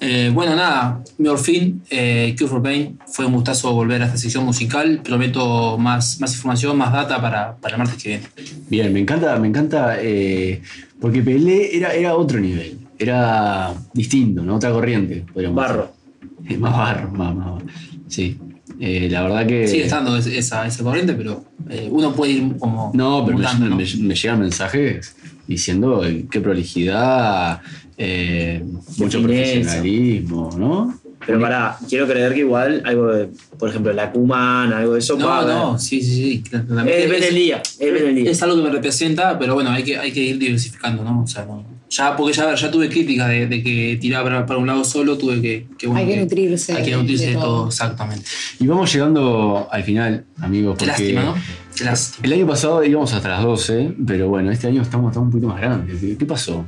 Eh, 0.00 0.30
bueno, 0.32 0.56
nada, 0.56 1.02
mi 1.18 1.28
fin, 1.36 1.82
eh, 1.90 2.34
Cure 2.38 2.48
for 2.50 2.62
Pain, 2.62 2.98
fue 3.06 3.26
un 3.26 3.34
gustazo 3.34 3.72
volver 3.72 4.00
a 4.00 4.06
esta 4.06 4.16
sección 4.16 4.44
musical. 4.46 5.00
Prometo 5.04 5.76
más, 5.76 6.18
más 6.18 6.32
información, 6.32 6.78
más 6.78 6.92
data 6.92 7.20
para, 7.20 7.56
para 7.56 7.74
el 7.74 7.78
martes 7.78 8.02
que 8.02 8.08
viene. 8.08 8.24
Bien, 8.70 8.90
me 8.90 9.00
encanta, 9.00 9.36
me 9.38 9.48
encanta, 9.48 9.96
eh, 10.00 10.62
porque 10.98 11.20
Pelé 11.22 11.76
era, 11.76 11.92
era 11.92 12.14
otro 12.16 12.38
nivel, 12.40 12.78
era 13.02 13.74
distinto, 13.92 14.42
¿no? 14.42 14.56
Otra 14.56 14.70
corriente, 14.72 15.24
podríamos 15.32 15.56
Barro. 15.56 15.92
decir. 16.40 16.58
Más 16.58 16.72
barro, 16.72 17.10
más, 17.12 17.34
más 17.34 17.46
barro. 17.46 17.66
Sí. 18.08 18.38
Eh, 18.80 19.08
la 19.10 19.22
verdad 19.22 19.46
que. 19.46 19.66
Sigue 19.68 19.84
estando 19.84 20.16
es- 20.16 20.26
esa, 20.26 20.66
esa 20.66 20.82
corriente, 20.82 21.12
pero 21.14 21.44
eh, 21.70 21.88
uno 21.90 22.12
puede 22.14 22.32
ir 22.32 22.56
como. 22.58 22.90
No, 22.94 23.24
pero 23.24 23.38
me, 23.38 23.44
¿no? 23.68 23.76
me- 23.76 23.84
me 23.98 24.14
llegan 24.14 24.40
mensajes 24.40 25.14
diciendo 25.46 26.04
eh, 26.04 26.26
qué 26.30 26.40
prolijidad, 26.40 27.60
eh, 27.96 28.64
mucho 28.98 29.20
fineza. 29.20 29.22
profesionalismo, 29.22 30.50
¿no? 30.58 30.98
Pero 31.24 31.38
pará, 31.40 31.76
quiero 31.88 32.08
creer 32.08 32.34
que 32.34 32.40
igual 32.40 32.82
algo 32.84 33.06
de, 33.12 33.28
por 33.56 33.68
ejemplo, 33.68 33.92
la 33.92 34.10
Kuman, 34.10 34.72
algo 34.72 34.94
de 34.94 34.98
eso 34.98 35.16
No, 35.16 35.26
paga. 35.26 35.54
no, 35.54 35.78
sí, 35.78 36.00
sí, 36.02 36.42
sí. 36.42 36.44
depende 36.50 37.20
del 37.20 37.34
día, 37.36 37.62
es 37.78 38.14
día. 38.16 38.30
Es 38.30 38.42
algo 38.42 38.56
que 38.56 38.62
me 38.62 38.70
representa, 38.70 39.38
pero 39.38 39.54
bueno, 39.54 39.70
hay 39.70 39.84
que, 39.84 39.96
hay 39.96 40.10
que 40.10 40.20
ir 40.20 40.38
diversificando, 40.38 41.04
¿no? 41.04 41.22
O 41.22 41.26
sea, 41.28 41.44
no- 41.44 41.64
ya, 41.94 42.16
porque 42.16 42.32
ya, 42.32 42.54
ya 42.54 42.70
tuve 42.70 42.88
críticas 42.88 43.28
de, 43.28 43.46
de 43.46 43.62
que 43.62 43.98
tiraba 44.00 44.24
para, 44.24 44.46
para 44.46 44.58
un 44.58 44.66
lado 44.66 44.82
solo, 44.84 45.18
tuve 45.18 45.40
que. 45.42 45.66
que, 45.78 45.86
bueno, 45.86 46.00
Hay 46.00 46.06
que 46.14 46.20
nutrirse 46.20 46.72
Hay 46.72 46.84
que 46.84 46.96
nutrirse 46.96 47.24
de 47.26 47.30
de, 47.32 47.36
todo. 47.36 47.44
todo. 47.58 47.68
exactamente. 47.68 48.24
Y 48.60 48.66
vamos 48.66 48.92
llegando 48.92 49.68
al 49.70 49.82
final, 49.84 50.24
amigos. 50.40 50.76
Qué 50.78 50.86
lástima, 50.86 51.22
¿no? 51.22 51.34
Qué 51.76 51.84
lástima. 51.84 52.26
El 52.26 52.32
año 52.32 52.46
pasado 52.46 52.82
íbamos 52.84 53.12
hasta 53.12 53.28
las 53.28 53.42
12, 53.42 53.94
pero 54.06 54.28
bueno, 54.28 54.50
este 54.50 54.68
año 54.68 54.80
estamos, 54.82 55.10
estamos 55.10 55.26
un 55.26 55.32
poquito 55.32 55.48
más 55.48 55.60
grandes. 55.60 56.00
¿Qué- 56.00 56.16
¿Qué 56.16 56.24
pasó? 56.26 56.64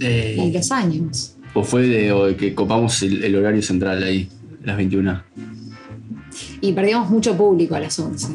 Eh, 0.00 0.36
Y 0.38 0.52
los 0.52 0.70
años. 0.72 1.34
¿O 1.52 1.62
fue 1.62 1.82
de, 1.86 2.12
o 2.12 2.26
de 2.26 2.36
que 2.36 2.54
copamos 2.54 3.02
el, 3.02 3.22
el 3.24 3.34
horario 3.36 3.62
central 3.62 4.02
ahí, 4.02 4.28
las 4.64 4.76
21? 4.76 5.22
Y 6.60 6.72
perdíamos 6.72 7.10
mucho 7.10 7.36
público 7.36 7.74
a 7.74 7.80
las 7.80 7.98
11. 7.98 8.28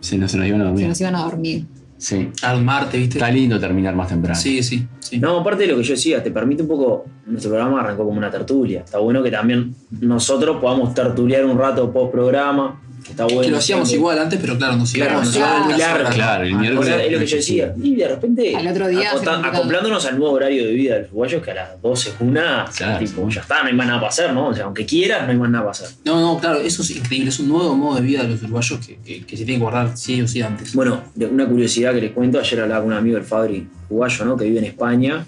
Sí, 0.00 0.18
no 0.18 0.28
se 0.28 0.36
nos 0.36 0.46
iban 0.46 0.60
a 0.60 0.64
Se 0.64 0.68
dormir. 0.70 0.88
nos 0.88 1.00
iban 1.00 1.14
a 1.16 1.22
dormir. 1.22 1.64
Sí. 1.98 2.30
Al 2.42 2.62
Marte, 2.62 2.98
¿viste? 2.98 3.18
Está 3.18 3.30
lindo 3.30 3.58
terminar 3.58 3.94
más 3.94 4.08
temprano. 4.08 4.38
Sí, 4.38 4.62
sí, 4.62 4.86
sí. 4.98 5.18
No, 5.18 5.40
aparte 5.40 5.62
de 5.62 5.68
lo 5.70 5.76
que 5.76 5.82
yo 5.82 5.94
decía, 5.94 6.22
te 6.22 6.30
permite 6.30 6.62
un 6.62 6.68
poco. 6.68 7.06
Nuestro 7.26 7.50
programa 7.50 7.80
arrancó 7.80 8.04
como 8.04 8.18
una 8.18 8.30
tertulia. 8.30 8.82
Está 8.84 8.98
bueno 8.98 9.22
que 9.22 9.30
también 9.30 9.74
nosotros 10.00 10.58
podamos 10.60 10.94
tertuliar 10.94 11.44
un 11.44 11.58
rato 11.58 11.92
post 11.92 12.12
programa. 12.12 12.80
Está 13.10 13.24
bueno. 13.24 13.40
que 13.40 13.50
lo 13.50 13.58
hacíamos 13.58 13.92
igual 13.92 14.18
antes, 14.18 14.38
pero 14.40 14.56
claro, 14.58 14.76
nos 14.76 14.92
Claro, 14.92 15.12
íbamos 15.12 15.36
íbamos 15.36 15.66
muy 15.66 15.78
largo. 15.78 16.10
Claro, 16.10 16.44
el 16.44 16.54
miércoles. 16.54 16.94
es 17.06 17.12
lo 17.12 17.18
que 17.18 17.26
yo 17.26 17.36
decía. 17.36 17.74
Y 17.82 17.94
de 17.94 18.08
repente, 18.08 18.56
Al 18.56 18.66
otro 18.68 18.88
día 18.88 19.10
acoplándonos 19.12 20.04
al 20.06 20.18
nuevo 20.18 20.34
horario 20.34 20.64
de 20.66 20.72
vida 20.72 20.94
de 20.94 21.00
los 21.02 21.08
uruguayos, 21.10 21.42
que 21.42 21.50
a 21.50 21.54
las 21.54 21.82
12 21.82 22.08
es 22.10 22.14
una, 22.20 22.64
Claro. 22.76 22.98
tipo, 23.04 23.28
ya 23.28 23.40
está, 23.40 23.62
no 23.62 23.68
hay 23.68 23.74
más 23.74 23.86
nada 23.86 23.98
para 24.00 24.08
hacer, 24.10 24.32
¿no? 24.32 24.48
O 24.48 24.54
sea, 24.54 24.64
aunque 24.64 24.84
quieras, 24.86 25.24
no 25.24 25.30
hay 25.32 25.36
más 25.38 25.50
nada 25.50 25.64
para 25.64 25.70
hacer. 25.72 25.88
No, 26.04 26.20
no, 26.20 26.38
claro, 26.40 26.60
eso 26.60 26.82
es 26.82 26.90
increíble. 26.90 27.28
Es 27.30 27.38
un 27.40 27.48
nuevo 27.48 27.74
modo 27.76 27.96
de 27.96 28.02
vida 28.02 28.22
de 28.22 28.28
los 28.30 28.42
uruguayos 28.42 28.80
que, 28.84 28.96
que, 29.04 29.24
que 29.24 29.36
se 29.36 29.44
tiene 29.44 29.58
que 29.58 29.62
guardar 29.62 29.96
sí 29.96 30.20
o 30.22 30.28
sí 30.28 30.42
antes. 30.42 30.74
Bueno, 30.74 31.02
una 31.30 31.46
curiosidad 31.46 31.94
que 31.94 32.00
les 32.00 32.12
cuento, 32.12 32.38
ayer 32.38 32.60
hablaba 32.60 32.82
con 32.82 32.92
un 32.92 32.98
amigo 32.98 33.16
del 33.16 33.24
Fabri 33.24 33.66
uruguayo, 33.88 34.24
¿no? 34.24 34.36
Que 34.36 34.44
vive 34.44 34.58
en 34.58 34.64
España. 34.64 35.24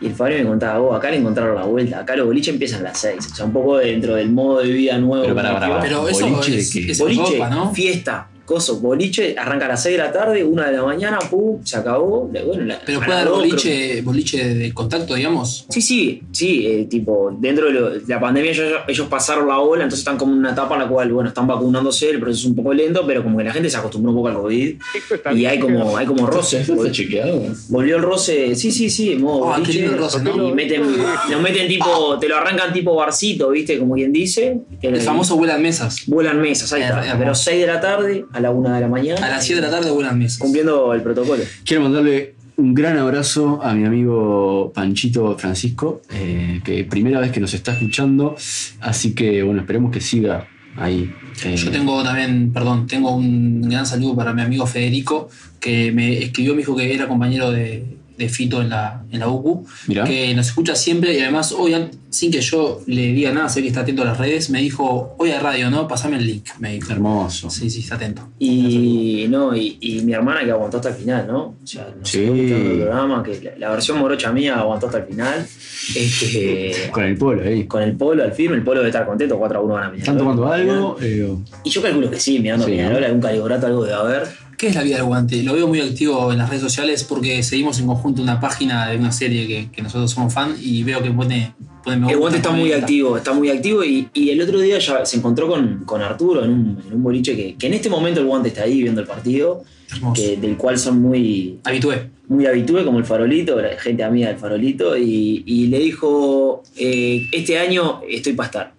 Y 0.00 0.06
el 0.06 0.14
Fabri 0.14 0.36
me 0.36 0.44
contaba, 0.44 0.78
oh, 0.80 0.94
acá 0.94 1.10
le 1.10 1.16
encontraron 1.16 1.54
la 1.54 1.64
vuelta, 1.64 2.00
acá 2.00 2.16
los 2.16 2.26
boliches 2.26 2.52
empiezan 2.52 2.80
a 2.80 2.84
las 2.84 2.98
6. 2.98 3.16
O 3.32 3.34
sea, 3.34 3.44
un 3.46 3.52
poco 3.52 3.78
dentro 3.78 4.14
del 4.14 4.30
modo 4.30 4.60
de 4.60 4.68
vida 4.70 4.98
nuevo. 4.98 5.22
Pero 5.22 5.34
pará, 5.34 5.54
metió. 5.54 5.68
pará. 5.68 5.80
Pero 5.80 6.08
eso 6.08 6.28
boliche 6.28 6.58
es, 6.58 6.76
es 6.76 6.98
Boliche, 6.98 7.22
Europa, 7.22 7.48
¿no? 7.48 7.72
fiesta, 7.72 8.28
coso, 8.46 8.78
boliche, 8.80 9.34
arranca 9.38 9.66
a 9.66 9.68
las 9.68 9.82
6 9.82 9.96
de 9.98 10.02
la 10.04 10.12
tarde, 10.12 10.42
1 10.44 10.62
de 10.62 10.72
la 10.72 10.82
mañana, 10.82 11.18
pum, 11.18 11.58
se 11.64 11.76
acabó. 11.76 12.30
la- 12.32 12.42
Bueno, 12.44 12.64
la- 12.64 12.80
Pero 12.86 13.00
puede 13.00 13.12
haber 13.12 13.24
creo 13.26 13.36
boliche, 13.36 14.00
boliche 14.02 14.54
de 14.54 14.72
contacto, 14.72 15.14
digamos. 15.14 15.66
Sí, 15.68 15.82
sí, 15.82 16.22
sí, 16.32 16.66
eh, 16.66 16.86
tipo, 16.88 17.36
dentro 17.38 17.66
de, 17.66 17.72
lo- 17.72 17.90
de 17.90 18.02
la 18.06 18.20
pandemia 18.20 18.52
ellos, 18.52 18.72
ellos 18.88 19.08
pasaron 19.08 19.48
la 19.48 19.58
ola, 19.58 19.82
entonces 19.82 20.00
están 20.00 20.16
como 20.16 20.32
en 20.32 20.38
una 20.38 20.52
etapa 20.52 20.74
en 20.76 20.82
la 20.82 20.88
cual, 20.88 21.12
bueno, 21.12 21.28
están 21.28 21.46
vacunándose, 21.46 22.08
el 22.10 22.20
proceso 22.20 22.40
es 22.46 22.50
un 22.50 22.56
poco 22.56 22.72
lento, 22.72 23.04
pero 23.06 23.22
como 23.22 23.36
que 23.38 23.44
la 23.44 23.52
gente 23.52 23.68
se 23.68 23.76
acostumbró 23.76 24.10
un 24.12 24.16
poco 24.18 24.28
al 24.28 24.34
COVID 24.36 24.76
y 25.34 25.44
hay 25.46 25.58
como, 25.58 25.96
hay 25.96 26.06
como 26.06 26.26
roce. 26.26 26.60
¿Eso 26.60 26.74
está 26.74 26.90
chequeado? 26.92 27.42
Volvió 27.68 27.96
el 27.96 28.02
roce, 28.02 28.54
sí, 28.54 28.70
sí, 28.70 28.88
sí, 28.90 29.12
en 29.12 29.22
modo 29.22 29.50
Ah, 29.52 29.56
qué 29.56 29.60
boliche, 29.62 29.78
lindo 29.80 29.92
el 29.94 29.98
roce, 29.98 30.22
¿no? 30.22 30.48
y 30.48 30.52
meten, 30.52 30.82
nos 31.30 31.42
meten 31.42 31.66
tipo, 31.68 32.18
te 32.20 32.28
lo 32.28 32.36
arrancan 32.36 32.72
tipo 32.72 32.94
barcito, 32.94 33.50
¿viste? 33.50 33.78
Como 33.78 33.94
quien 33.94 34.12
dice. 34.12 34.60
que 34.80 34.88
El 34.88 35.00
famoso 35.00 35.36
vuelan 35.36 35.60
mesas. 35.62 36.02
Vuelan 36.06 36.40
mesas, 36.40 36.72
ahí 36.72 36.82
está. 36.82 37.16
Pero 37.18 37.34
6 37.34 37.60
de 37.60 37.66
la 37.66 37.80
tarde 37.80 38.24
a 38.36 38.40
la 38.40 38.50
1 38.50 38.74
de 38.74 38.80
la 38.80 38.88
mañana. 38.88 39.26
A 39.26 39.30
las 39.30 39.44
7 39.44 39.60
de 39.60 39.66
la 39.66 39.72
tarde 39.72 39.90
vuelan 39.90 40.18
mesas. 40.18 40.38
Cumpliendo 40.38 40.92
el 40.92 41.02
protocolo. 41.02 41.42
Quiero 41.64 41.82
mandarle 41.82 42.34
un 42.56 42.74
gran 42.74 42.96
abrazo 42.98 43.60
a 43.62 43.74
mi 43.74 43.84
amigo 43.84 44.72
Panchito 44.74 45.36
Francisco, 45.38 46.00
eh, 46.10 46.60
que 46.64 46.84
primera 46.84 47.20
vez 47.20 47.30
que 47.32 47.40
nos 47.40 47.52
está 47.52 47.72
escuchando, 47.72 48.34
así 48.80 49.14
que 49.14 49.42
bueno, 49.42 49.60
esperemos 49.60 49.92
que 49.92 50.00
siga 50.00 50.46
ahí. 50.76 51.12
eh, 51.44 51.56
Yo 51.56 51.70
tengo 51.70 52.02
también, 52.02 52.52
perdón, 52.52 52.86
tengo 52.86 53.14
un 53.14 53.62
gran 53.62 53.84
saludo 53.86 54.16
para 54.16 54.32
mi 54.32 54.40
amigo 54.42 54.66
Federico, 54.66 55.28
que 55.60 55.92
me 55.92 56.18
escribió, 56.22 56.52
me 56.52 56.58
dijo 56.58 56.74
que 56.76 56.94
era 56.94 57.06
compañero 57.08 57.50
de, 57.50 57.84
de 58.16 58.28
Fito 58.28 58.62
en 58.62 58.70
la, 58.70 59.02
en 59.10 59.20
la 59.20 59.28
UCU, 59.28 59.66
Mirá. 59.88 60.04
que 60.04 60.34
nos 60.34 60.46
escucha 60.48 60.74
siempre 60.74 61.14
y 61.16 61.20
además 61.20 61.52
hoy, 61.52 61.74
sin 62.10 62.30
que 62.30 62.40
yo 62.40 62.80
le 62.86 63.12
diga 63.12 63.32
nada, 63.32 63.48
sé 63.48 63.60
que 63.62 63.68
está 63.68 63.80
atento 63.80 64.02
a 64.02 64.06
las 64.06 64.18
redes, 64.18 64.48
me 64.50 64.60
dijo, 64.60 65.14
hoy 65.18 65.30
hay 65.30 65.38
radio, 65.40 65.70
¿no? 65.70 65.86
Pasame 65.86 66.16
el 66.16 66.26
link, 66.26 66.46
me 66.58 66.72
dijo. 66.74 66.92
Hermoso. 66.92 67.50
Sí, 67.50 67.68
sí, 67.70 67.80
está 67.80 67.96
atento. 67.96 68.28
Y 68.38 69.26
no, 69.28 69.54
y, 69.54 69.76
y 69.80 70.00
mi 70.02 70.12
hermana 70.14 70.44
que 70.44 70.50
aguantó 70.50 70.78
hasta 70.78 70.88
el 70.90 70.94
final, 70.96 71.26
¿no? 71.26 71.38
O 71.62 71.66
sea, 71.66 71.88
nos 71.98 72.08
Sí. 72.08 72.20
estuvo 72.20 72.36
escuchando 72.36 72.70
el 72.70 72.76
programa, 72.82 73.22
que 73.22 73.40
la, 73.42 73.58
la 73.58 73.70
versión 73.70 73.98
morocha 73.98 74.32
mía 74.32 74.56
aguantó 74.58 74.86
hasta 74.86 74.98
el 74.98 75.04
final. 75.04 75.46
Este, 75.94 76.72
Con 76.92 77.04
el 77.04 77.16
polo 77.16 77.42
ahí. 77.42 77.64
con 77.66 77.82
el 77.82 77.96
polo 77.96 78.22
al 78.22 78.32
firme, 78.32 78.56
el 78.56 78.62
polo 78.62 78.78
debe 78.80 78.88
estar 78.90 79.06
contento, 79.06 79.38
4 79.38 79.58
a 79.58 79.62
1 79.62 79.74
van 79.74 79.92
a 79.92 79.96
¿Están 79.96 80.18
tomando 80.18 80.46
algo? 80.52 80.96
Eh, 81.00 81.28
Y 81.64 81.70
yo 81.70 81.82
calculo 81.82 82.10
que 82.10 82.18
sí, 82.20 82.38
mirando 82.38 82.64
Sí, 82.66 82.72
a 82.72 82.76
Peñarol, 82.76 83.04
algún 83.04 83.20
calibrato, 83.20 83.66
algo 83.66 83.84
debe 83.84 83.96
haber. 83.96 84.45
¿Qué 84.56 84.68
es 84.68 84.74
la 84.74 84.82
vida 84.82 84.96
del 84.96 85.04
guante? 85.04 85.42
Lo 85.42 85.52
veo 85.52 85.68
muy 85.68 85.80
activo 85.80 86.32
en 86.32 86.38
las 86.38 86.48
redes 86.48 86.62
sociales 86.62 87.04
porque 87.04 87.42
seguimos 87.42 87.78
en 87.78 87.86
conjunto 87.86 88.22
una 88.22 88.40
página 88.40 88.88
de 88.88 88.96
una 88.96 89.12
serie 89.12 89.46
que, 89.46 89.70
que 89.70 89.82
nosotros 89.82 90.10
somos 90.10 90.32
fan 90.32 90.56
y 90.60 90.82
veo 90.82 91.02
que 91.02 91.10
pone, 91.10 91.52
pone 91.84 91.96
me 91.98 92.10
El 92.10 92.18
guante 92.18 92.38
está 92.38 92.52
muy 92.52 92.72
activo, 92.72 93.18
está 93.18 93.34
muy 93.34 93.50
activo 93.50 93.84
y, 93.84 94.08
y 94.14 94.30
el 94.30 94.40
otro 94.40 94.58
día 94.60 94.78
ya 94.78 95.04
se 95.04 95.18
encontró 95.18 95.46
con, 95.46 95.84
con 95.84 96.00
Arturo 96.00 96.42
en 96.42 96.50
un, 96.50 96.82
en 96.86 96.94
un 96.94 97.02
boliche 97.02 97.36
que, 97.36 97.56
que 97.56 97.66
en 97.66 97.74
este 97.74 97.90
momento 97.90 98.20
el 98.20 98.26
guante 98.26 98.48
está 98.48 98.62
ahí 98.62 98.82
viendo 98.82 99.02
el 99.02 99.06
partido, 99.06 99.62
que, 100.14 100.36
del 100.38 100.56
cual 100.56 100.78
son 100.78 101.02
muy, 101.02 101.58
Habitué. 101.64 102.10
muy 102.28 102.46
habitué, 102.46 102.84
como 102.84 102.98
el 102.98 103.04
farolito, 103.04 103.58
gente 103.78 104.02
amiga 104.04 104.28
del 104.28 104.38
farolito, 104.38 104.96
y, 104.96 105.42
y 105.46 105.66
le 105.66 105.78
dijo, 105.80 106.62
eh, 106.76 107.28
este 107.30 107.58
año 107.58 108.00
estoy 108.08 108.32
para 108.32 108.46
estar. 108.46 108.74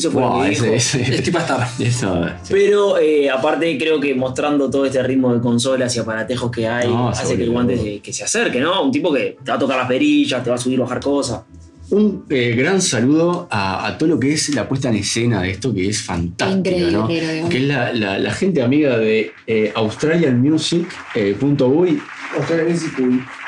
Eso 0.00 0.10
fue 0.10 0.22
lo 0.22 0.28
wow, 0.30 0.42
que 0.42 0.50
dijo. 0.50 0.64
ese, 0.64 1.02
ese- 1.02 1.14
Estoy 1.16 1.32
para 1.32 1.44
estar. 1.44 1.68
eso, 1.86 2.24
sí. 2.42 2.52
Pero 2.54 2.98
eh, 2.98 3.28
aparte 3.30 3.76
creo 3.78 4.00
que 4.00 4.14
mostrando 4.14 4.70
todo 4.70 4.86
este 4.86 5.02
ritmo 5.02 5.34
de 5.34 5.40
consolas 5.40 5.94
y 5.94 5.98
aparatejos 5.98 6.50
que 6.50 6.66
hay, 6.66 6.88
No, 6.88 7.10
hace 7.10 7.36
que 7.36 7.42
el 7.44 7.50
guante 7.50 7.76
se, 7.76 8.00
que 8.00 8.10
se 8.12 8.24
acerque, 8.24 8.60
¿no? 8.60 8.82
Un 8.82 8.90
tipo 8.90 9.12
que 9.12 9.36
te 9.44 9.50
va 9.50 9.56
a 9.56 9.60
tocar 9.60 9.76
las 9.76 9.86
perillas, 9.88 10.42
te 10.42 10.48
va 10.50 10.56
a 10.56 10.58
subir, 10.58 10.78
bajar 10.80 11.00
cosas. 11.00 11.42
Un 11.90 12.24
eh, 12.30 12.54
gran 12.56 12.80
saludo 12.80 13.48
a, 13.50 13.84
a 13.88 13.98
todo 13.98 14.10
lo 14.10 14.20
que 14.20 14.32
es 14.32 14.54
la 14.54 14.68
puesta 14.68 14.88
en 14.90 14.94
escena 14.94 15.42
de 15.42 15.50
esto, 15.50 15.74
que 15.74 15.88
es 15.88 16.00
fantástico, 16.00 16.58
Increíble, 16.58 16.92
¿no? 16.92 17.00
lo. 17.02 17.08
Que 17.48 17.56
es 17.58 17.64
la, 17.64 17.92
la- 17.92 18.18
la 18.20 18.30
gente 18.32 18.62
amiga 18.62 18.96
de 18.96 19.32
eh, 19.46 19.72
australianmusic.uy. 19.74 22.00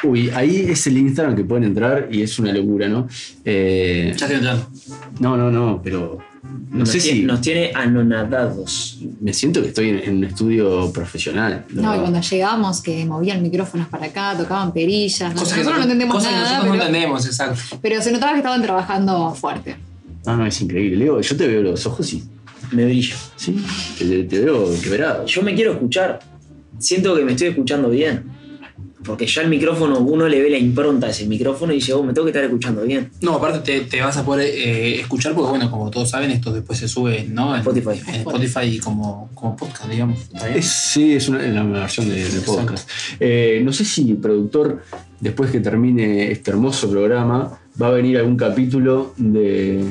Uy, 0.02 0.30
ahí 0.34 0.66
es 0.68 0.86
el 0.88 0.98
Instagram 0.98 1.36
que 1.36 1.44
pueden 1.44 1.62
entrar 1.64 2.08
y 2.10 2.22
es 2.22 2.36
una 2.40 2.52
locura, 2.52 2.88
¿no? 2.88 3.06
Eh, 3.44 4.12
Ya 4.16 4.26
estoy 4.26 4.34
entrando. 4.38 4.66
no, 5.20 5.36
no, 5.36 5.50
no, 5.52 5.80
pero 5.82 6.18
No 6.42 6.78
nos, 6.78 6.88
sé 6.88 6.98
tiene, 6.98 7.20
si 7.20 7.24
nos 7.24 7.40
tiene 7.40 7.70
anonadados. 7.72 8.98
me 9.20 9.32
siento 9.32 9.62
que 9.62 9.68
estoy 9.68 9.90
en, 9.90 9.98
en 10.00 10.16
un 10.16 10.24
estudio 10.24 10.92
profesional. 10.92 11.64
No, 11.70 11.94
y 11.94 11.98
cuando 12.00 12.20
llegábamos 12.20 12.82
que 12.82 13.04
movían 13.04 13.40
micrófonos 13.42 13.86
para 13.88 14.06
acá, 14.06 14.36
tocaban 14.36 14.72
perillas. 14.72 15.32
Cosas 15.34 15.52
que 15.52 15.58
nosotros 15.58 15.78
no 15.78 15.82
entendemos 15.84 16.16
cosas 16.16 16.32
que 16.32 16.40
nosotros 16.40 16.66
no 16.66 16.74
entendemos, 16.74 17.26
exacto. 17.26 17.78
pero 17.80 18.02
se 18.02 18.10
notaba 18.10 18.32
que 18.32 18.38
estaban 18.38 18.60
trabajando 18.62 19.32
fuerte. 19.34 19.76
No, 20.26 20.36
no, 20.36 20.46
es 20.46 20.60
increíble. 20.60 20.96
Leo, 20.96 21.20
yo 21.20 21.36
te 21.36 21.46
veo 21.46 21.62
los 21.62 21.86
ojos 21.86 22.12
y 22.12 22.24
Me 22.72 22.86
brilla. 22.86 23.14
sí, 23.36 23.64
te, 23.98 24.24
te 24.24 24.40
veo 24.40 24.68
quebrado. 24.82 25.26
Yo 25.26 25.42
me 25.42 25.54
quiero 25.54 25.72
escuchar. 25.72 26.18
Siento 26.78 27.14
que 27.14 27.24
me 27.24 27.32
estoy 27.32 27.48
escuchando 27.48 27.88
bien. 27.88 28.24
Porque 29.04 29.26
ya 29.26 29.42
el 29.42 29.48
micrófono, 29.48 29.98
uno 29.98 30.28
le 30.28 30.40
ve 30.40 30.50
la 30.50 30.58
impronta 30.58 31.08
a 31.08 31.10
ese 31.10 31.26
micrófono 31.26 31.72
y 31.72 31.76
dice, 31.76 31.92
oh, 31.92 32.02
me 32.02 32.12
tengo 32.12 32.24
que 32.24 32.30
estar 32.30 32.44
escuchando 32.44 32.82
bien. 32.82 33.10
No, 33.20 33.34
aparte 33.34 33.60
te, 33.60 33.86
te 33.86 34.00
vas 34.00 34.16
a 34.16 34.24
poder 34.24 34.46
eh, 34.46 35.00
escuchar 35.00 35.34
porque, 35.34 35.50
bueno, 35.50 35.70
como 35.70 35.90
todos 35.90 36.10
saben, 36.10 36.30
esto 36.30 36.52
después 36.52 36.78
se 36.78 36.88
sube 36.88 37.26
¿no? 37.28 37.54
en 37.54 37.60
Spotify. 37.60 38.00
En 38.08 38.14
Spotify 38.16 38.78
como, 38.78 39.30
como 39.34 39.56
podcast, 39.56 39.90
digamos. 39.90 40.18
Sí, 40.60 41.14
es 41.14 41.28
una, 41.28 41.38
versión 41.38 42.08
de, 42.08 42.28
de 42.28 42.40
podcast. 42.40 42.88
Eh, 43.20 43.60
no 43.64 43.72
sé 43.72 43.84
si 43.84 44.10
el 44.10 44.16
productor, 44.18 44.82
después 45.20 45.50
que 45.50 45.60
termine 45.60 46.30
este 46.30 46.50
hermoso 46.50 46.90
programa, 46.90 47.58
va 47.80 47.88
a 47.88 47.90
venir 47.90 48.18
algún 48.18 48.36
capítulo 48.36 49.14
de 49.16 49.84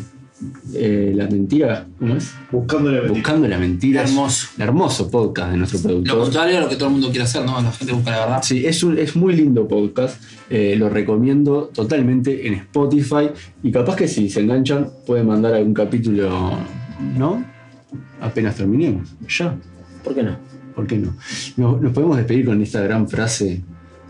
eh, 0.74 1.14
La 1.16 1.28
Mentira. 1.28 1.88
¿Cómo 2.00 2.16
es? 2.16 2.34
Buscando 2.52 2.90
la 2.92 2.98
mentira. 3.02 3.14
Buscando 3.20 3.48
la 3.48 3.58
Mentira. 3.58 4.02
Hermoso. 4.04 4.48
El 4.58 4.64
hermoso 4.64 5.10
podcast 5.12 5.52
de 5.52 5.58
nuestro 5.58 5.80
Lo 5.80 5.84
productor. 5.84 6.20
contrario 6.20 6.58
a 6.58 6.62
lo 6.62 6.70
que 6.70 6.76
todo 6.76 6.88
el 6.88 6.92
mundo 6.94 7.10
quiere 7.10 7.24
hacer, 7.24 7.46
¿no? 7.46 7.62
La 7.62 7.72
gente 7.72 7.94
busca 7.94 8.12
la 8.12 8.20
verdad. 8.20 8.40
Sí, 8.44 8.66
es, 8.66 8.84
un, 8.84 8.98
es 8.98 9.16
muy 9.16 9.36
lindo 9.36 9.68
podcast. 9.68 10.22
eh, 10.50 10.76
lo 10.78 10.90
recomiendo 10.90 11.70
totalmente 11.74 12.48
en 12.48 12.56
Spotify. 12.56 13.30
Y 13.64 13.72
capaz 13.72 13.96
que 13.96 14.08
si 14.08 14.30
se 14.30 14.42
enganchan, 14.42 14.90
pueden 15.06 15.28
mandar 15.28 15.54
algún 15.54 15.74
capítulo, 15.74 16.52
¿no? 17.18 17.44
Apenas 18.22 18.56
terminemos. 18.56 19.10
Ya. 19.30 19.56
¿Por 20.04 20.14
qué 20.16 20.24
no? 20.24 20.38
¿Por 20.76 20.88
qué 20.88 20.98
no? 20.98 21.16
Nos, 21.58 21.82
nos 21.82 21.94
podemos 21.94 22.18
despedir 22.18 22.46
con 22.46 22.62
esta 22.62 22.82
gran 22.82 23.08
frase 23.08 23.62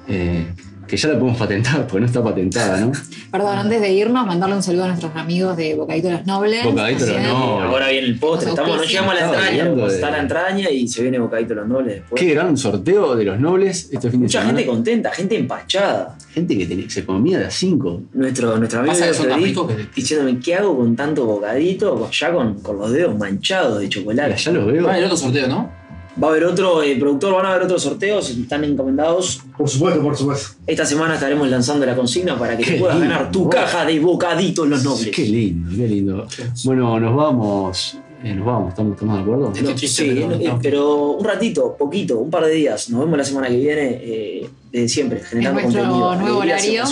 eh, 0.08 0.46
que 0.92 0.98
ya 0.98 1.08
la 1.08 1.14
podemos 1.18 1.40
patentar, 1.40 1.88
porque 1.88 2.02
no 2.02 2.06
está 2.06 2.22
patentada, 2.22 2.78
¿no? 2.82 2.92
Perdón, 3.32 3.58
antes 3.58 3.80
de 3.80 3.94
irnos, 3.94 4.26
mandarle 4.28 4.58
un 4.58 4.62
saludo 4.64 4.84
a 4.84 4.88
nuestros 4.90 5.16
amigos 5.16 5.56
de 5.56 5.74
Bocadito 5.76 6.10
de 6.10 6.14
los 6.16 6.26
Nobles. 6.28 6.66
Bocadito 6.66 7.06
de 7.06 7.14
los. 7.14 7.24
Nobles. 7.24 7.70
Ahora 7.70 7.88
viene 7.88 8.08
el 8.08 8.20
postre. 8.20 8.50
Estamos, 8.50 8.76
no 8.76 8.84
llegamos 8.84 9.12
a 9.12 9.16
la 9.16 9.26
entraña. 9.26 9.64
de- 9.72 9.86
Está 9.88 10.12
la 10.12 10.20
entraña 10.20 10.70
y 10.70 10.88
se 10.90 11.02
viene 11.02 11.18
bocadito 11.18 11.54
los 11.56 11.66
nobles 11.66 11.96
después. 11.96 12.22
Qué 12.22 12.34
gran 12.34 12.58
sorteo 12.58 13.16
de 13.16 13.24
los 13.24 13.40
nobles 13.40 13.88
este 13.90 14.12
fin 14.12 14.20
de 14.20 14.26
Mucha 14.26 14.42
semana. 14.42 14.58
gente 14.60 14.70
contenta, 14.70 15.12
gente 15.12 15.38
empachada. 15.38 16.18
Gente 16.34 16.58
que 16.58 16.66
tenía- 16.66 16.90
se 16.90 17.06
comía 17.06 17.38
a 17.38 17.42
las 17.44 17.54
5. 17.54 18.02
Nuestro, 18.14 18.58
nuestro 18.58 18.82
amigo 18.82 19.68
que- 19.68 19.88
diciéndome, 19.96 20.40
¿qué 20.40 20.56
hago 20.56 20.76
con 20.78 20.94
tanto 20.98 21.26
bocadito? 21.26 22.10
Ya 22.12 22.34
con, 22.34 22.56
con 22.60 22.78
los 22.78 22.92
dedos 22.92 23.18
manchados 23.18 23.80
de 23.80 23.88
chocolate. 23.88 24.36
Ya 24.36 24.52
los 24.52 24.66
veo. 24.66 24.84
Va 24.84 24.92
a 24.92 24.94
haber 24.96 25.06
otro 25.06 25.16
sorteo, 25.18 25.48
¿no? 25.48 25.81
Va 26.22 26.28
a 26.28 26.32
haber 26.32 26.44
otro, 26.44 26.84
eh, 26.84 26.98
productor, 27.00 27.34
van 27.34 27.46
a 27.46 27.50
haber 27.52 27.64
otros 27.64 27.84
sorteos, 27.84 28.30
están 28.32 28.64
encomendados. 28.66 29.42
Por 29.58 29.70
supuesto, 29.70 30.02
por 30.02 30.18
supuesto. 30.18 30.56
Esta 30.68 30.86
semana 30.86 31.14
estaremos 31.14 31.48
lanzando 31.50 31.86
la 31.86 31.96
consigna 31.96 32.38
para 32.38 32.58
que 32.58 32.64
Qué 32.64 32.72
te 32.74 32.80
puedas 32.80 32.98
lindo. 33.00 33.14
ganar 33.14 33.32
tu 33.32 33.50
caja 33.50 33.86
de 33.86 34.00
bocaditos 34.00 34.68
los 34.68 34.84
nobles. 34.84 35.10
Qué 35.10 35.24
lindo, 35.26 35.70
qué 35.76 35.88
lindo. 35.88 36.28
Bueno, 36.66 37.00
nos 37.00 37.16
vamos. 37.16 37.98
eh, 38.24 38.36
nos 38.36 38.46
vamos, 38.46 38.70
¿estamos, 38.70 38.94
estamos 38.94 39.16
de 39.16 39.22
acuerdo? 39.22 39.54
No, 39.62 39.78
sí, 39.78 40.04
pero 40.14 40.32
eh, 40.34 40.48
no. 40.50 40.60
pero 40.62 41.12
un 41.14 41.24
ratito, 41.26 41.76
poquito, 41.80 42.20
un 42.20 42.30
par 42.30 42.44
de 42.46 42.52
días. 42.56 42.90
Nos 42.90 43.00
vemos 43.00 43.18
la 43.18 43.24
semana 43.24 43.48
que 43.48 43.58
viene, 43.58 44.00
eh, 44.04 44.50
desde 44.72 44.90
siempre, 44.90 45.22
generando 45.22 45.62
nuestro 45.62 45.82
contenido. 45.84 46.16
nuevo 46.16 46.40
horario. 46.40 46.84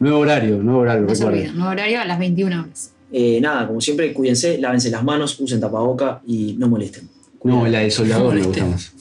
Nuevo 0.00 0.18
horario, 0.18 0.56
nuevo 0.62 0.80
horario, 0.80 1.02
No 1.02 1.14
se 1.14 1.14
recuerden. 1.24 1.40
olviden, 1.40 1.56
nuevo 1.58 1.70
horario 1.72 2.00
a 2.00 2.04
las 2.06 2.18
21 2.18 2.60
horas. 2.62 2.90
Eh, 3.12 3.38
nada, 3.42 3.66
como 3.66 3.80
siempre, 3.82 4.12
cuídense, 4.14 4.56
lávense 4.58 4.90
las 4.90 5.04
manos, 5.04 5.38
usen 5.38 5.60
tapaboca 5.60 6.22
y 6.26 6.54
no 6.58 6.68
molesten. 6.68 7.08
No, 7.44 7.66
la 7.66 7.80
de 7.80 7.90
soldador 7.90 8.34
me 8.34 8.42
gusta 8.42 8.64
más. 8.66 8.92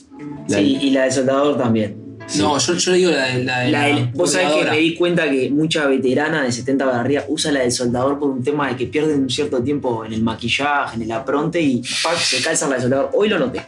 La 0.47 0.57
Sí, 0.57 0.77
y 0.81 0.89
la 0.91 1.03
de 1.05 1.11
soldador 1.11 1.57
también. 1.57 1.97
No, 2.38 2.57
yo, 2.57 2.73
yo 2.76 2.93
digo 2.93 3.11
la 3.11 3.26
de 3.27 3.43
la, 3.43 3.59
de 3.61 3.72
La 3.72 3.85
del- 3.88 4.05
vos 4.13 4.31
sabés 4.31 4.53
que 4.53 4.69
me 4.72 4.77
di 4.77 4.95
cuenta 4.95 5.30
que 5.30 5.49
mucha 5.49 5.85
veterana 5.88 6.43
de 6.43 6.51
70 6.51 6.85
para 6.85 7.01
arriba 7.01 7.23
usa 7.27 7.51
la 7.51 7.59
del 7.61 7.72
soldador 7.73 8.19
por 8.19 8.30
un 8.30 8.41
tema 8.43 8.69
de 8.69 8.77
que 8.77 8.85
pierden 8.85 9.22
un 9.23 9.30
cierto 9.30 9.61
tiempo 9.61 10.05
en 10.05 10.13
el 10.13 10.22
maquillaje, 10.23 10.95
en 10.95 11.01
el 11.01 11.11
apronte 11.11 11.59
y 11.59 11.81
¡pac! 12.03 12.15
se 12.18 12.41
calzan 12.41 12.69
la 12.69 12.77
de 12.77 12.81
soldador. 12.84 13.09
Hoy 13.13 13.27
lo 13.27 13.38
noté. 13.39 13.61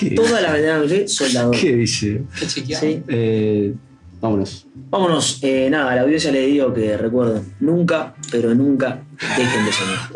¿Qué, 0.00 0.10
Todas 0.12 0.40
las 0.42 0.52
veteranas 0.52 0.88
de 0.88 1.06
soldador. 1.08 1.54
¿Qué 1.58 1.76
dice? 1.76 2.22
Qué 2.38 2.46
chequeado. 2.46 2.86
Sí. 2.86 3.02
Eh, 3.08 3.74
vámonos. 4.22 4.66
Vámonos, 4.88 5.38
eh, 5.42 5.68
nada, 5.70 5.92
a 5.92 5.96
la 5.96 6.02
audiencia 6.02 6.30
le 6.32 6.46
digo 6.46 6.72
que 6.72 6.96
recuerden, 6.96 7.54
nunca, 7.60 8.14
pero 8.30 8.54
nunca 8.54 9.02
dejen 9.36 9.64
de 9.64 9.72
soñar. 9.72 10.10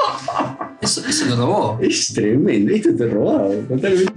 Eso, 0.80 1.02
eso 1.08 1.24
lo 1.24 1.36
robó. 1.36 1.78
Es 1.80 2.12
tremendo, 2.12 2.72
esto 2.72 2.94
te 2.94 3.06
robado, 3.06 3.54
totalmente. 3.60 4.12